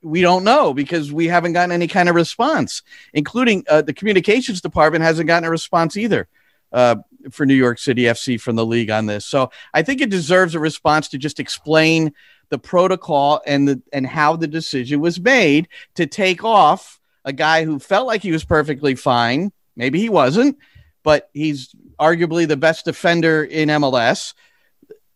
We- 0.01 0.21
don't 0.21 0.43
know 0.43 0.73
because 0.73 1.11
we 1.11 1.27
haven't 1.27 1.53
gotten 1.53 1.71
any 1.71 1.87
kind 1.87 2.09
of 2.09 2.15
response, 2.15 2.81
including 3.13 3.63
uh, 3.69 3.81
the 3.81 3.93
communications 3.93 4.61
department 4.61 5.03
hasn't 5.03 5.27
gotten 5.27 5.47
a 5.47 5.49
response 5.49 5.97
either 5.97 6.27
uh, 6.73 6.95
for 7.31 7.45
New 7.45 7.55
York 7.55 7.79
City 7.79 8.03
FC 8.03 8.39
from 8.39 8.57
the 8.57 8.65
league 8.65 8.89
on 8.89 9.05
this. 9.05 9.25
So 9.25 9.51
I 9.73 9.83
think 9.83 10.01
it 10.01 10.09
deserves 10.09 10.53
a 10.53 10.59
response 10.59 11.07
to 11.09 11.17
just 11.17 11.39
explain 11.39 12.13
the 12.49 12.59
protocol 12.59 13.41
and 13.45 13.67
the 13.67 13.81
and 13.91 14.05
how 14.05 14.35
the 14.35 14.47
decision 14.47 14.99
was 14.99 15.19
made 15.19 15.67
to 15.95 16.05
take 16.05 16.43
off 16.43 16.99
a 17.25 17.33
guy 17.33 17.63
who 17.63 17.79
felt 17.79 18.07
like 18.07 18.21
he 18.21 18.31
was 18.31 18.43
perfectly 18.43 18.95
fine. 18.95 19.51
Maybe 19.75 19.99
he 19.99 20.09
wasn't, 20.09 20.57
but 21.03 21.29
he's 21.33 21.73
arguably 21.99 22.47
the 22.47 22.57
best 22.57 22.85
defender 22.85 23.43
in 23.43 23.69
MLS. 23.69 24.33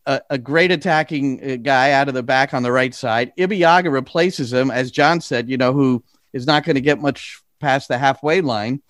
A, 0.08 0.20
a 0.30 0.38
great 0.38 0.72
attacking 0.72 1.52
uh, 1.52 1.56
guy 1.56 1.92
out 1.92 2.08
of 2.08 2.14
the 2.14 2.22
back 2.22 2.54
on 2.54 2.62
the 2.62 2.72
right 2.72 2.94
side. 2.94 3.30
Ibeagha 3.36 3.92
replaces 3.92 4.52
him, 4.52 4.70
as 4.70 4.90
John 4.90 5.20
said, 5.20 5.48
you 5.48 5.56
know, 5.58 5.72
who 5.72 6.02
is 6.32 6.46
not 6.46 6.64
going 6.64 6.76
to 6.76 6.80
get 6.80 6.98
much 6.98 7.42
past 7.60 7.88
the 7.88 7.98
halfway 7.98 8.40
line. 8.40 8.80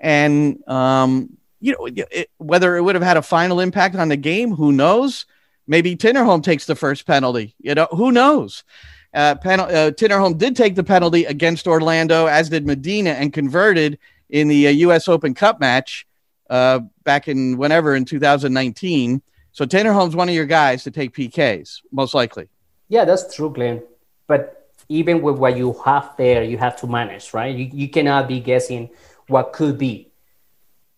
And, 0.00 0.66
um, 0.68 1.36
you 1.60 1.72
know, 1.72 1.88
it, 1.88 2.30
whether 2.38 2.76
it 2.76 2.82
would 2.82 2.94
have 2.94 3.04
had 3.04 3.16
a 3.16 3.22
final 3.22 3.60
impact 3.60 3.96
on 3.96 4.08
the 4.08 4.16
game, 4.16 4.54
who 4.54 4.72
knows? 4.72 5.26
Maybe 5.66 5.96
Tinnerholm 5.96 6.42
takes 6.42 6.66
the 6.66 6.74
first 6.74 7.06
penalty. 7.06 7.54
You 7.60 7.74
know, 7.74 7.88
who 7.90 8.12
knows? 8.12 8.64
Uh, 9.14 9.36
uh, 9.44 9.90
Tinnerholm 9.90 10.38
did 10.38 10.56
take 10.56 10.74
the 10.74 10.84
penalty 10.84 11.24
against 11.24 11.66
Orlando, 11.66 12.26
as 12.26 12.48
did 12.48 12.66
Medina, 12.66 13.10
and 13.10 13.32
converted 13.32 13.98
in 14.30 14.48
the 14.48 14.66
uh, 14.66 14.70
U.S. 14.70 15.08
Open 15.08 15.34
Cup 15.34 15.60
match 15.60 16.06
uh, 16.50 16.80
back 17.04 17.28
in 17.28 17.56
whenever 17.58 17.94
in 17.94 18.04
2019. 18.04 19.22
So 19.52 19.66
Tinnerholm's, 19.66 20.16
one 20.16 20.28
of 20.28 20.34
your 20.34 20.46
guys 20.46 20.82
to 20.84 20.90
take 20.90 21.14
PKs, 21.14 21.80
most 21.92 22.14
likely. 22.14 22.48
Yeah, 22.88 23.04
that's 23.04 23.34
true, 23.34 23.50
Glenn. 23.50 23.82
But 24.26 24.70
even 24.88 25.22
with 25.22 25.36
what 25.36 25.56
you 25.56 25.74
have 25.84 26.10
there, 26.16 26.42
you 26.42 26.58
have 26.58 26.76
to 26.80 26.86
manage, 26.86 27.32
right? 27.34 27.54
You, 27.54 27.68
you 27.72 27.88
cannot 27.88 28.28
be 28.28 28.40
guessing 28.40 28.90
what 29.28 29.52
could 29.52 29.78
be. 29.78 30.10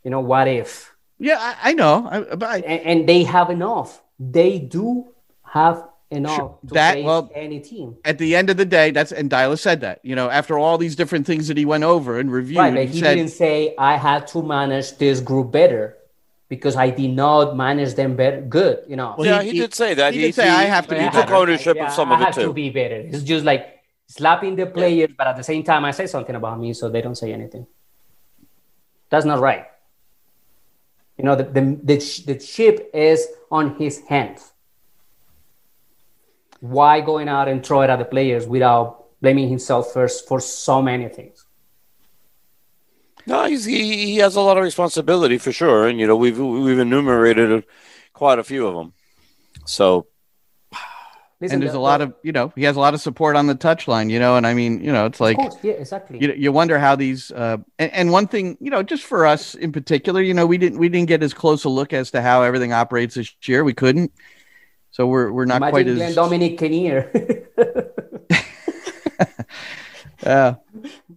You 0.05 0.11
know, 0.11 0.21
what 0.21 0.47
if? 0.49 0.95
Yeah, 1.19 1.39
I, 1.41 1.71
I 1.71 1.73
know. 1.75 2.07
I, 2.11 2.21
but 2.35 2.49
I, 2.49 2.57
And, 2.59 2.81
and 3.01 3.09
they 3.09 3.25
have 3.25 3.51
enough. 3.51 4.03
They 4.19 4.59
do 4.59 5.09
have 5.43 5.89
enough 6.11 6.37
Sure, 6.37 6.59
to 6.69 6.75
that- 6.75 6.95
face 6.95 7.05
well, 7.05 7.31
any 7.35 7.59
team. 7.61 7.97
at 8.05 8.19
the 8.19 8.37
end 8.37 8.51
of 8.51 8.57
the 8.57 8.65
day, 8.65 8.91
that's 8.93 9.11
and 9.11 9.29
Deila 9.31 9.59
said 9.59 9.81
that. 9.81 9.99
You 10.05 10.15
know, 10.15 10.29
after 10.31 10.59
all 10.59 10.79
these 10.79 10.95
different 10.95 11.27
things 11.27 11.49
that 11.49 11.57
he 11.57 11.65
went 11.65 11.83
over 11.85 12.19
and 12.21 12.31
reviewed, 12.31 12.59
Right, 12.59 12.75
but 12.75 12.87
he 12.87 12.95
he 12.95 13.01
said, 13.01 13.15
didn't 13.15 13.31
say 13.33 13.75
I 13.79 13.97
had 13.97 14.27
to 14.29 14.43
manage 14.43 14.97
this 14.99 15.21
group 15.21 15.51
better 15.51 15.97
because 16.55 16.77
I 16.77 16.89
did 17.01 17.13
not 17.25 17.57
manage 17.57 17.93
them 18.01 18.17
better 18.23 18.41
good. 18.59 18.77
You 18.91 18.97
know, 19.01 19.15
Well, 19.19 19.27
yeah, 19.27 19.41
he- 19.43 19.49
he, 19.51 19.55
he- 19.57 19.61
did 19.63 19.75
say 19.75 19.91
that. 19.95 20.13
he 20.15 20.21
did 20.23 20.35
say, 20.35 20.49
"I 20.49 20.65
have 20.77 20.87
to 20.89 20.95
he 20.95 21.01
be 21.05 21.11
took 21.17 21.27
better." 21.27 21.35
ownership 21.43 21.77
Yeah, 21.77 21.87
of 21.87 21.93
some 21.93 22.11
I 22.13 22.15
of 22.15 22.21
it 22.21 22.25
have 22.27 22.35
to 22.47 22.53
be 22.53 22.71
better. 22.71 22.97
It's 23.13 23.23
just 23.33 23.45
like 23.45 23.63
slapping 24.09 24.55
the 24.57 24.67
players, 24.67 25.11
but 25.19 25.27
at 25.33 25.37
the 25.37 25.43
same 25.53 25.63
time, 25.71 25.85
I 25.85 25.93
say 26.01 26.07
something 26.07 26.37
about 26.43 26.57
me, 26.65 26.73
so 26.73 26.89
they 26.89 27.03
don't 27.07 27.17
say 27.25 27.33
anything. 27.33 27.67
That's 29.11 29.25
not 29.33 29.41
right. 29.41 29.67
You 31.19 31.25
know, 31.25 31.37
the 31.37 31.45
the 31.57 31.61
the, 31.91 31.97
the 32.31 32.37
ship 32.41 32.91
is 32.93 33.27
on 33.51 33.77
his 33.79 34.01
hands. 34.13 34.51
Why 36.61 37.01
going 37.01 37.29
out 37.29 37.47
and 37.49 37.65
throw 37.65 37.83
it 37.83 37.91
at 37.91 37.99
the 37.99 38.05
players 38.05 38.47
without 38.47 39.05
blaming 39.21 39.49
himself 39.49 39.93
first 39.93 40.27
for 40.29 40.41
so 40.41 40.81
many 40.83 41.09
things? 41.09 41.44
No, 43.27 43.45
he's, 43.47 43.65
he 43.65 44.07
he 44.07 44.17
has 44.17 44.37
a 44.37 44.41
lot 44.41 44.57
of 44.57 44.63
responsibility 44.63 45.39
for 45.39 45.53
sure, 45.53 45.89
and 45.89 45.99
you 45.99 46.07
know 46.07 46.17
we've 46.17 46.39
we've 46.39 46.79
enumerated 46.79 47.65
quite 48.13 48.39
a 48.39 48.45
few 48.45 48.67
of 48.67 48.75
them. 48.75 48.93
So 49.67 50.07
Listen, 51.41 51.55
and 51.57 51.63
there's 51.63 51.73
the- 51.73 51.79
a 51.79 51.81
lot 51.81 52.01
of 52.01 52.15
you 52.23 52.33
know 52.33 52.53
he 52.55 52.65
has 52.65 52.77
a 52.77 52.81
lot 52.81 52.95
of 52.95 53.01
support 53.01 53.37
on 53.37 53.47
the 53.47 53.55
touchline. 53.55 54.11
You 54.11 54.19
know, 54.19 54.37
and 54.37 54.47
I 54.47 54.55
mean, 54.55 54.83
you 54.83 54.93
know, 54.93 55.07
it's 55.07 55.21
like 55.21 55.37
course, 55.37 55.57
yeah, 55.63 55.73
exactly. 55.73 56.19
you, 56.21 56.33
you 56.37 56.53
wonder 56.53 56.79
how 56.79 56.97
these 56.97 57.31
uh, 57.31 57.59
and, 57.79 57.93
and 57.93 58.13
one 58.13 58.27
thing 58.27 58.57
you 58.61 58.71
know 58.71 58.83
just 58.83 59.05
for 59.05 59.27
us 59.27 59.55
in 59.55 59.73
particular 59.73 60.21
you 60.23 60.35
know 60.35 60.47
we 60.47 60.59
didn't 60.59 60.79
we 60.79 60.89
didn't 60.89 61.09
get 61.09 61.23
as 61.23 61.35
close 61.35 61.65
a 61.65 61.69
look 61.69 61.93
as 61.93 62.11
to 62.13 62.23
how 62.23 62.43
everything 62.43 62.73
operates 62.73 63.15
this 63.15 63.35
year 63.47 63.65
we 63.65 63.75
couldn't 63.75 64.13
so 64.91 65.07
we're 65.07 65.33
we're 65.33 65.45
not 65.45 65.57
Imagine 65.57 65.73
quite 65.73 65.87
Glenn 65.87 66.09
as 66.09 66.15
Dominic 66.15 66.57
Kinnear. 66.59 67.11
uh, 70.25 70.55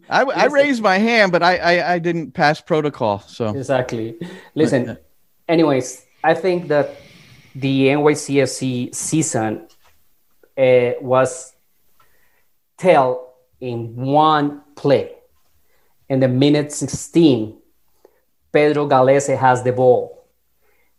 I, 0.10 0.24
I 0.24 0.46
raised 0.46 0.82
my 0.82 0.98
hand 0.98 1.32
but 1.32 1.42
I, 1.44 1.58
I 1.58 1.94
I 1.94 2.00
didn't 2.00 2.32
pass 2.32 2.62
protocol 2.62 3.20
so 3.20 3.50
exactly. 3.50 4.18
Listen, 4.56 4.98
anyways, 5.48 6.06
I 6.24 6.34
think 6.34 6.68
that 6.68 6.98
the 7.56 7.88
NYCFC 7.88 8.94
season 8.94 9.68
uh, 10.58 10.92
was 11.02 11.54
tell 12.78 13.34
in 13.60 13.96
one 13.96 14.62
play. 14.76 15.12
In 16.10 16.20
the 16.20 16.28
minute 16.28 16.72
16, 16.72 17.58
Pedro 18.52 18.88
Gallese 18.88 19.38
has 19.38 19.64
the 19.64 19.72
ball. 19.72 20.26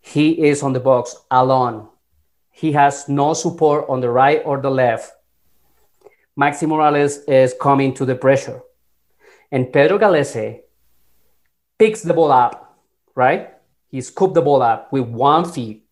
He 0.00 0.46
is 0.46 0.62
on 0.62 0.72
the 0.72 0.80
box 0.80 1.16
alone. 1.30 1.88
He 2.50 2.72
has 2.72 3.08
no 3.08 3.34
support 3.34 3.86
on 3.88 4.00
the 4.00 4.10
right 4.10 4.42
or 4.44 4.60
the 4.60 4.70
left. 4.70 5.12
Maxi 6.38 6.66
Moralez 6.68 7.28
is 7.28 7.54
coming 7.60 7.92
to 7.94 8.04
the 8.04 8.14
pressure. 8.14 8.60
And 9.50 9.72
Pedro 9.72 9.98
Gallese 9.98 10.60
picks 11.78 12.02
the 12.02 12.14
ball 12.14 12.30
up, 12.30 12.78
right? 13.14 13.54
He 13.90 14.00
scooped 14.00 14.34
the 14.34 14.42
ball 14.42 14.62
up 14.62 14.92
with 14.92 15.04
one 15.04 15.50
feet 15.50 15.84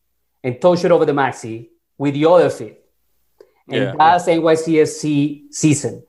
and 0.44 0.60
touched 0.60 0.84
it 0.84 0.92
over 0.92 1.04
the 1.04 1.12
Maxi 1.12 1.70
with 1.98 2.14
the 2.14 2.26
other 2.26 2.50
feet. 2.50 2.78
And 3.68 3.82
Yeah. 3.82 3.94
that's 3.98 4.28
NYCFC 4.28 5.48
season. 5.50 6.04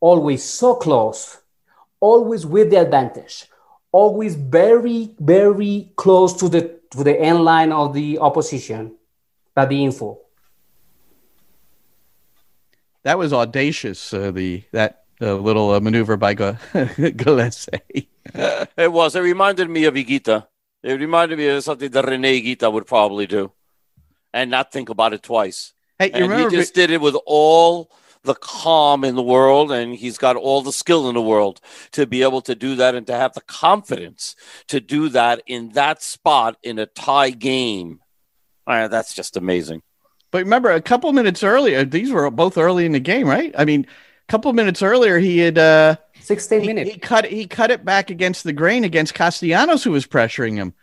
Always 0.00 0.42
so 0.42 0.76
close, 0.76 1.38
always 2.00 2.46
with 2.46 2.70
the 2.70 2.76
advantage, 2.76 3.46
always 3.92 4.34
very, 4.34 5.14
very 5.20 5.92
close 5.96 6.32
to 6.34 6.48
the 6.48 6.80
to 6.92 7.02
the 7.02 7.18
end 7.18 7.42
line 7.44 7.72
of 7.72 7.94
the 7.94 8.18
opposition, 8.18 8.96
but 9.54 9.68
being 9.70 9.92
full. 9.92 10.21
That 13.04 13.18
was 13.18 13.32
audacious 13.32 14.14
uh, 14.14 14.30
the 14.30 14.62
that 14.72 15.04
uh, 15.20 15.34
little 15.34 15.70
uh, 15.70 15.80
maneuver 15.80 16.16
by 16.16 16.34
Ga- 16.34 16.58
Gallese 16.74 18.06
it 18.34 18.92
was. 18.92 19.16
It 19.16 19.20
reminded 19.20 19.68
me 19.68 19.84
of 19.84 19.94
Higuita. 19.94 20.46
It 20.82 21.00
reminded 21.00 21.38
me 21.38 21.48
of 21.48 21.62
something 21.62 21.90
that 21.90 22.08
Rene 22.08 22.40
Higuita 22.42 22.72
would 22.72 22.86
probably 22.86 23.26
do, 23.26 23.52
and 24.32 24.50
not 24.50 24.72
think 24.72 24.88
about 24.88 25.12
it 25.12 25.22
twice. 25.22 25.74
hey 25.98 26.06
you 26.06 26.12
And 26.14 26.22
remember 26.24 26.50
he 26.50 26.56
just 26.56 26.74
did 26.74 26.90
it 26.90 27.00
with 27.00 27.16
all 27.26 27.90
the 28.24 28.34
calm 28.34 29.04
in 29.04 29.14
the 29.16 29.22
world, 29.22 29.72
and 29.72 29.94
he's 29.94 30.18
got 30.18 30.36
all 30.36 30.62
the 30.62 30.72
skill 30.72 31.08
in 31.08 31.14
the 31.14 31.22
world 31.22 31.60
to 31.92 32.06
be 32.06 32.22
able 32.22 32.40
to 32.42 32.54
do 32.54 32.76
that 32.76 32.94
and 32.94 33.06
to 33.08 33.14
have 33.14 33.34
the 33.34 33.40
confidence 33.40 34.36
to 34.68 34.80
do 34.80 35.08
that 35.08 35.42
in 35.46 35.70
that 35.70 36.02
spot 36.02 36.56
in 36.62 36.78
a 36.78 36.86
tie 36.86 37.30
game. 37.30 38.00
That's 38.66 39.14
just 39.14 39.36
amazing. 39.36 39.82
But 40.32 40.38
remember, 40.38 40.70
a 40.72 40.80
couple 40.82 41.12
minutes 41.12 41.44
earlier, 41.44 41.84
these 41.84 42.10
were 42.10 42.28
both 42.30 42.58
early 42.58 42.84
in 42.84 42.92
the 42.92 42.98
game, 43.00 43.28
right? 43.28 43.54
I 43.56 43.64
mean, 43.64 43.86
a 44.28 44.32
couple 44.32 44.52
minutes 44.54 44.82
earlier, 44.82 45.18
he 45.18 45.38
had 45.38 45.58
uh, 45.58 45.96
16 46.20 46.62
he, 46.62 46.66
minutes. 46.66 46.90
he 46.90 46.98
cut 46.98 47.26
he 47.26 47.46
cut 47.46 47.70
it 47.70 47.84
back 47.84 48.10
against 48.10 48.42
the 48.42 48.52
grain 48.52 48.82
against 48.82 49.14
Castellanos, 49.14 49.84
who 49.84 49.92
was 49.92 50.06
pressuring 50.06 50.56
him. 50.56 50.74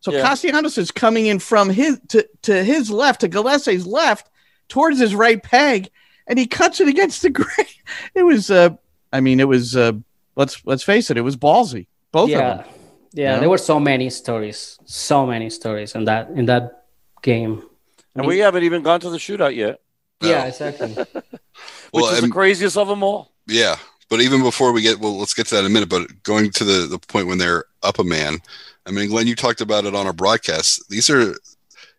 So 0.00 0.12
Yeah. 0.12 0.22
Castellanos 0.22 0.78
is 0.78 0.90
coming 0.92 1.26
in 1.26 1.38
from 1.40 1.70
his 1.70 1.98
to, 2.08 2.28
to 2.42 2.62
his 2.62 2.90
left, 2.90 3.22
to 3.22 3.28
Gallese's 3.28 3.86
left, 3.86 4.30
towards 4.68 5.00
his 5.00 5.14
right 5.14 5.42
peg, 5.42 5.88
and 6.26 6.38
he 6.38 6.46
cuts 6.46 6.80
it 6.80 6.86
against 6.88 7.22
the 7.22 7.30
grain. 7.40 7.66
It 8.14 8.22
was, 8.22 8.50
uh, 8.50 8.70
I 9.12 9.20
mean, 9.20 9.40
it 9.40 9.48
was. 9.48 9.74
Uh, 9.74 9.92
let's 10.36 10.60
let's 10.66 10.82
face 10.82 11.10
it, 11.10 11.16
it 11.16 11.22
was 11.22 11.36
ballsy, 11.36 11.86
both 12.12 12.28
yeah. 12.28 12.38
of 12.38 12.58
them. 12.58 12.66
Yeah, 13.12 13.32
Yeah. 13.32 13.40
there 13.40 13.48
were 13.48 13.58
so 13.58 13.80
many 13.80 14.10
stories, 14.10 14.78
so 14.84 15.24
many 15.26 15.48
stories 15.48 15.94
in 15.94 16.04
that 16.04 16.28
in 16.30 16.44
that 16.46 16.84
game. 17.22 17.62
And 18.14 18.26
we 18.26 18.38
haven't 18.38 18.64
even 18.64 18.82
gone 18.82 19.00
to 19.00 19.10
the 19.10 19.18
shootout 19.18 19.54
yet, 19.54 19.80
Yeah, 20.20 20.44
exactly. 20.46 20.88
which 20.94 21.24
Well, 21.92 22.06
is 22.12 22.18
the 22.18 22.24
and- 22.24 22.32
craziest 22.32 22.76
of 22.76 22.88
them 22.88 23.02
all. 23.02 23.32
Yeah, 23.46 23.76
but 24.10 24.20
even 24.20 24.42
before 24.42 24.72
we 24.72 24.82
get 24.82 24.98
well, 24.98 25.16
let's 25.18 25.34
get 25.34 25.46
to 25.48 25.54
that 25.54 25.60
in 25.60 25.66
a 25.66 25.70
minute. 25.70 25.88
But 25.88 26.22
going 26.22 26.50
to 26.52 26.64
the 26.64 26.86
the 26.86 26.98
point 26.98 27.26
when 27.28 27.38
they're 27.38 27.64
up 27.82 27.98
a 27.98 28.04
man, 28.04 28.38
I 28.86 28.90
mean, 28.90 29.08
Glenn, 29.08 29.26
you 29.26 29.34
talked 29.36 29.60
about 29.60 29.84
it 29.86 29.94
on 29.94 30.06
our 30.06 30.12
broadcast. 30.12 30.88
These 30.90 31.08
are 31.10 31.34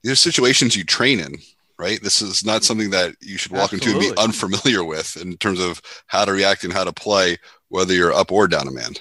these 0.03 0.12
are 0.12 0.16
situations 0.16 0.76
you 0.76 0.84
train 0.84 1.20
in. 1.20 1.36
right? 1.78 2.01
This 2.03 2.22
is 2.22 2.43
not 2.45 2.64
something 2.64 2.89
that 2.91 3.16
you 3.22 3.38
should 3.38 3.51
walk 3.53 3.72
into 3.74 3.91
and 3.91 3.99
be 3.99 4.12
unfamiliar 4.18 4.84
with 4.84 5.16
in 5.18 5.38
terms 5.38 5.60
of 5.62 5.82
how 6.07 6.26
to 6.26 6.34
react 6.34 6.64
and 6.66 6.74
how 6.74 6.84
to 6.84 6.91
play, 6.93 7.38
whether 7.70 7.93
you're 7.93 8.14
up 8.14 8.32
or 8.32 8.47
down 8.47 8.68
a 8.68 8.72
man. 8.72 8.93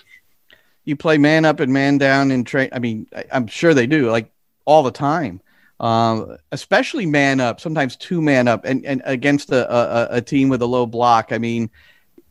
you 0.85 0.95
play 0.97 1.19
man 1.19 1.45
up 1.45 1.61
and 1.61 1.73
man 1.73 1.99
down 1.99 2.31
in 2.31 2.45
train. 2.45 2.69
I 2.73 2.79
mean, 2.79 3.07
I, 3.15 3.25
I'm 3.33 3.47
sure 3.47 3.75
they 3.75 3.87
do 3.87 4.11
like 4.11 4.31
all 4.65 4.83
the 4.85 4.91
time, 4.93 5.41
um, 5.81 6.37
especially 6.53 7.07
man 7.07 7.41
up. 7.41 7.61
Sometimes 7.61 7.97
two 7.97 8.21
man 8.21 8.49
up 8.49 8.65
and, 8.65 8.85
and 8.85 9.03
against 9.05 9.51
a, 9.51 9.73
a, 9.73 10.17
a 10.17 10.21
team 10.21 10.49
with 10.49 10.63
a 10.63 10.67
low 10.67 10.87
block. 10.87 11.33
I 11.33 11.39
mean, 11.39 11.71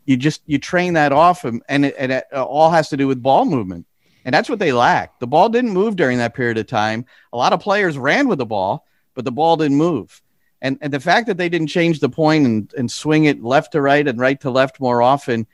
you 0.05 0.17
just 0.17 0.41
you 0.45 0.57
train 0.57 0.93
that 0.93 1.11
off 1.11 1.41
them, 1.41 1.61
and 1.67 1.85
it, 1.85 1.95
and 1.97 2.11
it 2.11 2.25
all 2.33 2.71
has 2.71 2.89
to 2.89 2.97
do 2.97 3.07
with 3.07 3.21
ball 3.21 3.45
movement, 3.45 3.85
and 4.25 4.33
that's 4.33 4.49
what 4.49 4.59
they 4.59 4.71
lack. 4.71 5.19
The 5.19 5.27
ball 5.27 5.49
didn't 5.49 5.71
move 5.71 5.95
during 5.95 6.17
that 6.19 6.33
period 6.33 6.57
of 6.57 6.67
time. 6.67 7.05
A 7.33 7.37
lot 7.37 7.53
of 7.53 7.59
players 7.59 7.97
ran 7.97 8.27
with 8.27 8.37
the 8.37 8.45
ball, 8.45 8.85
but 9.15 9.25
the 9.25 9.31
ball 9.31 9.57
didn't 9.57 9.77
move. 9.77 10.21
And, 10.61 10.77
and 10.81 10.91
the 10.91 10.99
fact 10.99 11.27
that 11.27 11.37
they 11.37 11.49
didn't 11.49 11.67
change 11.67 11.99
the 11.99 12.09
point 12.09 12.45
and, 12.45 12.73
and 12.75 12.91
swing 12.91 13.25
it 13.25 13.43
left 13.43 13.73
to 13.73 13.81
right 13.81 14.07
and 14.07 14.19
right 14.19 14.39
to 14.41 14.49
left 14.49 14.79
more 14.79 15.01
often 15.01 15.45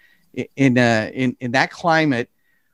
in 0.55 0.77
uh, 0.77 1.11
in 1.13 1.35
in 1.39 1.51
that 1.51 1.71
climate 1.71 2.29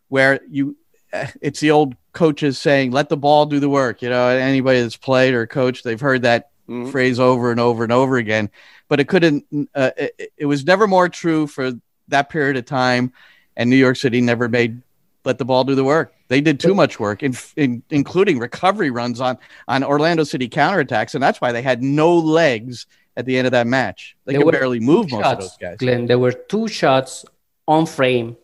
where 0.09 0.39
you 0.49 0.69
uh, 0.69 0.78
it's 1.41 1.59
the 1.59 1.71
old 1.71 1.95
coaches 2.13 2.59
saying 2.59 2.91
let 2.91 3.09
the 3.09 3.17
ball 3.17 3.45
do 3.45 3.59
the 3.59 3.69
work 3.69 4.01
you 4.01 4.09
know 4.09 4.27
anybody 4.27 4.81
that's 4.81 4.97
played 4.97 5.33
or 5.33 5.45
coached 5.47 5.83
they've 5.83 6.01
heard 6.01 6.23
that 6.23 6.49
Mhm. 6.69 6.91
phrase 6.91 7.19
over 7.19 7.49
and 7.49 7.59
over 7.59 7.83
and 7.83 7.91
over 7.91 8.17
again. 8.17 8.49
But 8.89 8.99
it 8.99 9.07
couldn't 9.07 9.43
uh, 9.73 9.89
it, 9.97 10.31
it 10.37 10.45
was 10.45 10.63
never 10.65 10.87
more 10.87 11.09
true 11.09 11.47
for 11.47 11.71
that 12.09 12.29
period 12.29 12.57
of 12.57 12.65
time 12.65 13.11
and 13.57 13.69
new 13.69 13.75
york 13.75 13.95
city 13.95 14.21
never 14.21 14.47
made 14.47 14.81
let 15.25 15.37
the 15.37 15.45
ball 15.45 15.63
do 15.63 15.75
the 15.75 15.83
work. 15.83 16.13
They 16.27 16.41
did 16.41 16.59
too 16.59 16.73
much 16.75 16.99
work 16.99 17.23
in, 17.23 17.35
in, 17.55 17.83
including 17.89 18.37
recovery 18.39 18.91
runs 18.91 19.19
on 19.19 19.37
on 19.67 19.83
orlando 19.83 20.23
city 20.23 20.47
counterattacks 20.47 21.15
and 21.15 21.23
that's 21.23 21.41
why 21.41 21.51
they 21.51 21.63
had 21.63 21.81
no 21.81 22.15
legs 22.15 22.85
at 23.17 23.25
the 23.25 23.35
end 23.37 23.47
of 23.47 23.51
that 23.51 23.65
match. 23.67 24.15
They 24.25 24.33
There 24.33 24.43
could 24.43 24.51
barely 24.51 24.79
move 24.79 25.07
two 25.07 25.15
most 25.17 25.25
of 25.25 25.31
shots, 25.31 25.45
those 25.45 25.57
guys. 25.57 25.77
Glenn, 25.77 26.05
there 26.05 26.19
were 26.19 26.33
two 26.33 26.67
shots 26.67 27.25
on 27.67 27.87
frame 27.87 28.37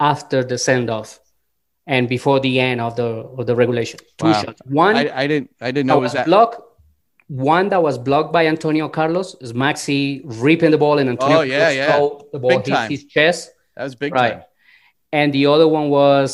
after 0.00 0.42
the 0.42 0.58
send 0.58 0.90
off 0.90 1.20
and 1.94 2.08
before 2.08 2.38
the 2.46 2.54
end 2.68 2.78
of 2.86 2.92
the 3.00 3.08
of 3.38 3.44
the 3.48 3.54
regulation. 3.62 3.98
Two 4.18 4.26
Wow. 4.32 4.40
shots. 4.42 4.60
One 4.84 4.96
I, 4.96 5.04
I 5.22 5.24
didn't 5.30 5.48
i 5.60 5.70
didn't 5.74 5.86
that 5.88 5.92
know 5.92 5.98
was 6.00 6.10
was 6.10 6.12
that 6.18 6.26
blocked. 6.32 6.58
One 7.28 7.66
that 7.72 7.82
was 7.88 7.96
blocked 8.08 8.32
by 8.36 8.42
Antonio 8.54 8.86
Carlos 8.98 9.28
is 9.44 9.52
Maxi 9.64 10.02
ripping 10.44 10.72
the 10.74 10.78
ball 10.84 10.96
and 11.02 11.08
Antonio 11.14 11.38
Oh, 11.38 11.42
yeah, 11.42 11.58
Carlos 11.58 11.76
yeah. 11.80 11.86
throw 11.96 12.04
the 12.34 12.40
ball 12.44 12.56
Big 12.58 12.66
hit 12.66 12.74
time. 12.74 12.90
his 12.94 13.02
chest. 13.14 13.42
that 13.76 13.84
was 13.88 13.94
big 14.04 14.12
Right. 14.20 14.32
time 14.38 14.42
And 15.18 15.28
the 15.38 15.44
other 15.52 15.68
one 15.78 15.86
was 16.00 16.30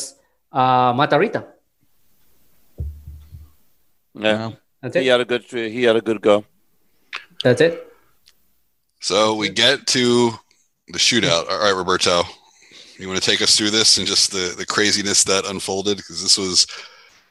uh, 0.60 0.92
Matarrita. 1.00 1.42
Yeah, 4.14 4.52
That's 4.82 4.96
he 4.96 5.06
had 5.08 5.20
a 5.20 5.24
good 5.32 5.44
he 5.50 5.82
had 5.84 5.96
a 5.96 6.00
good 6.00 6.20
go. 6.22 6.44
That's 7.44 7.60
it. 7.60 7.74
So 9.00 9.34
we 9.36 9.48
get 9.50 9.86
to 9.88 10.32
the 10.88 10.98
shootout. 10.98 11.44
All 11.50 11.58
right, 11.64 11.74
Roberto, 11.76 12.22
you 12.98 13.08
want 13.08 13.22
to 13.22 13.30
take 13.30 13.42
us 13.42 13.56
through 13.56 13.70
this 13.70 13.98
and 13.98 14.06
just 14.06 14.32
the, 14.32 14.54
the 14.56 14.66
craziness 14.66 15.24
that 15.24 15.46
unfolded? 15.46 15.96
Because 15.96 16.22
this 16.22 16.38
was 16.38 16.66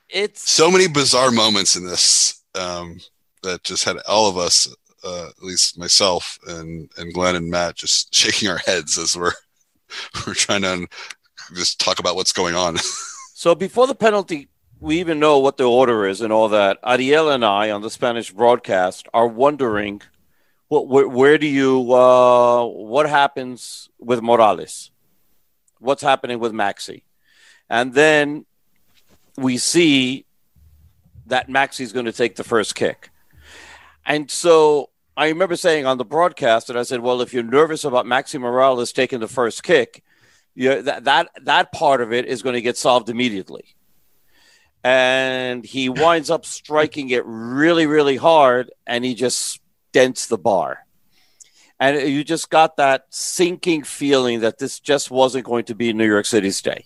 It's 0.10 0.50
so 0.50 0.70
many 0.70 0.88
bizarre 0.88 1.32
moments 1.32 1.76
in 1.76 1.86
this 1.86 2.44
um, 2.56 3.00
that 3.44 3.64
just 3.64 3.84
had 3.84 3.98
all 4.08 4.30
of 4.30 4.38
us, 4.38 4.74
uh, 5.04 5.28
at 5.28 5.44
least 5.44 5.78
myself 5.78 6.40
and, 6.48 6.90
and 6.98 7.14
Glenn 7.14 7.36
and 7.36 7.50
Matt, 7.50 7.76
just 7.76 8.14
shaking 8.22 8.50
our 8.50 8.58
heads 8.58 8.98
as 8.98 9.18
we're 9.18 9.34
we're 10.28 10.34
trying 10.34 10.64
to 10.64 10.88
just 11.54 11.80
talk 11.80 12.00
about 12.00 12.16
what's 12.16 12.34
going 12.34 12.56
on. 12.56 12.78
So 13.38 13.54
before 13.54 13.86
the 13.86 13.96
penalty, 13.96 14.48
we 14.80 15.02
even 15.02 15.20
know 15.20 15.40
what 15.40 15.58
the 15.58 15.66
order 15.66 16.08
is 16.08 16.22
and 16.22 16.32
all 16.32 16.48
that. 16.50 16.80
Ariel 16.84 17.30
and 17.30 17.44
I 17.44 17.70
on 17.70 17.82
the 17.82 17.90
Spanish 17.90 18.32
broadcast 18.32 19.10
are 19.14 19.28
wondering, 19.28 20.02
what, 20.70 20.88
where, 20.88 21.08
where 21.08 21.38
do 21.38 21.46
you, 21.46 21.94
uh, 21.94 22.66
what 22.66 23.10
happens 23.10 23.90
with 24.00 24.22
Moralez? 24.22 24.90
What's 25.80 26.02
happening 26.02 26.40
with 26.40 26.54
Maxi? 26.54 27.04
And 27.70 27.94
then 27.94 28.46
we 29.38 29.58
see 29.58 30.26
that 31.28 31.50
Maxi's 31.50 31.94
going 31.94 32.06
to 32.06 32.12
take 32.12 32.36
the 32.36 32.44
first 32.44 32.76
kick. 32.76 33.10
And 34.06 34.30
so 34.30 34.92
I 35.18 35.30
remember 35.30 35.56
saying 35.56 35.86
on 35.86 35.98
the 35.98 36.06
broadcast 36.06 36.68
that 36.68 36.78
I 36.78 36.84
said, 36.84 37.00
well, 37.00 37.22
if 37.22 37.34
you're 37.34 37.44
nervous 37.44 37.84
about 37.84 38.06
Maxi 38.06 38.40
Moralez 38.40 38.94
taking 38.94 39.20
the 39.20 39.28
first 39.28 39.64
kick, 39.64 40.04
yeah, 40.54 40.82
that 40.82 41.04
that 41.04 41.30
that 41.44 41.72
part 41.74 42.02
of 42.02 42.14
it 42.14 42.26
is 42.26 42.42
going 42.42 42.54
to 42.54 42.62
get 42.62 42.78
solved 42.78 43.10
immediately. 43.10 43.76
And 44.84 45.66
he 45.66 45.90
winds 45.90 46.30
up 46.30 46.46
striking 46.46 47.10
it 47.10 47.24
really, 47.26 47.88
really 47.88 48.18
hard, 48.18 48.72
and 48.86 49.04
he 49.04 49.16
just 49.16 49.60
dents 49.92 50.28
the 50.28 50.38
bar. 50.38 50.85
And 51.80 52.10
you 52.10 52.24
just 52.24 52.50
got 52.50 52.78
that 52.78 53.06
sinking 53.10 53.84
feeling 53.84 54.40
that 54.42 54.60
this 54.60 54.80
just 54.80 55.12
wasn't 55.12 55.46
going 55.46 55.66
to 55.66 55.76
be 55.76 55.92
New 55.92 56.08
York 56.08 56.26
City's 56.26 56.62
day. 56.62 56.86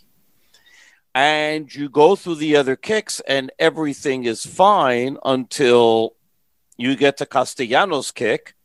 And 1.14 1.74
you 1.74 1.90
go 1.90 2.16
through 2.16 2.36
the 2.36 2.56
other 2.56 2.76
kicks, 2.76 3.20
and 3.28 3.52
everything 3.60 4.26
is 4.26 4.46
fine 4.46 5.18
until 5.24 6.16
you 6.78 6.96
get 6.96 7.18
to 7.18 7.26
Castellanos' 7.26 8.12
kick, 8.12 8.56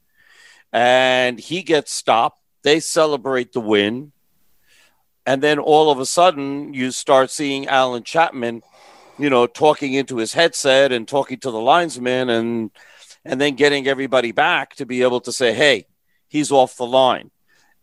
and 0.73 1.39
he 1.39 1.63
gets 1.63 1.93
stopped. 1.93 2.41
They 2.63 2.81
celebrate 2.81 3.53
the 3.53 3.61
win. 3.61 4.13
And 5.27 5.43
then 5.43 5.59
all 5.59 5.91
of 5.91 5.99
a 5.99 6.07
sudden, 6.07 6.75
you 6.75 6.91
start 6.91 7.31
seeing 7.31 7.67
Allen 7.67 8.03
Chapman, 8.03 8.63
you 9.19 9.31
know, 9.31 9.47
talking 9.47 9.95
into 9.95 10.19
his 10.19 10.35
headset 10.35 10.93
and 10.93 11.09
talking 11.09 11.39
to 11.41 11.51
the 11.51 11.61
linesman 11.61 12.31
and 12.31 12.71
and 13.25 13.41
then 13.41 13.55
getting 13.55 13.89
everybody 13.89 14.33
back 14.33 14.75
to 14.77 14.85
be 14.85 15.03
able 15.03 15.21
to 15.23 15.33
say, 15.33 15.55
hey, 15.55 15.87
he's 16.35 16.51
off 16.51 16.77
the 16.77 16.85
line. 16.85 17.31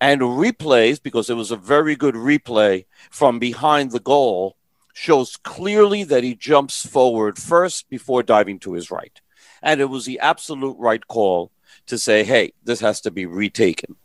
And 0.02 0.20
replays, 0.20 1.02
because 1.02 1.30
it 1.30 1.36
was 1.36 1.52
a 1.52 1.56
very 1.56 1.96
good 1.96 2.16
replay 2.16 2.84
from 3.10 3.40
behind 3.40 3.92
the 3.92 4.02
goal, 4.02 4.58
shows 4.94 5.38
clearly 5.38 6.04
that 6.04 6.26
he 6.26 6.36
jumps 6.36 6.86
forward 6.86 7.38
first 7.38 7.90
before 7.90 8.24
diving 8.24 8.60
to 8.60 8.74
his 8.74 8.92
right. 8.92 9.22
And 9.62 9.80
it 9.80 9.86
was 9.86 10.04
the 10.04 10.20
absolute 10.20 10.76
right 10.78 11.08
call 11.08 11.54
to 11.86 11.98
say, 11.98 12.26
hey, 12.26 12.52
this 12.62 12.82
has 12.82 13.00
to 13.02 13.12
be 13.12 13.26
retaken. 13.26 13.96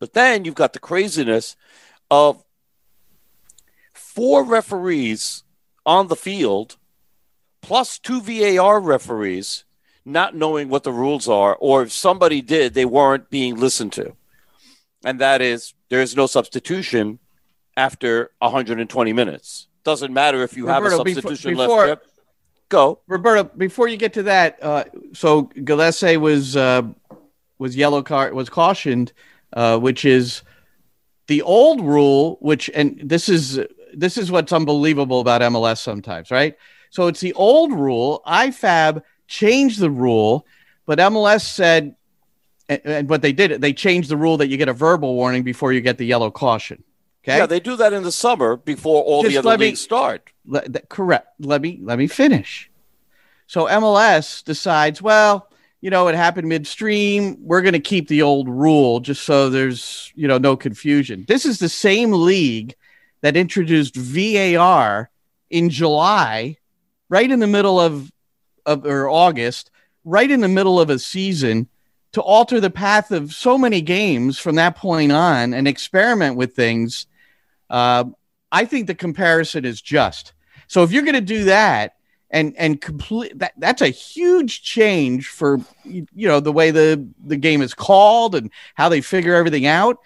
But 0.00 0.12
then 0.12 0.44
you've 0.44 0.54
got 0.54 0.74
the 0.74 0.78
craziness 0.78 1.56
of 2.10 2.44
four 3.94 4.44
referees 4.44 5.44
on 5.86 6.08
the 6.08 6.16
field 6.16 6.76
plus 7.62 7.98
two 7.98 8.20
VAR 8.20 8.80
referees 8.80 9.64
not 10.12 10.34
knowing 10.34 10.68
what 10.68 10.82
the 10.82 10.92
rules 10.92 11.28
are, 11.28 11.56
or 11.56 11.82
if 11.82 11.92
somebody 11.92 12.42
did, 12.42 12.74
they 12.74 12.84
weren't 12.84 13.30
being 13.30 13.56
listened 13.56 13.92
to. 13.94 14.14
And 15.04 15.20
that 15.20 15.40
is, 15.40 15.74
there 15.88 16.02
is 16.02 16.14
no 16.16 16.26
substitution 16.26 17.18
after 17.76 18.30
120 18.40 19.12
minutes. 19.12 19.68
Doesn't 19.84 20.12
matter 20.12 20.42
if 20.42 20.56
you 20.56 20.66
Roberto, 20.66 20.98
have 20.98 21.06
a 21.06 21.14
substitution 21.14 21.56
before- 21.56 21.86
left. 21.86 21.88
Yep. 21.88 22.06
Go. 22.68 23.00
Roberta, 23.08 23.44
before 23.44 23.88
you 23.88 23.96
get 23.96 24.12
to 24.12 24.22
that, 24.24 24.62
uh, 24.62 24.84
so 25.12 25.44
Gallese 25.56 26.20
was 26.20 26.56
uh, 26.56 26.82
was 27.58 27.74
yellow 27.74 28.00
card 28.00 28.32
was 28.32 28.48
cautioned, 28.48 29.12
uh, 29.54 29.76
which 29.76 30.04
is 30.04 30.42
the 31.26 31.42
old 31.42 31.80
rule. 31.80 32.38
Which 32.40 32.70
and 32.72 33.00
this 33.02 33.28
is 33.28 33.58
this 33.92 34.16
is 34.16 34.30
what's 34.30 34.52
unbelievable 34.52 35.18
about 35.18 35.40
MLS 35.40 35.78
sometimes, 35.78 36.30
right? 36.30 36.56
So 36.90 37.08
it's 37.08 37.18
the 37.18 37.32
old 37.32 37.72
rule. 37.72 38.22
IFAB 38.24 39.02
changed 39.30 39.80
the 39.80 39.90
rule, 39.90 40.44
but 40.84 40.98
MLS 40.98 41.42
said, 41.42 41.94
and, 42.68 42.80
and 42.84 43.08
what 43.08 43.22
they 43.22 43.32
did, 43.32 43.60
they 43.62 43.72
changed 43.72 44.10
the 44.10 44.16
rule 44.16 44.36
that 44.38 44.48
you 44.48 44.56
get 44.58 44.68
a 44.68 44.74
verbal 44.74 45.14
warning 45.14 45.42
before 45.44 45.72
you 45.72 45.80
get 45.80 45.96
the 45.96 46.04
yellow 46.04 46.30
caution. 46.30 46.82
Okay, 47.24 47.38
Yeah, 47.38 47.46
they 47.46 47.60
do 47.60 47.76
that 47.76 47.92
in 47.92 48.02
the 48.02 48.12
summer 48.12 48.56
before 48.56 49.02
all 49.02 49.22
Just 49.22 49.32
the 49.34 49.38
other 49.38 49.58
me- 49.58 49.66
leagues 49.66 49.80
start. 49.80 50.30
let, 50.46 50.72
that, 50.72 50.88
correct. 50.88 51.28
Let 51.38 51.62
me 51.62 51.78
let 51.82 51.98
me 51.98 52.06
finish. 52.06 52.70
So 53.46 53.66
MLS 53.66 54.42
decides, 54.44 55.02
well, 55.02 55.48
you 55.80 55.90
know, 55.90 56.08
it 56.08 56.14
happened 56.14 56.48
midstream. 56.48 57.36
We're 57.40 57.62
going 57.62 57.72
to 57.74 57.80
keep 57.80 58.08
the 58.08 58.22
old 58.22 58.48
rule 58.48 59.00
just 59.00 59.22
so 59.24 59.50
there's 59.50 60.12
you 60.14 60.28
know 60.28 60.38
no 60.38 60.56
confusion. 60.56 61.24
This 61.28 61.44
is 61.46 61.58
the 61.58 61.68
same 61.68 62.12
league 62.12 62.74
that 63.22 63.36
introduced 63.36 63.94
VAR 63.96 65.10
in 65.50 65.68
July, 65.68 66.56
right 67.08 67.30
in 67.30 67.38
the 67.40 67.46
middle 67.46 67.78
of 67.78 68.10
of 68.66 68.84
or 68.86 69.08
August, 69.08 69.70
right 70.04 70.30
in 70.30 70.40
the 70.40 70.48
middle 70.48 70.80
of 70.80 70.90
a 70.90 70.98
season 70.98 71.68
to 72.12 72.20
alter 72.20 72.60
the 72.60 72.70
path 72.70 73.10
of 73.10 73.32
so 73.32 73.56
many 73.56 73.80
games 73.80 74.38
from 74.38 74.56
that 74.56 74.76
point 74.76 75.12
on 75.12 75.54
and 75.54 75.68
experiment 75.68 76.36
with 76.36 76.54
things. 76.54 77.06
Uh, 77.68 78.04
I 78.50 78.64
think 78.64 78.86
the 78.86 78.94
comparison 78.94 79.64
is 79.64 79.80
just. 79.80 80.32
So 80.66 80.82
if 80.82 80.92
you're 80.92 81.04
going 81.04 81.14
to 81.14 81.20
do 81.20 81.44
that 81.44 81.96
and 82.30 82.54
and 82.56 82.80
complete 82.80 83.36
that 83.38 83.52
that's 83.56 83.82
a 83.82 83.88
huge 83.88 84.62
change 84.62 85.28
for 85.28 85.60
you 85.84 86.06
know 86.14 86.38
the 86.38 86.52
way 86.52 86.70
the 86.70 87.08
the 87.24 87.36
game 87.36 87.60
is 87.60 87.74
called 87.74 88.36
and 88.36 88.50
how 88.74 88.88
they 88.88 89.00
figure 89.00 89.34
everything 89.34 89.66
out. 89.66 89.98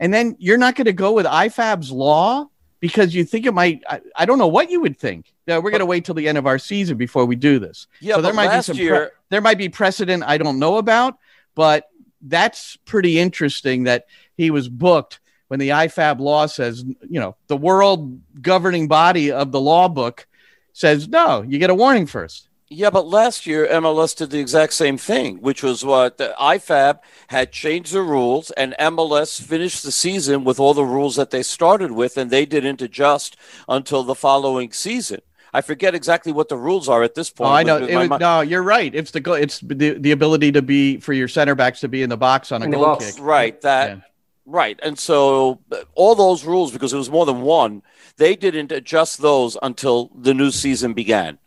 And 0.00 0.14
then 0.14 0.36
you're 0.38 0.58
not 0.58 0.76
going 0.76 0.86
to 0.86 0.92
go 0.92 1.12
with 1.12 1.26
IFAB's 1.26 1.90
law 1.90 2.48
because 2.80 3.14
you 3.14 3.24
think 3.24 3.46
it 3.46 3.52
might 3.52 3.82
I, 3.88 4.00
I 4.14 4.24
don't 4.24 4.38
know 4.38 4.46
what 4.48 4.70
you 4.70 4.80
would 4.80 4.98
think. 4.98 5.32
Yeah, 5.46 5.58
we're 5.58 5.70
going 5.70 5.80
to 5.80 5.86
wait 5.86 6.04
till 6.04 6.14
the 6.14 6.28
end 6.28 6.38
of 6.38 6.46
our 6.46 6.58
season 6.58 6.96
before 6.96 7.24
we 7.24 7.36
do 7.36 7.58
this. 7.58 7.86
Yeah, 8.00 8.16
So 8.16 8.22
there 8.22 8.34
might 8.34 8.54
be 8.56 8.62
some 8.62 8.76
pre- 8.76 9.08
there 9.30 9.40
might 9.40 9.58
be 9.58 9.68
precedent 9.68 10.22
I 10.26 10.38
don't 10.38 10.58
know 10.58 10.76
about, 10.76 11.18
but 11.54 11.88
that's 12.22 12.76
pretty 12.84 13.18
interesting 13.18 13.84
that 13.84 14.06
he 14.36 14.50
was 14.50 14.68
booked 14.68 15.20
when 15.48 15.60
the 15.60 15.70
IFAB 15.70 16.20
law 16.20 16.46
says, 16.46 16.84
you 17.08 17.20
know, 17.20 17.36
the 17.46 17.56
world 17.56 18.20
governing 18.40 18.86
body 18.86 19.32
of 19.32 19.50
the 19.50 19.60
law 19.60 19.88
book 19.88 20.26
says, 20.72 21.08
no, 21.08 21.42
you 21.42 21.58
get 21.58 21.70
a 21.70 21.74
warning 21.74 22.06
first. 22.06 22.47
Yeah, 22.70 22.90
but 22.90 23.06
last 23.06 23.46
year 23.46 23.66
MLS 23.66 24.14
did 24.14 24.30
the 24.30 24.40
exact 24.40 24.74
same 24.74 24.98
thing, 24.98 25.38
which 25.38 25.62
was 25.62 25.84
what 25.84 26.18
the 26.18 26.34
IFAB 26.38 26.98
had 27.28 27.50
changed 27.50 27.94
the 27.94 28.02
rules, 28.02 28.50
and 28.52 28.74
MLS 28.78 29.40
finished 29.40 29.82
the 29.82 29.92
season 29.92 30.44
with 30.44 30.60
all 30.60 30.74
the 30.74 30.84
rules 30.84 31.16
that 31.16 31.30
they 31.30 31.42
started 31.42 31.92
with, 31.92 32.18
and 32.18 32.30
they 32.30 32.44
didn't 32.44 32.82
adjust 32.82 33.36
until 33.68 34.02
the 34.02 34.14
following 34.14 34.70
season. 34.72 35.20
I 35.54 35.62
forget 35.62 35.94
exactly 35.94 36.30
what 36.30 36.50
the 36.50 36.58
rules 36.58 36.90
are 36.90 37.02
at 37.02 37.14
this 37.14 37.30
point. 37.30 37.48
Oh, 37.48 37.54
I 37.54 37.62
know. 37.62 38.08
Was, 38.08 38.20
no, 38.20 38.40
you're 38.42 38.62
right. 38.62 38.94
It's 38.94 39.12
the 39.12 39.32
it's 39.32 39.60
the, 39.60 39.94
the 39.98 40.10
ability 40.12 40.52
to 40.52 40.60
be 40.60 40.98
for 40.98 41.14
your 41.14 41.28
center 41.28 41.54
backs 41.54 41.80
to 41.80 41.88
be 41.88 42.02
in 42.02 42.10
the 42.10 42.18
box 42.18 42.52
on 42.52 42.62
a 42.62 42.68
goal 42.68 42.96
kick. 42.96 43.14
Right. 43.18 43.58
That. 43.62 43.88
Yeah. 43.88 44.02
Right. 44.44 44.78
And 44.82 44.98
so 44.98 45.60
uh, 45.72 45.76
all 45.94 46.14
those 46.14 46.44
rules, 46.44 46.72
because 46.72 46.92
it 46.92 46.96
was 46.96 47.10
more 47.10 47.26
than 47.26 47.42
one, 47.42 47.82
they 48.16 48.36
didn't 48.36 48.72
adjust 48.72 49.20
those 49.20 49.56
until 49.62 50.10
the 50.14 50.34
new 50.34 50.50
season 50.50 50.94
began. 50.94 51.38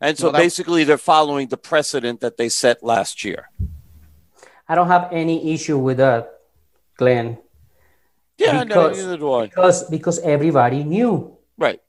And 0.00 0.16
so 0.16 0.26
well, 0.26 0.32
that, 0.32 0.38
basically, 0.38 0.84
they're 0.84 0.98
following 0.98 1.48
the 1.48 1.56
precedent 1.56 2.20
that 2.20 2.36
they 2.36 2.48
set 2.48 2.82
last 2.82 3.24
year. 3.24 3.50
I 4.68 4.74
don't 4.74 4.88
have 4.88 5.08
any 5.12 5.52
issue 5.52 5.78
with 5.78 5.96
that, 5.96 6.40
Glenn. 6.96 7.38
Yeah, 8.36 8.62
because, 8.64 8.98
no, 8.98 9.02
neither 9.04 9.16
do 9.16 9.32
I. 9.32 9.46
Because 9.46 9.88
because 9.90 10.20
everybody 10.20 10.84
knew. 10.84 11.36
Right. 11.56 11.82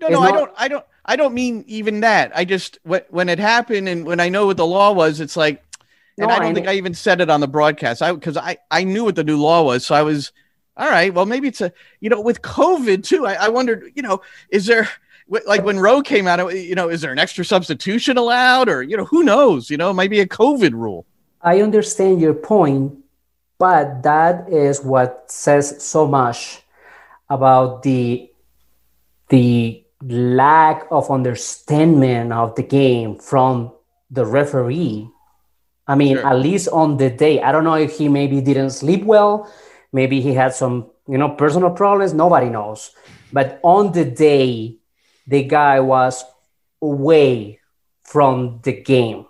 No, 0.00 0.08
no, 0.08 0.20
not, 0.20 0.28
I 0.28 0.32
don't. 0.32 0.52
I 0.56 0.68
don't. 0.68 0.84
I 1.04 1.16
don't 1.16 1.34
mean 1.34 1.64
even 1.66 2.00
that. 2.00 2.32
I 2.34 2.44
just 2.44 2.78
when 2.84 3.28
it 3.28 3.38
happened 3.38 3.88
and 3.88 4.04
when 4.04 4.20
I 4.20 4.28
know 4.28 4.46
what 4.46 4.56
the 4.56 4.66
law 4.66 4.92
was, 4.92 5.20
it's 5.20 5.36
like, 5.36 5.62
and 6.18 6.28
no, 6.28 6.34
I 6.34 6.38
don't 6.38 6.48
I 6.48 6.54
think 6.54 6.68
I 6.68 6.74
even 6.74 6.94
said 6.94 7.20
it 7.20 7.30
on 7.30 7.40
the 7.40 7.48
broadcast. 7.48 8.02
I 8.02 8.12
because 8.12 8.36
I 8.36 8.58
I 8.70 8.84
knew 8.84 9.04
what 9.04 9.16
the 9.16 9.24
new 9.24 9.40
law 9.40 9.62
was, 9.62 9.86
so 9.86 9.94
I 9.94 10.02
was 10.02 10.32
all 10.76 10.88
right. 10.88 11.12
Well, 11.12 11.26
maybe 11.26 11.48
it's 11.48 11.60
a 11.60 11.72
you 12.00 12.08
know 12.08 12.20
with 12.20 12.42
COVID 12.42 13.04
too. 13.04 13.26
I, 13.26 13.34
I 13.34 13.48
wondered, 13.48 13.92
you 13.94 14.02
know, 14.02 14.22
is 14.48 14.66
there 14.66 14.88
like 15.46 15.64
when 15.64 15.78
Rowe 15.78 16.02
came 16.02 16.26
out, 16.26 16.54
you 16.54 16.74
know, 16.74 16.88
is 16.88 17.00
there 17.00 17.12
an 17.12 17.18
extra 17.18 17.44
substitution 17.44 18.16
allowed, 18.16 18.68
or 18.68 18.82
you 18.82 18.96
know, 18.96 19.04
who 19.04 19.22
knows? 19.22 19.70
You 19.70 19.76
know, 19.76 19.90
it 19.90 19.94
might 19.94 20.10
be 20.10 20.20
a 20.20 20.26
COVID 20.26 20.72
rule. 20.72 21.06
I 21.40 21.60
understand 21.62 22.20
your 22.20 22.34
point, 22.34 22.92
but 23.58 24.02
that 24.02 24.48
is 24.48 24.82
what 24.82 25.30
says 25.30 25.82
so 25.82 26.06
much 26.06 26.62
about 27.30 27.82
the 27.82 28.30
the 29.28 29.82
lack 30.02 30.86
of 30.90 31.10
understanding 31.10 32.32
of 32.32 32.54
the 32.54 32.62
game 32.62 33.18
from 33.18 33.72
the 34.10 34.26
referee. 34.26 35.08
I 35.86 35.94
mean, 35.94 36.16
sure. 36.16 36.26
at 36.26 36.38
least 36.38 36.68
on 36.68 36.96
the 36.98 37.08
day, 37.08 37.40
I 37.40 37.50
don't 37.50 37.64
know 37.64 37.74
if 37.74 37.96
he 37.96 38.08
maybe 38.08 38.40
didn't 38.40 38.70
sleep 38.70 39.04
well, 39.04 39.50
maybe 39.92 40.20
he 40.20 40.34
had 40.34 40.54
some, 40.54 40.90
you 41.08 41.18
know, 41.18 41.30
personal 41.30 41.70
problems. 41.70 42.12
Nobody 42.12 42.50
knows. 42.50 42.90
But 43.32 43.58
on 43.62 43.92
the 43.92 44.04
day, 44.04 44.76
the 45.26 45.42
guy 45.44 45.80
was 45.80 46.24
away 46.80 47.60
from 48.02 48.60
the 48.62 48.72
game. 48.72 49.26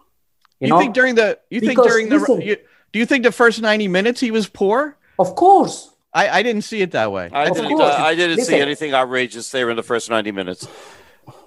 You, 0.59 0.67
you 0.67 0.69
know? 0.69 0.79
think 0.79 0.95
during 0.95 1.15
the 1.15 1.39
you 1.51 1.61
because, 1.61 1.77
think 1.77 1.89
during 1.89 2.09
the 2.09 2.19
listen, 2.19 2.41
you, 2.41 2.57
do 2.93 2.99
you 2.99 3.07
think 3.07 3.25
the 3.25 3.33
first 3.33 3.61
90 3.61 3.89
minutes 3.89 4.21
he 4.21 4.31
was 4.31 4.49
poor? 4.49 4.97
Of 5.19 5.35
course. 5.35 5.91
I, 6.15 6.29
I 6.29 6.43
didn't 6.43 6.63
see 6.63 6.83
it 6.83 6.91
that 6.91 7.11
way. 7.11 7.31
I 7.33 7.47
of 7.47 7.57
didn't, 7.57 7.81
uh, 7.81 7.85
I 7.85 8.15
didn't 8.15 8.37
listen. 8.37 8.55
see 8.55 8.61
anything 8.61 8.93
outrageous 8.93 9.51
there 9.51 9.71
in 9.71 9.77
the 9.77 9.83
first 9.83 10.11
90 10.11 10.31
minutes. 10.33 10.69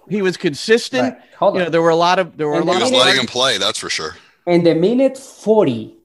He 0.09 0.21
was 0.21 0.37
consistent. 0.37 1.13
Right. 1.13 1.23
Hold 1.37 1.55
you 1.55 1.63
know, 1.63 1.69
there 1.69 1.81
were 1.81 1.89
a 1.89 1.95
lot 1.95 2.19
of 2.19 2.37
there 2.37 2.47
were 2.47 2.55
and 2.55 2.63
a 2.63 2.67
lot. 2.67 2.77
He 2.77 2.83
was 2.83 2.91
letting 2.91 3.19
him 3.19 3.27
play. 3.27 3.57
That's 3.57 3.79
for 3.79 3.89
sure. 3.89 4.15
In 4.47 4.63
the 4.63 4.75
minute 4.75 5.17
40, 5.17 5.95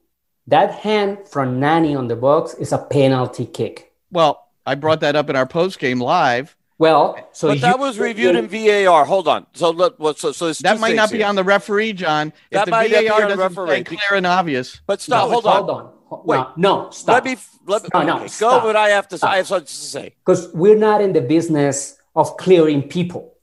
that 0.47 0.73
hand 0.73 1.19
from 1.27 1.59
Nani 1.59 1.95
on 1.95 2.07
the 2.07 2.15
box 2.15 2.53
is 2.55 2.71
a 2.71 2.77
penalty 2.79 3.45
kick. 3.45 3.93
Well, 4.11 4.47
I 4.65 4.75
brought 4.75 4.99
that 5.01 5.15
up 5.15 5.29
in 5.29 5.35
our 5.35 5.45
post 5.45 5.79
game 5.79 5.99
live. 5.99 6.55
Well, 6.81 7.29
so 7.31 7.49
but 7.49 7.61
that 7.61 7.77
was 7.77 7.99
reviewed 7.99 8.35
in 8.35 8.47
VAR. 8.47 9.05
Hold 9.05 9.27
on. 9.27 9.45
So 9.53 9.69
look, 9.69 9.97
so 10.17 10.31
so 10.31 10.51
that 10.51 10.79
might 10.79 10.95
not 10.95 11.11
be 11.11 11.17
here. 11.17 11.27
on 11.27 11.35
the 11.35 11.43
referee, 11.43 11.93
John. 11.93 12.33
If 12.49 12.55
that 12.55 12.65
the 12.65 12.71
might 12.71 12.89
VAR 12.89 13.21
doesn't 13.21 13.37
referee. 13.37 13.83
clear 13.83 13.99
and 14.13 14.25
obvious. 14.25 14.81
But 14.87 14.99
stop. 14.99 15.25
No, 15.25 15.31
hold 15.31 15.45
on. 15.45 15.53
Hold 15.53 15.69
on. 15.69 16.25
Wait. 16.25 16.37
No, 16.57 16.85
no 16.85 16.89
stop. 16.89 17.23
Let 17.23 17.25
me. 17.25 17.37
Let 17.67 17.83
me. 17.83 17.89
No, 17.93 18.01
no. 18.01 18.15
Okay, 18.23 18.33
go. 18.39 18.65
What 18.65 18.75
I 18.75 18.89
have 18.89 19.07
to 19.09 19.19
say. 19.19 19.27
I 19.27 19.37
have 19.37 19.45
something 19.45 19.67
to 19.67 19.71
say. 19.71 20.15
Because 20.25 20.51
we're 20.55 20.75
not 20.75 21.01
in 21.01 21.13
the 21.13 21.21
business 21.21 21.97
of 22.15 22.35
clearing 22.37 22.81
people. 22.81 23.35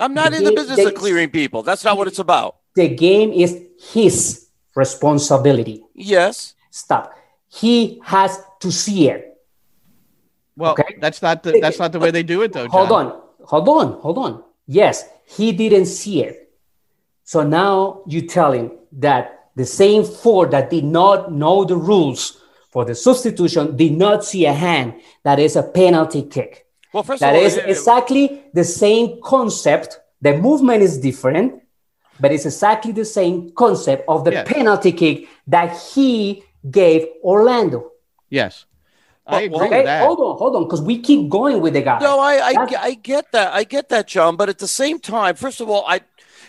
I'm 0.00 0.12
not 0.12 0.32
the 0.32 0.38
in 0.38 0.44
the 0.44 0.52
business 0.52 0.84
of 0.84 0.94
clearing 0.94 1.30
people. 1.30 1.62
That's 1.62 1.84
not 1.84 1.96
what 1.96 2.08
it's 2.08 2.18
about. 2.18 2.56
The 2.74 2.88
game 2.88 3.30
is 3.30 3.56
his 3.92 4.48
responsibility. 4.74 5.84
Yes. 5.94 6.54
Stop. 6.72 7.14
He 7.46 8.00
has 8.02 8.36
to 8.58 8.72
see 8.72 9.08
it. 9.10 9.29
Well, 11.00 11.06
okay? 11.06 11.06
that's 11.06 11.22
not 11.22 11.42
the 11.42 11.60
that's 11.60 11.78
not 11.78 11.92
the 11.92 11.98
way 11.98 12.10
they 12.10 12.22
do 12.22 12.42
it 12.42 12.52
though. 12.52 12.66
John. 12.66 12.86
Hold 12.86 12.92
on. 12.92 13.20
Hold 13.44 13.68
on. 13.68 14.00
Hold 14.00 14.18
on. 14.18 14.44
Yes, 14.66 15.04
he 15.26 15.52
didn't 15.52 15.86
see 15.86 16.22
it. 16.22 16.52
So 17.24 17.42
now 17.42 18.02
you 18.06 18.22
tell 18.22 18.52
him 18.52 18.72
that 18.92 19.50
the 19.56 19.64
same 19.64 20.04
four 20.04 20.46
that 20.46 20.70
did 20.70 20.84
not 20.84 21.32
know 21.32 21.64
the 21.64 21.76
rules 21.76 22.40
for 22.70 22.84
the 22.84 22.94
substitution 22.94 23.76
did 23.76 23.92
not 23.92 24.24
see 24.24 24.46
a 24.46 24.52
hand 24.52 24.94
that 25.24 25.38
is 25.38 25.56
a 25.56 25.62
penalty 25.62 26.22
kick. 26.22 26.66
Well, 26.92 27.02
first 27.02 27.20
that 27.20 27.34
of 27.34 27.40
all, 27.40 27.46
is 27.46 27.56
exactly 27.56 28.42
the 28.52 28.64
same 28.64 29.20
concept. 29.22 30.00
The 30.20 30.36
movement 30.36 30.82
is 30.82 30.98
different, 30.98 31.62
but 32.18 32.32
it's 32.32 32.46
exactly 32.46 32.92
the 32.92 33.04
same 33.04 33.52
concept 33.52 34.04
of 34.08 34.24
the 34.24 34.32
yes. 34.32 34.48
penalty 34.48 34.92
kick 34.92 35.28
that 35.46 35.76
he 35.76 36.42
gave 36.70 37.06
Orlando. 37.22 37.90
Yes. 38.28 38.66
I 39.30 39.42
agree 39.42 39.66
okay, 39.66 39.76
with 39.78 39.86
that. 39.86 40.06
Hold 40.06 40.20
on, 40.20 40.38
hold 40.38 40.56
on, 40.56 40.64
because 40.64 40.82
we 40.82 40.98
keep 40.98 41.28
going 41.28 41.60
with 41.60 41.74
the 41.74 41.82
guy. 41.82 41.98
No, 42.00 42.18
I, 42.18 42.36
I, 42.36 42.66
I, 42.78 42.94
get 42.94 43.32
that. 43.32 43.52
I 43.52 43.64
get 43.64 43.88
that, 43.90 44.08
John. 44.08 44.36
But 44.36 44.48
at 44.48 44.58
the 44.58 44.68
same 44.68 44.98
time, 44.98 45.36
first 45.36 45.60
of 45.60 45.68
all, 45.68 45.84
I, 45.86 46.00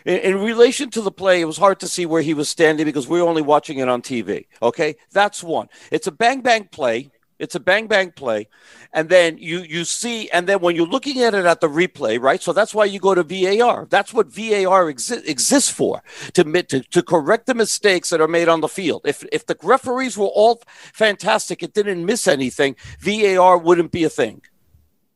in, 0.05 0.17
in, 0.17 0.37
relation 0.39 0.89
to 0.91 1.01
the 1.01 1.11
play, 1.11 1.41
it 1.41 1.45
was 1.45 1.57
hard 1.57 1.79
to 1.81 1.87
see 1.87 2.05
where 2.05 2.21
he 2.21 2.33
was 2.33 2.49
standing 2.49 2.85
because 2.85 3.07
we 3.07 3.19
are 3.19 3.27
only 3.27 3.41
watching 3.41 3.77
it 3.77 3.87
on 3.87 4.01
TV. 4.01 4.47
Okay, 4.61 4.95
that's 5.11 5.43
one. 5.43 5.69
It's 5.91 6.07
a 6.07 6.11
bang 6.11 6.41
bang 6.41 6.65
play. 6.65 7.11
It's 7.41 7.55
a 7.55 7.59
bang 7.59 7.87
bang 7.87 8.11
play, 8.11 8.47
and 8.93 9.09
then 9.09 9.39
you 9.39 9.61
you 9.61 9.83
see, 9.83 10.29
and 10.29 10.47
then 10.47 10.59
when 10.59 10.75
you're 10.75 10.85
looking 10.85 11.23
at 11.23 11.33
it 11.33 11.45
at 11.45 11.59
the 11.59 11.67
replay, 11.67 12.21
right? 12.21 12.41
So 12.41 12.53
that's 12.53 12.73
why 12.75 12.85
you 12.85 12.99
go 12.99 13.15
to 13.15 13.23
VAR. 13.23 13.87
That's 13.89 14.13
what 14.13 14.27
VAR 14.27 14.85
exi- 14.93 15.27
exists 15.27 15.71
for 15.71 16.03
to, 16.33 16.43
to 16.43 16.81
to 16.81 17.01
correct 17.01 17.47
the 17.47 17.55
mistakes 17.55 18.11
that 18.11 18.21
are 18.21 18.27
made 18.27 18.47
on 18.47 18.61
the 18.61 18.67
field. 18.67 19.01
If 19.05 19.25
if 19.31 19.47
the 19.47 19.57
referees 19.63 20.19
were 20.19 20.33
all 20.41 20.61
fantastic, 20.93 21.63
it 21.63 21.73
didn't 21.73 22.05
miss 22.05 22.27
anything, 22.27 22.75
VAR 22.99 23.57
wouldn't 23.57 23.91
be 23.91 24.03
a 24.03 24.09
thing. 24.09 24.43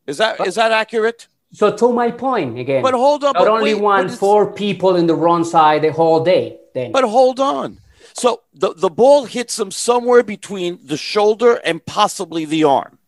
Is 0.08 0.18
that 0.18 0.44
is 0.44 0.56
that 0.56 0.72
accurate? 0.72 1.28
So 1.52 1.74
to 1.76 1.92
my 1.92 2.10
point 2.10 2.58
again. 2.58 2.82
But 2.82 2.94
hold 2.94 3.22
on. 3.22 3.34
Not 3.34 3.46
only 3.46 3.74
wait, 3.74 3.82
one 3.82 4.08
four 4.08 4.52
people 4.52 4.96
in 4.96 5.06
the 5.06 5.14
wrong 5.14 5.44
side 5.44 5.82
the 5.82 5.92
whole 5.92 6.24
day. 6.24 6.58
Then. 6.74 6.90
But 6.90 7.04
hold 7.04 7.38
on. 7.40 7.78
So 8.18 8.42
the, 8.54 8.72
the 8.74 8.88
ball 8.88 9.26
hits 9.26 9.58
him 9.58 9.70
somewhere 9.70 10.22
between 10.22 10.78
the 10.82 10.96
shoulder 10.96 11.60
and 11.64 11.84
possibly 11.84 12.46
the 12.46 12.64
arm. 12.64 12.98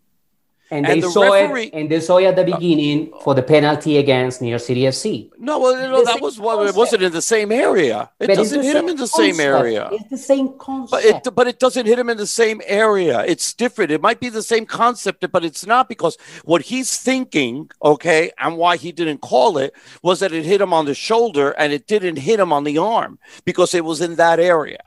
And, 0.71 0.85
and 0.87 0.97
they 0.97 1.01
the 1.01 1.11
saw 1.11 1.33
referee, 1.33 1.69
it, 1.69 1.73
and 1.73 1.91
they 1.91 1.99
saw 1.99 2.19
it 2.19 2.27
at 2.27 2.37
the 2.37 2.45
beginning 2.45 3.11
for 3.23 3.35
the 3.35 3.43
penalty 3.43 3.97
against 3.97 4.43
New 4.43 4.51
York 4.51 4.61
City 4.61 4.83
FC. 4.83 5.31
No, 5.39 5.59
well, 5.59 5.75
no, 5.75 6.05
that 6.05 6.21
was 6.21 6.39
well, 6.39 6.67
it 6.67 6.75
wasn't 6.75 7.03
in 7.03 7.13
the 7.13 7.23
same 7.23 7.51
area. 7.51 8.11
It 8.21 8.27
but 8.27 8.37
doesn't 8.37 8.63
hit 8.63 8.77
him 8.77 8.87
in 8.87 8.97
the 8.97 9.09
concept. 9.09 9.17
same 9.17 9.41
area. 9.41 9.89
It's 9.93 10.11
the 10.11 10.19
same 10.19 10.59
concept. 10.59 10.91
But 10.91 11.05
it, 11.05 11.35
but 11.35 11.49
it 11.49 11.59
doesn't 11.59 11.87
hit 11.87 11.99
him 11.99 12.11
in 12.11 12.19
the 12.19 12.27
same 12.27 12.61
area. 12.67 13.25
It's 13.25 13.55
different. 13.55 13.93
It 13.93 14.03
might 14.03 14.21
be 14.21 14.29
the 14.29 14.43
same 14.43 14.67
concept, 14.67 15.25
but 15.33 15.43
it's 15.43 15.65
not 15.65 15.89
because 15.89 16.19
what 16.45 16.61
he's 16.61 16.99
thinking, 16.99 17.71
okay, 17.83 18.31
and 18.39 18.59
why 18.59 18.77
he 18.77 18.93
didn't 18.93 19.23
call 19.23 19.57
it 19.57 19.75
was 20.03 20.21
that 20.21 20.33
it 20.33 20.45
hit 20.45 20.61
him 20.61 20.75
on 20.75 20.85
the 20.85 20.95
shoulder 20.95 21.53
and 21.53 21.73
it 21.73 21.87
didn't 21.87 22.17
hit 22.17 22.39
him 22.39 22.53
on 22.53 22.65
the 22.65 22.77
arm 22.77 23.19
because 23.47 23.73
it 23.73 23.87
was 23.87 24.03
in 24.03 24.17
that 24.17 24.39
area. 24.39 24.81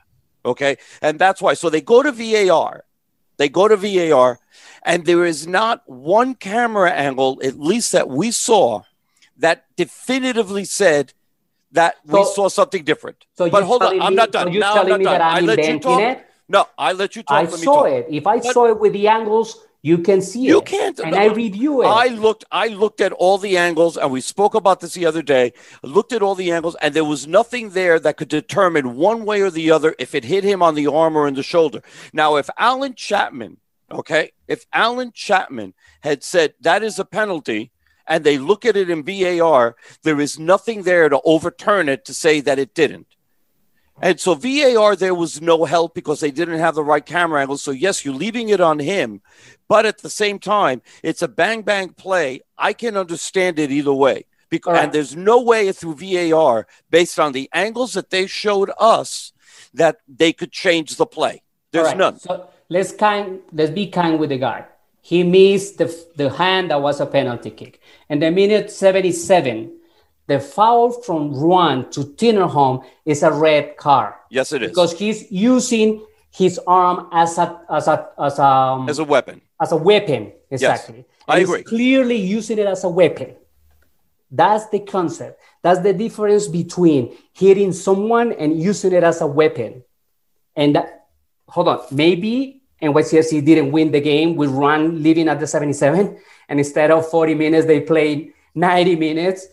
Okay. 0.44 0.76
And 1.00 1.18
that's 1.18 1.40
why. 1.40 1.54
So 1.54 1.70
they 1.70 1.80
go 1.80 2.02
to 2.02 2.12
VAR. 2.12 2.84
They 3.38 3.48
go 3.48 3.66
to 3.66 3.76
VAR, 3.76 4.38
and 4.84 5.06
there 5.06 5.24
is 5.24 5.46
not 5.46 5.82
one 5.88 6.34
camera 6.34 6.90
angle, 6.90 7.40
at 7.42 7.58
least 7.58 7.92
that 7.92 8.08
we 8.08 8.30
saw, 8.30 8.82
that 9.38 9.64
definitively 9.74 10.64
said 10.64 11.14
that 11.72 11.96
so, 12.06 12.18
we 12.18 12.24
saw 12.26 12.48
something 12.48 12.84
different. 12.84 13.24
So 13.34 13.48
but 13.48 13.64
hold 13.64 13.82
on, 13.82 14.00
I'm 14.00 14.14
not 14.14 14.32
done. 14.32 14.52
So 14.52 14.58
now 14.58 14.74
I'm 14.74 14.88
not 14.88 15.02
done. 15.02 15.20
I 15.22 15.40
let 15.40 15.66
you 15.66 15.78
talk. 15.80 16.00
It? 16.00 16.26
No, 16.48 16.66
I 16.76 16.92
let 16.92 17.16
you 17.16 17.22
talk. 17.22 17.38
I 17.38 17.46
saw 17.46 17.84
it. 17.84 18.06
If 18.10 18.26
I 18.26 18.38
but, 18.38 18.52
saw 18.52 18.66
it 18.66 18.78
with 18.78 18.92
the 18.92 19.08
angles, 19.08 19.66
you 19.82 19.98
can 19.98 20.22
see 20.22 20.40
you 20.42 20.58
it. 20.58 20.70
You 20.70 20.78
can't. 20.78 20.98
And 21.00 21.10
no, 21.10 21.18
I 21.18 21.26
review 21.26 21.82
it. 21.82 21.86
I 21.86 22.06
looked. 22.06 22.44
I 22.52 22.68
looked 22.68 23.00
at 23.00 23.10
all 23.12 23.36
the 23.36 23.56
angles, 23.56 23.96
and 23.96 24.12
we 24.12 24.20
spoke 24.20 24.54
about 24.54 24.80
this 24.80 24.94
the 24.94 25.06
other 25.06 25.22
day. 25.22 25.52
I 25.82 25.86
looked 25.88 26.12
at 26.12 26.22
all 26.22 26.36
the 26.36 26.52
angles, 26.52 26.76
and 26.80 26.94
there 26.94 27.04
was 27.04 27.26
nothing 27.26 27.70
there 27.70 27.98
that 27.98 28.16
could 28.16 28.28
determine 28.28 28.94
one 28.94 29.24
way 29.24 29.40
or 29.40 29.50
the 29.50 29.72
other 29.72 29.94
if 29.98 30.14
it 30.14 30.24
hit 30.24 30.44
him 30.44 30.62
on 30.62 30.76
the 30.76 30.86
arm 30.86 31.16
or 31.16 31.26
in 31.26 31.34
the 31.34 31.42
shoulder. 31.42 31.82
Now, 32.12 32.36
if 32.36 32.48
Allen 32.56 32.94
Chapman, 32.94 33.58
okay, 33.90 34.30
if 34.46 34.66
Allen 34.72 35.10
Chapman 35.12 35.74
had 36.02 36.22
said 36.22 36.54
that 36.60 36.84
is 36.84 37.00
a 37.00 37.04
penalty, 37.04 37.72
and 38.06 38.22
they 38.22 38.38
look 38.38 38.64
at 38.64 38.76
it 38.76 38.88
in 38.88 39.02
VAR, 39.02 39.74
there 40.04 40.20
is 40.20 40.38
nothing 40.38 40.82
there 40.82 41.08
to 41.08 41.20
overturn 41.24 41.88
it 41.88 42.04
to 42.04 42.14
say 42.14 42.40
that 42.40 42.58
it 42.60 42.72
didn't. 42.72 43.11
And 44.00 44.18
so 44.18 44.34
VAR, 44.34 44.96
there 44.96 45.14
was 45.14 45.40
no 45.40 45.64
help 45.64 45.94
because 45.94 46.20
they 46.20 46.30
didn't 46.30 46.58
have 46.58 46.74
the 46.74 46.84
right 46.84 47.04
camera 47.04 47.40
angle. 47.40 47.58
So, 47.58 47.70
yes, 47.70 48.04
you're 48.04 48.14
leaving 48.14 48.48
it 48.48 48.60
on 48.60 48.78
him. 48.78 49.20
But 49.68 49.86
at 49.86 49.98
the 49.98 50.10
same 50.10 50.38
time, 50.38 50.82
it's 51.02 51.22
a 51.22 51.28
bang 51.28 51.62
bang 51.62 51.90
play. 51.90 52.40
I 52.58 52.72
can 52.72 52.96
understand 52.96 53.58
it 53.58 53.70
either 53.70 53.92
way. 53.92 54.26
Because, 54.48 54.74
right. 54.74 54.84
And 54.84 54.92
there's 54.92 55.16
no 55.16 55.40
way 55.40 55.70
through 55.72 55.96
VAR, 55.96 56.66
based 56.90 57.18
on 57.18 57.32
the 57.32 57.48
angles 57.52 57.94
that 57.94 58.10
they 58.10 58.26
showed 58.26 58.70
us, 58.78 59.32
that 59.72 59.98
they 60.08 60.32
could 60.32 60.52
change 60.52 60.96
the 60.96 61.06
play. 61.06 61.42
There's 61.70 61.86
right, 61.86 61.96
none. 61.96 62.18
So 62.18 62.48
let's 62.68 62.92
kind 62.92 63.40
let's 63.52 63.70
be 63.70 63.86
kind 63.86 64.18
with 64.18 64.30
the 64.30 64.38
guy. 64.38 64.66
He 65.00 65.22
missed 65.22 65.78
the 65.78 65.86
the 66.16 66.30
hand 66.30 66.70
that 66.70 66.82
was 66.82 67.00
a 67.00 67.06
penalty 67.06 67.50
kick. 67.50 67.80
And 68.08 68.22
the 68.22 68.30
minute 68.30 68.70
77, 68.70 69.72
the 70.26 70.38
foul 70.40 70.90
from 71.02 71.32
Ruan 71.34 71.90
to 71.90 72.00
Tinnerholm 72.04 72.84
is 73.04 73.22
a 73.22 73.30
red 73.32 73.76
card 73.76 74.14
Yes, 74.30 74.52
it 74.52 74.62
is. 74.62 74.70
because 74.70 74.96
he's 74.98 75.30
using 75.30 76.04
his 76.30 76.58
arm 76.66 77.08
as 77.12 77.36
a 77.38 77.60
as 77.70 77.88
a 77.88 78.08
as 78.18 78.38
a 78.38 78.44
um, 78.44 78.88
As 78.88 78.98
a 78.98 79.04
weapon. 79.04 79.40
as 79.60 79.72
a 79.72 79.76
weapon 79.76 80.32
exactly. 80.50 81.04
I 81.28 81.34
And 81.34 81.40
he's 81.40 81.48
agree. 81.50 81.62
Clearly 81.64 82.16
using 82.16 82.58
it 82.58 82.66
as 82.66 82.84
a 82.84 82.88
weapon. 82.88 83.36
That's 84.30 84.66
the 84.70 84.80
concept. 84.80 85.40
That's 85.62 85.80
the 85.80 85.92
difference 85.92 86.48
between 86.48 87.14
hitting 87.34 87.72
someone 87.72 88.32
and 88.32 88.60
using 88.60 88.92
it 88.92 89.04
as 89.04 89.20
a 89.20 89.26
weapon. 89.26 89.84
And 90.56 90.74
that, 90.76 91.06
hold 91.48 91.68
on, 91.68 91.80
maybe 91.90 92.62
NYCFC 92.80 93.44
didn't 93.44 93.70
win 93.72 93.92
the 93.92 94.00
game 94.00 94.34
with 94.36 94.50
Ruan 94.50 95.02
leaving 95.02 95.28
at 95.28 95.38
the 95.38 95.46
77, 95.46 96.18
and 96.48 96.58
instead 96.58 96.90
of 96.90 97.08
40 97.08 97.34
minutes, 97.34 97.66
they 97.66 97.80
played 97.80 98.32
90 98.54 98.96
minutes 98.96 99.46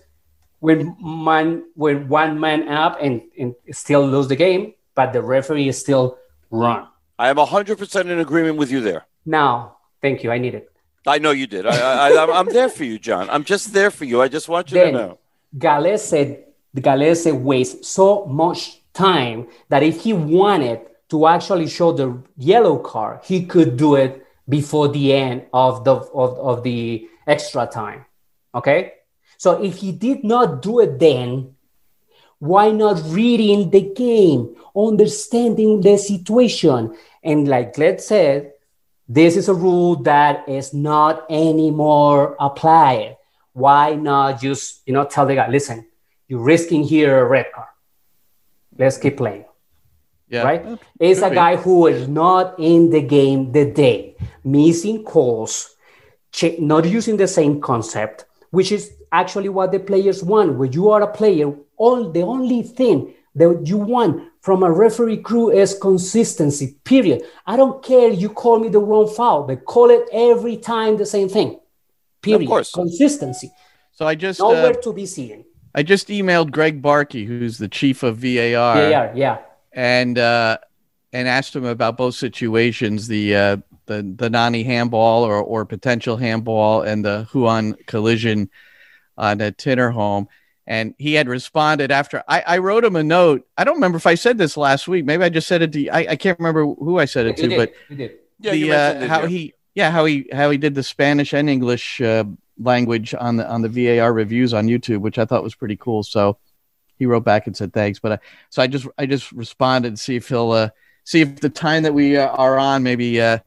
with 0.62 0.86
man 1.00 1.64
with 1.76 2.04
one 2.08 2.40
man 2.40 2.68
up 2.68 2.98
and, 3.02 3.22
and 3.38 3.56
still 3.72 4.06
lose 4.06 4.28
the 4.28 4.36
game, 4.36 4.74
but 4.96 5.14
the 5.14 5.22
referee 5.22 5.68
is 5.68 5.78
still 5.78 6.18
wrong. 6.52 6.88
I 7.18 7.30
am 7.30 7.38
100% 7.38 8.02
in 8.06 8.20
agreement 8.20 8.58
with 8.58 8.72
you 8.72 8.82
there. 8.82 9.06
Now, 9.26 9.78
thank 10.02 10.24
you. 10.24 10.32
I 10.32 10.38
need 10.38 10.56
it. 10.56 10.72
I 11.06 11.18
know 11.18 11.32
you 11.32 11.48
did. 11.48 11.66
I, 11.66 12.10
I, 12.10 12.40
I'm 12.40 12.48
there 12.48 12.70
for 12.70 12.84
you, 12.84 13.00
John. 13.00 13.30
I'm 13.30 13.44
just 13.44 13.74
there 13.74 13.92
for 13.92 14.06
you. 14.06 14.22
I 14.22 14.28
just 14.28 14.50
want 14.50 14.72
you 14.72 14.76
Then- 14.76 14.94
to 14.94 15.00
know. 15.00 15.20
Gallese, 15.58 16.44
Gallese 16.76 17.34
wastes 17.34 17.90
so 17.90 18.26
much 18.26 18.82
time 18.94 19.48
that 19.70 19.82
if 19.82 20.02
he 20.02 20.14
wanted 20.14 20.82
to 21.10 21.26
actually 21.26 21.68
show 21.68 21.92
the 21.92 22.22
yellow 22.38 22.78
card, 22.78 23.22
he 23.24 23.46
could 23.46 23.76
do 23.76 23.96
it 23.96 24.24
before 24.48 24.88
the 24.90 25.14
end 25.14 25.46
of 25.52 25.84
the 25.86 25.96
of, 25.96 26.38
of 26.38 26.64
the 26.64 27.08
extra 27.26 27.66
time. 27.66 28.06
Okay, 28.54 28.94
so 29.40 29.64
if 29.64 29.78
he 29.78 29.94
did 29.94 30.26
not 30.26 30.62
do 30.62 30.82
it 30.82 31.00
then, 31.00 31.56
why 32.40 32.72
not 32.72 33.02
reading 33.06 33.70
the 33.70 33.80
game, 33.96 34.54
understanding 34.76 35.80
the 35.80 35.98
situation, 35.98 36.94
and 37.24 37.48
like 37.48 37.74
Glenn 37.74 38.00
said, 38.00 38.52
this 39.08 39.38
is 39.38 39.48
a 39.48 39.54
rule 39.54 39.96
that 40.04 40.48
is 40.50 40.74
not 40.74 41.26
anymore 41.30 42.36
applied. 42.38 43.16
Why 43.54 43.96
not 43.96 44.42
just 44.42 44.84
you 44.86 44.92
know 44.92 45.06
tell 45.06 45.26
the 45.26 45.36
guy, 45.36 45.50
listen, 45.50 45.88
you're 46.28 46.44
risking 46.44 46.84
here 46.84 47.18
a 47.18 47.26
red 47.26 47.48
card. 47.56 47.72
Let's 48.78 48.98
keep 48.98 49.16
playing. 49.18 49.46
Yeah. 50.28 50.44
Right? 50.44 50.80
It's 51.00 51.22
a 51.22 51.30
be. 51.30 51.36
guy 51.36 51.56
who 51.56 51.88
is 51.88 52.10
not 52.10 52.60
in 52.60 52.90
the 52.90 53.02
game 53.02 53.54
the 53.54 53.72
day, 53.72 54.18
missing 54.44 55.06
calls, 55.06 55.76
not 56.60 56.86
using 56.86 57.16
the 57.16 57.28
same 57.28 57.62
concept, 57.62 58.26
which 58.52 58.74
is 58.74 58.99
actually 59.12 59.50
what 59.50 59.72
the 59.72 59.80
players 59.80 60.24
want. 60.24 60.58
When 60.58 60.72
you 60.72 60.90
are 60.90 61.02
a 61.02 61.08
player, 61.12 61.54
all 61.78 62.12
the 62.12 62.22
only 62.22 62.64
thing 62.64 63.14
that 63.36 63.64
you 63.66 63.78
want 63.78 64.24
from 64.42 64.64
a 64.64 64.72
referee 64.72 65.18
crew 65.18 65.52
is 65.52 65.74
consistency. 65.76 66.76
Period. 66.84 67.24
I 67.46 67.56
don't 67.58 67.84
care 67.84 68.10
you 68.10 68.30
call 68.30 68.60
me 68.60 68.70
the 68.70 68.80
wrong 68.80 69.08
foul, 69.08 69.44
but 69.44 69.66
call 69.66 69.90
it 69.90 70.08
every 70.12 70.58
time 70.58 70.98
the 70.98 71.06
same 71.06 71.30
thing. 71.30 71.60
Period. 72.22 72.48
course. 72.48 72.72
Consistency. 72.72 73.52
So 73.92 74.08
I 74.08 74.16
just 74.16 74.40
Nowhere 74.40 74.78
uh, 74.78 74.82
to 74.82 74.94
be 74.94 75.06
seen. 75.06 75.46
I 75.76 75.84
just 75.84 76.08
emailed 76.08 76.52
Greg 76.52 76.82
Barkey, 76.82 77.26
who's 77.26 77.58
the 77.58 77.68
chief 77.68 78.02
of 78.04 78.18
VAR, 78.18 78.78
Yeah, 78.78 78.90
yeah, 78.90 79.12
yeah. 79.14 79.38
and 79.72 80.18
uh, 80.18 80.58
and 81.14 81.28
asked 81.28 81.56
him 81.56 81.66
about 81.66 81.98
both 81.98 82.16
situations 82.16 83.08
the 83.08 83.36
uh, 83.36 83.58
the 83.86 84.02
the 84.16 84.30
Nani 84.30 84.64
handball 84.64 85.24
or 85.24 85.36
or 85.36 85.66
potential 85.66 86.18
handball 86.18 86.82
and 86.82 87.06
the 87.06 87.28
Ruan 87.34 87.76
collision 87.86 88.50
on 89.20 89.38
the 89.38 89.52
Tinnerholm. 89.52 90.28
And 90.66 90.94
he 91.00 91.16
had 91.16 91.28
responded 91.28 91.92
after 91.92 92.24
I, 92.28 92.44
I 92.46 92.58
wrote 92.60 92.84
him 92.84 92.96
a 92.96 93.04
note. 93.04 93.48
I 93.58 93.64
don't 93.64 93.76
remember 93.76 93.98
if 93.98 94.06
I 94.06 94.14
said 94.16 94.38
this 94.38 94.56
last 94.56 94.88
week. 94.88 95.04
Maybe 95.04 95.24
I 95.24 95.30
just 95.30 95.48
said 95.48 95.64
it 95.64 95.72
to 95.74 95.90
I, 95.90 96.12
I 96.12 96.16
can't 96.16 96.38
remember 96.38 96.64
who 96.66 97.00
I 97.00 97.06
said 97.06 97.26
it 97.26 97.38
to, 97.38 97.56
but. 97.58 97.74
Yeah, 98.42 98.52
the 98.54 98.72
uh, 98.72 99.08
how 99.08 99.26
he 99.26 99.54
yeah 99.76 99.92
how 99.92 100.06
he 100.06 100.30
how 100.32 100.50
he 100.50 100.58
did 100.58 100.74
the 100.76 100.84
Spanish 100.84 101.34
and 101.34 101.50
English 101.50 102.00
uh, 102.00 102.24
language 102.58 103.14
on 103.14 103.38
the 103.38 103.50
on 103.50 103.62
the 103.64 103.68
VAR 103.68 104.14
reviews 104.14 104.54
on 104.54 104.68
YouTube, 104.68 105.00
which 105.00 105.18
I 105.18 105.26
thought 105.26 105.44
was 105.44 105.56
pretty 105.56 105.76
cool. 105.76 106.04
So 106.04 106.38
he 106.98 107.06
wrote 107.06 107.26
back 107.26 107.48
and 107.48 107.58
said 107.58 107.74
thanks. 107.74 108.00
But 108.00 108.12
I, 108.14 108.20
so 108.50 108.62
I 108.62 108.68
just 108.68 108.88
I 108.98 109.06
just 109.08 109.32
responded 109.32 109.92
to 109.92 109.98
see 109.98 110.16
if 110.16 110.30
he'll 110.30 110.52
uh, 110.52 110.70
see 111.04 111.22
if 111.22 111.38
the 111.42 111.50
time 111.50 111.84
that 111.84 111.94
we 111.94 112.16
uh, 112.16 112.28
are 112.28 112.58
on 112.58 112.84
maybe 112.84 113.20
uh, 113.20 113.40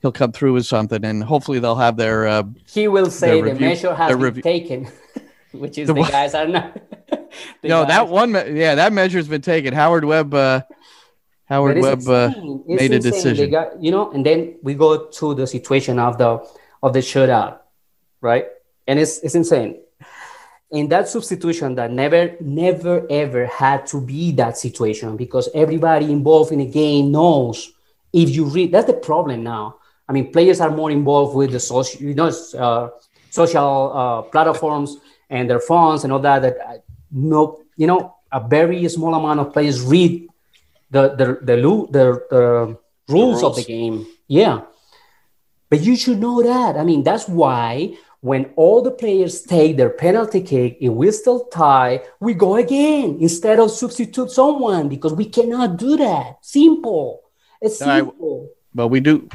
he'll 0.00 0.12
come 0.12 0.32
through 0.32 0.52
with 0.54 0.66
something, 0.66 1.04
and 1.04 1.22
hopefully 1.22 1.58
they'll 1.58 1.74
have 1.74 1.96
their 1.96 2.26
uh, 2.26 2.44
He 2.66 2.88
will 2.88 3.10
say 3.10 3.40
the, 3.40 3.42
review- 3.42 3.66
measure 3.66 3.94
has 3.94 4.16
been 4.16 4.42
taken, 4.42 4.88
which 5.52 5.78
is 5.78 5.88
The 5.88 5.94
the, 5.94 6.02
guys 6.02 6.34
are 6.34 6.46
not. 6.46 6.74
know. 6.76 7.28
no 7.64 7.84
that 7.84 8.08
one 8.08 8.32
yeah 8.56 8.74
that 8.74 8.92
measure's 8.92 9.28
been 9.28 9.42
taken. 9.42 9.72
Howard 9.74 10.04
Webb 10.04 10.34
uh, 10.34 10.62
Howard 11.46 11.78
Webb 11.78 12.06
uh, 12.08 12.30
made 12.66 12.92
a 12.92 12.96
insane. 12.96 13.00
They 13.02 13.10
decision. 13.10 13.50
got- 13.50 13.82
you 13.82 13.90
know, 13.90 14.10
and 14.12 14.24
then 14.24 14.56
we 14.62 14.74
go 14.74 15.06
to 15.06 15.34
the 15.34 15.46
situation 15.46 15.98
of 15.98 16.18
the 16.18 16.38
of 16.82 16.92
the 16.92 17.00
shootout, 17.00 17.58
right? 18.20 18.46
And 18.86 18.98
it's 18.98 19.18
it's 19.18 19.34
insane. 19.34 19.80
In 20.70 20.88
that 20.88 21.06
substitution, 21.06 21.74
that 21.74 21.90
never, 21.92 22.34
never, 22.40 23.06
ever 23.10 23.44
had 23.44 23.86
to 23.88 24.00
be 24.00 24.32
that 24.32 24.56
situation 24.56 25.18
because 25.18 25.50
everybody 25.54 26.10
involved 26.10 26.50
in 26.50 26.60
the 26.60 26.64
game 26.64 27.12
knows 27.12 27.72
if 28.10 28.30
you 28.30 28.46
read. 28.46 28.72
That's 28.72 28.86
the 28.86 28.94
problem 28.94 29.42
now. 29.42 29.76
I 30.08 30.12
mean, 30.14 30.32
players 30.32 30.60
are 30.62 30.70
more 30.70 30.90
involved 30.90 31.36
with 31.36 31.52
the 31.52 31.60
social, 31.60 32.00
you 32.00 32.14
know, 32.14 32.28
uh, 32.58 32.88
social 33.28 33.92
uh, 33.94 34.22
platforms 34.22 34.96
and 35.32 35.48
their 35.50 35.58
phones 35.60 36.04
and 36.04 36.12
all 36.12 36.20
that. 36.20 36.42
That 36.42 36.56
uh, 36.60 36.78
no, 37.10 37.64
you 37.76 37.86
know, 37.88 38.14
a 38.30 38.38
very 38.46 38.86
small 38.88 39.14
amount 39.14 39.40
of 39.40 39.52
players 39.52 39.80
read 39.82 40.28
the 40.90 41.16
the 41.16 41.26
the, 41.42 41.56
lu- 41.56 41.88
the, 41.90 42.04
the 42.30 42.78
rules 43.08 43.42
of 43.42 43.56
the 43.56 43.64
game. 43.64 44.06
Yeah, 44.28 44.62
but 45.68 45.80
you 45.80 45.96
should 45.96 46.20
know 46.20 46.42
that. 46.42 46.76
I 46.76 46.84
mean, 46.84 47.02
that's 47.02 47.26
why 47.26 47.96
when 48.20 48.52
all 48.54 48.82
the 48.82 48.92
players 48.92 49.42
take 49.42 49.76
their 49.76 49.90
penalty 49.90 50.42
kick, 50.42 50.78
if 50.80 50.92
we 50.92 51.10
still 51.10 51.46
tie, 51.46 52.02
we 52.20 52.34
go 52.34 52.54
again 52.54 53.18
instead 53.20 53.58
of 53.58 53.70
substitute 53.70 54.30
someone 54.30 54.88
because 54.88 55.12
we 55.12 55.24
cannot 55.24 55.76
do 55.76 55.96
that. 55.96 56.38
Simple. 56.40 57.22
It's 57.60 57.80
right. 57.80 57.98
simple. 57.98 58.50
But 58.72 58.88
we 58.88 59.00
do. 59.00 59.28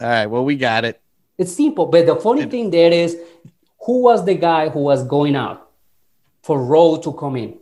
All 0.00 0.08
right. 0.08 0.26
Well, 0.26 0.44
we 0.44 0.56
got 0.56 0.84
it. 0.84 1.00
It's 1.38 1.52
simple. 1.52 1.86
But 1.86 2.06
the 2.06 2.16
funny 2.16 2.46
thing 2.46 2.70
there 2.70 2.92
is, 2.92 3.16
who 3.84 4.02
was 4.02 4.24
the 4.24 4.34
guy 4.34 4.68
who 4.68 4.80
was 4.80 5.04
going 5.04 5.36
out 5.36 5.70
for 6.42 6.62
Rowe 6.62 6.96
to 6.98 7.12
come 7.12 7.36
in? 7.36 7.58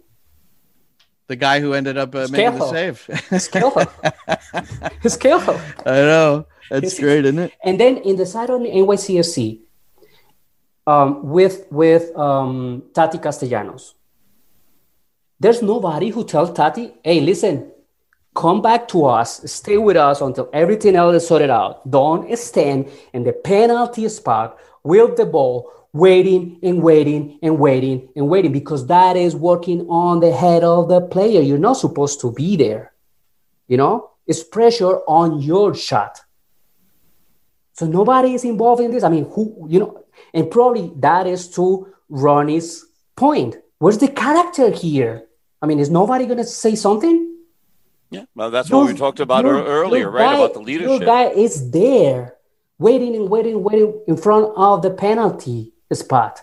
The 1.28 1.36
guy 1.36 1.60
who 1.60 1.74
ended 1.74 1.96
up 1.96 2.14
uh, 2.14 2.26
making 2.30 2.58
the 2.58 2.68
save. 2.70 3.06
Schlegel. 3.40 3.70
Schlegel. 5.08 5.60
I 5.86 5.90
know. 6.10 6.46
That's 6.70 6.86
It's- 6.86 6.98
great, 7.00 7.24
isn't 7.24 7.38
it? 7.38 7.52
And 7.64 7.78
then 7.78 7.98
in 7.98 8.16
the 8.16 8.26
side 8.26 8.50
on 8.50 8.62
the 8.64 8.70
NYCFC, 8.70 9.60
um, 10.86 11.28
with 11.30 11.66
with 11.70 12.16
um, 12.16 12.82
Tati 12.94 13.18
Castellanos, 13.18 13.94
there's 15.38 15.62
nobody 15.62 16.10
who 16.10 16.24
tells 16.24 16.52
Tati, 16.52 16.92
"Hey, 17.04 17.20
listen, 17.20 17.70
come 18.34 18.60
back 18.60 18.88
to 18.88 19.04
us, 19.06 19.40
stay 19.50 19.76
with 19.76 19.96
us 19.96 20.20
until 20.20 20.48
everything 20.52 20.96
else 20.96 21.14
is 21.16 21.26
sorted 21.28 21.50
out. 21.50 21.88
Don't 21.88 22.36
stand 22.38 22.88
in 23.12 23.22
the 23.24 23.32
penalty 23.32 24.08
spot 24.08 24.58
with 24.82 25.16
the 25.16 25.26
ball, 25.26 25.70
waiting 25.92 26.58
and 26.62 26.82
waiting 26.82 27.38
and 27.42 27.58
waiting 27.58 28.08
and 28.16 28.28
waiting, 28.28 28.52
because 28.52 28.86
that 28.86 29.16
is 29.16 29.34
working 29.34 29.86
on 29.88 30.20
the 30.20 30.32
head 30.32 30.62
of 30.64 30.88
the 30.88 31.00
player. 31.00 31.40
You're 31.40 31.58
not 31.58 31.74
supposed 31.78 32.20
to 32.20 32.32
be 32.32 32.56
there. 32.56 32.92
You 33.68 33.76
know, 33.76 34.10
it's 34.26 34.42
pressure 34.42 34.98
on 35.06 35.40
your 35.40 35.74
shot." 35.74 36.20
So 37.74 37.86
nobody 37.86 38.34
is 38.34 38.44
involved 38.44 38.82
in 38.82 38.90
this. 38.90 39.02
I 39.02 39.08
mean, 39.08 39.24
who, 39.30 39.66
you 39.68 39.80
know, 39.80 40.04
and 40.34 40.50
probably 40.50 40.92
that 40.96 41.26
is 41.26 41.48
to 41.56 41.88
Ronnie's 42.08 42.84
point. 43.16 43.56
Where's 43.78 43.98
the 43.98 44.08
character 44.08 44.70
here? 44.70 45.24
I 45.62 45.66
mean, 45.66 45.78
is 45.78 45.90
nobody 45.90 46.26
going 46.26 46.38
to 46.38 46.44
say 46.44 46.74
something? 46.74 47.28
Yeah, 48.10 48.24
well, 48.34 48.50
that's 48.50 48.68
what 48.70 48.86
we 48.86 48.94
talked 48.94 49.20
about 49.20 49.44
your- 49.44 49.62
earlier, 49.62 50.00
your 50.02 50.10
right? 50.10 50.24
guy- 50.24 50.34
about 50.44 50.54
the 50.54 50.60
Your 50.72 50.80
leadership. 50.80 51.06
guy 51.06 51.24
is 51.30 51.70
there, 51.70 52.36
waiting 52.78 53.14
and 53.14 53.30
waiting, 53.30 53.62
waiting 53.62 54.00
in 54.08 54.16
front 54.16 54.52
of 54.56 54.82
the 54.82 54.90
penalty 54.90 55.72
spot. 55.96 56.40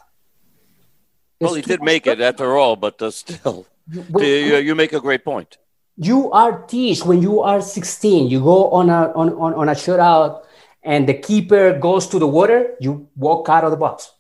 well, 1.40 1.54
he 1.54 1.62
did 1.62 1.82
make 1.82 2.08
it 2.08 2.20
after 2.22 2.56
all, 2.58 2.76
but 2.76 3.02
uh, 3.02 3.12
still, 3.12 3.66
Well, 4.10 4.24
you, 4.24 4.58
you 4.58 4.76
make 4.76 4.94
a 4.94 5.00
great 5.00 5.24
point. 5.24 5.58
you 5.98 6.30
are 6.32 6.62
teach 6.68 7.04
when 7.06 7.22
you 7.22 7.42
are 7.42 7.62
16, 7.62 8.30
you 8.30 8.40
go 8.40 8.70
on 8.70 8.90
a 8.90 9.12
on, 9.16 9.34
on, 9.34 9.54
on 9.54 9.70
a 9.70 9.74
shutout 9.74 10.44
and 10.84 11.10
the 11.10 11.14
keeper 11.14 11.74
goes 11.80 12.08
to 12.08 12.20
the 12.20 12.28
water, 12.28 12.76
you 12.80 13.10
walk 13.16 13.50
out 13.50 13.64
of 13.64 13.72
the 13.72 13.78
box. 13.78 14.14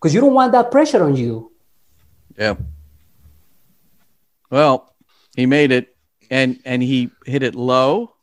Because 0.00 0.14
you 0.14 0.20
don't 0.20 0.34
want 0.34 0.52
that 0.52 0.70
pressure 0.70 1.02
on 1.04 1.16
you. 1.16 1.52
Yeah. 2.38 2.56
Well, 4.50 4.94
he 5.36 5.46
made 5.46 5.70
it 5.70 5.94
and 6.30 6.60
and 6.64 6.82
he 6.82 7.10
hit 7.26 7.42
it 7.42 7.54
low 7.54 8.15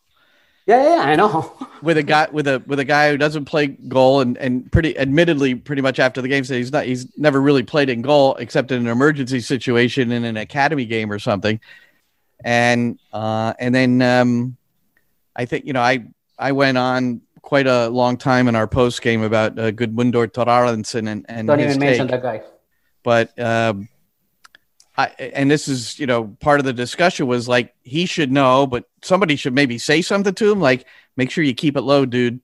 Yeah, 0.65 0.83
yeah, 0.83 1.01
I 1.03 1.15
know. 1.15 1.53
with 1.81 1.97
a 1.97 2.03
guy 2.03 2.27
with 2.31 2.47
a 2.47 2.63
with 2.65 2.79
a 2.79 2.85
guy 2.85 3.11
who 3.11 3.17
doesn't 3.17 3.45
play 3.45 3.67
goal 3.67 4.21
and 4.21 4.37
and 4.37 4.71
pretty 4.71 4.97
admittedly 4.97 5.55
pretty 5.55 5.81
much 5.81 5.99
after 5.99 6.21
the 6.21 6.27
game 6.27 6.43
said 6.43 6.57
he's 6.57 6.71
not 6.71 6.85
he's 6.85 7.07
never 7.17 7.41
really 7.41 7.63
played 7.63 7.89
in 7.89 8.01
goal 8.01 8.35
except 8.35 8.71
in 8.71 8.81
an 8.81 8.87
emergency 8.87 9.41
situation 9.41 10.11
in 10.11 10.23
an 10.23 10.37
academy 10.37 10.85
game 10.85 11.11
or 11.11 11.19
something 11.19 11.59
and 12.45 12.97
uh 13.11 13.53
and 13.59 13.75
then 13.75 14.01
um 14.01 14.55
i 15.35 15.43
think 15.43 15.65
you 15.65 15.73
know 15.73 15.81
i 15.81 16.05
i 16.39 16.53
went 16.53 16.77
on 16.77 17.21
quite 17.43 17.67
a 17.67 17.89
long 17.89 18.17
time 18.17 18.47
in 18.47 18.55
our 18.55 18.67
post 18.67 19.01
game 19.01 19.21
about 19.21 19.59
uh, 19.59 19.69
Gudmundur 19.71 20.27
Thorarinsson 20.31 21.09
and 21.09 21.25
and 21.29 21.47
Don't 21.47 21.59
even 21.59 21.77
mention 21.77 22.07
that 22.07 22.23
guy. 22.23 22.41
but 23.03 23.37
um, 23.37 23.89
I 24.95 25.07
and 25.07 25.49
this 25.49 25.67
is 25.67 25.97
you 25.99 26.05
know 26.05 26.35
part 26.39 26.59
of 26.59 26.65
the 26.65 26.73
discussion 26.73 27.27
was 27.27 27.47
like 27.47 27.73
he 27.83 28.05
should 28.05 28.31
know, 28.31 28.67
but 28.67 28.85
somebody 29.01 29.35
should 29.35 29.53
maybe 29.53 29.77
say 29.77 30.01
something 30.01 30.33
to 30.35 30.51
him, 30.51 30.59
like 30.59 30.85
make 31.17 31.31
sure 31.31 31.43
you 31.43 31.53
keep 31.53 31.75
it 31.75 31.81
low, 31.81 32.05
dude, 32.05 32.39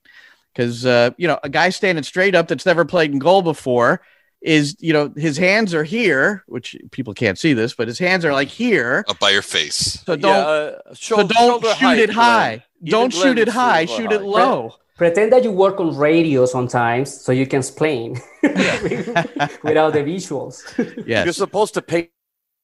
because 0.52 0.84
uh, 0.84 1.10
you 1.16 1.28
know 1.28 1.38
a 1.42 1.48
guy 1.48 1.70
standing 1.70 2.04
straight 2.04 2.34
up 2.34 2.48
that's 2.48 2.66
never 2.66 2.84
played 2.84 3.12
in 3.12 3.18
goal 3.18 3.42
before 3.42 4.00
is 4.40 4.76
you 4.80 4.92
know 4.92 5.12
his 5.16 5.36
hands 5.36 5.74
are 5.74 5.84
here, 5.84 6.42
which 6.46 6.76
people 6.90 7.14
can't 7.14 7.38
see 7.38 7.52
this, 7.52 7.74
but 7.74 7.86
his 7.86 7.98
hands 7.98 8.24
are 8.24 8.32
like 8.32 8.48
here, 8.48 9.04
Up 9.08 9.18
by 9.18 9.30
your 9.30 9.42
face. 9.42 10.02
so 10.04 10.16
don't 10.16 10.34
uh, 10.34 10.94
so 10.94 11.26
don't 11.26 11.62
shoot 11.62 11.74
height, 11.74 11.98
it 11.98 12.10
high, 12.10 12.64
Glenn. 12.82 12.90
Don't 12.90 13.12
shoot 13.12 13.38
it 13.38 13.48
high, 13.48 13.84
shoot 13.84 13.96
shoot 13.96 14.12
it 14.12 14.22
low. 14.22 14.74
Pretend 14.96 15.32
that 15.32 15.44
you 15.44 15.50
work 15.50 15.80
on 15.80 15.96
radio 15.96 16.44
sometimes 16.44 17.22
so 17.22 17.32
you 17.32 17.46
can 17.46 17.60
explain 17.60 18.20
without 18.42 19.92
the 19.94 20.04
visuals. 20.04 20.60
Yes, 21.06 21.24
You're 21.24 21.32
supposed 21.32 21.72
to 21.74 21.82
paint 21.82 22.10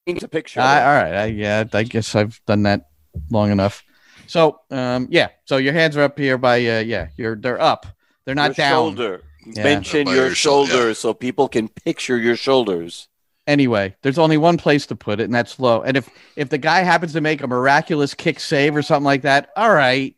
a 0.07 0.29
picture. 0.29 0.61
I, 0.61 0.85
all 0.85 1.03
right. 1.03 1.15
I, 1.15 1.25
yeah, 1.27 1.65
I 1.73 1.83
guess 1.83 2.15
I've 2.15 2.41
done 2.47 2.63
that 2.63 2.89
long 3.31 3.51
enough. 3.51 3.83
So, 4.27 4.61
um, 4.71 5.09
yeah. 5.11 5.29
So 5.45 5.57
your 5.57 5.73
hands 5.73 5.97
are 5.97 6.03
up 6.03 6.19
here 6.19 6.39
by, 6.39 6.57
uh, 6.59 6.81
yeah, 6.81 7.09
you're 7.17 7.37
they're 7.37 7.61
up. 7.61 7.87
They're 8.25 8.35
not 8.35 8.51
your 8.51 8.55
down. 8.55 8.73
shoulder. 8.73 9.23
Yeah. 9.45 9.63
Mention 9.63 10.07
your 10.07 10.17
your 10.17 10.35
shoulder, 10.35 10.73
yeah. 10.73 10.79
shoulders 10.79 10.99
so 10.99 11.15
people 11.15 11.49
can 11.49 11.69
picture 11.69 12.19
your 12.19 12.37
shoulders. 12.37 13.09
Anyway, 13.47 13.95
there's 14.03 14.19
only 14.19 14.37
one 14.37 14.57
place 14.57 14.87
to 14.87 14.97
put 14.97 15.21
it, 15.21 15.25
and 15.25 15.35
that's 15.35 15.61
low. 15.61 15.83
And 15.83 15.97
if 15.97 16.11
if 16.35 16.49
the 16.49 16.59
guy 16.59 16.81
happens 16.81 17.13
to 17.13 17.21
make 17.21 17.43
a 17.43 17.47
miraculous 17.47 18.13
kick 18.13 18.41
save 18.41 18.75
or 18.75 18.83
something 18.83 19.05
like 19.05 19.23
that, 19.23 19.51
all 19.57 19.73
right. 19.73 20.17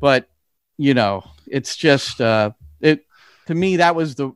But 0.00 0.28
you 0.78 0.94
know, 0.94 1.24
it's 1.48 1.74
just 1.74 2.20
uh, 2.20 2.52
it 2.80 3.04
to 3.46 3.54
me 3.54 3.76
that 3.76 3.96
was 3.96 4.14
the. 4.14 4.32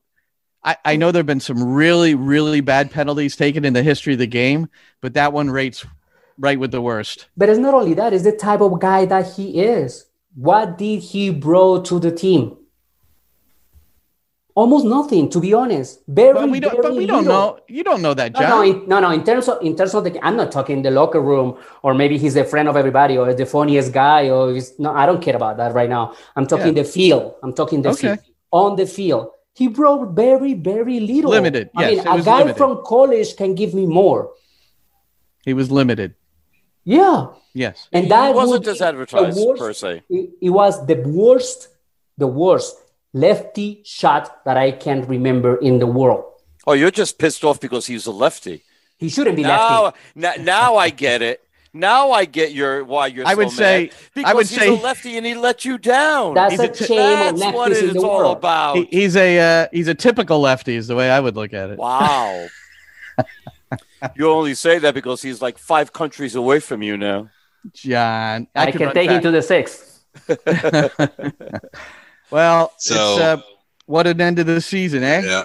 I, 0.67 0.77
I 0.85 0.97
know 0.97 1.13
there 1.13 1.21
have 1.21 1.27
been 1.27 1.41
some 1.41 1.63
really 1.63 2.15
really 2.15 2.61
bad 2.61 2.91
penalties 2.91 3.37
taken 3.37 3.65
in 3.65 3.73
the 3.73 3.83
history 3.85 4.13
of 4.15 4.19
the 4.19 4.27
game, 4.27 4.69
but 5.01 5.15
that 5.15 5.33
one 5.33 5.49
rates 5.49 5.87
right 6.39 6.59
with 6.59 6.73
the 6.73 6.83
worst. 6.83 7.29
But 7.37 7.49
it's 7.49 7.59
not 7.59 7.73
only 7.73 7.95
that, 7.95 8.13
it's 8.13 8.25
the 8.25 8.33
type 8.33 8.61
of 8.61 8.79
guy 8.81 9.07
that 9.07 9.35
he 9.35 9.61
is. 9.61 10.07
What 10.35 10.77
did 10.77 11.01
he 11.01 11.31
bring 11.31 11.83
to 11.85 11.99
the 11.99 12.11
team? 12.11 12.59
Almost 14.55 14.87
nothing, 14.87 15.29
to 15.31 15.39
be 15.41 15.53
honest. 15.53 16.01
Very, 16.09 16.33
But 16.33 16.49
we 16.49 16.61
don't. 16.61 16.83
But 16.83 16.97
we 16.97 17.07
don't 17.07 17.25
know. 17.27 17.59
You 17.69 17.85
don't 17.85 18.01
know 18.01 18.15
that, 18.15 18.35
John. 18.35 18.49
no, 18.49 18.63
in, 18.63 18.89
no, 18.89 19.01
no. 19.01 19.11
In 19.11 19.23
terms 19.23 19.49
of 19.49 19.63
in 19.63 19.77
terms 19.77 19.95
of 19.95 20.05
the, 20.05 20.19
I'm 20.25 20.37
not 20.37 20.51
talking 20.51 20.81
the 20.81 20.91
locker 20.91 21.21
room, 21.21 21.59
or 21.83 21.93
maybe 21.93 22.17
he's 22.17 22.37
a 22.37 22.45
friend 22.45 22.67
of 22.67 22.75
everybody, 22.75 23.19
or 23.19 23.33
the 23.35 23.45
funniest 23.45 23.93
guy, 23.93 24.31
or 24.31 24.53
he's 24.55 24.79
no. 24.79 24.93
I 24.95 25.05
don't 25.05 25.23
care 25.23 25.37
about 25.37 25.59
that 25.59 25.75
right 25.75 25.91
now. 25.91 26.15
I'm 26.35 26.47
talking 26.47 26.73
the 26.73 26.85
field. 26.85 27.35
I'm 27.43 27.53
talking 27.53 27.83
the 27.83 27.91
Okay. 27.91 28.01
field. 28.17 28.19
On 28.51 28.77
the 28.77 28.87
field, 28.87 29.29
he 29.57 29.69
brought 29.69 30.15
very, 30.15 30.55
very 30.55 31.01
little. 31.01 31.31
Limited, 31.31 31.71
I 31.75 31.89
yes, 31.91 32.05
mean, 32.05 32.15
it 32.15 32.21
a 32.21 32.25
guy 32.25 32.39
limited. 32.39 32.57
from 32.59 32.83
college 32.85 33.37
can 33.37 33.55
give 33.55 33.73
me 33.75 33.87
more. 33.87 34.33
He 35.45 35.55
was 35.55 35.71
limited. 35.71 36.15
Yeah, 36.85 37.29
Yes. 37.55 37.89
and 37.93 38.11
that 38.11 38.29
he 38.29 38.35
wasn't 38.35 38.65
would 38.67 38.69
as 38.75 38.81
advertised 38.83 39.39
worst- 39.45 39.61
per 39.61 39.73
se. 39.73 40.03
It, 40.11 40.31
it 40.43 40.51
was 40.51 40.87
the 40.87 40.97
worst, 41.03 41.69
the 42.19 42.27
worst 42.27 42.77
lefty 43.13 43.81
shot 43.85 44.45
that 44.45 44.57
I 44.57 44.73
can 44.73 45.03
remember 45.07 45.57
in 45.57 45.79
the 45.79 45.87
world. 45.87 46.25
Oh, 46.67 46.75
you're 46.75 46.91
just 46.91 47.19
pissed 47.19 47.45
off 47.45 47.59
because 47.61 47.87
he's 47.87 48.07
a 48.07 48.11
lefty. 48.13 48.63
He 48.99 49.09
shouldn't 49.09 49.37
be 49.37 49.43
Now, 49.43 49.85
lefty. 49.85 49.99
now, 50.15 50.33
now 50.39 50.77
I 50.77 50.91
get 50.91 51.23
it. 51.23 51.43
Now 51.79 52.11
I 52.13 52.25
get 52.25 52.53
your 52.53 52.85
why 52.85 53.09
you're. 53.09 53.27
I 53.27 53.33
so 53.33 53.37
would 53.39 53.47
mad. 53.49 53.53
say- 53.57 53.91
because 54.15 54.31
I 54.31 54.35
would 54.35 54.47
he's 54.47 54.59
say- 54.59 54.69
a 54.69 54.73
lefty 54.81 55.17
and 55.17 55.27
he 55.27 55.35
let 55.35 55.65
you 55.65 55.79
down. 55.79 56.35
That's 56.35 56.53
He's 56.53 56.61
a 56.61 56.65
a 56.65 56.69
t- 56.69 56.85
shame 56.87 57.29
of 57.35 57.39
That's 57.41 57.55
what 57.55 57.71
lefties 57.73 57.79
in 57.83 57.85
it's 57.91 57.95
the 57.95 58.01
all 58.07 58.19
world. 58.19 58.37
about. 58.39 58.77
He, 58.77 58.85
he's 58.91 59.17
a 59.17 59.39
uh, 59.65 59.69
he's 59.73 59.89
a 59.89 59.95
typical 59.95 60.41
lefty, 60.41 60.75
is 60.77 60.87
the 60.89 60.97
way 60.97 61.11
I 61.11 61.21
would 61.21 61.37
look 61.37 61.53
at 61.53 61.71
it. 61.71 61.79
Wow. 61.79 62.47
you 64.17 64.29
only 64.31 64.55
say 64.55 64.79
that 64.79 64.95
because 64.95 65.23
he's 65.23 65.41
like 65.43 65.59
five 65.59 65.93
countries 65.93 66.35
away 66.35 66.61
from 66.61 66.83
you 66.83 66.97
now. 66.97 67.29
John, 67.73 68.47
I, 68.55 68.67
could 68.71 68.79
can 68.79 68.87
run 68.87 68.95
take 68.95 69.11
him 69.11 69.23
to 69.23 69.31
the 69.31 69.43
sixth. 69.43 70.05
Well, 72.31 72.73
So- 72.79 72.95
it's, 73.13 73.21
uh, 73.21 73.37
what 73.87 74.07
an 74.07 74.21
end 74.21 74.39
to 74.39 74.45
the 74.45 74.61
season, 74.61 75.03
eh? 75.05 75.23
Yeah. 75.25 75.45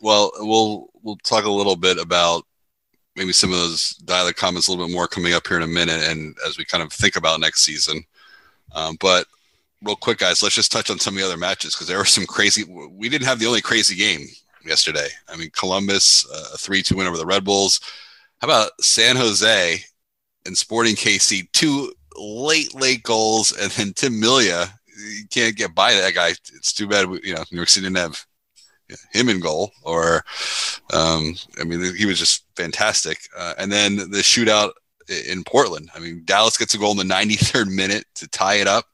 Well, 0.00 0.32
we'll 0.38 0.88
we'll 1.02 1.16
talk 1.16 1.44
a 1.44 1.50
little 1.50 1.76
bit 1.76 1.98
about 1.98 2.44
maybe 3.16 3.32
some 3.32 3.50
of 3.50 3.58
those 3.58 3.94
dialect 4.04 4.38
comments 4.38 4.68
a 4.68 4.70
little 4.70 4.86
bit 4.86 4.94
more 4.94 5.06
coming 5.06 5.34
up 5.34 5.46
here 5.46 5.56
in 5.56 5.62
a 5.62 5.68
minute, 5.68 6.02
and 6.08 6.36
as 6.46 6.58
we 6.58 6.64
kind 6.64 6.82
of 6.82 6.92
think 6.92 7.16
about 7.16 7.40
next 7.40 7.64
season. 7.64 8.04
Um, 8.74 8.96
but 9.00 9.26
real 9.82 9.96
quick, 9.96 10.18
guys, 10.18 10.42
let's 10.42 10.54
just 10.54 10.72
touch 10.72 10.90
on 10.90 10.98
some 10.98 11.14
of 11.14 11.20
the 11.20 11.26
other 11.26 11.36
matches 11.36 11.74
because 11.74 11.86
there 11.86 11.98
were 11.98 12.04
some 12.04 12.26
crazy. 12.26 12.64
We 12.64 13.08
didn't 13.08 13.26
have 13.26 13.38
the 13.38 13.46
only 13.46 13.60
crazy 13.60 13.94
game 13.94 14.26
yesterday. 14.64 15.08
I 15.28 15.36
mean, 15.36 15.50
Columbus 15.50 16.26
uh, 16.30 16.54
a 16.54 16.58
three-two 16.58 16.96
win 16.96 17.06
over 17.06 17.16
the 17.16 17.26
Red 17.26 17.44
Bulls. 17.44 17.80
How 18.40 18.48
about 18.48 18.72
San 18.80 19.16
Jose 19.16 19.78
and 20.46 20.56
Sporting 20.56 20.96
KC? 20.96 21.50
Two 21.52 21.92
late, 22.16 22.74
late 22.74 23.02
goals, 23.02 23.52
and 23.52 23.70
then 23.72 23.92
Tim 23.92 24.18
Melia. 24.18 24.68
You 24.96 25.24
can't 25.28 25.56
get 25.56 25.74
by 25.74 25.92
that 25.94 26.14
guy. 26.14 26.28
It's 26.28 26.72
too 26.72 26.86
bad. 26.86 27.06
We, 27.06 27.20
you 27.24 27.34
know, 27.34 27.44
New 27.50 27.56
York 27.56 27.68
City 27.68 27.86
didn't 27.86 27.96
have 27.96 28.24
him 29.12 29.28
in 29.28 29.40
goal, 29.40 29.72
or 29.82 30.24
um, 30.92 31.34
I 31.60 31.64
mean, 31.64 31.94
he 31.96 32.06
was 32.06 32.18
just 32.18 32.44
fantastic. 32.56 33.18
Uh, 33.36 33.54
and 33.58 33.72
then 33.72 33.96
the 33.96 34.22
shootout 34.22 34.72
in 35.28 35.44
Portland. 35.44 35.90
I 35.94 35.98
mean, 35.98 36.22
Dallas 36.24 36.56
gets 36.56 36.74
a 36.74 36.78
goal 36.78 36.98
in 36.98 37.06
the 37.06 37.14
93rd 37.14 37.74
minute 37.74 38.06
to 38.16 38.28
tie 38.28 38.56
it 38.56 38.66
up 38.66 38.86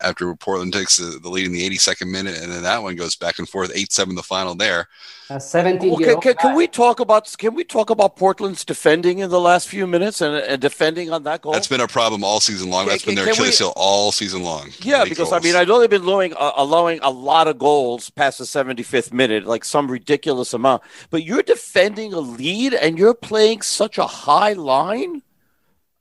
after 0.00 0.34
Portland 0.34 0.72
takes 0.72 0.96
the, 0.96 1.18
the 1.18 1.28
lead 1.28 1.46
in 1.46 1.52
the 1.52 1.68
82nd 1.68 2.10
minute, 2.10 2.40
and 2.42 2.50
then 2.50 2.62
that 2.62 2.82
one 2.82 2.96
goes 2.96 3.16
back 3.16 3.38
and 3.38 3.48
forth, 3.48 3.70
eight 3.74 3.92
seven 3.92 4.14
the 4.14 4.22
final 4.22 4.54
there. 4.54 4.88
A 5.30 5.38
17 5.38 5.90
Well, 5.90 5.98
can, 6.00 6.20
can, 6.20 6.34
can 6.34 6.56
we 6.56 6.66
talk 6.66 6.98
about 6.98 7.32
can 7.38 7.54
we 7.54 7.62
talk 7.62 7.90
about 7.90 8.16
Portland's 8.16 8.64
defending 8.64 9.20
in 9.20 9.30
the 9.30 9.40
last 9.40 9.68
few 9.68 9.86
minutes 9.86 10.20
and, 10.20 10.34
and 10.34 10.60
defending 10.60 11.12
on 11.12 11.22
that 11.22 11.42
goal? 11.42 11.52
That's 11.52 11.68
been 11.68 11.80
a 11.80 11.86
problem 11.86 12.24
all 12.24 12.40
season 12.40 12.68
long. 12.68 12.84
Can- 12.84 12.90
That's 12.90 13.04
been 13.04 13.14
their 13.14 13.26
can 13.26 13.34
Achilles 13.34 13.58
heel 13.58 13.72
all 13.76 14.10
season 14.10 14.42
long. 14.42 14.70
Yeah, 14.80 15.00
Late 15.02 15.10
because 15.10 15.32
I 15.32 15.38
mean, 15.38 15.54
I 15.54 15.64
know 15.64 15.78
they've 15.78 15.88
been 15.88 16.02
allowing, 16.02 16.34
uh, 16.34 16.52
allowing 16.56 16.98
a 17.02 17.10
lot 17.10 17.46
of 17.46 17.58
goals 17.58 18.10
past 18.10 18.38
the 18.38 18.44
75th 18.44 19.12
minute, 19.12 19.46
like 19.46 19.64
some 19.64 19.88
ridiculous 19.88 20.52
amount. 20.52 20.82
But 21.10 21.22
you're 21.22 21.44
defending 21.44 22.12
a 22.12 22.20
lead 22.20 22.74
and 22.74 22.98
you're 22.98 23.14
playing 23.14 23.62
such 23.62 23.98
a 23.98 24.06
high 24.06 24.54
line. 24.54 25.22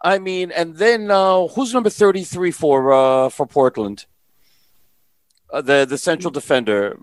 I 0.01 0.17
mean, 0.19 0.51
and 0.51 0.77
then 0.77 1.11
uh, 1.11 1.47
who's 1.47 1.73
number 1.73 1.89
33 1.89 2.51
for 2.51 2.93
uh, 2.93 3.29
for 3.29 3.45
Portland? 3.45 4.05
Uh, 5.51 5.61
the 5.61 5.85
the 5.85 5.97
central 5.97 6.31
defender, 6.31 6.97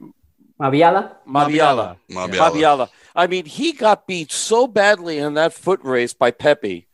Maviala? 0.60 1.16
Mabiala. 1.28 1.96
Mabiala. 2.10 2.36
Mabiala. 2.38 2.88
I 3.14 3.26
mean, 3.26 3.44
he 3.44 3.72
got 3.72 4.06
beat 4.06 4.32
so 4.32 4.66
badly 4.66 5.18
in 5.18 5.34
that 5.34 5.52
foot 5.52 5.80
race 5.82 6.14
by 6.14 6.30
Pepi. 6.30 6.86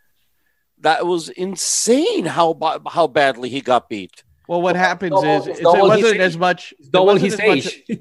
That 0.80 1.06
was 1.06 1.28
insane 1.28 2.24
how 2.26 2.54
ba- 2.54 2.80
how 2.88 3.06
badly 3.06 3.48
he 3.48 3.60
got 3.60 3.88
beat. 3.88 4.24
Well, 4.48 4.60
what 4.62 4.74
happens 4.74 5.12
double- 5.12 5.42
is, 5.42 5.46
is 5.46 5.60
it 5.60 5.64
wasn't 5.64 6.20
as 6.20 6.36
much. 6.36 6.74
Double 6.90 7.16
his 7.16 7.34
as 7.34 7.38
much- 7.46 7.82
age. 7.88 8.00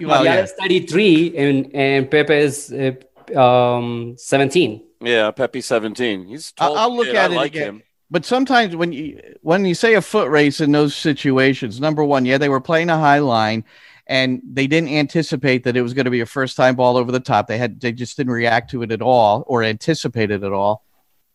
well, 0.00 0.24
yeah. 0.24 0.42
Mabiala's 0.42 0.52
33 0.52 1.36
and, 1.36 1.74
and 1.74 2.10
Pepi 2.10 2.34
is 2.34 2.72
uh, 2.72 2.92
um, 3.36 4.14
17. 4.18 4.84
Yeah, 5.00 5.30
Pepi 5.30 5.60
17. 5.60 6.26
He's 6.26 6.52
I'll- 6.58 6.74
tall 6.74 6.78
I'll 6.78 6.96
look 6.96 7.06
kid. 7.06 7.16
at 7.16 7.30
I 7.30 7.34
it 7.34 7.36
like 7.36 7.52
again. 7.54 7.68
him. 7.68 7.82
But 8.10 8.24
sometimes 8.24 8.74
when 8.74 8.92
you 8.92 9.20
when 9.42 9.64
you 9.66 9.74
say 9.74 9.92
a 9.94 10.00
foot 10.00 10.30
race 10.30 10.60
in 10.62 10.72
those 10.72 10.96
situations, 10.96 11.78
number 11.78 12.02
one, 12.02 12.24
yeah, 12.24 12.38
they 12.38 12.48
were 12.48 12.60
playing 12.60 12.88
a 12.88 12.96
high 12.96 13.18
line, 13.18 13.64
and 14.06 14.40
they 14.50 14.66
didn't 14.66 14.88
anticipate 14.88 15.64
that 15.64 15.76
it 15.76 15.82
was 15.82 15.92
going 15.92 16.06
to 16.06 16.10
be 16.10 16.20
a 16.22 16.26
first 16.26 16.56
time 16.56 16.74
ball 16.74 16.96
over 16.96 17.12
the 17.12 17.20
top. 17.20 17.46
They 17.48 17.58
had 17.58 17.80
they 17.80 17.92
just 17.92 18.16
didn't 18.16 18.32
react 18.32 18.70
to 18.70 18.82
it 18.82 18.92
at 18.92 19.02
all 19.02 19.44
or 19.46 19.62
anticipate 19.62 20.30
it 20.30 20.42
at 20.42 20.52
all. 20.54 20.84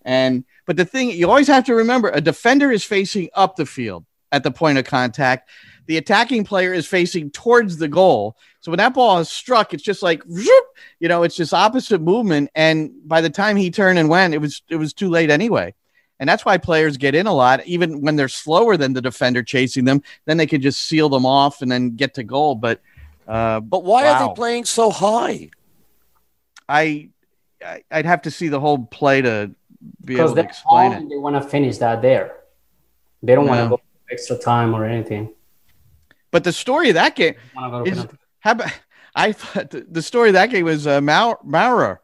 And 0.03 0.45
but 0.65 0.75
the 0.75 0.83
thing 0.85 1.11
you 1.11 1.29
always 1.29 1.47
have 1.47 1.63
to 1.65 1.75
remember, 1.75 2.09
a 2.09 2.21
defender 2.21 2.71
is 2.71 2.83
facing 2.83 3.29
up 3.35 3.55
the 3.55 3.67
field. 3.67 4.05
At 4.34 4.43
the 4.43 4.51
point 4.51 4.77
of 4.77 4.84
contact. 4.84 5.49
The 5.86 5.97
attacking 5.97 6.43
player 6.43 6.73
is 6.73 6.88
facing 6.88 7.31
towards 7.31 7.77
the 7.77 7.88
goal. 7.88 8.36
So 8.59 8.71
when 8.71 8.79
that 8.79 8.93
ball 8.93 9.19
is 9.19 9.29
struck, 9.29 9.73
it's 9.73 9.84
just 9.84 10.01
like 10.01 10.23
you 10.27 11.07
know, 11.07 11.23
it's 11.23 11.36
just 11.36 11.53
opposite 11.53 12.01
movement. 12.01 12.49
And 12.55 12.91
by 13.05 13.21
the 13.21 13.29
time 13.29 13.55
he 13.55 13.69
turned 13.69 13.99
and 13.99 14.09
went, 14.09 14.34
it 14.34 14.39
was 14.39 14.61
it 14.69 14.77
was 14.77 14.93
too 14.93 15.09
late 15.09 15.29
anyway. 15.29 15.73
And 16.19 16.29
that's 16.29 16.45
why 16.45 16.57
players 16.57 16.95
get 16.95 17.15
in 17.15 17.27
a 17.27 17.34
lot, 17.34 17.65
even 17.65 18.01
when 18.01 18.15
they're 18.15 18.29
slower 18.29 18.77
than 18.77 18.93
the 18.93 19.01
defender 19.01 19.43
chasing 19.43 19.84
them. 19.84 20.01
Then 20.25 20.38
they 20.38 20.45
can 20.45 20.61
just 20.61 20.81
seal 20.84 21.09
them 21.09 21.25
off 21.25 21.61
and 21.61 21.69
then 21.69 21.95
get 21.95 22.13
to 22.15 22.23
goal. 22.23 22.55
But 22.55 22.81
uh, 23.27 23.59
but 23.59 23.84
why 23.84 24.03
wow. 24.03 24.13
are 24.13 24.27
they 24.27 24.34
playing 24.34 24.65
so 24.65 24.89
high? 24.89 25.49
I, 26.69 27.09
I 27.61 27.81
would 27.91 28.05
have 28.05 28.21
to 28.23 28.31
see 28.31 28.47
the 28.47 28.59
whole 28.59 28.86
play 28.86 29.21
to 29.21 29.53
be 30.05 30.17
able 30.17 30.36
to 30.36 30.41
explain 30.41 30.93
it. 30.93 31.09
They 31.09 31.17
want 31.17 31.36
to 31.36 31.41
finish 31.41 31.77
that 31.79 32.01
there. 32.01 32.38
They 33.21 33.36
don't 33.36 33.47
want 33.47 33.63
to 33.63 33.77
go 33.77 33.81
extra 34.14 34.38
time 34.38 34.74
or 34.74 34.86
anything. 34.86 35.34
But 36.32 36.43
the 36.43 36.53
story 36.53 36.89
of 36.89 36.95
that 36.95 37.16
game 37.16 37.36
is 37.86 38.05
how 38.39 38.51
about 38.51 38.72
I 39.16 39.32
thought 39.32 39.70
the 39.72 40.01
story 40.01 40.30
of 40.30 40.34
that 40.34 40.49
game 40.49 40.66
was 40.66 40.88
uh, 40.88 41.01
Maurer, 41.01 42.01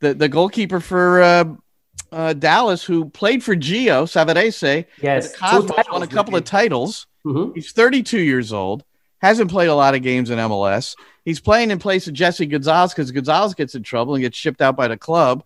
the 0.00 0.14
the 0.14 0.28
goalkeeper 0.28 0.80
for 0.80 1.22
uh, 1.22 1.44
uh, 2.10 2.32
Dallas, 2.32 2.82
who 2.82 3.08
played 3.10 3.44
for 3.44 3.54
Gio 3.54 4.04
Savarese. 4.04 4.86
Yes, 5.00 5.36
Cosmos 5.36 5.86
won 5.90 6.02
a 6.02 6.06
couple 6.06 6.34
of 6.36 6.44
titles. 6.44 7.06
Mm-hmm. 7.24 7.54
He's 7.54 7.72
32 7.72 8.18
years 8.20 8.52
old. 8.52 8.84
Hasn't 9.18 9.50
played 9.50 9.68
a 9.68 9.74
lot 9.74 9.94
of 9.94 10.02
games 10.02 10.30
in 10.30 10.38
MLS. 10.38 10.96
He's 11.24 11.40
playing 11.40 11.70
in 11.70 11.78
place 11.78 12.06
of 12.06 12.14
Jesse 12.14 12.46
Gonzalez 12.46 12.92
because 12.92 13.10
Gonzalez 13.10 13.54
gets 13.54 13.74
in 13.74 13.82
trouble 13.82 14.14
and 14.14 14.22
gets 14.22 14.36
shipped 14.36 14.62
out 14.62 14.76
by 14.76 14.88
the 14.88 14.96
club, 14.96 15.44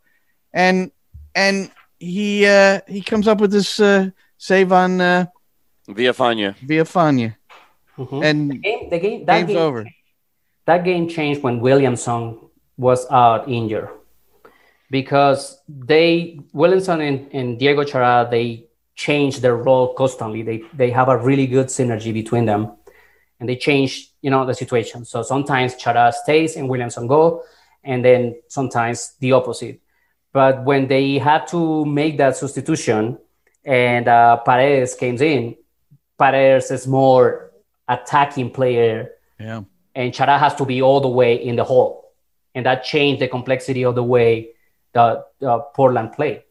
and 0.52 0.90
and 1.34 1.70
he 1.98 2.46
uh, 2.46 2.80
he 2.86 3.02
comes 3.02 3.28
up 3.28 3.40
with 3.40 3.52
this 3.52 3.80
uh, 3.80 4.10
save 4.38 4.72
on 4.72 5.00
uh, 5.00 5.26
Villafaña. 5.88 6.54
Villafaña. 6.64 7.36
Mm-hmm. 7.98 8.22
And 8.22 8.50
the 8.50 8.58
game, 8.58 8.90
the 8.90 8.98
game 8.98 9.24
that 9.26 9.38
game's 9.38 9.48
game, 9.48 9.56
over. 9.58 9.86
That 10.66 10.84
game 10.84 11.08
changed 11.08 11.42
when 11.42 11.60
Williamson 11.60 12.38
was 12.76 13.06
out 13.10 13.48
injured 13.48 13.88
because 14.90 15.60
they 15.68 16.40
Williamson 16.52 17.00
and, 17.00 17.28
and 17.32 17.58
Diego 17.58 17.84
Chara 17.84 18.28
they 18.30 18.66
change 18.94 19.40
their 19.40 19.56
role 19.56 19.94
constantly. 19.94 20.42
They 20.42 20.62
they 20.74 20.90
have 20.90 21.08
a 21.08 21.16
really 21.16 21.46
good 21.46 21.66
synergy 21.66 22.12
between 22.12 22.44
them, 22.46 22.72
and 23.40 23.48
they 23.48 23.56
change 23.56 24.12
you 24.20 24.30
know 24.30 24.46
the 24.46 24.54
situation. 24.54 25.04
So 25.04 25.22
sometimes 25.22 25.76
Chara 25.76 26.12
stays 26.12 26.56
and 26.56 26.68
Williamson 26.68 27.06
go, 27.06 27.42
and 27.82 28.04
then 28.04 28.36
sometimes 28.48 29.14
the 29.18 29.32
opposite. 29.32 29.80
But 30.32 30.64
when 30.64 30.88
they 30.88 31.18
had 31.18 31.46
to 31.48 31.84
make 31.84 32.16
that 32.18 32.36
substitution, 32.36 33.18
and 33.64 34.08
uh, 34.08 34.38
Paredes 34.38 34.94
came 34.94 35.16
in, 35.16 35.56
Paredes 36.22 36.70
is 36.70 36.86
more 36.86 37.50
attacking 37.88 38.50
player. 38.50 39.10
Yeah. 39.40 39.62
And 39.94 40.14
Chara 40.14 40.38
has 40.38 40.54
to 40.54 40.64
be 40.64 40.80
all 40.80 41.00
the 41.00 41.08
way 41.08 41.34
in 41.34 41.56
the 41.56 41.64
hole. 41.64 42.12
And 42.54 42.64
that 42.64 42.84
changed 42.84 43.20
the 43.20 43.28
complexity 43.28 43.84
of 43.84 43.96
the 43.96 44.04
way 44.04 44.50
the, 44.92 45.24
the 45.40 45.58
Portland 45.74 46.12
played. 46.12 46.44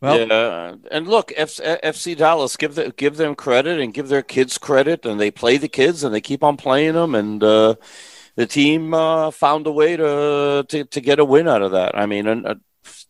Well, 0.00 0.28
yeah, 0.28 0.76
and 0.92 1.08
look, 1.08 1.32
F- 1.36 1.56
FC 1.56 2.16
Dallas 2.16 2.56
give 2.56 2.76
the, 2.76 2.92
give 2.96 3.16
them 3.16 3.34
credit 3.34 3.80
and 3.80 3.92
give 3.92 4.08
their 4.08 4.22
kids 4.22 4.56
credit, 4.56 5.04
and 5.04 5.18
they 5.18 5.32
play 5.32 5.56
the 5.56 5.66
kids 5.66 6.04
and 6.04 6.14
they 6.14 6.20
keep 6.20 6.44
on 6.44 6.56
playing 6.56 6.94
them, 6.94 7.16
and 7.16 7.42
uh, 7.42 7.74
the 8.36 8.46
team 8.46 8.94
uh, 8.94 9.32
found 9.32 9.66
a 9.66 9.72
way 9.72 9.96
to, 9.96 10.64
to 10.68 10.84
to 10.84 11.00
get 11.00 11.18
a 11.18 11.24
win 11.24 11.48
out 11.48 11.62
of 11.62 11.72
that. 11.72 11.98
I 11.98 12.06
mean, 12.06 12.28
and, 12.28 12.46
uh, 12.46 12.54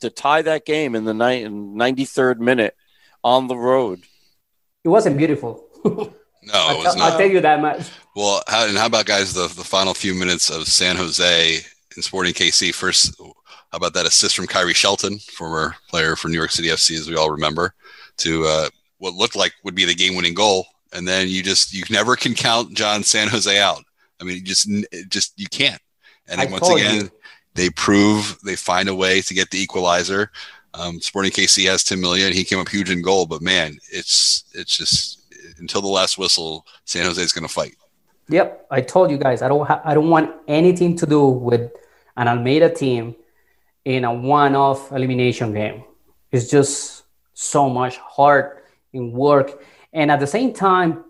to 0.00 0.08
tie 0.08 0.40
that 0.40 0.64
game 0.64 0.94
in 0.94 1.04
the 1.04 1.12
ninety 1.12 2.06
third 2.06 2.40
minute 2.40 2.74
on 3.28 3.46
the 3.46 3.56
road, 3.56 4.02
it 4.84 4.88
wasn't 4.88 5.16
beautiful. 5.18 5.64
No, 5.84 5.90
it 5.92 6.78
was 6.84 6.96
not. 6.96 7.12
I'll 7.12 7.18
tell 7.18 7.28
you 7.28 7.40
that 7.40 7.60
much. 7.60 7.90
Well, 8.16 8.42
how, 8.48 8.66
and 8.66 8.76
how 8.76 8.86
about 8.86 9.06
guys 9.06 9.34
the 9.34 9.48
the 9.48 9.64
final 9.64 9.94
few 9.94 10.14
minutes 10.14 10.50
of 10.50 10.66
San 10.66 10.96
Jose 10.96 11.58
in 11.96 12.02
Sporting 12.02 12.32
KC? 12.32 12.74
First, 12.74 13.20
how 13.20 13.76
about 13.76 13.92
that 13.94 14.06
assist 14.06 14.34
from 14.34 14.46
Khiry 14.46 14.74
Shelton, 14.74 15.18
former 15.18 15.74
player 15.88 16.16
for 16.16 16.28
New 16.28 16.38
York 16.38 16.50
City 16.50 16.68
FC, 16.68 16.96
as 16.96 17.08
we 17.08 17.16
all 17.16 17.30
remember, 17.30 17.74
to 18.18 18.44
uh, 18.46 18.68
what 18.98 19.14
looked 19.14 19.36
like 19.36 19.52
would 19.62 19.74
be 19.74 19.84
the 19.84 19.94
game-winning 19.94 20.34
goal, 20.34 20.66
and 20.92 21.06
then 21.06 21.28
you 21.28 21.42
just 21.42 21.74
you 21.74 21.84
never 21.90 22.16
can 22.16 22.34
count 22.34 22.74
John 22.74 23.02
San 23.02 23.28
Jose 23.28 23.58
out. 23.58 23.84
I 24.20 24.24
mean, 24.24 24.36
you 24.36 24.42
just 24.42 24.68
just 25.08 25.38
you 25.38 25.46
can't. 25.48 25.80
And 26.28 26.40
then 26.40 26.50
once 26.50 26.68
again, 26.68 27.02
you. 27.02 27.10
they 27.54 27.70
prove 27.70 28.38
they 28.44 28.56
find 28.56 28.88
a 28.88 28.94
way 28.94 29.20
to 29.20 29.34
get 29.34 29.50
the 29.50 29.60
equalizer. 29.60 30.30
Um, 30.74 31.00
Sporting 31.00 31.32
KC 31.32 31.66
has 31.66 31.82
Tim 31.82 32.00
Melia, 32.00 32.28
he 32.30 32.44
came 32.44 32.58
up 32.58 32.68
huge 32.68 32.90
in 32.90 33.02
goal. 33.02 33.26
But 33.26 33.42
man, 33.42 33.78
it's 33.90 34.44
it's 34.54 34.76
just 34.76 35.20
until 35.58 35.80
the 35.80 35.88
last 35.88 36.18
whistle, 36.18 36.66
San 36.84 37.04
Jose 37.04 37.20
is 37.20 37.32
going 37.32 37.46
to 37.46 37.52
fight. 37.52 37.74
Yep, 38.28 38.66
I 38.70 38.80
told 38.82 39.10
you 39.10 39.16
guys 39.16 39.42
I 39.42 39.48
don't 39.48 39.66
ha- 39.66 39.82
I 39.84 39.94
don't 39.94 40.10
want 40.10 40.34
anything 40.46 40.96
to 40.98 41.06
do 41.06 41.26
with 41.26 41.72
an 42.16 42.28
Almeyda 42.28 42.70
team 42.74 43.16
in 43.84 44.04
a 44.04 44.12
one-off 44.12 44.92
elimination 44.92 45.54
game. 45.54 45.84
It's 46.30 46.50
just 46.50 47.04
so 47.32 47.70
much 47.70 47.96
hard 47.96 48.58
in 48.92 49.12
work, 49.12 49.62
and 49.92 50.10
at 50.10 50.20
the 50.20 50.26
same 50.26 50.52
time, 50.52 51.04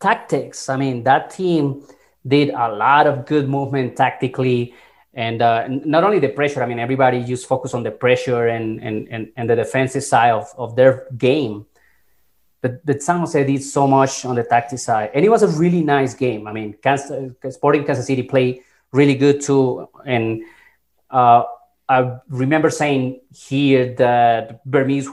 tactics. 0.00 0.68
I 0.68 0.76
mean, 0.76 1.02
that 1.04 1.30
team 1.30 1.86
did 2.26 2.50
a 2.50 2.68
lot 2.68 3.06
of 3.06 3.26
good 3.26 3.48
movement 3.48 3.96
tactically. 3.96 4.74
And 5.20 5.36
uh, 5.42 5.68
not 5.68 6.02
only 6.06 6.18
the 6.26 6.32
pressure, 6.38 6.62
I 6.62 6.66
mean, 6.70 6.80
everybody 6.86 7.18
just 7.24 7.44
focus 7.52 7.74
on 7.74 7.82
the 7.82 7.90
pressure 8.04 8.42
and, 8.56 8.66
and, 8.86 8.96
and, 9.14 9.22
and 9.36 9.44
the 9.50 9.56
defensive 9.56 10.04
side 10.12 10.32
of, 10.32 10.46
of 10.56 10.76
their 10.78 10.92
game 11.16 11.66
but, 12.62 12.84
but 12.84 13.02
San 13.02 13.20
Jose 13.20 13.44
did 13.44 13.62
so 13.62 13.86
much 13.86 14.24
on 14.24 14.34
the 14.34 14.42
tactic 14.42 14.78
side. 14.78 15.10
And 15.14 15.24
it 15.24 15.28
was 15.28 15.42
a 15.42 15.48
really 15.48 15.82
nice 15.82 16.14
game. 16.14 16.46
I 16.46 16.52
mean, 16.52 16.74
Kansas, 16.82 17.32
Sporting 17.50 17.84
Kansas 17.84 18.06
City 18.06 18.22
played 18.22 18.62
really 18.92 19.14
good 19.14 19.40
too. 19.40 19.88
And 20.04 20.42
uh, 21.10 21.44
I 21.88 22.18
remember 22.28 22.70
saying 22.70 23.20
here 23.34 23.94
that 23.94 24.60
Vermes, 24.66 25.08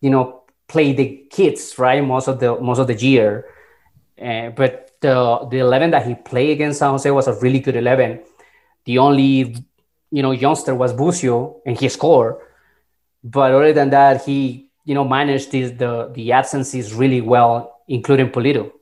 you 0.00 0.10
know, 0.10 0.44
played 0.66 0.96
the 0.96 1.26
kids, 1.30 1.78
right? 1.78 2.02
Most 2.04 2.28
of 2.28 2.40
the 2.40 2.58
most 2.60 2.78
of 2.78 2.86
the 2.86 2.94
year. 2.94 3.46
Uh, 4.20 4.50
but 4.50 4.96
the 5.00 5.46
the 5.50 5.58
11 5.58 5.90
that 5.90 6.06
he 6.06 6.14
played 6.14 6.50
against 6.50 6.78
San 6.78 6.90
Jose 6.90 7.10
was 7.10 7.28
a 7.28 7.34
really 7.34 7.60
good 7.60 7.76
11. 7.76 8.20
The 8.88 8.96
only, 8.96 9.54
you 10.10 10.22
know, 10.22 10.30
youngster 10.30 10.74
was 10.74 10.94
Busio 10.94 11.60
and 11.66 11.78
he 11.78 11.90
scored. 11.90 12.36
But 13.22 13.52
other 13.52 13.74
than 13.74 13.90
that, 13.90 14.24
he 14.24 14.70
you 14.86 14.94
know 14.94 15.04
managed 15.04 15.50
the 15.50 15.64
the, 15.82 16.10
the 16.14 16.32
absences 16.32 16.94
really 16.94 17.20
well, 17.20 17.82
including 17.86 18.30
Pulido. 18.30 18.72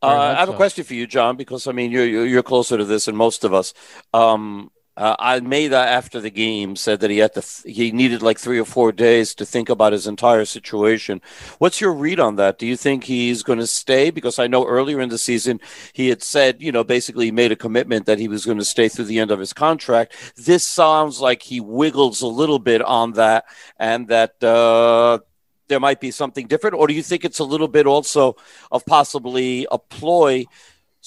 Uh, 0.00 0.34
I 0.36 0.40
have 0.40 0.48
a 0.48 0.54
question 0.54 0.82
for 0.84 0.94
you, 0.94 1.06
John, 1.06 1.36
because 1.36 1.66
I 1.66 1.72
mean 1.72 1.90
you're 1.90 2.06
you're 2.06 2.42
closer 2.42 2.78
to 2.78 2.86
this 2.86 3.04
than 3.04 3.16
most 3.16 3.44
of 3.44 3.52
us. 3.52 3.74
Um, 4.14 4.70
uh, 4.98 5.14
Almeyda 5.20 5.76
after 5.76 6.20
the 6.20 6.28
game 6.28 6.74
said 6.74 6.98
that 7.00 7.10
he 7.10 7.18
had 7.18 7.32
to 7.34 7.40
th- 7.40 7.76
he 7.76 7.92
needed 7.92 8.20
like 8.20 8.36
three 8.36 8.58
or 8.58 8.64
four 8.64 8.90
days 8.90 9.32
to 9.36 9.46
think 9.46 9.68
about 9.68 9.92
his 9.92 10.08
entire 10.08 10.44
situation. 10.44 11.22
What's 11.58 11.80
your 11.80 11.92
read 11.94 12.18
on 12.18 12.34
that? 12.36 12.58
Do 12.58 12.66
you 12.66 12.76
think 12.76 13.04
he's 13.04 13.44
going 13.44 13.60
to 13.60 13.66
stay? 13.68 14.10
Because 14.10 14.40
I 14.40 14.48
know 14.48 14.66
earlier 14.66 15.00
in 15.00 15.08
the 15.08 15.16
season 15.16 15.60
he 15.92 16.08
had 16.08 16.24
said, 16.24 16.60
you 16.60 16.72
know, 16.72 16.82
basically 16.82 17.26
he 17.26 17.30
made 17.30 17.52
a 17.52 17.56
commitment 17.56 18.06
that 18.06 18.18
he 18.18 18.26
was 18.26 18.44
going 18.44 18.58
to 18.58 18.64
stay 18.64 18.88
through 18.88 19.04
the 19.04 19.20
end 19.20 19.30
of 19.30 19.38
his 19.38 19.52
contract. 19.52 20.14
This 20.36 20.64
sounds 20.64 21.20
like 21.20 21.42
he 21.42 21.60
wiggles 21.60 22.20
a 22.20 22.26
little 22.26 22.58
bit 22.58 22.82
on 22.82 23.12
that, 23.12 23.44
and 23.78 24.08
that 24.08 24.42
uh, 24.42 25.20
there 25.68 25.78
might 25.78 26.00
be 26.00 26.10
something 26.10 26.48
different. 26.48 26.74
Or 26.74 26.88
do 26.88 26.94
you 26.94 27.04
think 27.04 27.24
it's 27.24 27.38
a 27.38 27.44
little 27.44 27.68
bit 27.68 27.86
also 27.86 28.34
of 28.72 28.84
possibly 28.84 29.64
a 29.70 29.78
ploy? 29.78 30.44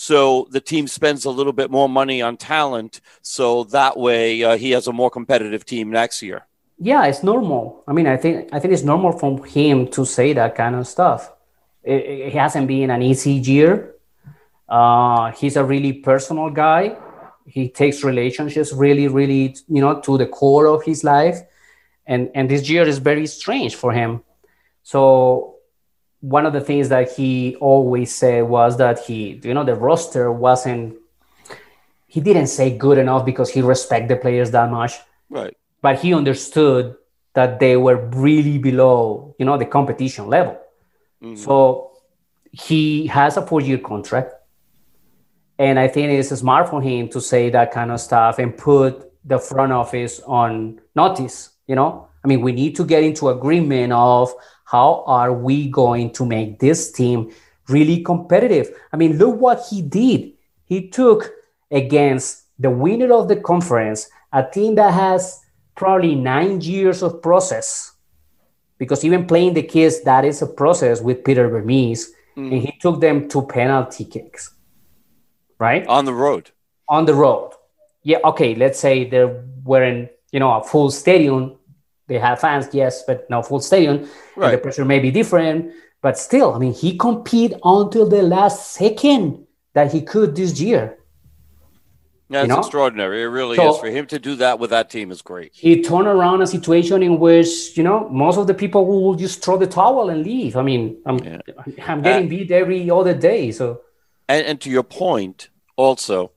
So 0.01 0.47
the 0.49 0.59
team 0.59 0.87
spends 0.87 1.25
a 1.25 1.29
little 1.29 1.53
bit 1.53 1.69
more 1.69 1.87
money 1.87 2.23
on 2.23 2.35
talent, 2.35 3.01
so 3.21 3.65
that 3.65 3.97
way 3.97 4.43
uh, 4.43 4.57
he 4.57 4.71
has 4.71 4.87
a 4.87 4.91
more 4.91 5.11
competitive 5.11 5.63
team 5.63 5.91
next 5.91 6.23
year. 6.23 6.47
Yeah, 6.79 7.05
it's 7.05 7.21
normal. 7.21 7.83
I 7.87 7.93
mean, 7.93 8.07
I 8.07 8.17
think 8.17 8.49
I 8.51 8.57
think 8.59 8.73
it's 8.73 8.81
normal 8.81 9.11
for 9.11 9.45
him 9.45 9.87
to 9.89 10.03
say 10.03 10.33
that 10.33 10.55
kind 10.55 10.75
of 10.75 10.87
stuff. 10.87 11.31
It, 11.83 12.01
it 12.27 12.33
hasn't 12.33 12.67
been 12.67 12.89
an 12.89 13.03
easy 13.03 13.33
year. 13.33 13.93
Uh, 14.67 15.33
he's 15.33 15.55
a 15.55 15.63
really 15.63 15.93
personal 15.93 16.49
guy. 16.49 16.97
He 17.45 17.69
takes 17.69 18.03
relationships 18.03 18.73
really, 18.73 19.07
really, 19.07 19.55
you 19.67 19.81
know, 19.81 20.01
to 20.01 20.17
the 20.17 20.25
core 20.25 20.65
of 20.65 20.81
his 20.81 21.03
life, 21.03 21.37
and 22.07 22.31
and 22.33 22.49
this 22.49 22.67
year 22.67 22.87
is 22.87 22.97
very 22.97 23.27
strange 23.27 23.75
for 23.75 23.91
him. 23.93 24.23
So 24.81 25.57
one 26.21 26.45
of 26.45 26.53
the 26.53 26.61
things 26.61 26.89
that 26.89 27.11
he 27.11 27.55
always 27.57 28.13
said 28.15 28.43
was 28.43 28.77
that 28.77 28.99
he, 28.99 29.41
you 29.43 29.53
know, 29.53 29.63
the 29.63 29.75
roster 29.75 30.31
wasn't. 30.31 30.95
He 32.07 32.19
didn't 32.21 32.47
say 32.47 32.77
good 32.77 32.97
enough 32.97 33.25
because 33.25 33.49
he 33.49 33.61
respect 33.61 34.07
the 34.07 34.15
players 34.15 34.51
that 34.51 34.69
much. 34.69 34.93
Right. 35.29 35.55
But 35.81 35.99
he 35.99 36.13
understood 36.13 36.95
that 37.33 37.59
they 37.59 37.77
were 37.77 37.95
really 37.95 38.57
below, 38.57 39.35
you 39.39 39.45
know, 39.45 39.57
the 39.57 39.65
competition 39.65 40.27
level. 40.27 40.59
Mm-hmm. 41.23 41.37
So 41.37 41.91
he 42.51 43.07
has 43.07 43.37
a 43.37 43.45
four-year 43.45 43.77
contract, 43.77 44.33
and 45.57 45.79
I 45.79 45.87
think 45.87 46.11
it's 46.11 46.29
smart 46.29 46.69
for 46.69 46.81
him 46.81 47.07
to 47.09 47.21
say 47.21 47.49
that 47.49 47.71
kind 47.71 47.91
of 47.91 48.01
stuff 48.01 48.39
and 48.39 48.57
put 48.57 49.09
the 49.23 49.39
front 49.39 49.71
office 49.71 50.19
on 50.27 50.81
notice. 50.95 51.51
You 51.67 51.75
know, 51.75 52.09
I 52.23 52.27
mean, 52.27 52.41
we 52.41 52.51
need 52.51 52.75
to 52.75 52.83
get 52.83 53.03
into 53.03 53.29
agreement 53.29 53.93
of 53.93 54.33
how 54.71 55.03
are 55.05 55.33
we 55.33 55.69
going 55.69 56.13
to 56.13 56.25
make 56.25 56.59
this 56.59 56.93
team 56.93 57.29
really 57.67 58.01
competitive? 58.01 58.71
I 58.93 58.95
mean, 58.95 59.17
look 59.17 59.35
what 59.37 59.65
he 59.69 59.81
did. 59.81 60.31
He 60.63 60.87
took 60.87 61.29
against 61.69 62.45
the 62.57 62.69
winner 62.69 63.11
of 63.13 63.27
the 63.27 63.35
conference, 63.35 64.07
a 64.31 64.43
team 64.43 64.75
that 64.75 64.93
has 64.93 65.41
probably 65.75 66.15
nine 66.15 66.61
years 66.61 67.03
of 67.03 67.21
process, 67.21 67.91
because 68.77 69.03
even 69.03 69.25
playing 69.25 69.55
the 69.55 69.63
kids, 69.63 70.03
that 70.03 70.23
is 70.23 70.41
a 70.41 70.47
process 70.47 71.01
with 71.01 71.25
Peter 71.25 71.49
Vermes, 71.49 72.13
mm. 72.37 72.51
and 72.53 72.61
he 72.61 72.71
took 72.79 73.01
them 73.01 73.27
to 73.27 73.41
penalty 73.41 74.05
kicks, 74.05 74.53
right? 75.59 75.85
On 75.87 76.05
the 76.05 76.13
road. 76.13 76.51
On 76.87 77.05
the 77.05 77.13
road. 77.13 77.51
Yeah, 78.03 78.19
okay, 78.23 78.55
let's 78.55 78.79
say 78.79 79.09
they 79.09 79.25
were 79.65 79.83
in, 79.83 80.09
you 80.31 80.39
know, 80.39 80.53
a 80.53 80.63
full 80.63 80.91
stadium. 80.91 81.57
They 82.11 82.19
have 82.19 82.41
fans, 82.41 82.67
yes, 82.73 83.03
but 83.07 83.29
no 83.29 83.41
full 83.41 83.61
stadium. 83.61 84.05
Right. 84.35 84.51
the 84.51 84.57
pressure 84.57 84.83
may 84.83 84.99
be 84.99 85.11
different, 85.11 85.71
but 86.01 86.17
still, 86.17 86.53
I 86.53 86.59
mean, 86.59 86.73
he 86.73 86.97
competed 86.97 87.57
until 87.63 88.05
the 88.05 88.21
last 88.21 88.73
second 88.73 89.47
that 89.75 89.93
he 89.93 90.01
could 90.01 90.35
this 90.35 90.59
year. 90.59 90.97
That's 92.29 92.43
you 92.43 92.49
know? 92.49 92.59
extraordinary. 92.59 93.21
It 93.21 93.27
really 93.27 93.55
so, 93.55 93.75
is. 93.75 93.79
For 93.79 93.87
him 93.87 94.07
to 94.07 94.19
do 94.19 94.35
that 94.35 94.59
with 94.59 94.71
that 94.71 94.89
team 94.89 95.09
is 95.09 95.21
great. 95.21 95.51
He 95.53 95.81
turned 95.81 96.07
around 96.07 96.41
a 96.41 96.47
situation 96.47 97.01
in 97.01 97.17
which, 97.17 97.77
you 97.77 97.83
know, 97.83 98.09
most 98.09 98.37
of 98.37 98.45
the 98.45 98.53
people 98.53 98.85
will 98.85 99.15
just 99.15 99.41
throw 99.41 99.55
the 99.55 99.67
towel 99.67 100.09
and 100.09 100.21
leave. 100.21 100.57
I 100.57 100.63
mean, 100.63 100.97
I'm, 101.05 101.17
yeah. 101.23 101.39
I'm 101.87 102.01
getting 102.01 102.27
beat 102.27 102.51
every 102.51 102.91
other 102.91 103.13
day. 103.13 103.53
So, 103.53 103.83
and, 104.27 104.45
and 104.45 104.61
to 104.61 104.69
your 104.69 104.83
point, 104.83 105.47
also, 105.77 106.33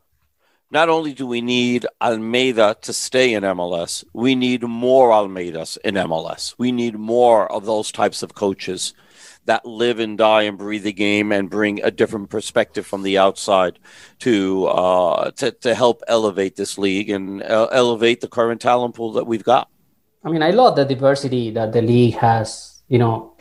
not 0.75 0.89
only 0.89 1.15
do 1.15 1.25
we 1.25 1.41
need 1.41 1.87
Almeyda 2.03 2.77
to 2.83 2.93
stay 2.93 3.33
in 3.33 3.45
MLS, 3.45 4.05
we 4.13 4.35
need 4.35 4.65
more 4.65 5.11
Almeydas 5.11 5.79
in 5.85 5.95
MLS. 5.95 6.57
We 6.59 6.73
need 6.73 6.99
more 6.99 7.51
of 7.51 7.65
those 7.65 7.93
types 7.93 8.25
of 8.25 8.35
coaches 8.35 8.93
that 9.45 9.65
live 9.65 10.01
and 10.01 10.19
die 10.19 10.43
and 10.43 10.59
breathe 10.59 10.83
the 10.83 10.93
game 10.93 11.31
and 11.31 11.49
bring 11.49 11.81
a 11.85 11.93
different 11.93 12.29
perspective 12.29 12.85
from 12.85 13.05
the 13.05 13.17
outside 13.19 13.79
to 14.19 14.67
uh, 14.67 15.31
to, 15.33 15.53
to 15.53 15.77
help 15.77 16.03
elevate 16.09 16.57
this 16.57 16.77
league 16.77 17.09
and 17.09 17.43
uh, 17.45 17.69
elevate 17.71 18.21
the 18.21 18.29
current 18.29 18.61
talent 18.61 18.97
pool 18.97 19.13
that 19.13 19.29
we've 19.29 19.45
got. 19.45 19.69
I 20.25 20.31
mean, 20.31 20.43
I 20.43 20.51
love 20.51 20.75
the 20.75 20.85
diversity 20.85 21.51
that 21.53 21.73
the 21.73 21.83
league 21.83 22.15
has, 22.15 22.83
you 22.89 22.99
know, 22.99 23.37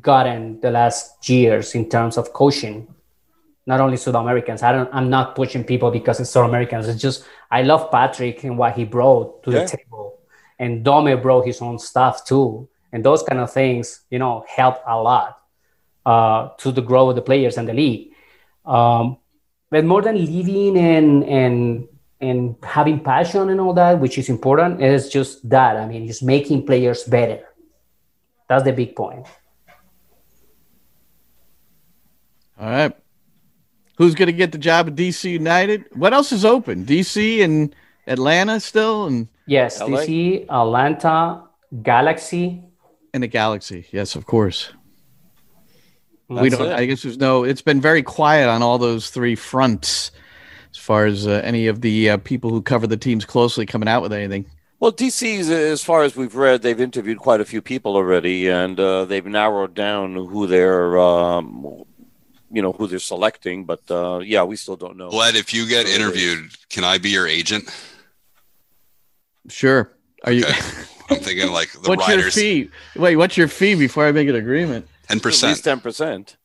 gotten 0.00 0.58
the 0.60 0.70
last 0.70 1.28
years 1.28 1.74
in 1.74 1.90
terms 1.90 2.16
of 2.16 2.32
coaching. 2.32 2.88
Not 3.66 3.80
only 3.80 3.96
South 3.96 4.16
Americans. 4.16 4.62
I 4.62 4.72
don't. 4.72 4.90
I'm 4.92 5.08
not 5.08 5.36
pushing 5.36 5.64
people 5.64 5.90
because 5.90 6.18
it's 6.18 6.30
South 6.30 6.48
Americans. 6.48 6.88
It's 6.88 7.00
just 7.00 7.24
I 7.50 7.62
love 7.62 7.90
Patrick 7.90 8.42
and 8.44 8.58
what 8.58 8.74
he 8.74 8.84
brought 8.84 9.42
to 9.44 9.52
yeah. 9.52 9.64
the 9.64 9.76
table, 9.76 10.18
and 10.58 10.84
Dome 10.84 11.20
brought 11.22 11.46
his 11.46 11.62
own 11.62 11.78
stuff 11.78 12.24
too 12.24 12.68
and 12.92 13.04
those 13.04 13.22
kind 13.22 13.40
of 13.40 13.50
things, 13.50 14.02
you 14.10 14.18
know, 14.18 14.44
help 14.46 14.82
a 14.86 15.00
lot 15.00 15.38
uh, 16.04 16.50
to 16.58 16.70
the 16.70 16.82
growth 16.82 17.10
of 17.10 17.16
the 17.16 17.22
players 17.22 17.56
and 17.56 17.66
the 17.66 17.72
league. 17.72 18.12
Um, 18.64 19.18
but 19.70 19.84
more 19.84 20.02
than 20.02 20.16
living 20.16 20.76
and 20.76 21.24
and 21.24 21.88
and 22.20 22.56
having 22.62 23.00
passion 23.00 23.48
and 23.48 23.60
all 23.60 23.72
that, 23.72 23.98
which 23.98 24.18
is 24.18 24.28
important, 24.28 24.82
is 24.82 25.08
just 25.08 25.48
that. 25.48 25.76
I 25.76 25.86
mean, 25.86 26.06
just 26.06 26.22
making 26.22 26.66
players 26.66 27.04
better. 27.04 27.40
That's 28.48 28.64
the 28.64 28.72
big 28.72 28.94
point. 28.94 29.26
All 32.60 32.68
right. 32.68 32.94
Who's 33.96 34.14
going 34.14 34.26
to 34.26 34.32
get 34.32 34.52
the 34.52 34.58
job 34.58 34.88
at 34.88 34.94
DC 34.94 35.30
United? 35.30 35.84
What 35.92 36.12
else 36.12 36.32
is 36.32 36.44
open? 36.44 36.84
DC 36.84 37.44
and 37.44 37.74
Atlanta 38.06 38.58
still, 38.60 39.06
and 39.06 39.28
yes, 39.46 39.80
LA? 39.80 40.00
DC, 40.00 40.46
Atlanta, 40.48 41.42
Galaxy, 41.82 42.62
in 43.14 43.20
the 43.20 43.26
galaxy. 43.26 43.86
Yes, 43.92 44.16
of 44.16 44.26
course. 44.26 44.72
That's 46.28 46.42
we 46.42 46.50
don't. 46.50 46.68
It. 46.68 46.72
I 46.72 46.86
guess 46.86 47.02
there's 47.02 47.18
no. 47.18 47.44
It's 47.44 47.62
been 47.62 47.80
very 47.80 48.02
quiet 48.02 48.48
on 48.48 48.62
all 48.62 48.78
those 48.78 49.10
three 49.10 49.34
fronts, 49.34 50.10
as 50.70 50.78
far 50.78 51.04
as 51.04 51.26
uh, 51.26 51.42
any 51.44 51.66
of 51.66 51.80
the 51.82 52.10
uh, 52.10 52.16
people 52.18 52.50
who 52.50 52.62
cover 52.62 52.86
the 52.86 52.96
teams 52.96 53.24
closely 53.24 53.66
coming 53.66 53.88
out 53.88 54.02
with 54.02 54.12
anything. 54.12 54.46
Well, 54.80 54.92
DC, 54.92 55.48
as 55.48 55.84
far 55.84 56.02
as 56.02 56.16
we've 56.16 56.34
read, 56.34 56.62
they've 56.62 56.80
interviewed 56.80 57.18
quite 57.18 57.40
a 57.40 57.44
few 57.44 57.62
people 57.62 57.94
already, 57.94 58.48
and 58.48 58.80
uh, 58.80 59.04
they've 59.04 59.24
narrowed 59.24 59.74
down 59.74 60.14
who 60.16 60.48
they're, 60.48 60.98
um, 60.98 61.84
you 62.52 62.62
know, 62.62 62.72
who 62.72 62.86
they're 62.86 62.98
selecting. 62.98 63.64
But 63.64 63.90
uh, 63.90 64.18
yeah, 64.18 64.44
we 64.44 64.56
still 64.56 64.76
don't 64.76 64.96
know. 64.96 65.10
Bled, 65.10 65.34
if 65.34 65.52
you 65.54 65.66
get 65.66 65.86
interviewed, 65.86 66.50
can 66.68 66.84
I 66.84 66.98
be 66.98 67.10
your 67.10 67.26
agent? 67.26 67.68
Sure. 69.48 69.90
Are 70.24 70.32
okay. 70.32 70.38
you? 70.38 70.44
I'm 71.10 71.18
thinking 71.18 71.52
like 71.52 71.72
the 71.72 71.88
what's 71.88 72.08
riders. 72.08 72.24
your 72.24 72.30
fee? 72.30 72.70
Wait, 72.96 73.16
what's 73.16 73.36
your 73.36 73.48
fee 73.48 73.74
before 73.74 74.06
I 74.06 74.12
make 74.12 74.28
an 74.28 74.36
agreement? 74.36 74.86
Ten 75.08 75.20
percent. 75.20 75.62
Ten 75.62 75.80
percent. 75.80 76.36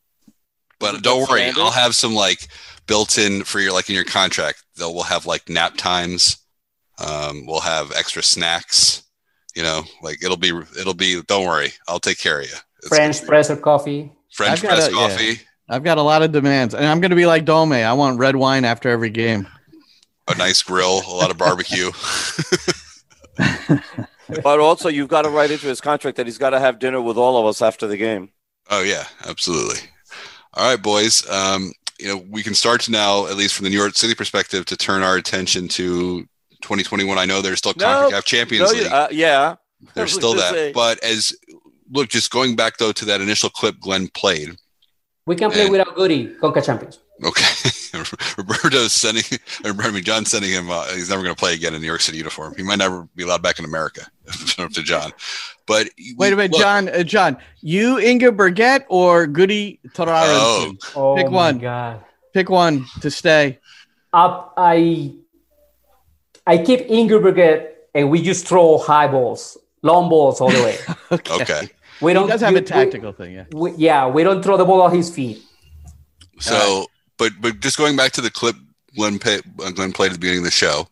But 0.80 1.02
don't 1.02 1.28
worry, 1.30 1.42
standard? 1.42 1.62
I'll 1.62 1.72
have 1.72 1.96
some 1.96 2.14
like 2.14 2.48
built 2.86 3.18
in 3.18 3.44
for 3.44 3.60
your 3.60 3.74
like 3.74 3.90
in 3.90 3.96
your 3.96 4.04
contract. 4.04 4.64
They'll 4.76 4.94
we'll 4.94 5.04
have 5.04 5.26
like 5.26 5.50
nap 5.50 5.76
times. 5.78 6.38
Um, 7.00 7.46
we'll 7.46 7.62
have 7.62 7.92
extra 7.96 8.24
snacks. 8.24 9.04
You 9.56 9.64
know, 9.64 9.84
like 10.02 10.24
it'll 10.24 10.38
be 10.38 10.52
it'll 10.80 10.94
be. 10.94 11.22
Don't 11.24 11.46
worry, 11.46 11.72
I'll 11.88 12.00
take 12.00 12.20
care 12.20 12.40
of 12.40 12.46
you. 12.46 12.56
It's 12.80 12.90
French 12.90 13.26
press 13.26 13.50
or 13.50 13.58
coffee. 13.58 14.12
French 14.32 14.62
press 14.62 14.88
a, 14.88 14.92
coffee. 14.92 15.26
Yeah. 15.26 15.36
I've 15.70 15.84
got 15.84 15.98
a 15.98 16.02
lot 16.02 16.24
of 16.24 16.32
demands, 16.32 16.74
and 16.74 16.86
I'm 16.86 17.02
going 17.02 17.10
to 17.10 17.16
be 17.16 17.26
like 17.26 17.46
Dome. 17.46 17.74
I 17.74 17.94
want 17.94 18.20
red 18.20 18.36
wine 18.36 18.64
after 18.64 18.90
every 18.90 19.10
game. 19.10 19.48
A 20.30 20.36
nice 20.36 20.62
grill, 20.64 21.02
a 21.06 21.14
lot 21.14 21.32
of 21.32 21.38
barbecue. 21.38 21.92
but 24.44 24.60
also, 24.60 24.90
you've 24.90 25.10
got 25.10 25.24
to 25.24 25.30
write 25.30 25.52
into 25.52 25.68
his 25.68 25.82
contract 25.82 26.18
that 26.18 26.26
he's 26.26 26.38
got 26.38 26.52
to 26.52 26.60
have 26.60 26.80
dinner 26.80 27.02
with 27.02 27.18
all 27.18 27.38
of 27.38 27.46
us 27.46 27.62
after 27.62 27.88
the 27.88 27.98
game. 27.98 28.30
Oh 28.70 28.82
yeah, 28.82 29.06
absolutely. 29.26 29.80
All 30.54 30.70
right, 30.70 30.82
boys. 30.82 31.30
Um, 31.30 31.72
you 32.00 32.08
know, 32.08 32.24
we 32.30 32.44
can 32.44 32.54
start 32.54 32.82
to 32.82 32.92
now, 32.92 33.28
at 33.28 33.36
least 33.36 33.56
from 33.56 33.64
the 33.64 33.70
New 33.70 33.78
York 33.78 33.96
City 33.96 34.16
perspective, 34.16 34.66
to 34.66 34.78
turn 34.78 35.02
our 35.02 35.16
attention 35.18 35.68
to 35.70 36.22
2021. 36.62 37.18
I 37.18 37.26
know 37.26 37.42
there's 37.42 37.60
still 37.60 37.74
CONCACAF 37.74 38.12
nope. 38.12 38.26
Champions 38.26 38.74
no, 38.74 38.80
League. 38.80 38.92
Uh, 38.92 39.08
yeah, 39.12 39.56
there's 39.96 40.14
still 40.14 40.34
that. 40.36 40.54
Say. 40.54 40.72
But 40.74 41.04
as 41.04 41.36
look, 41.92 42.10
just 42.10 42.32
going 42.32 42.56
back 42.56 42.78
though 42.78 42.92
to 42.92 43.06
that 43.06 43.22
initial 43.22 43.50
clip 43.50 43.80
Glenn 43.80 44.08
played. 44.10 44.56
We 45.28 45.36
can 45.36 45.52
play 45.52 45.64
and, 45.64 45.72
without 45.72 45.94
Goody, 45.94 46.28
Conca 46.42 46.66
Champions. 46.66 47.00
Okay. 47.22 47.70
Roberto's 48.38 48.94
sending, 48.94 49.24
or 49.66 49.74
I 49.82 49.92
mean, 49.92 50.04
John's 50.04 50.32
sending 50.32 50.52
him. 50.52 50.70
Uh, 50.70 50.86
he's 50.94 51.10
never 51.10 51.22
going 51.22 51.36
to 51.36 51.40
play 51.40 51.54
again 51.54 51.74
in 51.74 51.82
New 51.82 51.88
York 51.88 52.00
City 52.00 52.18
uniform. 52.18 52.56
He 52.56 52.64
might 52.64 52.78
never 52.78 53.10
be 53.14 53.24
allowed 53.24 53.42
back 53.42 53.60
in 53.60 53.66
America. 53.66 54.08
up 54.58 54.72
to 54.72 54.82
John. 54.82 55.12
But 55.66 55.90
wait 56.16 56.32
a 56.32 56.38
minute, 56.38 56.54
look, 56.54 56.62
John. 56.62 56.88
Uh, 56.88 57.04
John, 57.04 57.38
you 57.60 58.00
Inga 58.00 58.32
Burgett 58.32 58.86
or 58.88 59.28
Goody 59.28 59.82
Torara? 59.94 60.28
Oh. 60.30 60.74
oh, 60.96 61.16
pick 61.18 61.30
one. 61.30 61.60
God. 61.60 62.06
Pick 62.34 62.50
one 62.50 62.86
to 63.02 63.12
stay. 63.12 63.60
Up, 64.14 64.54
I, 64.56 65.14
I 66.46 66.58
keep 66.60 66.90
Inga 66.90 67.20
Burgett, 67.20 67.90
and 67.94 68.10
we 68.10 68.22
just 68.22 68.48
throw 68.48 68.78
high 68.78 69.08
balls, 69.08 69.58
long 69.82 70.08
balls 70.08 70.40
all 70.40 70.52
the 70.52 70.64
way. 70.64 70.78
okay. 71.12 71.42
okay. 71.42 71.70
We 72.02 72.14
don't. 72.14 72.26
He 72.26 72.32
does 72.32 72.42
have 72.42 72.56
a 72.56 72.62
tactical 72.62 73.12
we, 73.12 73.18
thing. 73.18 73.34
Yeah. 73.34 73.46
We, 73.52 73.72
yeah, 73.74 74.08
we 74.08 74.24
don't 74.24 74.44
throw 74.44 74.58
the 74.58 74.66
ball 74.66 74.82
on 74.82 74.96
his 74.96 75.10
feet. 75.10 75.42
So 76.40 76.86
but 77.18 77.34
but 77.42 77.60
just 77.60 77.78
going 77.78 77.96
back 77.96 78.12
to 78.14 78.22
the 78.22 78.32
clip 78.32 78.56
Glenn, 78.96 79.20
pay, 79.20 79.40
uh, 79.64 79.72
Glenn 79.72 79.92
played 79.92 80.08
at 80.08 80.14
the 80.14 80.20
beginning 80.20 80.40
of 80.40 80.46
the 80.46 80.52
show. 80.52 80.88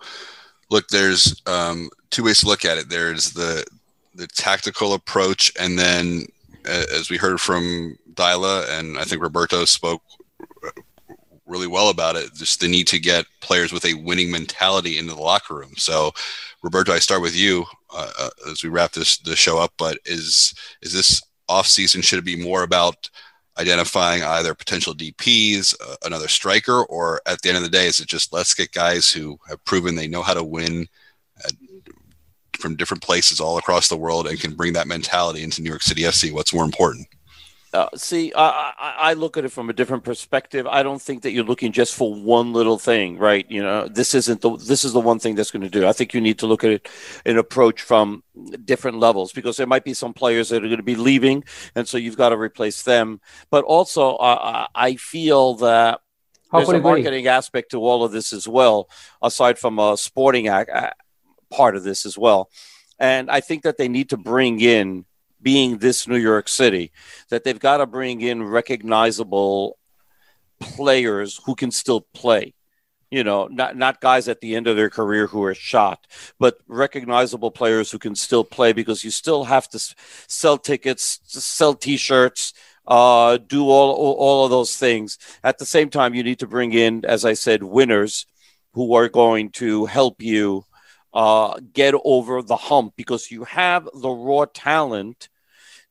Look, 0.70 0.88
there's 0.90 1.42
um, 1.48 1.90
two 2.12 2.24
ways 2.24 2.42
to 2.42 2.48
look 2.48 2.66
at 2.66 2.78
it. 2.78 2.90
There's 2.90 3.32
the 3.32 3.66
the 4.14 4.28
tactical 4.28 4.94
approach, 4.94 5.52
and 5.60 5.78
then 5.78 6.26
uh, 6.68 6.86
as 6.94 7.10
we 7.10 7.18
heard 7.18 7.40
from 7.40 7.98
Deila, 8.14 8.70
and 8.80 8.98
I 8.98 9.04
think 9.04 9.22
Roberto 9.22 9.66
spoke 9.66 10.02
really 11.46 11.68
well 11.68 11.90
about 11.90 12.16
it. 12.16 12.34
Just 12.34 12.60
the 12.60 12.68
need 12.68 12.88
to 12.88 13.00
get 13.00 13.26
players 13.42 13.72
with 13.72 13.86
a 13.86 13.94
winning 13.94 14.32
mentality 14.32 14.98
into 14.98 15.14
the 15.14 15.22
locker 15.22 15.56
room. 15.56 15.74
So, 15.78 16.12
Roberto, 16.66 16.92
I 16.92 16.98
start 16.98 17.22
with 17.22 17.36
you 17.36 17.64
uh, 17.94 18.12
uh, 18.18 18.30
as 18.50 18.64
we 18.64 18.70
wrap 18.70 18.92
this 18.92 19.20
the 19.20 19.36
show 19.36 19.60
up. 19.60 19.72
But 19.78 20.00
is 20.04 20.56
is 20.82 20.92
this 20.92 21.22
off 21.48 21.68
season 21.68 22.02
should 22.02 22.18
it 22.18 22.26
be 22.26 22.44
more 22.44 22.64
about 22.64 23.08
identifying 23.60 24.24
either 24.24 24.56
potential 24.56 24.96
DPs, 24.96 25.76
uh, 25.80 25.96
another 26.04 26.28
striker, 26.28 26.84
or 26.86 27.22
at 27.28 27.40
the 27.44 27.50
end 27.50 27.58
of 27.60 27.64
the 27.64 27.70
day, 27.70 27.86
is 27.86 28.00
it 28.00 28.08
just 28.08 28.34
let's 28.34 28.56
get 28.56 28.72
guys 28.72 29.12
who 29.12 29.38
have 29.48 29.64
proven 29.64 29.94
they 29.94 30.08
know 30.08 30.24
how 30.24 30.34
to 30.34 30.44
win 30.44 30.88
at, 31.44 31.52
from 32.60 32.76
different 32.76 33.04
places 33.04 33.40
all 33.40 33.60
across 33.60 33.88
the 33.88 33.96
world 33.96 34.26
and 34.26 34.40
can 34.40 34.56
bring 34.56 34.74
that 34.74 34.88
mentality 34.88 35.44
into 35.44 35.62
New 35.62 35.70
York 35.70 35.84
City 35.84 36.02
FC? 36.02 36.34
What's 36.34 36.54
more 36.54 36.66
important? 36.66 37.08
Uh, 37.76 37.90
see, 37.96 38.32
I, 38.34 38.72
I, 38.80 39.14
look 39.16 39.36
at 39.36 39.44
it 39.44 39.50
from 39.50 39.70
a 39.70 39.74
different 39.74 40.06
perspective. 40.06 40.66
I 40.66 40.82
don't 40.82 41.02
think 41.02 41.24
that 41.24 41.32
you're 41.32 41.44
looking 41.44 41.74
just 41.74 41.94
for 41.94 42.14
one 42.14 42.54
little 42.54 42.80
thing, 42.80 43.18
right? 43.18 43.46
You 43.50 43.62
know, 43.62 43.90
this 43.90 44.16
isn't 44.16 44.40
the 44.40 44.56
this 44.56 44.86
is 44.86 44.94
the 44.94 45.02
one 45.02 45.20
thing 45.20 45.36
that's 45.36 45.52
going 45.52 45.64
to 45.64 45.70
do. 45.70 45.86
I 45.86 45.92
think 45.92 46.14
you 46.14 46.22
need 46.22 46.40
to 46.40 46.48
look 46.48 46.64
at 46.64 46.72
it 46.72 46.90
an 47.26 47.38
approach 47.38 47.82
from 47.82 48.24
different 48.64 49.00
levels 49.00 49.34
because 49.34 49.58
there 49.58 49.68
might 49.68 49.84
be 49.84 49.94
some 49.94 50.14
players 50.14 50.48
that 50.50 50.64
are 50.64 50.68
going 50.68 50.78
to 50.78 50.84
be 50.84 50.96
leaving, 50.96 51.44
and 51.76 51.86
so 51.86 51.98
you've 51.98 52.16
got 52.16 52.30
to 52.30 52.38
replace 52.38 52.84
them. 52.84 53.20
But 53.52 53.66
also, 53.66 54.16
uh, 54.16 54.68
I 54.74 54.96
feel 54.96 55.56
that 55.56 56.00
there's 56.54 56.70
a 56.70 56.80
marketing 56.80 57.28
aspect 57.28 57.72
to 57.72 57.80
all 57.80 58.06
of 58.06 58.14
this 58.14 58.32
as 58.32 58.48
well, 58.48 58.90
aside 59.22 59.60
from 59.60 59.80
a 59.80 59.98
sporting 59.98 60.48
act, 60.48 60.72
part 61.52 61.76
of 61.76 61.84
this 61.84 62.06
as 62.06 62.18
well. 62.18 62.50
And 63.00 63.30
I 63.30 63.42
think 63.42 63.64
that 63.64 63.78
they 63.78 63.90
need 63.90 64.12
to 64.12 64.18
bring 64.18 64.62
in 64.62 65.04
being 65.46 65.78
this 65.78 66.08
New 66.08 66.18
York 66.18 66.48
City, 66.48 66.92
that 67.30 67.44
they've 67.44 67.60
got 67.60 67.78
to 67.78 67.86
bring 67.86 68.22
in 68.22 68.42
recognizable 68.42 69.78
players 70.60 71.40
who 71.46 71.54
can 71.54 71.70
still 71.70 72.02
play. 72.02 72.56
You 73.12 73.24
know, 73.24 73.46
not 73.46 73.78
not 73.78 74.02
guys 74.02 74.28
at 74.28 74.42
the 74.42 74.56
end 74.56 74.66
of 74.66 74.76
their 74.76 74.90
career 74.90 75.28
who 75.28 75.44
are 75.44 75.54
shot, 75.54 76.08
but 76.40 76.58
recognizable 76.68 77.52
players 77.52 77.92
who 77.92 78.00
can 78.00 78.16
still 78.16 78.44
play 78.44 78.74
because 78.74 79.04
you 79.04 79.12
still 79.12 79.44
have 79.44 79.70
to 79.70 79.80
sell 80.28 80.58
tickets, 80.58 81.20
sell 81.28 81.76
T-shirts, 81.76 82.54
uh, 82.88 83.38
do 83.38 83.70
all, 83.70 83.94
all 83.94 84.46
of 84.46 84.50
those 84.50 84.76
things. 84.76 85.20
At 85.44 85.60
the 85.60 85.66
same 85.66 85.92
time, 85.92 86.16
you 86.16 86.24
need 86.24 86.40
to 86.40 86.48
bring 86.48 86.74
in, 86.74 87.06
as 87.06 87.24
I 87.24 87.34
said, 87.34 87.62
winners 87.62 88.26
who 88.74 88.96
are 88.96 89.10
going 89.10 89.52
to 89.62 89.86
help 89.86 90.24
you 90.24 90.66
uh, 91.14 91.60
get 91.72 91.94
over 92.04 92.42
the 92.42 92.58
hump 92.58 92.94
because 92.98 93.32
you 93.32 93.44
have 93.44 93.88
the 93.94 94.10
raw 94.10 94.46
talent 94.52 95.30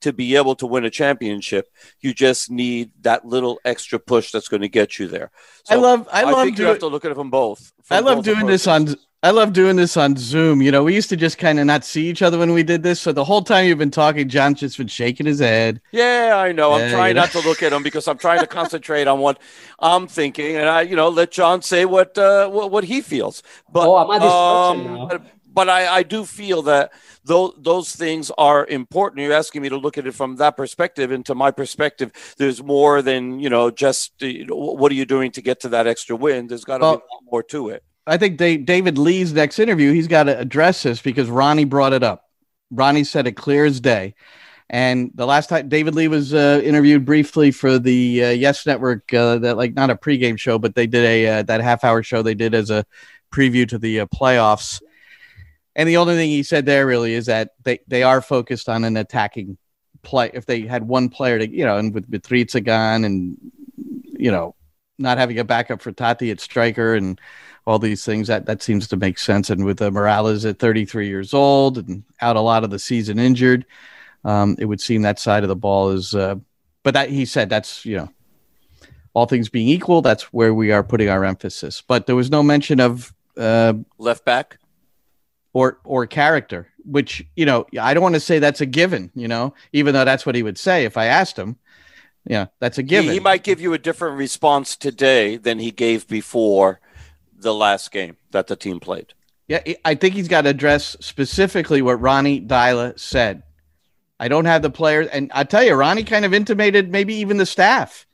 to 0.05 0.13
be 0.13 0.37
able 0.37 0.55
to 0.57 0.67
win 0.67 0.85
a 0.85 0.91
championship. 0.91 1.71
You 2.01 2.15
just 2.15 2.51
need 2.51 2.93
that 3.03 3.25
little 3.25 3.61
extra 3.65 3.99
push 3.99 4.31
that's 4.31 4.49
going 4.49 4.63
to 4.63 4.69
get 4.69 4.99
you 4.99 5.09
there. 5.09 5.31
So 5.65 5.75
I 5.75 5.79
love. 5.79 6.09
I, 6.13 6.21
I 6.21 6.31
love. 6.31 6.45
Think 6.45 6.59
you 6.59 6.67
have 6.67 6.79
to 6.79 6.87
look 6.87 7.05
at 7.05 7.11
it 7.11 7.15
from 7.15 7.31
both. 7.31 7.73
From 7.83 7.97
I 7.97 8.01
love 8.01 8.19
both 8.19 8.25
doing 8.25 8.39
approaches. 8.39 8.65
this 8.65 8.67
on 8.67 8.97
I 9.25 9.31
love 9.31 9.55
doing 9.55 9.77
this 9.77 9.97
on 9.97 10.19
Zoom. 10.19 10.61
You 10.61 10.71
know, 10.71 10.85
we 10.85 10.95
used 10.95 11.09
to 11.09 11.17
just 11.17 11.39
kind 11.39 11.59
of 11.59 11.65
not 11.65 11.83
see 11.83 12.11
each 12.11 12.21
other 12.21 12.37
when 12.37 12.53
we 12.53 12.63
did 12.63 12.83
this. 12.83 13.01
So 13.01 13.11
the 13.11 13.25
whole 13.25 13.41
time 13.41 13.65
you've 13.65 13.79
been 13.79 13.91
talking, 13.91 14.29
John's 14.29 14.61
just 14.61 14.77
been 14.77 14.87
shaking 14.87 15.25
his 15.25 15.39
head. 15.39 15.81
Yeah, 15.93 16.35
I 16.37 16.53
know. 16.53 16.75
I'm 16.75 16.91
trying 16.91 17.17
not 17.17 17.31
to 17.31 17.41
look 17.41 17.63
at 17.63 17.73
him 17.73 17.83
because 17.83 18.07
I'm 18.07 18.19
trying 18.19 18.41
to 18.41 18.47
concentrate 18.47 19.09
on 19.09 19.21
what 19.21 19.41
I'm 19.79 20.09
thinking, 20.09 20.57
and 20.57 20.69
I, 20.69 20.83
you 20.83 20.95
know, 20.95 21.09
let 21.09 21.31
John 21.31 21.63
say 21.63 21.87
what 21.87 22.19
uh, 22.19 22.51
what, 22.51 22.71
what 22.71 22.85
he 22.85 23.01
feels. 23.01 23.43
But 23.73 23.89
oh, 23.89 23.97
I'm 23.97 24.11
at 24.11 25.19
um, 25.19 25.25
but, 25.55 25.69
I, 25.69 25.87
I 25.87 26.03
do 26.03 26.25
feel 26.25 26.63
that 26.63 26.93
those 27.25 27.55
those 27.59 27.95
things 27.95 28.31
are 28.37 28.67
important. 28.67 29.23
You're 29.23 29.33
asking 29.33 29.63
me 29.63 29.69
to 29.71 29.77
look 29.77 29.97
at 29.97 30.07
it 30.07 30.15
from 30.15 30.37
that 30.37 30.57
perspective, 30.57 31.11
and 31.11 31.25
to 31.27 31.35
my 31.35 31.51
perspective, 31.51 32.13
there's 32.37 32.63
more 32.63 33.03
than 33.03 33.39
you 33.41 33.49
know. 33.49 33.71
Just 33.71 34.21
you 34.21 34.47
know, 34.47 34.57
what 34.57 34.93
are 34.93 34.95
you 34.95 35.07
doing 35.07 35.31
to 35.33 35.43
get 35.43 35.61
to 35.61 35.69
that 35.71 35.87
extra 35.87 36.17
win? 36.17 36.47
There's 36.47 36.65
got 36.65 36.79
to 36.79 36.83
well, 36.83 36.97
be 36.97 37.03
a 37.03 37.15
lot 37.15 37.23
more 37.31 37.43
to 37.45 37.69
it. 37.71 37.85
I 38.07 38.19
think 38.19 38.37
David 38.37 38.99
Lee's 38.99 39.33
next 39.33 39.59
interview, 39.59 39.93
he's 39.93 40.09
got 40.09 40.25
to 40.25 40.39
address 40.39 40.83
this 40.83 41.01
because 41.01 41.31
Ronnie 41.31 41.65
brought 41.65 41.95
it 41.95 42.03
up. 42.03 42.29
Ronnie 42.71 43.05
said 43.05 43.27
it 43.27 43.33
clear 43.33 43.65
as 43.65 43.81
day. 43.81 44.15
And 44.71 45.11
the 45.15 45.27
last 45.27 45.49
time 45.49 45.69
David 45.69 45.95
Lee 45.95 46.09
was 46.09 46.35
uh, 46.35 46.61
interviewed 46.65 47.05
briefly 47.05 47.51
for 47.51 47.79
the 47.79 48.25
uh, 48.25 48.31
Yes 48.31 48.67
Network, 48.67 49.13
uh, 49.13 49.39
that 49.39 49.57
like 49.57 49.75
not 49.75 49.91
a 49.91 49.95
pregame 49.95 50.39
show, 50.39 50.59
but 50.59 50.75
they 50.75 50.87
did 50.87 51.05
a 51.05 51.27
uh, 51.27 51.43
that 51.45 51.61
half 51.61 51.85
hour 51.85 52.03
show 52.03 52.23
they 52.23 52.35
did 52.35 52.55
as 52.55 52.71
a 52.71 52.85
preview 53.33 53.69
to 53.69 53.79
the 53.79 54.01
uh, 54.01 54.07
playoffs. 54.07 54.81
And 55.77 55.89
the 55.89 55.97
only 55.97 56.15
thing 56.15 56.31
he 56.31 56.43
said 56.43 56.67
there 56.67 56.87
really 56.87 57.15
is 57.15 57.27
that 57.27 57.51
they, 57.63 57.81
they 57.89 58.03
are 58.03 58.21
focused 58.21 58.69
on 58.69 58.85
an 58.85 58.97
attacking 58.97 59.59
play. 60.03 60.31
If 60.33 60.47
they 60.47 60.63
had 60.63 60.87
one 60.87 61.09
player 61.09 61.39
to, 61.39 61.49
you 61.49 61.65
know, 61.65 61.77
and 61.77 61.93
with 61.93 62.11
Matarrita 62.11 62.63
gone 62.63 63.05
and, 63.05 63.37
you 64.13 64.31
know, 64.31 64.55
not 64.99 65.19
having 65.19 65.39
a 65.39 65.45
backup 65.45 65.83
for 65.83 65.91
Tati 65.91 66.31
at 66.31 66.41
striker 66.41 66.95
and 66.95 67.21
all 67.67 67.79
these 67.79 68.05
things 68.05 68.29
that 68.29 68.47
that 68.47 68.63
seems 68.63 68.87
to 68.89 68.97
make 68.97 69.19
sense. 69.19 69.51
And 69.51 69.65
with 69.65 69.83
uh, 69.83 69.91
Moralez 69.91 70.49
at 70.49 70.59
33 70.59 71.09
years 71.09 71.35
old 71.35 71.79
and 71.79 72.05
out 72.21 72.37
a 72.37 72.41
lot 72.41 72.63
of 72.63 72.71
the 72.71 72.79
season 72.79 73.19
injured, 73.19 73.67
um, 74.25 74.57
it 74.59 74.67
would 74.67 74.81
seem 74.81 75.03
that 75.03 75.19
side 75.19 75.43
of 75.43 75.49
the 75.49 75.57
ball 75.57 75.91
is. 75.91 76.15
Uh, 76.15 76.37
but 76.83 76.95
that 76.95 77.09
he 77.09 77.25
said 77.25 77.49
that's 77.49 77.85
you 77.85 77.97
know, 77.97 78.09
all 79.15 79.27
things 79.27 79.49
being 79.49 79.69
equal, 79.69 80.03
that's 80.03 80.25
where 80.33 80.55
we 80.55 80.71
are 80.71 80.85
putting 80.85 81.09
our 81.09 81.25
emphasis. 81.25 81.83
But 81.87 82.07
there 82.07 82.17
was 82.17 82.31
no 82.31 82.43
mention 82.43 82.79
of 82.79 83.13
uh, 83.37 83.75
left 83.99 84.25
back 84.25 84.59
or 85.55 85.79
or 85.85 86.07
character, 86.07 86.69
which 86.85 87.25
you 87.35 87.47
know 87.47 87.65
I 87.81 87.95
don't 87.95 88.03
want 88.03 88.17
to 88.17 88.21
say 88.21 88.39
that's 88.39 88.61
a 88.61 88.67
given. 88.67 89.11
You 89.15 89.29
know, 89.29 89.55
even 89.73 89.95
though 89.95 90.05
that's 90.05 90.27
what 90.27 90.35
he 90.35 90.43
would 90.43 90.59
say 90.59 90.85
if 90.85 90.99
I 90.99 91.07
asked 91.07 91.39
him. 91.39 91.57
Yeah, 92.27 92.47
that's 92.59 92.79
a 92.79 92.83
given. 92.83 93.11
He, 93.11 93.15
he 93.15 93.21
might 93.21 93.45
give 93.45 93.61
you 93.61 93.75
a 93.75 93.79
different 93.79 94.17
response 94.17 94.77
today 94.77 95.37
than 95.37 95.59
he 95.59 95.71
gave 95.71 96.09
before 96.09 96.81
the 97.39 97.55
last 97.55 97.93
game 97.93 98.17
that 98.31 98.47
the 98.47 98.57
team 98.57 98.81
played. 98.81 99.13
Yeah, 99.47 99.63
I 99.85 99.95
think 99.95 100.15
he's 100.15 100.29
got 100.29 100.43
to 100.43 100.51
address 100.51 100.97
specifically 101.01 101.83
what 101.83 102.01
Ronnie 102.01 102.41
Deila 102.41 102.99
said. 102.99 103.43
I 104.19 104.29
don't 104.29 104.47
have 104.47 104.63
the 104.63 104.71
players, 104.71 105.09
and 105.09 105.31
I 105.35 105.45
tell 105.45 105.63
you, 105.63 105.75
Ronnie 105.75 106.05
kind 106.05 106.25
of 106.25 106.33
intimated 106.33 106.91
maybe 106.91 107.15
even 107.17 107.37
the 107.37 107.45
staff. 107.45 108.07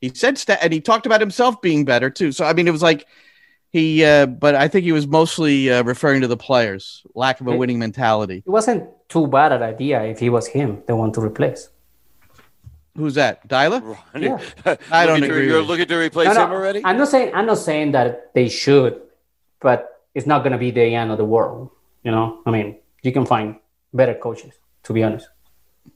He 0.00 0.10
said, 0.14 0.38
sta- 0.38 0.56
and 0.62 0.72
he 0.72 0.80
talked 0.80 1.04
about 1.04 1.20
himself 1.20 1.60
being 1.60 1.84
better 1.84 2.08
too. 2.08 2.32
So 2.32 2.46
I 2.46 2.54
mean, 2.54 2.66
it 2.66 2.72
was 2.72 2.82
like 2.82 3.06
he, 3.70 4.04
uh, 4.04 4.26
but 4.26 4.56
I 4.56 4.66
think 4.66 4.84
he 4.84 4.92
was 4.92 5.06
mostly 5.06 5.70
uh, 5.70 5.84
referring 5.84 6.22
to 6.22 6.26
the 6.26 6.36
players' 6.36 7.06
lack 7.14 7.40
of 7.40 7.46
a 7.46 7.56
winning 7.56 7.78
mentality. 7.78 8.42
It 8.44 8.50
wasn't 8.50 8.88
too 9.08 9.28
bad 9.28 9.52
an 9.52 9.62
idea 9.62 10.02
if 10.02 10.18
he 10.18 10.28
was 10.28 10.48
him, 10.48 10.82
the 10.88 10.96
one 10.96 11.12
to 11.12 11.20
replace. 11.20 11.68
Who's 12.96 13.14
that? 13.14 13.46
Deila? 13.46 13.96
Yeah. 14.18 14.40
I 14.90 15.06
don't 15.06 15.22
agree. 15.22 15.46
You're 15.46 15.62
looking 15.62 15.86
to 15.86 15.96
replace 15.96 16.26
no, 16.26 16.34
no, 16.34 16.44
him 16.44 16.50
already? 16.50 16.82
I'm 16.84 16.98
not 16.98 17.08
saying 17.08 17.32
I'm 17.32 17.46
not 17.46 17.58
saying 17.58 17.92
that 17.92 18.34
they 18.34 18.48
should, 18.48 19.00
but 19.60 20.02
it's 20.14 20.26
not 20.26 20.40
going 20.40 20.52
to 20.52 20.58
be 20.58 20.72
the 20.72 20.94
end 20.94 21.12
of 21.12 21.18
the 21.18 21.24
world. 21.24 21.70
You 22.02 22.10
know, 22.10 22.40
I 22.44 22.50
mean, 22.50 22.78
you 23.02 23.12
can 23.12 23.24
find 23.24 23.56
better 23.94 24.14
coaches. 24.14 24.54
To 24.84 24.92
be 24.92 25.02
honest. 25.02 25.28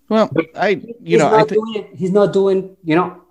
Well, 0.08 0.28
but 0.30 0.46
I 0.54 0.80
you 1.00 1.18
know 1.18 1.34
I 1.34 1.42
think 1.44 1.96
he's 1.96 2.12
not 2.12 2.32
doing. 2.32 2.76
You 2.84 2.94
know, 2.96 3.22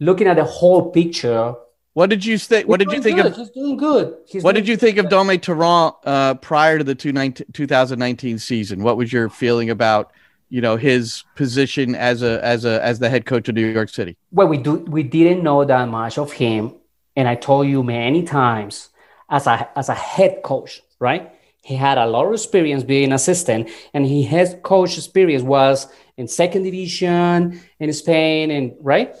looking 0.00 0.26
at 0.26 0.36
the 0.36 0.44
whole 0.44 0.90
picture. 0.90 1.54
What 1.96 2.10
did 2.10 2.26
you 2.26 2.36
think? 2.36 2.68
What 2.68 2.78
did 2.78 2.92
you 2.92 3.00
think 3.00 3.16
good. 3.16 3.32
of? 3.32 3.36
He's 3.36 3.48
doing 3.48 3.78
good. 3.78 4.18
He's 4.26 4.42
what 4.42 4.54
did 4.54 4.68
you 4.68 4.76
think 4.76 4.98
of 4.98 5.08
Dome 5.08 5.38
Torrent 5.38 5.94
uh, 6.04 6.34
prior 6.34 6.76
to 6.76 6.84
the 6.84 6.94
2019 6.94 8.38
season? 8.38 8.82
What 8.82 8.98
was 8.98 9.10
your 9.10 9.30
feeling 9.30 9.70
about? 9.70 10.12
you 10.48 10.60
know 10.60 10.76
his 10.76 11.24
position 11.34 11.94
as 11.94 12.22
a 12.22 12.44
as 12.44 12.64
a 12.66 12.84
as 12.84 12.98
the 12.98 13.08
head 13.08 13.24
coach 13.24 13.48
of 13.48 13.54
New 13.54 13.66
York 13.66 13.88
City? 13.88 14.18
Well, 14.30 14.46
we 14.46 14.58
do 14.58 14.74
we 14.74 15.04
didn't 15.04 15.42
know 15.42 15.64
that 15.64 15.88
much 15.88 16.18
of 16.18 16.32
him, 16.32 16.74
and 17.16 17.26
I 17.26 17.34
told 17.34 17.66
you 17.66 17.82
many 17.82 18.22
times 18.24 18.90
as 19.30 19.46
a 19.46 19.66
as 19.74 19.88
a 19.88 19.94
head 19.94 20.42
coach, 20.42 20.82
right? 21.00 21.32
He 21.62 21.76
had 21.76 21.96
a 21.96 22.06
lot 22.06 22.26
of 22.26 22.34
experience 22.34 22.84
being 22.84 23.10
assistant, 23.10 23.70
and 23.94 24.06
his 24.06 24.26
head 24.26 24.62
coach 24.62 24.98
experience 24.98 25.42
was 25.42 25.88
in 26.18 26.28
second 26.28 26.64
division 26.64 27.58
in 27.80 27.92
Spain, 27.94 28.50
and 28.50 28.74
right, 28.80 29.16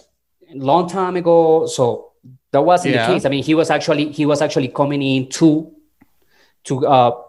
long 0.54 0.90
time 0.90 1.16
ago. 1.16 1.66
So 1.66 2.12
that 2.52 2.62
wasn't 2.62 2.94
yeah. 2.94 3.06
the 3.06 3.14
case. 3.14 3.24
I 3.24 3.28
mean, 3.28 3.42
he 3.42 3.54
was 3.54 3.70
actually 3.70 4.12
he 4.12 4.26
was 4.26 4.40
actually 4.40 4.68
coming 4.68 5.02
in 5.02 5.28
to 5.30 5.72
to 6.64 6.86
uh, 6.86 7.22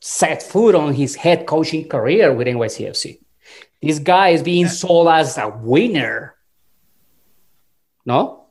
set 0.00 0.42
foot 0.42 0.74
on 0.74 0.94
his 0.94 1.14
head 1.14 1.46
coaching 1.46 1.88
career 1.88 2.32
with 2.32 2.46
NYCFC. 2.46 3.20
This 3.82 3.98
guy 3.98 4.30
is 4.30 4.42
being 4.42 4.68
sold 4.68 5.08
as 5.08 5.36
a 5.38 5.48
winner. 5.48 6.34
No? 8.06 8.46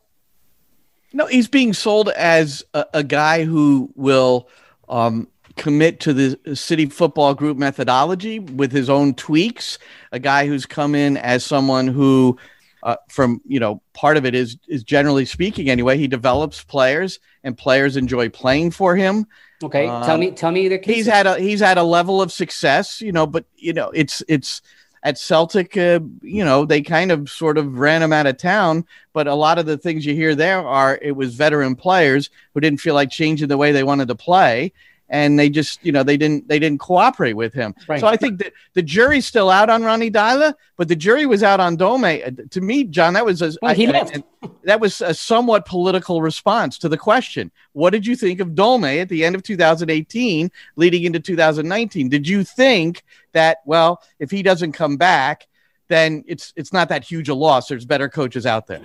No, 1.11 1.27
he's 1.27 1.47
being 1.47 1.73
sold 1.73 2.09
as 2.09 2.63
a, 2.73 2.85
a 2.95 3.03
guy 3.03 3.43
who 3.43 3.91
will 3.95 4.49
um, 4.89 5.27
commit 5.55 5.99
to 6.01 6.13
the 6.13 6.55
city 6.55 6.87
football 6.87 7.35
group 7.35 7.57
methodology 7.57 8.39
with 8.39 8.71
his 8.71 8.89
own 8.89 9.13
tweaks. 9.13 9.77
A 10.11 10.19
guy 10.19 10.47
who's 10.47 10.65
come 10.65 10.95
in 10.95 11.17
as 11.17 11.45
someone 11.45 11.87
who, 11.87 12.37
uh, 12.83 12.97
from 13.09 13.41
you 13.47 13.59
know, 13.59 13.81
part 13.93 14.17
of 14.17 14.25
it 14.25 14.35
is 14.35 14.57
is 14.67 14.83
generally 14.83 15.25
speaking 15.25 15.69
anyway. 15.69 15.97
He 15.97 16.07
develops 16.07 16.63
players, 16.63 17.19
and 17.43 17.57
players 17.57 17.97
enjoy 17.97 18.29
playing 18.29 18.71
for 18.71 18.95
him. 18.95 19.25
Okay, 19.63 19.87
um, 19.87 20.03
tell 20.03 20.17
me, 20.17 20.31
tell 20.31 20.51
me 20.51 20.67
the. 20.67 20.79
He's 20.83 21.07
had 21.07 21.25
a 21.25 21.39
he's 21.39 21.61
had 21.61 21.77
a 21.77 21.83
level 21.83 22.21
of 22.21 22.31
success, 22.31 23.01
you 23.01 23.13
know, 23.13 23.25
but 23.25 23.45
you 23.55 23.73
know, 23.73 23.89
it's 23.91 24.21
it's 24.27 24.61
at 25.01 25.17
Celtic, 25.17 25.75
uh, 25.77 25.99
you 26.21 26.43
know, 26.43 26.65
they 26.65 26.81
kind 26.81 27.11
of 27.11 27.29
sort 27.29 27.57
of 27.57 27.77
ran 27.77 28.01
him 28.01 28.13
out 28.13 28.27
of 28.27 28.37
town. 28.37 28.85
But 29.13 29.27
a 29.27 29.35
lot 29.35 29.59
of 29.59 29.65
the 29.65 29.77
things 29.77 30.05
you 30.05 30.13
hear 30.13 30.35
there 30.35 30.65
are 30.65 30.99
it 31.01 31.15
was 31.15 31.35
veteran 31.35 31.75
players 31.75 32.29
who 32.53 32.59
didn't 32.59 32.81
feel 32.81 32.95
like 32.95 33.09
changing 33.09 33.47
the 33.47 33.57
way 33.57 33.71
they 33.71 33.83
wanted 33.83 34.09
to 34.09 34.15
play 34.15 34.73
and 35.13 35.37
they 35.37 35.47
just 35.47 35.85
you 35.85 35.91
know 35.91 36.01
they 36.01 36.17
didn't 36.17 36.47
they 36.47 36.57
didn't 36.57 36.79
cooperate 36.79 37.33
with 37.33 37.53
him. 37.53 37.75
Right. 37.87 38.01
So 38.01 38.07
I 38.07 38.17
think 38.17 38.39
that 38.39 38.51
the 38.73 38.81
jury's 38.81 39.27
still 39.27 39.51
out 39.51 39.69
on 39.69 39.83
Ronnie 39.83 40.09
Deila, 40.09 40.55
but 40.75 40.87
the 40.87 40.95
jury 40.95 41.27
was 41.27 41.43
out 41.43 41.59
on 41.59 41.75
Dome. 41.75 42.03
Uh, 42.03 42.31
to 42.49 42.61
me, 42.61 42.83
John, 42.83 43.13
that 43.13 43.23
was 43.23 43.43
a, 43.43 43.53
well, 43.61 43.75
he 43.75 43.87
I, 43.87 43.91
left. 43.91 44.17
I, 44.17 44.49
that 44.63 44.79
was 44.81 45.01
a 45.01 45.13
somewhat 45.13 45.67
political 45.67 46.23
response 46.23 46.79
to 46.79 46.89
the 46.89 46.97
question. 46.97 47.51
What 47.73 47.91
did 47.91 48.07
you 48.07 48.15
think 48.15 48.39
of 48.39 48.55
Dome 48.55 48.85
at 48.85 49.07
the 49.07 49.23
end 49.23 49.35
of 49.35 49.43
2018, 49.43 50.51
leading 50.75 51.03
into 51.03 51.19
2019? 51.19 52.09
Did 52.09 52.27
you 52.27 52.43
think 52.43 53.03
that 53.33 53.59
well, 53.65 54.01
if 54.17 54.31
he 54.31 54.41
doesn't 54.41 54.71
come 54.71 54.97
back, 54.97 55.47
then 55.89 56.23
it's 56.25 56.53
it's 56.55 56.73
not 56.73 56.89
that 56.89 57.03
huge 57.03 57.29
a 57.29 57.35
loss. 57.35 57.67
There's 57.67 57.85
better 57.85 58.09
coaches 58.09 58.47
out 58.47 58.65
there. 58.65 58.81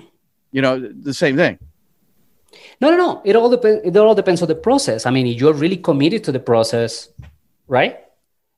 You 0.53 0.61
know, 0.61 0.79
the 0.79 1.15
same 1.15 1.37
thing. 1.37 1.59
No, 2.81 2.91
no, 2.91 2.97
no. 2.97 3.23
It 3.25 3.37
all 3.37 3.51
depends. 3.51 3.83
It 3.85 3.97
all 3.97 4.15
depends 4.15 4.43
on 4.43 4.49
the 4.49 4.55
process. 4.55 5.07
I 5.07 5.11
mean, 5.11 5.27
if 5.27 5.41
you're 5.41 5.53
really 5.53 5.77
committed 5.77 6.25
to 6.25 6.33
the 6.33 6.41
process, 6.41 7.09
right? 7.67 7.99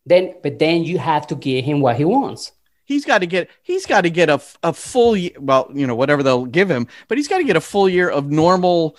Then, 0.06 0.34
but 0.42 0.58
then 0.58 0.84
you 0.84 0.98
have 0.98 1.26
to 1.28 1.34
give 1.34 1.64
him 1.64 1.80
what 1.80 1.96
he 1.96 2.04
wants. 2.04 2.52
He's 2.84 3.04
got 3.04 3.18
to 3.18 3.26
get. 3.26 3.50
He's 3.62 3.86
got 3.86 4.02
to 4.02 4.10
get 4.10 4.28
a, 4.28 4.40
a 4.62 4.72
full. 4.72 5.16
Year, 5.16 5.32
well, 5.38 5.70
you 5.74 5.86
know, 5.86 5.94
whatever 5.94 6.22
they'll 6.22 6.46
give 6.46 6.70
him, 6.70 6.86
but 7.08 7.18
he's 7.18 7.28
got 7.28 7.38
to 7.38 7.44
get 7.44 7.56
a 7.56 7.60
full 7.60 7.88
year 7.88 8.08
of 8.08 8.30
normal, 8.30 8.96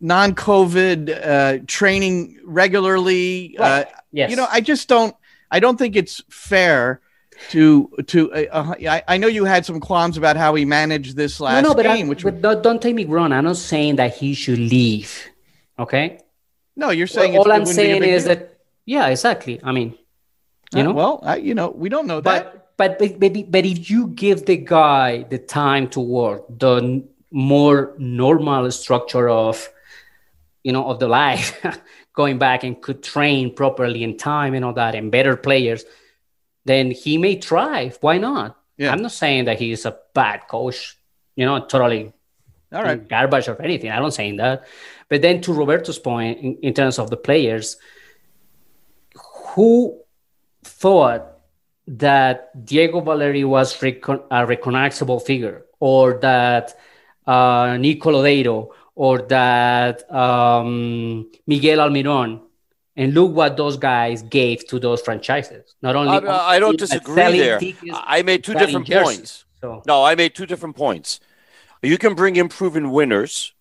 non-COVID 0.00 1.26
uh, 1.26 1.64
training 1.66 2.40
regularly. 2.44 3.56
Right. 3.58 3.82
Uh, 3.82 3.84
yes. 4.12 4.30
You 4.30 4.36
know, 4.36 4.46
I 4.50 4.60
just 4.60 4.88
don't. 4.88 5.14
I 5.50 5.60
don't 5.60 5.78
think 5.78 5.96
it's 5.96 6.22
fair 6.28 7.00
to 7.50 7.88
to 8.06 8.32
uh, 8.32 8.44
uh, 8.52 8.74
I, 8.90 9.02
I 9.08 9.16
know 9.18 9.28
you 9.28 9.44
had 9.44 9.64
some 9.64 9.80
qualms 9.80 10.16
about 10.16 10.36
how 10.36 10.54
he 10.54 10.64
managed 10.64 11.16
this 11.16 11.40
last 11.40 11.62
no, 11.62 11.70
no, 11.70 11.74
but 11.74 11.84
game, 11.84 12.06
I, 12.06 12.08
which 12.08 12.22
but 12.24 12.40
don't, 12.42 12.62
don't 12.62 12.82
take 12.82 12.94
me 12.94 13.04
wrong. 13.04 13.32
I'm 13.32 13.44
not 13.44 13.56
saying 13.56 13.96
that 13.96 14.14
he 14.16 14.34
should 14.34 14.58
leave. 14.58 15.28
Okay. 15.78 16.18
no, 16.76 16.90
you're 16.90 17.06
saying 17.06 17.36
all 17.36 17.42
it's, 17.42 17.46
it 17.46 17.52
I'm 17.52 17.60
wouldn't 17.60 17.66
be 17.66 17.70
a 17.72 17.74
saying 17.74 18.02
is 18.04 18.24
deal. 18.24 18.34
that 18.34 18.58
yeah, 18.86 19.06
exactly. 19.08 19.60
I 19.62 19.72
mean, 19.72 19.94
you 20.74 20.80
Uh, 20.80 20.82
know, 20.82 20.92
well, 20.92 21.20
I, 21.22 21.36
you 21.36 21.54
know, 21.54 21.70
we 21.70 21.88
don't 21.88 22.06
know 22.06 22.20
that. 22.20 22.74
but 22.76 22.98
but 22.98 22.98
but 22.98 23.20
but, 23.20 23.50
but 23.50 23.64
if 23.66 23.90
you 23.90 24.08
give 24.08 24.46
the 24.46 24.56
guy 24.56 25.24
the 25.30 25.38
time 25.38 25.88
to 25.90 26.00
work, 26.00 26.44
the 26.48 27.04
more 27.30 27.94
normal 27.98 28.70
structure 28.70 29.28
of 29.28 29.68
you 30.64 30.72
know 30.72 30.86
of 30.88 30.98
the 30.98 31.08
life, 31.08 31.54
going 32.14 32.38
back 32.38 32.64
and 32.64 32.80
could 32.82 33.02
train 33.02 33.54
properly 33.54 34.02
in 34.02 34.16
time 34.16 34.54
and 34.54 34.64
all 34.64 34.72
that, 34.74 34.94
and 34.94 35.10
better 35.12 35.36
players, 35.36 35.84
then 36.68 36.90
he 36.90 37.18
may 37.18 37.40
thrive. 37.40 37.98
Why 38.00 38.18
not? 38.18 38.56
Yeah. 38.76 38.92
I'm 38.92 39.02
not 39.02 39.12
saying 39.12 39.46
that 39.46 39.58
he's 39.58 39.84
a 39.86 39.96
bad 40.14 40.46
coach. 40.48 40.96
You 41.34 41.46
know, 41.46 41.60
totally 41.60 42.12
All 42.72 42.82
right. 42.82 43.08
garbage 43.08 43.48
or 43.48 43.60
anything. 43.62 43.90
I 43.90 43.98
don't 43.98 44.12
saying 44.12 44.36
that. 44.36 44.66
But 45.08 45.22
then 45.22 45.40
to 45.42 45.52
Roberto's 45.52 45.98
point, 45.98 46.38
in, 46.40 46.56
in 46.62 46.74
terms 46.74 46.98
of 46.98 47.10
the 47.10 47.16
players, 47.16 47.76
who 49.54 49.98
thought 50.62 51.38
that 51.86 52.64
Diego 52.64 53.00
Valeri 53.00 53.44
was 53.44 53.80
recon- 53.82 54.24
a 54.30 54.44
recognizable 54.44 55.20
figure 55.20 55.64
or 55.80 56.18
that 56.20 56.76
uh, 57.26 57.76
Nico 57.78 58.10
Lodeiro 58.10 58.68
or 58.94 59.22
that 59.22 60.10
um, 60.12 61.30
Miguel 61.46 61.78
Almiron? 61.78 62.42
And 62.98 63.14
look 63.14 63.32
what 63.32 63.56
those 63.56 63.76
guys 63.76 64.22
gave 64.22 64.66
to 64.66 64.80
those 64.80 65.00
franchises. 65.00 65.76
Not 65.80 65.94
only 65.94 66.28
I, 66.28 66.56
I 66.56 66.58
don't 66.58 66.76
disagree 66.76 67.38
there. 67.38 67.60
I 67.92 68.22
made 68.22 68.42
two 68.42 68.54
different 68.54 68.86
jerseys. 68.86 69.04
points. 69.04 69.44
So 69.60 69.82
No, 69.86 70.02
I 70.02 70.16
made 70.16 70.34
two 70.34 70.46
different 70.46 70.74
points. 70.74 71.20
You 71.80 71.96
can 71.96 72.14
bring 72.14 72.34
in 72.34 72.48
proven 72.48 72.90
winners. 72.90 73.54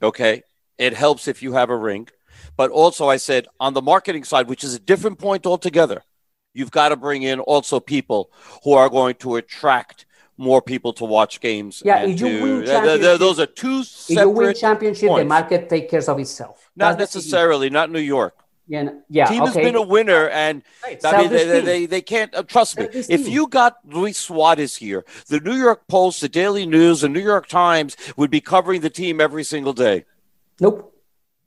Okay. 0.00 0.44
It 0.78 0.94
helps 0.94 1.26
if 1.26 1.42
you 1.42 1.54
have 1.54 1.70
a 1.70 1.76
ring. 1.76 2.08
But 2.56 2.70
also, 2.70 3.08
I 3.08 3.16
said 3.16 3.48
on 3.58 3.74
the 3.74 3.82
marketing 3.82 4.22
side, 4.22 4.48
which 4.48 4.62
is 4.62 4.74
a 4.74 4.78
different 4.78 5.18
point 5.18 5.44
altogether, 5.44 6.04
you've 6.52 6.70
got 6.70 6.90
to 6.90 6.96
bring 6.96 7.24
in 7.24 7.40
also 7.40 7.80
people 7.80 8.30
who 8.62 8.74
are 8.74 8.88
going 8.88 9.16
to 9.16 9.34
attract 9.34 10.06
more 10.36 10.62
people 10.62 10.92
to 10.92 11.04
watch 11.04 11.40
games. 11.40 11.82
Yeah, 11.84 11.98
and 11.98 12.12
if 12.12 12.20
you 12.20 12.28
to- 12.28 12.42
win 12.42 12.66
championship- 12.66 13.18
those 13.18 13.40
are 13.40 13.46
two 13.46 13.80
if 13.80 14.10
you 14.10 14.30
win 14.30 14.54
championship, 14.54 15.10
the 15.16 15.24
market 15.24 15.68
takes 15.68 15.90
care 15.90 16.08
of 16.08 16.18
itself. 16.20 16.70
Not 16.76 16.96
That's 16.96 17.14
necessarily, 17.16 17.70
not 17.70 17.90
New 17.90 18.00
York. 18.00 18.43
Yeah, 18.66 18.90
yeah. 19.10 19.26
Team 19.26 19.44
has 19.44 19.54
been 19.54 19.76
a 19.76 19.82
winner, 19.82 20.28
and 20.30 20.62
Right, 20.82 21.04
I 21.04 21.22
mean, 21.22 21.30
they, 21.30 21.60
they, 21.60 21.86
they, 21.86 22.00
can't 22.00 22.34
uh, 22.34 22.42
trust 22.44 22.78
me. 22.78 22.88
If 22.92 23.28
you 23.28 23.46
got 23.46 23.76
Luis 23.84 24.16
Suarez 24.16 24.76
here, 24.76 25.04
the 25.28 25.38
New 25.38 25.52
York 25.54 25.86
Post, 25.86 26.22
the 26.22 26.30
Daily 26.30 26.64
News, 26.64 27.02
the 27.02 27.10
New 27.10 27.20
York 27.20 27.46
Times 27.46 27.94
would 28.16 28.30
be 28.30 28.40
covering 28.40 28.80
the 28.80 28.88
team 28.88 29.20
every 29.20 29.44
single 29.44 29.74
day. 29.74 30.06
Nope. 30.60 30.94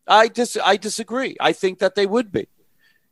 I 0.08 0.28
dis- 0.28 0.60
I 0.64 0.78
disagree. 0.78 1.36
I 1.40 1.54
think 1.54 1.80
that 1.80 1.96
they 1.96 2.06
would 2.06 2.32
be. 2.32 2.48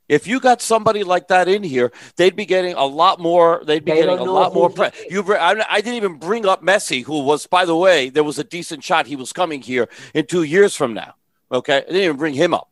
If 0.08 0.28
you 0.28 0.40
got 0.40 0.62
somebody 0.62 1.04
like 1.04 1.30
that 1.30 1.48
in 1.48 1.64
here, 1.64 1.92
they'd 2.16 2.36
be 2.36 2.46
getting 2.46 2.76
a 2.76 2.86
lot 2.86 3.20
more. 3.20 3.64
They'd 3.66 3.84
be 3.84 3.92
They 3.92 4.02
getting 4.02 4.20
a 4.20 4.24
lot 4.24 4.54
more. 4.54 4.70
he 4.70 4.76
Pre- 4.76 4.88
is. 4.88 4.94
you, 5.10 5.24
br- 5.24 5.36
I, 5.36 5.66
I 5.68 5.82
didn't 5.82 5.96
even 5.96 6.18
bring 6.18 6.46
up 6.46 6.62
Messi, 6.62 7.04
who 7.04 7.24
was, 7.24 7.48
by 7.48 7.66
the 7.66 7.76
way, 7.76 8.10
there 8.10 8.24
was 8.24 8.38
a 8.38 8.44
decent 8.44 8.84
shot 8.84 9.08
he 9.08 9.16
was 9.16 9.34
coming 9.34 9.62
here 9.62 9.90
in 10.14 10.28
two 10.28 10.44
years 10.44 10.76
from 10.76 10.94
now. 10.94 11.16
Okay, 11.52 11.78
I 11.78 11.82
didn't 11.82 12.04
even 12.04 12.18
bring 12.18 12.36
him 12.36 12.54
up. 12.54 12.70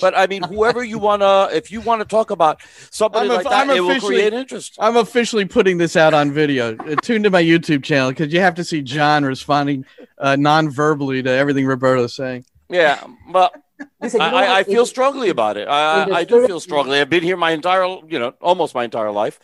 But 0.00 0.16
I 0.16 0.26
mean, 0.26 0.42
whoever 0.42 0.82
you 0.82 0.98
wanna, 0.98 1.48
if 1.52 1.70
you 1.70 1.80
want 1.80 2.00
to 2.00 2.04
talk 2.06 2.30
about 2.30 2.60
somebody 2.90 3.26
I'm 3.26 3.30
a- 3.30 3.34
like 3.34 3.44
that, 3.44 3.52
I'm 3.52 3.70
it 3.70 3.80
will 3.80 3.90
officially- 3.90 4.16
create 4.16 4.32
interest. 4.32 4.76
I'm 4.78 4.96
officially 4.96 5.44
putting 5.44 5.78
this 5.78 5.96
out 5.96 6.14
on 6.14 6.32
video. 6.32 6.76
Uh, 6.76 6.94
Tune 6.96 7.22
to 7.24 7.30
my 7.30 7.42
YouTube 7.42 7.82
channel 7.84 8.10
because 8.10 8.32
you 8.32 8.40
have 8.40 8.54
to 8.56 8.64
see 8.64 8.82
John 8.82 9.24
responding 9.24 9.84
uh, 10.18 10.36
non-verbally 10.36 11.22
to 11.24 11.30
everything 11.30 11.66
Roberto's 11.66 12.14
saying. 12.14 12.44
Yeah, 12.70 13.02
but 13.30 13.54
Listen, 14.00 14.20
I, 14.20 14.30
I, 14.30 14.58
I 14.58 14.64
feel 14.64 14.86
strongly 14.86 15.28
about 15.28 15.56
it. 15.56 15.66
I, 15.68 16.04
I 16.04 16.24
do 16.24 16.46
feel 16.46 16.60
strongly. 16.60 17.00
I've 17.00 17.10
been 17.10 17.24
here 17.24 17.36
my 17.36 17.50
entire, 17.50 17.84
you 18.08 18.18
know, 18.18 18.32
almost 18.40 18.74
my 18.76 18.84
entire 18.84 19.10
life. 19.10 19.40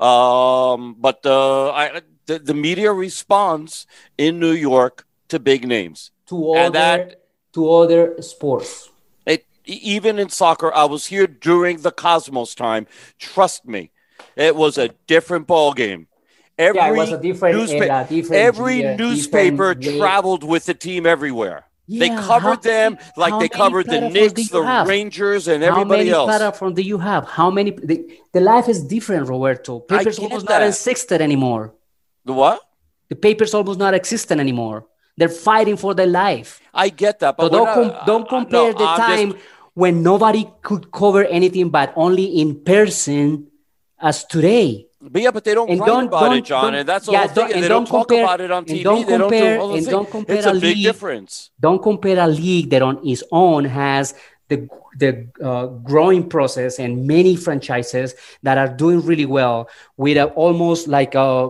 Um, 0.00 0.96
but 0.98 1.24
uh, 1.26 1.70
I, 1.70 2.00
the, 2.26 2.38
the 2.38 2.54
media 2.54 2.90
responds 2.92 3.86
in 4.18 4.40
New 4.40 4.52
York 4.52 5.06
to 5.28 5.38
big 5.38 5.66
names. 5.68 6.10
to 6.26 6.54
and 6.54 6.74
other 6.74 6.78
that- 6.78 7.18
to 7.52 7.70
other 7.70 8.20
sports. 8.22 8.88
Even 9.64 10.18
in 10.18 10.28
soccer, 10.28 10.72
I 10.74 10.84
was 10.84 11.06
here 11.06 11.26
during 11.26 11.78
the 11.78 11.90
Cosmos 11.90 12.54
time. 12.54 12.86
Trust 13.18 13.66
me, 13.66 13.90
it 14.36 14.56
was 14.56 14.78
a 14.78 14.88
different 15.06 15.46
ball 15.46 15.72
game. 15.72 16.08
Every 16.58 16.80
Yeah, 16.80 16.92
it 16.92 16.96
was 16.96 17.12
a 17.12 17.18
different 17.18 17.56
newspa- 17.56 18.08
different 18.08 18.42
every 18.42 18.82
newspaper 18.96 19.74
different 19.74 20.00
traveled 20.00 20.44
with 20.44 20.66
the 20.66 20.74
team 20.74 21.06
everywhere. 21.06 21.64
they 21.88 22.08
covered 22.08 22.42
how 22.42 22.56
them 22.56 22.98
like 23.16 23.38
they 23.40 23.48
covered 23.48 23.86
the 23.86 24.08
Knicks, 24.08 24.48
the 24.50 24.62
have? 24.62 24.86
Rangers, 24.86 25.48
and 25.48 25.64
everybody 25.64 26.10
else. 26.10 26.30
How 26.30 26.38
many 26.38 26.38
platforms 26.38 26.76
do 26.76 26.82
you 26.82 26.98
have? 26.98 27.26
How 27.26 27.50
many? 27.50 27.70
The, 27.70 28.18
the 28.32 28.40
life 28.40 28.68
is 28.68 28.84
different, 28.84 29.28
Roberto. 29.28 29.80
Papers 29.80 30.18
almost 30.18 30.46
that. 30.46 30.60
not 30.60 30.66
existed 30.68 31.20
anymore. 31.20 31.74
The 32.24 32.32
what? 32.32 32.60
The 33.08 33.16
papers 33.16 33.54
almost 33.54 33.78
not 33.78 33.94
existent 33.94 34.40
anymore. 34.40 34.86
They're 35.16 35.28
fighting 35.28 35.76
for 35.76 35.94
their 35.94 36.06
life. 36.06 36.60
I 36.72 36.88
get 36.88 37.20
that, 37.20 37.36
but 37.36 37.52
we're 37.52 37.58
don't, 37.58 37.74
com- 37.74 38.06
don't 38.06 38.22
uh, 38.26 38.28
compare 38.28 38.72
no, 38.72 38.78
the 38.78 38.84
I'm 38.84 38.96
just- 38.98 39.08
time 39.08 39.34
when 39.74 40.02
nobody 40.02 40.46
could 40.62 40.90
cover 40.92 41.24
anything 41.24 41.70
but 41.70 41.92
only 41.96 42.24
in 42.40 42.62
person 42.62 43.46
as 44.00 44.24
today. 44.24 44.86
but 45.00 45.20
yeah, 45.22 45.30
but 45.30 45.44
they 45.44 45.54
don't 45.54 45.68
And 45.70 45.80
write 45.80 45.86
don't- 45.86 46.06
about 46.06 46.24
it, 46.24 46.28
don't- 46.36 46.44
John, 46.46 46.64
don't- 46.64 46.74
and 46.76 46.88
that's 46.88 47.06
the 47.06 47.12
yeah, 47.12 47.18
whole 47.26 47.28
thing. 47.34 47.52
And 47.54 47.62
they 47.64 47.68
don't, 47.68 47.86
talk 47.86 48.08
compare- 48.08 48.24
about 48.24 48.40
it 48.40 48.50
on 48.50 48.64
TV. 48.64 48.82
don't 48.84 49.06
compare- 49.06 49.56
do 49.56 49.62
all 49.62 49.74
and 49.74 49.86
don't 49.86 50.10
compare 50.10 50.36
It's 50.36 50.46
a 50.46 50.50
a 50.50 50.54
big 50.54 50.62
league- 50.76 50.84
difference. 50.84 51.50
Don't 51.60 51.82
compare 51.82 52.18
a 52.18 52.26
league 52.28 52.70
that 52.70 52.82
on 52.82 53.00
its 53.06 53.22
own 53.32 53.64
has 53.64 54.14
the 54.48 54.68
the 54.98 55.26
uh, 55.42 55.66
growing 55.88 56.28
process 56.28 56.78
and 56.78 57.06
many 57.06 57.34
franchises 57.34 58.14
that 58.42 58.58
are 58.58 58.68
doing 58.68 59.00
really 59.00 59.24
well 59.24 59.70
with 59.96 60.18
a, 60.18 60.26
almost 60.34 60.86
like 60.86 61.14
a, 61.14 61.48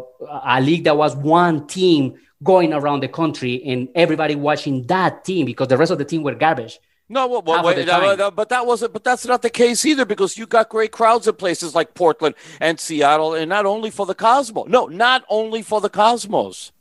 a 0.57 0.61
league 0.61 0.85
that 0.85 0.97
was 0.97 1.17
one 1.17 1.67
team 1.67 2.15
going 2.43 2.73
around 2.73 3.03
the 3.03 3.09
country 3.09 3.63
and 3.65 3.89
everybody 3.95 4.35
watching 4.35 4.87
that 4.87 5.25
team 5.25 5.47
because 5.47 5.69
the 5.69 5.77
rest 5.77 5.93
of 5.93 5.99
the 5.99 6.05
team 6.05 6.23
were 6.23 6.35
garbage. 6.35 6.81
No, 7.09 7.27
well, 7.27 7.43
well, 7.43 7.63
wait, 7.65 7.87
no, 7.87 8.15
no, 8.15 8.31
but 8.31 8.49
that 8.49 8.65
wasn't. 8.65 8.95
But 8.95 9.05
that's 9.05 9.27
not 9.27 9.43
the 9.43 9.51
case 9.51 9.85
either, 9.85 10.07
because 10.07 10.39
you 10.39 10.47
got 10.47 10.71
great 10.71 10.93
crowds 10.93 11.29
in 11.29 11.35
places 11.35 11.75
like 11.75 11.93
Portland 11.93 12.35
and 12.59 12.81
Seattle, 12.81 13.35
and 13.35 13.51
not 13.51 13.67
only 13.67 13.91
for 13.91 14.07
the 14.07 14.15
Cosmos. 14.15 14.67
No, 14.69 14.87
not 14.87 15.23
only 15.29 15.61
for 15.61 15.83
the 15.83 15.91
Cosmos. 15.91 16.73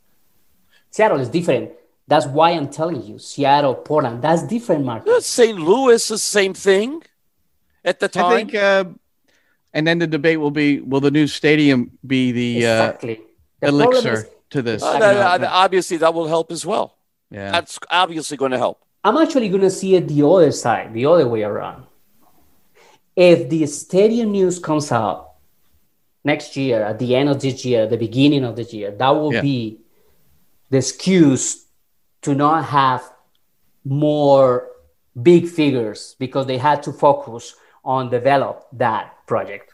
Seattle 0.89 1.19
is 1.19 1.27
different. 1.27 1.71
That's 2.07 2.25
why 2.27 2.51
I'm 2.51 2.69
telling 2.69 3.03
you, 3.03 3.19
Seattle, 3.19 3.75
Portland, 3.75 4.21
that's 4.21 4.43
different 4.43 4.85
market. 4.85 5.21
St. 5.21 5.57
Louis 5.57 5.95
is 5.95 6.07
the 6.07 6.17
same 6.17 6.53
thing 6.53 7.03
at 7.83 7.99
the 7.99 8.07
time. 8.07 8.25
I 8.25 8.35
think, 8.37 8.55
uh, 8.55 8.85
and 9.73 9.85
then 9.85 9.99
the 9.99 10.07
debate 10.07 10.39
will 10.39 10.51
be: 10.51 10.79
Will 10.79 11.01
the 11.01 11.11
new 11.11 11.27
stadium 11.27 11.91
be 12.07 12.31
the 12.31 12.57
exactly. 12.57 13.21
The 13.59 13.67
uh, 13.67 13.71
problem 13.71 13.91
elixir 13.91 14.13
is- 14.13 14.25
to 14.51 14.61
this? 14.61 14.83
Uh, 14.83 14.99
that- 14.99 15.41
know, 15.41 15.47
obviously, 15.49 15.97
that 15.97 16.13
will 16.13 16.27
help 16.27 16.51
as 16.51 16.65
well. 16.65 16.97
yeah. 17.29 17.51
That's 17.51 17.79
obviously 17.89 18.37
going 18.37 18.51
to 18.51 18.57
help. 18.57 18.79
I'm 19.03 19.17
actually 19.17 19.49
going 19.49 19.61
to 19.63 19.69
see 19.71 19.95
it 19.95 20.07
the 20.07 20.25
other 20.27 20.51
side, 20.51 20.93
the 20.93 21.05
other 21.07 21.27
way 21.27 21.43
around. 21.43 21.85
If 23.15 23.49
the 23.49 23.65
stadium 23.65 24.31
news 24.31 24.59
comes 24.59 24.91
out 24.91 25.31
next 26.23 26.55
year, 26.55 26.83
at 26.83 26.99
the 26.99 27.15
end 27.15 27.29
of 27.29 27.41
this 27.41 27.65
year, 27.65 27.83
at 27.83 27.89
the 27.89 27.97
beginning 27.97 28.43
of 28.43 28.55
this 28.55 28.71
year, 28.73 28.91
that 28.91 29.09
will 29.09 29.33
Yeah. 29.33 29.41
be 29.41 29.79
the 30.69 30.77
excuse 30.77 31.65
to 32.21 32.35
not 32.35 32.65
have 32.65 33.01
more 33.83 34.67
big 35.21 35.47
figures 35.47 36.15
because 36.19 36.45
they 36.45 36.57
had 36.57 36.83
to 36.83 36.93
focus 36.93 37.55
on 37.83 38.09
develop 38.11 38.67
that 38.73 39.25
project. 39.25 39.73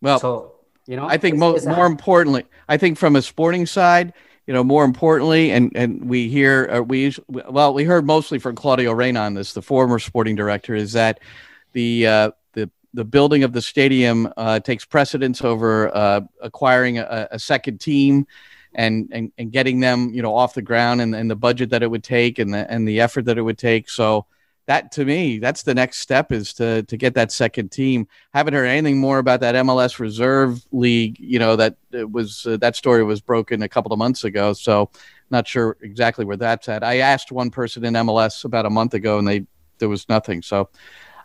well, 0.00 0.18
So, 0.18 0.53
you 0.86 0.96
know, 0.96 1.06
I 1.06 1.16
think 1.16 1.36
mo- 1.36 1.58
more 1.66 1.86
importantly, 1.86 2.44
I 2.68 2.76
think 2.76 2.98
from 2.98 3.16
a 3.16 3.22
sporting 3.22 3.66
side, 3.66 4.12
you 4.46 4.54
know, 4.54 4.64
more 4.64 4.84
importantly, 4.84 5.50
and 5.50 5.72
and 5.74 6.08
we 6.08 6.28
hear 6.28 6.68
uh, 6.70 6.80
we 6.80 7.14
well, 7.28 7.72
we 7.72 7.84
heard 7.84 8.04
mostly 8.06 8.38
from 8.38 8.54
Claudio 8.54 8.92
Reyna 8.92 9.20
on 9.20 9.34
this, 9.34 9.52
the 9.52 9.62
former 9.62 9.98
sporting 9.98 10.36
director, 10.36 10.74
is 10.74 10.92
that 10.92 11.20
the 11.72 12.06
uh, 12.06 12.30
the 12.52 12.70
the 12.92 13.04
building 13.04 13.44
of 13.44 13.52
the 13.52 13.62
stadium 13.62 14.32
uh, 14.36 14.60
takes 14.60 14.84
precedence 14.84 15.42
over 15.42 15.94
uh, 15.96 16.20
acquiring 16.40 16.98
a, 16.98 17.28
a 17.30 17.38
second 17.38 17.80
team. 17.80 18.26
And, 18.76 19.08
and, 19.12 19.30
and 19.38 19.52
getting 19.52 19.78
them, 19.78 20.12
you 20.12 20.20
know, 20.20 20.34
off 20.34 20.54
the 20.54 20.60
ground 20.60 21.00
and, 21.00 21.14
and 21.14 21.30
the 21.30 21.36
budget 21.36 21.70
that 21.70 21.84
it 21.84 21.88
would 21.88 22.02
take 22.02 22.40
and 22.40 22.52
the, 22.52 22.68
and 22.68 22.88
the 22.88 23.00
effort 23.00 23.26
that 23.26 23.38
it 23.38 23.42
would 23.42 23.56
take. 23.56 23.88
So 23.88 24.26
that 24.66 24.92
to 24.92 25.04
me, 25.04 25.38
that's 25.38 25.62
the 25.62 25.74
next 25.74 25.98
step 25.98 26.32
is 26.32 26.54
to, 26.54 26.82
to 26.84 26.96
get 26.96 27.14
that 27.14 27.30
second 27.30 27.70
team 27.70 28.08
haven't 28.32 28.54
heard 28.54 28.66
anything 28.66 28.98
more 28.98 29.18
about 29.18 29.40
that 29.40 29.54
MLS 29.56 29.98
Reserve 29.98 30.64
League. 30.72 31.18
You 31.20 31.38
know 31.38 31.56
that 31.56 31.76
was 31.92 32.46
uh, 32.46 32.56
that 32.58 32.76
story 32.76 33.04
was 33.04 33.20
broken 33.20 33.62
a 33.62 33.68
couple 33.68 33.92
of 33.92 33.98
months 33.98 34.24
ago, 34.24 34.52
so 34.52 34.90
not 35.30 35.46
sure 35.46 35.76
exactly 35.82 36.24
where 36.24 36.36
that's 36.36 36.68
at. 36.68 36.82
I 36.82 36.98
asked 36.98 37.30
one 37.30 37.50
person 37.50 37.84
in 37.84 37.94
MLS 37.94 38.44
about 38.44 38.66
a 38.66 38.70
month 38.70 38.94
ago, 38.94 39.18
and 39.18 39.28
they 39.28 39.46
there 39.78 39.88
was 39.88 40.08
nothing. 40.08 40.40
So, 40.42 40.70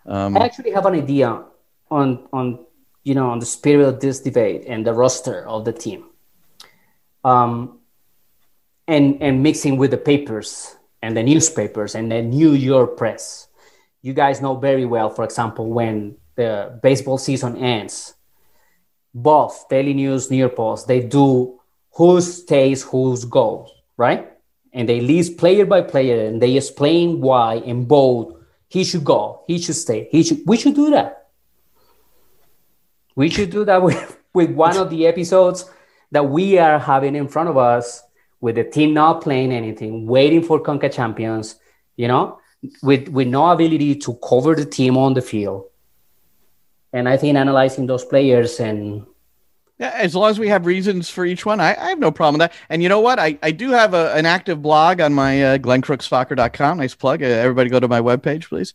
um, 0.06 0.36
I 0.36 0.46
actually 0.46 0.72
have 0.72 0.86
an 0.86 0.96
idea 0.96 1.44
on 1.90 2.28
on 2.34 2.66
you 3.04 3.16
know, 3.16 3.30
on 3.30 3.40
the 3.40 3.46
spirit 3.46 3.88
of 3.88 4.00
this 4.00 4.20
debate 4.20 4.66
and 4.68 4.86
the 4.86 4.94
roster 4.94 5.48
of 5.48 5.66
the 5.66 5.74
team, 5.74 6.06
um, 7.24 7.80
and 8.88 9.22
and 9.22 9.42
mixing 9.42 9.78
with 9.78 9.92
the 9.92 9.98
papers 9.98 10.76
and 11.02 11.16
the 11.16 11.24
newspapers 11.24 11.96
and 11.96 12.12
the 12.12 12.22
New 12.22 12.54
York 12.54 12.98
press, 12.98 13.48
you 14.02 14.14
guys 14.14 14.42
know 14.42 14.56
very 14.56 14.86
well. 14.86 15.10
For 15.10 15.24
example, 15.24 15.68
when 15.68 16.18
the 16.36 16.80
baseball 16.82 17.18
season 17.18 17.58
ends, 17.58 18.16
both 19.14 19.68
Daily 19.70 19.94
News, 19.94 20.30
New 20.30 20.38
York 20.38 20.56
Post, 20.56 20.88
they 20.88 21.02
do 21.02 21.60
who 21.94 22.22
stays, 22.22 22.84
who's 22.84 23.26
goes, 23.26 23.70
right? 23.98 24.32
And 24.72 24.88
they 24.88 25.02
list 25.02 25.38
player 25.38 25.66
by 25.66 25.82
player 25.82 26.28
and 26.28 26.42
they 26.42 26.56
explain 26.56 27.22
why 27.22 27.56
in 27.56 27.86
bold 27.86 28.44
he 28.68 28.84
should 28.84 29.04
go, 29.04 29.44
he 29.48 29.60
should 29.60 29.76
stay, 29.76 30.08
he 30.12 30.24
should. 30.24 30.40
We 30.46 30.58
should 30.58 30.76
do 30.76 30.92
that. 30.92 31.28
We 33.16 33.30
should 33.30 33.50
do 33.50 33.66
that 33.66 33.82
with, 33.88 34.18
with 34.34 34.52
one 34.52 34.78
of 34.78 34.90
the 34.90 35.08
episodes 35.08 35.66
that 36.12 36.30
we 36.30 36.58
are 36.58 36.80
having 36.80 37.16
in 37.16 37.28
front 37.28 37.50
of 37.50 37.58
us 37.58 38.04
with 38.42 38.56
the 38.56 38.64
team 38.64 38.94
not 38.94 39.22
playing 39.22 39.52
anything, 39.52 40.08
waiting 40.08 40.44
for 40.44 40.60
Conca 40.60 40.92
champions, 40.92 41.56
you 41.96 42.08
know, 42.08 42.40
with 42.82 43.10
with 43.10 43.28
no 43.28 43.50
ability 43.50 43.96
to 43.96 44.16
cover 44.28 44.56
the 44.56 44.66
team 44.66 44.98
on 44.98 45.14
the 45.14 45.22
field. 45.22 45.66
And 46.92 47.08
I 47.08 47.18
think 47.18 47.38
analyzing 47.38 47.86
those 47.86 48.06
players 48.06 48.60
and 48.60 49.06
yeah, 49.80 49.92
as 49.96 50.14
long 50.14 50.30
as 50.30 50.38
we 50.38 50.50
have 50.50 50.66
reasons 50.66 51.10
for 51.10 51.26
each 51.26 51.46
one, 51.46 51.62
I, 51.62 51.70
I 51.70 51.90
have 51.90 52.00
no 52.00 52.12
problem 52.12 52.40
with 52.40 52.52
that. 52.52 52.58
And 52.68 52.84
you 52.84 52.90
know 52.90 53.00
what? 53.00 53.18
I, 53.18 53.40
I 53.42 53.52
do 53.52 53.70
have 53.70 53.94
a, 53.94 54.14
an 54.14 54.26
active 54.26 54.62
blog 54.62 55.00
on 55.00 55.14
my 55.14 55.42
uh, 55.42 55.58
glenncrooksoccer.com. 55.58 56.80
Nice 56.80 56.96
plug. 56.96 57.24
Uh, 57.24 57.28
everybody 57.28 57.70
go 57.70 57.80
to 57.80 57.88
my 57.88 58.02
webpage, 58.02 58.50
please. 58.50 58.74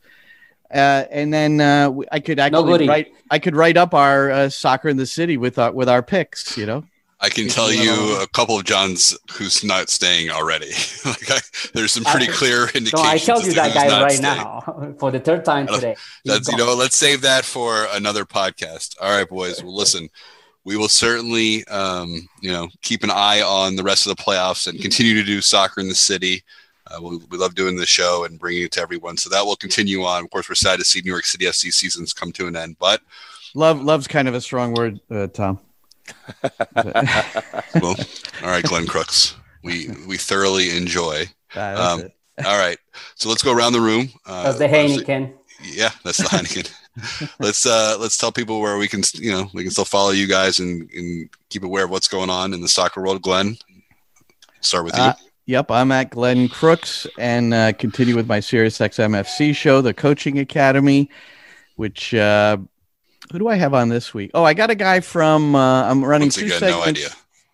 Uh, 0.72 1.04
and 1.10 1.32
then 1.32 1.60
uh, 1.60 1.92
I 2.10 2.20
could 2.20 2.40
actually 2.40 2.78
no 2.78 2.86
write. 2.86 3.12
I 3.30 3.38
could 3.38 3.54
write 3.54 3.76
up 3.76 3.92
our 3.92 4.30
uh, 4.30 4.48
soccer 4.48 4.88
in 4.88 4.96
the 4.96 5.04
city 5.04 5.36
with 5.36 5.58
our 5.58 5.72
with 5.72 5.90
our 5.90 6.02
picks. 6.02 6.56
You 6.56 6.64
know. 6.64 6.84
I 7.24 7.30
can 7.30 7.48
tell 7.48 7.72
you 7.72 8.20
a 8.20 8.26
couple 8.28 8.58
of 8.58 8.64
Johns 8.64 9.16
who's 9.32 9.64
not 9.64 9.88
staying 9.88 10.28
already. 10.28 10.72
like 11.06 11.30
I, 11.30 11.38
there's 11.72 11.92
some 11.92 12.04
pretty 12.04 12.26
clear 12.26 12.64
indications. 12.74 12.90
So 12.92 13.02
I 13.02 13.16
tell 13.16 13.42
you 13.42 13.54
that 13.54 13.72
guy 13.72 14.02
right 14.02 14.12
staying. 14.12 14.36
now 14.36 14.94
for 14.98 15.10
the 15.10 15.20
third 15.20 15.42
time 15.42 15.66
today. 15.66 15.96
That's 16.26 16.48
you 16.48 16.58
know, 16.58 16.74
let's 16.74 16.98
save 16.98 17.22
that 17.22 17.46
for 17.46 17.86
another 17.92 18.26
podcast. 18.26 18.96
All 19.00 19.10
right, 19.10 19.26
boys. 19.26 19.62
Well, 19.64 19.74
listen, 19.74 20.10
we 20.64 20.76
will 20.76 20.90
certainly, 20.90 21.66
um, 21.68 22.28
you 22.42 22.52
know, 22.52 22.68
keep 22.82 23.02
an 23.02 23.10
eye 23.10 23.40
on 23.40 23.76
the 23.76 23.82
rest 23.82 24.06
of 24.06 24.14
the 24.14 24.22
playoffs 24.22 24.66
and 24.66 24.78
continue 24.78 25.14
to 25.14 25.24
do 25.24 25.40
soccer 25.40 25.80
in 25.80 25.88
the 25.88 25.94
city. 25.94 26.42
Uh, 26.88 27.00
we, 27.00 27.16
we 27.30 27.38
love 27.38 27.54
doing 27.54 27.76
the 27.76 27.86
show 27.86 28.26
and 28.26 28.38
bringing 28.38 28.64
it 28.64 28.72
to 28.72 28.82
everyone. 28.82 29.16
So 29.16 29.30
that 29.30 29.46
will 29.46 29.56
continue 29.56 30.02
on. 30.02 30.24
Of 30.24 30.30
course, 30.30 30.50
we're 30.50 30.56
sad 30.56 30.78
to 30.78 30.84
see 30.84 31.00
New 31.00 31.10
York 31.10 31.24
City 31.24 31.46
FC 31.46 31.72
seasons 31.72 32.12
come 32.12 32.32
to 32.32 32.46
an 32.48 32.54
end, 32.54 32.76
but 32.78 33.00
love 33.54 33.80
love's 33.80 34.08
kind 34.08 34.28
of 34.28 34.34
a 34.34 34.42
strong 34.42 34.74
word, 34.74 35.00
uh, 35.10 35.28
Tom. 35.28 35.58
Well, 37.74 37.96
all 38.42 38.50
right, 38.50 38.64
Glenn 38.64 38.86
Crooks. 38.86 39.36
We 39.62 39.88
we 40.06 40.16
thoroughly 40.16 40.76
enjoy. 40.76 41.26
Ah, 41.56 41.92
um, 41.92 42.02
all 42.44 42.58
right, 42.58 42.78
so 43.14 43.28
let's 43.28 43.42
go 43.42 43.52
around 43.52 43.72
the 43.72 43.80
room. 43.80 44.10
Uh, 44.26 44.44
that's 44.44 44.58
the 44.58 44.68
Heineken. 44.68 45.32
Yeah, 45.62 45.90
that's 46.04 46.18
the 46.18 46.24
Heineken. 46.24 46.70
let's 47.40 47.66
uh 47.66 47.96
let's 47.98 48.16
tell 48.16 48.30
people 48.30 48.60
where 48.60 48.78
we 48.78 48.86
can 48.86 49.02
you 49.14 49.32
know 49.32 49.48
we 49.52 49.62
can 49.62 49.70
still 49.72 49.84
follow 49.84 50.10
you 50.10 50.28
guys 50.28 50.60
and, 50.60 50.88
and 50.90 51.28
keep 51.50 51.64
aware 51.64 51.84
of 51.84 51.90
what's 51.90 52.06
going 52.06 52.30
on 52.30 52.54
in 52.54 52.60
the 52.60 52.68
soccer 52.68 53.02
world. 53.02 53.22
Glenn, 53.22 53.56
start 54.60 54.84
with 54.84 54.96
you. 54.96 55.02
Uh, 55.02 55.14
Yep, 55.46 55.70
I'm 55.70 55.92
at 55.92 56.08
Glenn 56.08 56.48
Crooks 56.48 57.06
and 57.18 57.52
uh, 57.52 57.74
continue 57.74 58.16
with 58.16 58.26
my 58.26 58.40
Sirius 58.40 58.78
XMFC 58.78 59.54
show, 59.54 59.82
the 59.82 59.92
Coaching 59.92 60.38
Academy, 60.38 61.10
which 61.76 62.14
uh, 62.14 62.56
who 63.32 63.38
do 63.38 63.48
I 63.48 63.56
have 63.56 63.74
on 63.74 63.88
this 63.88 64.12
week? 64.14 64.30
Oh, 64.34 64.44
I 64.44 64.54
got 64.54 64.70
a 64.70 64.74
guy 64.74 65.00
from 65.00 65.54
uh, 65.54 65.84
I'm 65.84 66.04
running 66.04 66.26
Once 66.26 66.36
two 66.36 66.46
again, 66.46 66.58
segments 66.58 67.02
no 67.02 67.08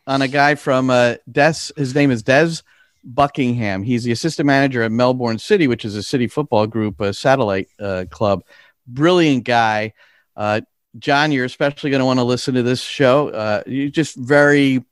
on 0.07 0.23
a 0.23 0.29
guy 0.29 0.55
from 0.55 0.91
uh, 0.91 1.15
Des. 1.31 1.73
His 1.77 1.95
name 1.95 2.11
is 2.11 2.23
Des 2.23 2.63
Buckingham. 3.05 3.83
He's 3.83 4.05
the 4.05 4.13
assistant 4.13 4.47
manager 4.47 4.83
at 4.83 4.93
Melbourne 4.93 5.39
City, 5.39 5.69
which 5.69 5.85
is 5.85 5.95
a 5.95 6.03
city 6.03 6.27
football 6.27 6.67
group, 6.67 7.01
a 7.01 7.15
satellite 7.15 7.69
uh, 7.79 8.07
club. 8.11 8.43
Brilliant 8.87 9.45
guy. 9.45 9.93
Uh, 10.37 10.63
John, 10.99 11.31
you're 11.31 11.45
especially 11.45 11.91
going 11.91 12.01
to 12.01 12.07
want 12.07 12.19
to 12.19 12.25
listen 12.25 12.55
to 12.55 12.63
this 12.63 12.83
show. 12.83 13.29
Uh, 13.29 13.63
you're 13.67 13.91
just 13.91 14.17
very 14.17 14.85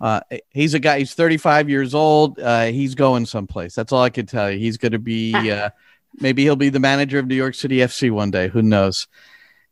uh, 0.00 0.20
he's 0.50 0.74
a 0.74 0.78
guy. 0.78 0.98
He's 0.98 1.14
35 1.14 1.68
years 1.68 1.94
old. 1.94 2.38
Uh, 2.38 2.64
he's 2.64 2.94
going 2.94 3.26
someplace. 3.26 3.74
That's 3.74 3.92
all 3.92 4.02
I 4.02 4.10
can 4.10 4.26
tell 4.26 4.50
you. 4.50 4.58
He's 4.58 4.76
going 4.76 4.92
to 4.92 4.98
be. 4.98 5.34
Uh, 5.50 5.70
maybe 6.20 6.42
he'll 6.42 6.56
be 6.56 6.68
the 6.68 6.80
manager 6.80 7.18
of 7.18 7.26
New 7.26 7.34
York 7.34 7.54
City 7.54 7.78
FC 7.78 8.10
one 8.10 8.30
day. 8.30 8.48
Who 8.48 8.62
knows? 8.62 9.06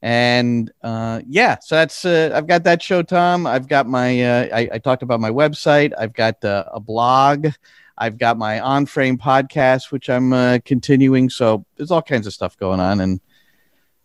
And 0.02 0.70
uh, 0.82 1.22
yeah, 1.26 1.58
so 1.60 1.76
that's. 1.76 2.04
Uh, 2.04 2.32
I've 2.34 2.48
got 2.48 2.64
that 2.64 2.82
show, 2.82 3.02
Tom. 3.02 3.46
I've 3.46 3.68
got 3.68 3.86
my. 3.86 4.22
Uh, 4.22 4.48
I, 4.52 4.68
I, 4.72 4.78
talked 4.78 5.04
about 5.04 5.20
my 5.20 5.30
website. 5.30 5.92
I've 5.96 6.12
got 6.12 6.36
a 6.42 6.80
blog. 6.80 7.48
I've 7.96 8.18
got 8.18 8.36
my 8.36 8.58
on 8.58 8.86
frame 8.86 9.16
podcast, 9.16 9.92
which 9.92 10.10
I'm 10.10 10.60
continuing. 10.62 11.30
So 11.30 11.64
there's 11.76 11.92
all 11.92 12.02
kinds 12.02 12.26
of 12.26 12.32
stuff 12.32 12.58
going 12.58 12.80
on, 12.80 13.00
and 13.00 13.20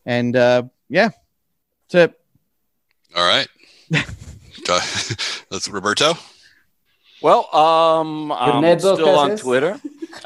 and 0.05 0.35
yeah, 0.87 1.09
that's 1.89 2.11
it. 2.11 2.19
All 3.15 3.27
right. 3.27 3.47
That's 4.67 5.69
Roberto. 5.69 6.15
Well, 7.21 7.55
um, 7.55 8.33
I'm 8.33 8.79
still 8.79 9.17
on 9.17 9.37
Twitter. 9.37 9.79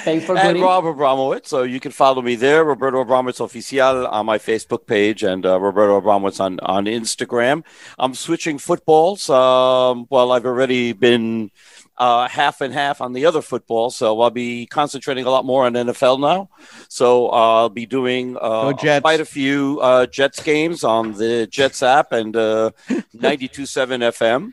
Uh, 0.00 0.04
Thanks 0.04 0.24
for 0.24 0.36
and 0.36 0.60
Rob 0.60 0.84
Abramowitz. 0.84 1.46
So 1.46 1.62
you 1.62 1.80
can 1.80 1.92
follow 1.92 2.22
me 2.22 2.34
there, 2.34 2.64
Roberto 2.64 3.04
Abramowitz 3.04 3.40
Oficial 3.40 4.10
on 4.10 4.26
my 4.26 4.38
Facebook 4.38 4.86
page 4.86 5.22
and 5.22 5.44
uh, 5.44 5.60
Roberto 5.60 6.00
Abramowitz 6.00 6.40
on, 6.40 6.58
on 6.60 6.86
Instagram. 6.86 7.64
I'm 7.98 8.14
switching 8.14 8.58
footballs. 8.58 9.28
Um, 9.28 10.06
well, 10.10 10.32
I've 10.32 10.46
already 10.46 10.92
been 10.92 11.50
uh, 11.98 12.26
half 12.28 12.62
and 12.62 12.72
half 12.72 13.02
on 13.02 13.12
the 13.12 13.26
other 13.26 13.42
football. 13.42 13.90
So 13.90 14.20
I'll 14.20 14.30
be 14.30 14.66
concentrating 14.66 15.26
a 15.26 15.30
lot 15.30 15.44
more 15.44 15.66
on 15.66 15.74
NFL 15.74 16.18
now. 16.18 16.48
So 16.88 17.28
I'll 17.28 17.68
be 17.68 17.84
doing 17.84 18.38
uh, 18.40 18.72
quite 18.72 19.20
a 19.20 19.26
few 19.26 19.78
uh, 19.82 20.06
Jets 20.06 20.42
games 20.42 20.82
on 20.82 21.12
the 21.12 21.46
Jets 21.46 21.82
app 21.82 22.12
and 22.12 22.34
uh, 22.34 22.70
92.7 22.88 24.00
FM. 24.00 24.52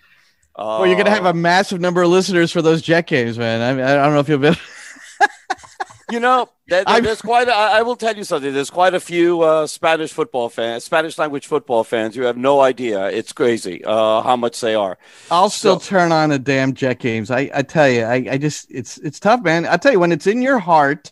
well, 0.58 0.86
you're 0.86 0.96
going 0.96 1.06
to 1.06 1.12
have 1.12 1.26
a 1.26 1.34
massive 1.34 1.80
number 1.80 2.02
of 2.02 2.10
listeners 2.10 2.52
for 2.52 2.62
those 2.62 2.82
Jet 2.82 3.08
games, 3.08 3.38
man. 3.38 3.62
I, 3.62 3.74
mean, 3.74 3.86
I 3.86 3.96
don't 3.96 4.14
know 4.14 4.20
if 4.20 4.28
you'll 4.28 4.40
be. 4.40 4.52
You 6.10 6.20
know, 6.20 6.50
there's 6.68 7.22
quite. 7.22 7.48
A, 7.48 7.54
I 7.54 7.82
will 7.82 7.96
tell 7.96 8.16
you 8.16 8.24
something. 8.24 8.54
There's 8.54 8.70
quite 8.70 8.94
a 8.94 9.00
few 9.00 9.42
uh, 9.42 9.68
Spanish 9.68 10.14
football 10.14 10.50
fans, 10.50 10.84
Spanish 10.84 11.18
language 11.18 11.48
football 11.48 11.84
fans. 11.84 12.16
You 12.16 12.24
have 12.24 12.38
no 12.38 12.62
idea. 12.62 13.08
It's 13.08 13.34
crazy 13.34 13.84
uh, 13.84 14.22
how 14.22 14.36
much 14.36 14.60
they 14.62 14.76
are. 14.76 14.98
I'll 15.30 15.50
still 15.50 15.80
so, 15.80 15.90
turn 15.90 16.12
on 16.12 16.30
the 16.30 16.40
damn 16.40 16.74
Jet 16.74 17.00
games. 17.00 17.30
I, 17.30 17.50
I 17.54 17.62
tell 17.62 17.90
you, 17.90 18.04
I, 18.04 18.28
I 18.32 18.38
just 18.38 18.72
it's 18.72 18.98
it's 19.00 19.20
tough, 19.20 19.42
man. 19.42 19.66
I 19.66 19.78
tell 19.78 19.92
you, 19.92 20.00
when 20.00 20.12
it's 20.12 20.28
in 20.28 20.42
your 20.42 20.60
heart, 20.60 21.12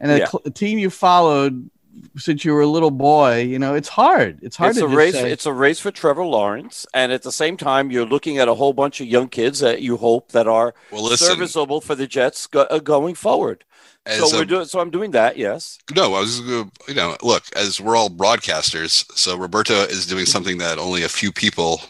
and 0.00 0.10
a, 0.10 0.18
yeah. 0.18 0.26
cl- 0.26 0.42
a 0.46 0.50
team 0.50 0.78
you 0.78 0.90
followed 0.90 1.70
since 2.16 2.44
you 2.44 2.52
were 2.52 2.60
a 2.60 2.66
little 2.66 2.90
boy, 2.90 3.42
you 3.42 3.58
know, 3.58 3.74
it's 3.74 3.88
hard. 3.88 4.38
It's 4.42 4.56
hard 4.56 4.70
it's 4.70 4.80
to 4.80 4.86
a 4.86 4.88
race. 4.88 5.14
Say. 5.14 5.30
It's 5.30 5.46
a 5.46 5.52
race 5.52 5.80
for 5.80 5.90
Trevor 5.90 6.24
Lawrence, 6.24 6.86
and 6.94 7.12
at 7.12 7.22
the 7.22 7.32
same 7.32 7.56
time, 7.56 7.90
you're 7.90 8.06
looking 8.06 8.38
at 8.38 8.48
a 8.48 8.54
whole 8.54 8.72
bunch 8.72 9.00
of 9.00 9.06
young 9.06 9.28
kids 9.28 9.60
that 9.60 9.82
you 9.82 9.96
hope 9.96 10.32
that 10.32 10.48
are 10.48 10.74
well, 10.90 11.08
serviceable 11.16 11.80
for 11.80 11.94
the 11.94 12.06
Jets 12.06 12.46
go- 12.46 12.66
uh, 12.70 12.78
going 12.78 13.14
forward 13.14 13.64
so 14.08 14.36
we're 14.36 14.42
a, 14.42 14.46
doing. 14.46 14.64
So 14.66 14.80
I'm 14.80 14.90
doing 14.90 15.12
that. 15.12 15.36
Yes. 15.36 15.78
No, 15.94 16.14
I 16.14 16.20
was. 16.20 16.40
Just 16.40 16.88
you 16.88 16.94
know, 16.94 17.16
look, 17.22 17.44
as 17.56 17.80
we're 17.80 17.96
all 17.96 18.10
broadcasters, 18.10 19.10
so 19.16 19.36
Roberto 19.36 19.74
is 19.74 20.06
doing 20.06 20.26
something 20.26 20.58
that 20.58 20.78
only 20.78 21.04
a 21.04 21.08
few 21.08 21.32
people, 21.32 21.80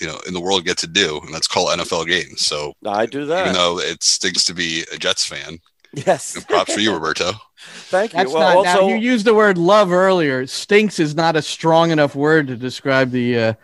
you 0.00 0.06
know, 0.06 0.18
in 0.26 0.34
the 0.34 0.40
world 0.40 0.64
get 0.64 0.78
to 0.78 0.86
do, 0.86 1.20
and 1.24 1.32
that's 1.32 1.48
call 1.48 1.68
NFL 1.68 2.06
games. 2.06 2.46
So 2.46 2.74
I 2.86 3.06
do 3.06 3.26
that. 3.26 3.42
Even 3.42 3.54
though 3.54 3.78
it 3.78 4.02
stinks 4.02 4.44
to 4.44 4.54
be 4.54 4.84
a 4.92 4.98
Jets 4.98 5.24
fan. 5.24 5.58
Yes. 5.94 6.42
props 6.44 6.72
for 6.72 6.80
you, 6.80 6.92
Roberto. 6.94 7.32
Thank 7.58 8.12
you. 8.12 8.18
That's 8.18 8.32
well, 8.32 8.54
not, 8.54 8.66
also, 8.66 8.88
now, 8.88 8.94
you 8.94 8.96
used 8.96 9.26
the 9.26 9.34
word 9.34 9.58
love 9.58 9.92
earlier. 9.92 10.46
Stinks 10.46 10.98
is 10.98 11.14
not 11.14 11.36
a 11.36 11.42
strong 11.42 11.90
enough 11.90 12.14
word 12.14 12.46
to 12.48 12.56
describe 12.56 13.10
the. 13.10 13.38
Uh, 13.38 13.54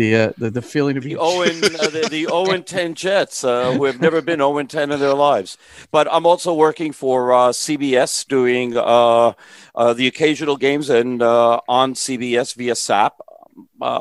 the 0.00 0.16
uh, 0.16 0.32
the, 0.38 0.50
the 0.50 0.62
feeling 0.62 0.96
of 0.96 1.04
the 1.04 1.16
Owen 1.18 1.62
uh, 1.62 1.88
the, 1.88 2.08
the 2.10 2.26
Owen 2.32 2.62
ten 2.62 2.94
Jets 2.94 3.44
uh, 3.44 3.72
who 3.72 3.84
have 3.84 4.00
never 4.00 4.22
been 4.22 4.40
Owen 4.40 4.66
ten 4.66 4.90
in 4.90 4.98
their 4.98 5.14
lives. 5.14 5.58
But 5.90 6.08
I'm 6.10 6.24
also 6.24 6.54
working 6.54 6.92
for 6.92 7.32
uh, 7.34 7.48
CBS 7.50 8.26
doing 8.26 8.76
uh, 8.78 9.32
uh, 9.74 9.92
the 9.92 10.06
occasional 10.06 10.56
games 10.56 10.88
and 10.88 11.22
on 11.22 11.94
CBS 11.94 12.54
via 12.56 12.74
SAP 12.74 13.20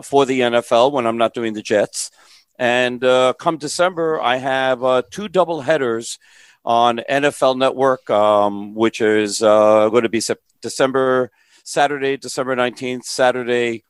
for 0.03 0.26
the 0.26 0.39
NFL 0.39 0.93
when 0.93 1.05
I'm 1.05 1.17
not 1.17 1.34
doing 1.34 1.53
the 1.53 1.61
Jets. 1.61 2.11
And 2.57 3.01
come 3.01 3.57
December, 3.57 4.21
I 4.21 4.38
have 4.38 5.09
two 5.09 5.27
double 5.27 5.61
headers 5.61 6.17
on 6.63 7.01
NFL 7.09 7.57
Network, 7.57 8.09
um, 8.09 8.73
which 8.73 9.01
is 9.01 9.39
going 9.39 10.03
to 10.03 10.09
be 10.09 10.21
December 10.61 11.31
Saturday, 11.65 12.17
December 12.17 12.55
19th, 12.55 13.03
Saturday, 13.03 13.84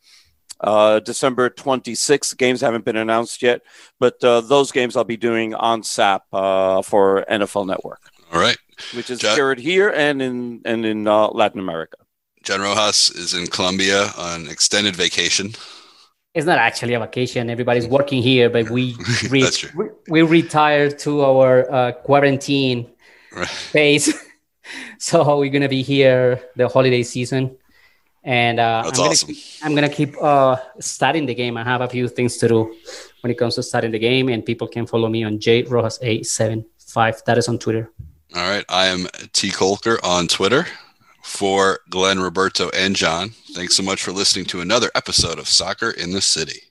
uh, 0.62 1.00
December 1.00 1.50
26th. 1.50 2.38
Games 2.38 2.62
haven't 2.62 2.86
been 2.86 2.98
announced 2.98 3.42
yet, 3.42 3.62
but 4.00 4.24
uh, 4.24 4.42
those 4.42 4.72
games 4.72 4.96
I'll 4.96 5.04
be 5.04 5.18
doing 5.18 5.54
on 5.56 5.84
SAP 5.84 6.24
uh, 6.34 6.82
for 6.82 7.26
NFL 7.30 7.68
Network. 7.68 8.02
All 8.32 8.40
right, 8.40 8.58
which 8.94 9.10
is 9.10 9.20
Jet. 9.20 9.58
here 9.60 9.90
and 9.90 10.22
in 10.22 10.62
and 10.66 10.86
in 10.86 11.08
uh, 11.08 11.28
Latin 11.30 11.60
America. 11.60 11.98
John 12.44 12.62
Rojas 12.62 13.10
is 13.12 13.34
in 13.34 13.48
Colombia 13.48 14.12
on 14.18 14.48
extended 14.48 14.96
vacation. 14.96 15.54
It's 16.36 16.46
not 16.46 16.60
actually 16.60 16.94
a 16.94 17.00
vacation. 17.00 17.50
Everybody's 17.50 17.88
working 17.88 18.22
here, 18.22 18.50
but 18.50 18.70
we 18.70 18.96
re- 19.30 19.42
That's 19.42 19.74
we, 19.74 19.86
we 20.10 20.22
retired 20.22 21.00
to 21.00 21.22
our 21.24 21.70
uh, 21.72 21.92
quarantine 21.92 22.88
Right. 23.36 23.48
phase. 23.48 24.14
so 25.00 25.38
we're 25.40 25.52
gonna 25.52 25.70
be 25.70 25.82
here 25.82 26.40
the 26.56 26.68
holiday 26.68 27.04
season, 27.04 27.58
and 28.24 28.60
uh, 28.60 28.84
That's 28.84 29.00
I'm 29.00 29.04
gonna 29.04 29.12
awesome. 29.12 29.28
keep, 29.28 29.44
I'm 29.64 29.76
gonna 29.76 29.90
keep 29.90 30.16
uh, 30.22 30.58
studying 30.80 31.26
the 31.26 31.36
game. 31.36 31.58
I 31.58 31.64
have 31.64 31.82
a 31.82 31.88
few 31.88 32.08
things 32.08 32.38
to 32.38 32.48
do 32.48 32.76
when 33.22 33.32
it 33.32 33.38
comes 33.38 33.56
to 33.56 33.64
studying 33.64 33.92
the 33.92 34.00
game, 34.00 34.30
and 34.30 34.46
people 34.46 34.68
can 34.68 34.86
follow 34.86 35.10
me 35.10 35.24
on 35.24 35.40
J 35.40 35.64
Rojas 35.64 36.00
eight 36.02 36.26
seven 36.26 36.66
five. 36.80 37.22
That 37.26 37.38
is 37.38 37.48
on 37.48 37.60
Twitter. 37.60 37.92
All 38.36 38.48
right. 38.50 38.66
I 38.70 38.86
am 38.88 39.08
T. 39.34 39.50
Kolker 39.50 39.98
on 40.04 40.28
Twitter 40.28 40.68
for 41.24 41.80
Glenn, 41.90 42.20
Roberto, 42.20 42.70
and 42.70 42.96
John. 42.96 43.30
Thanks 43.54 43.76
so 43.76 43.84
much 43.84 44.04
for 44.04 44.12
listening 44.12 44.46
to 44.46 44.62
another 44.62 44.92
episode 44.94 45.40
of 45.40 45.48
Soccer 45.48 45.90
in 45.92 46.12
the 46.12 46.22
City. 46.22 46.62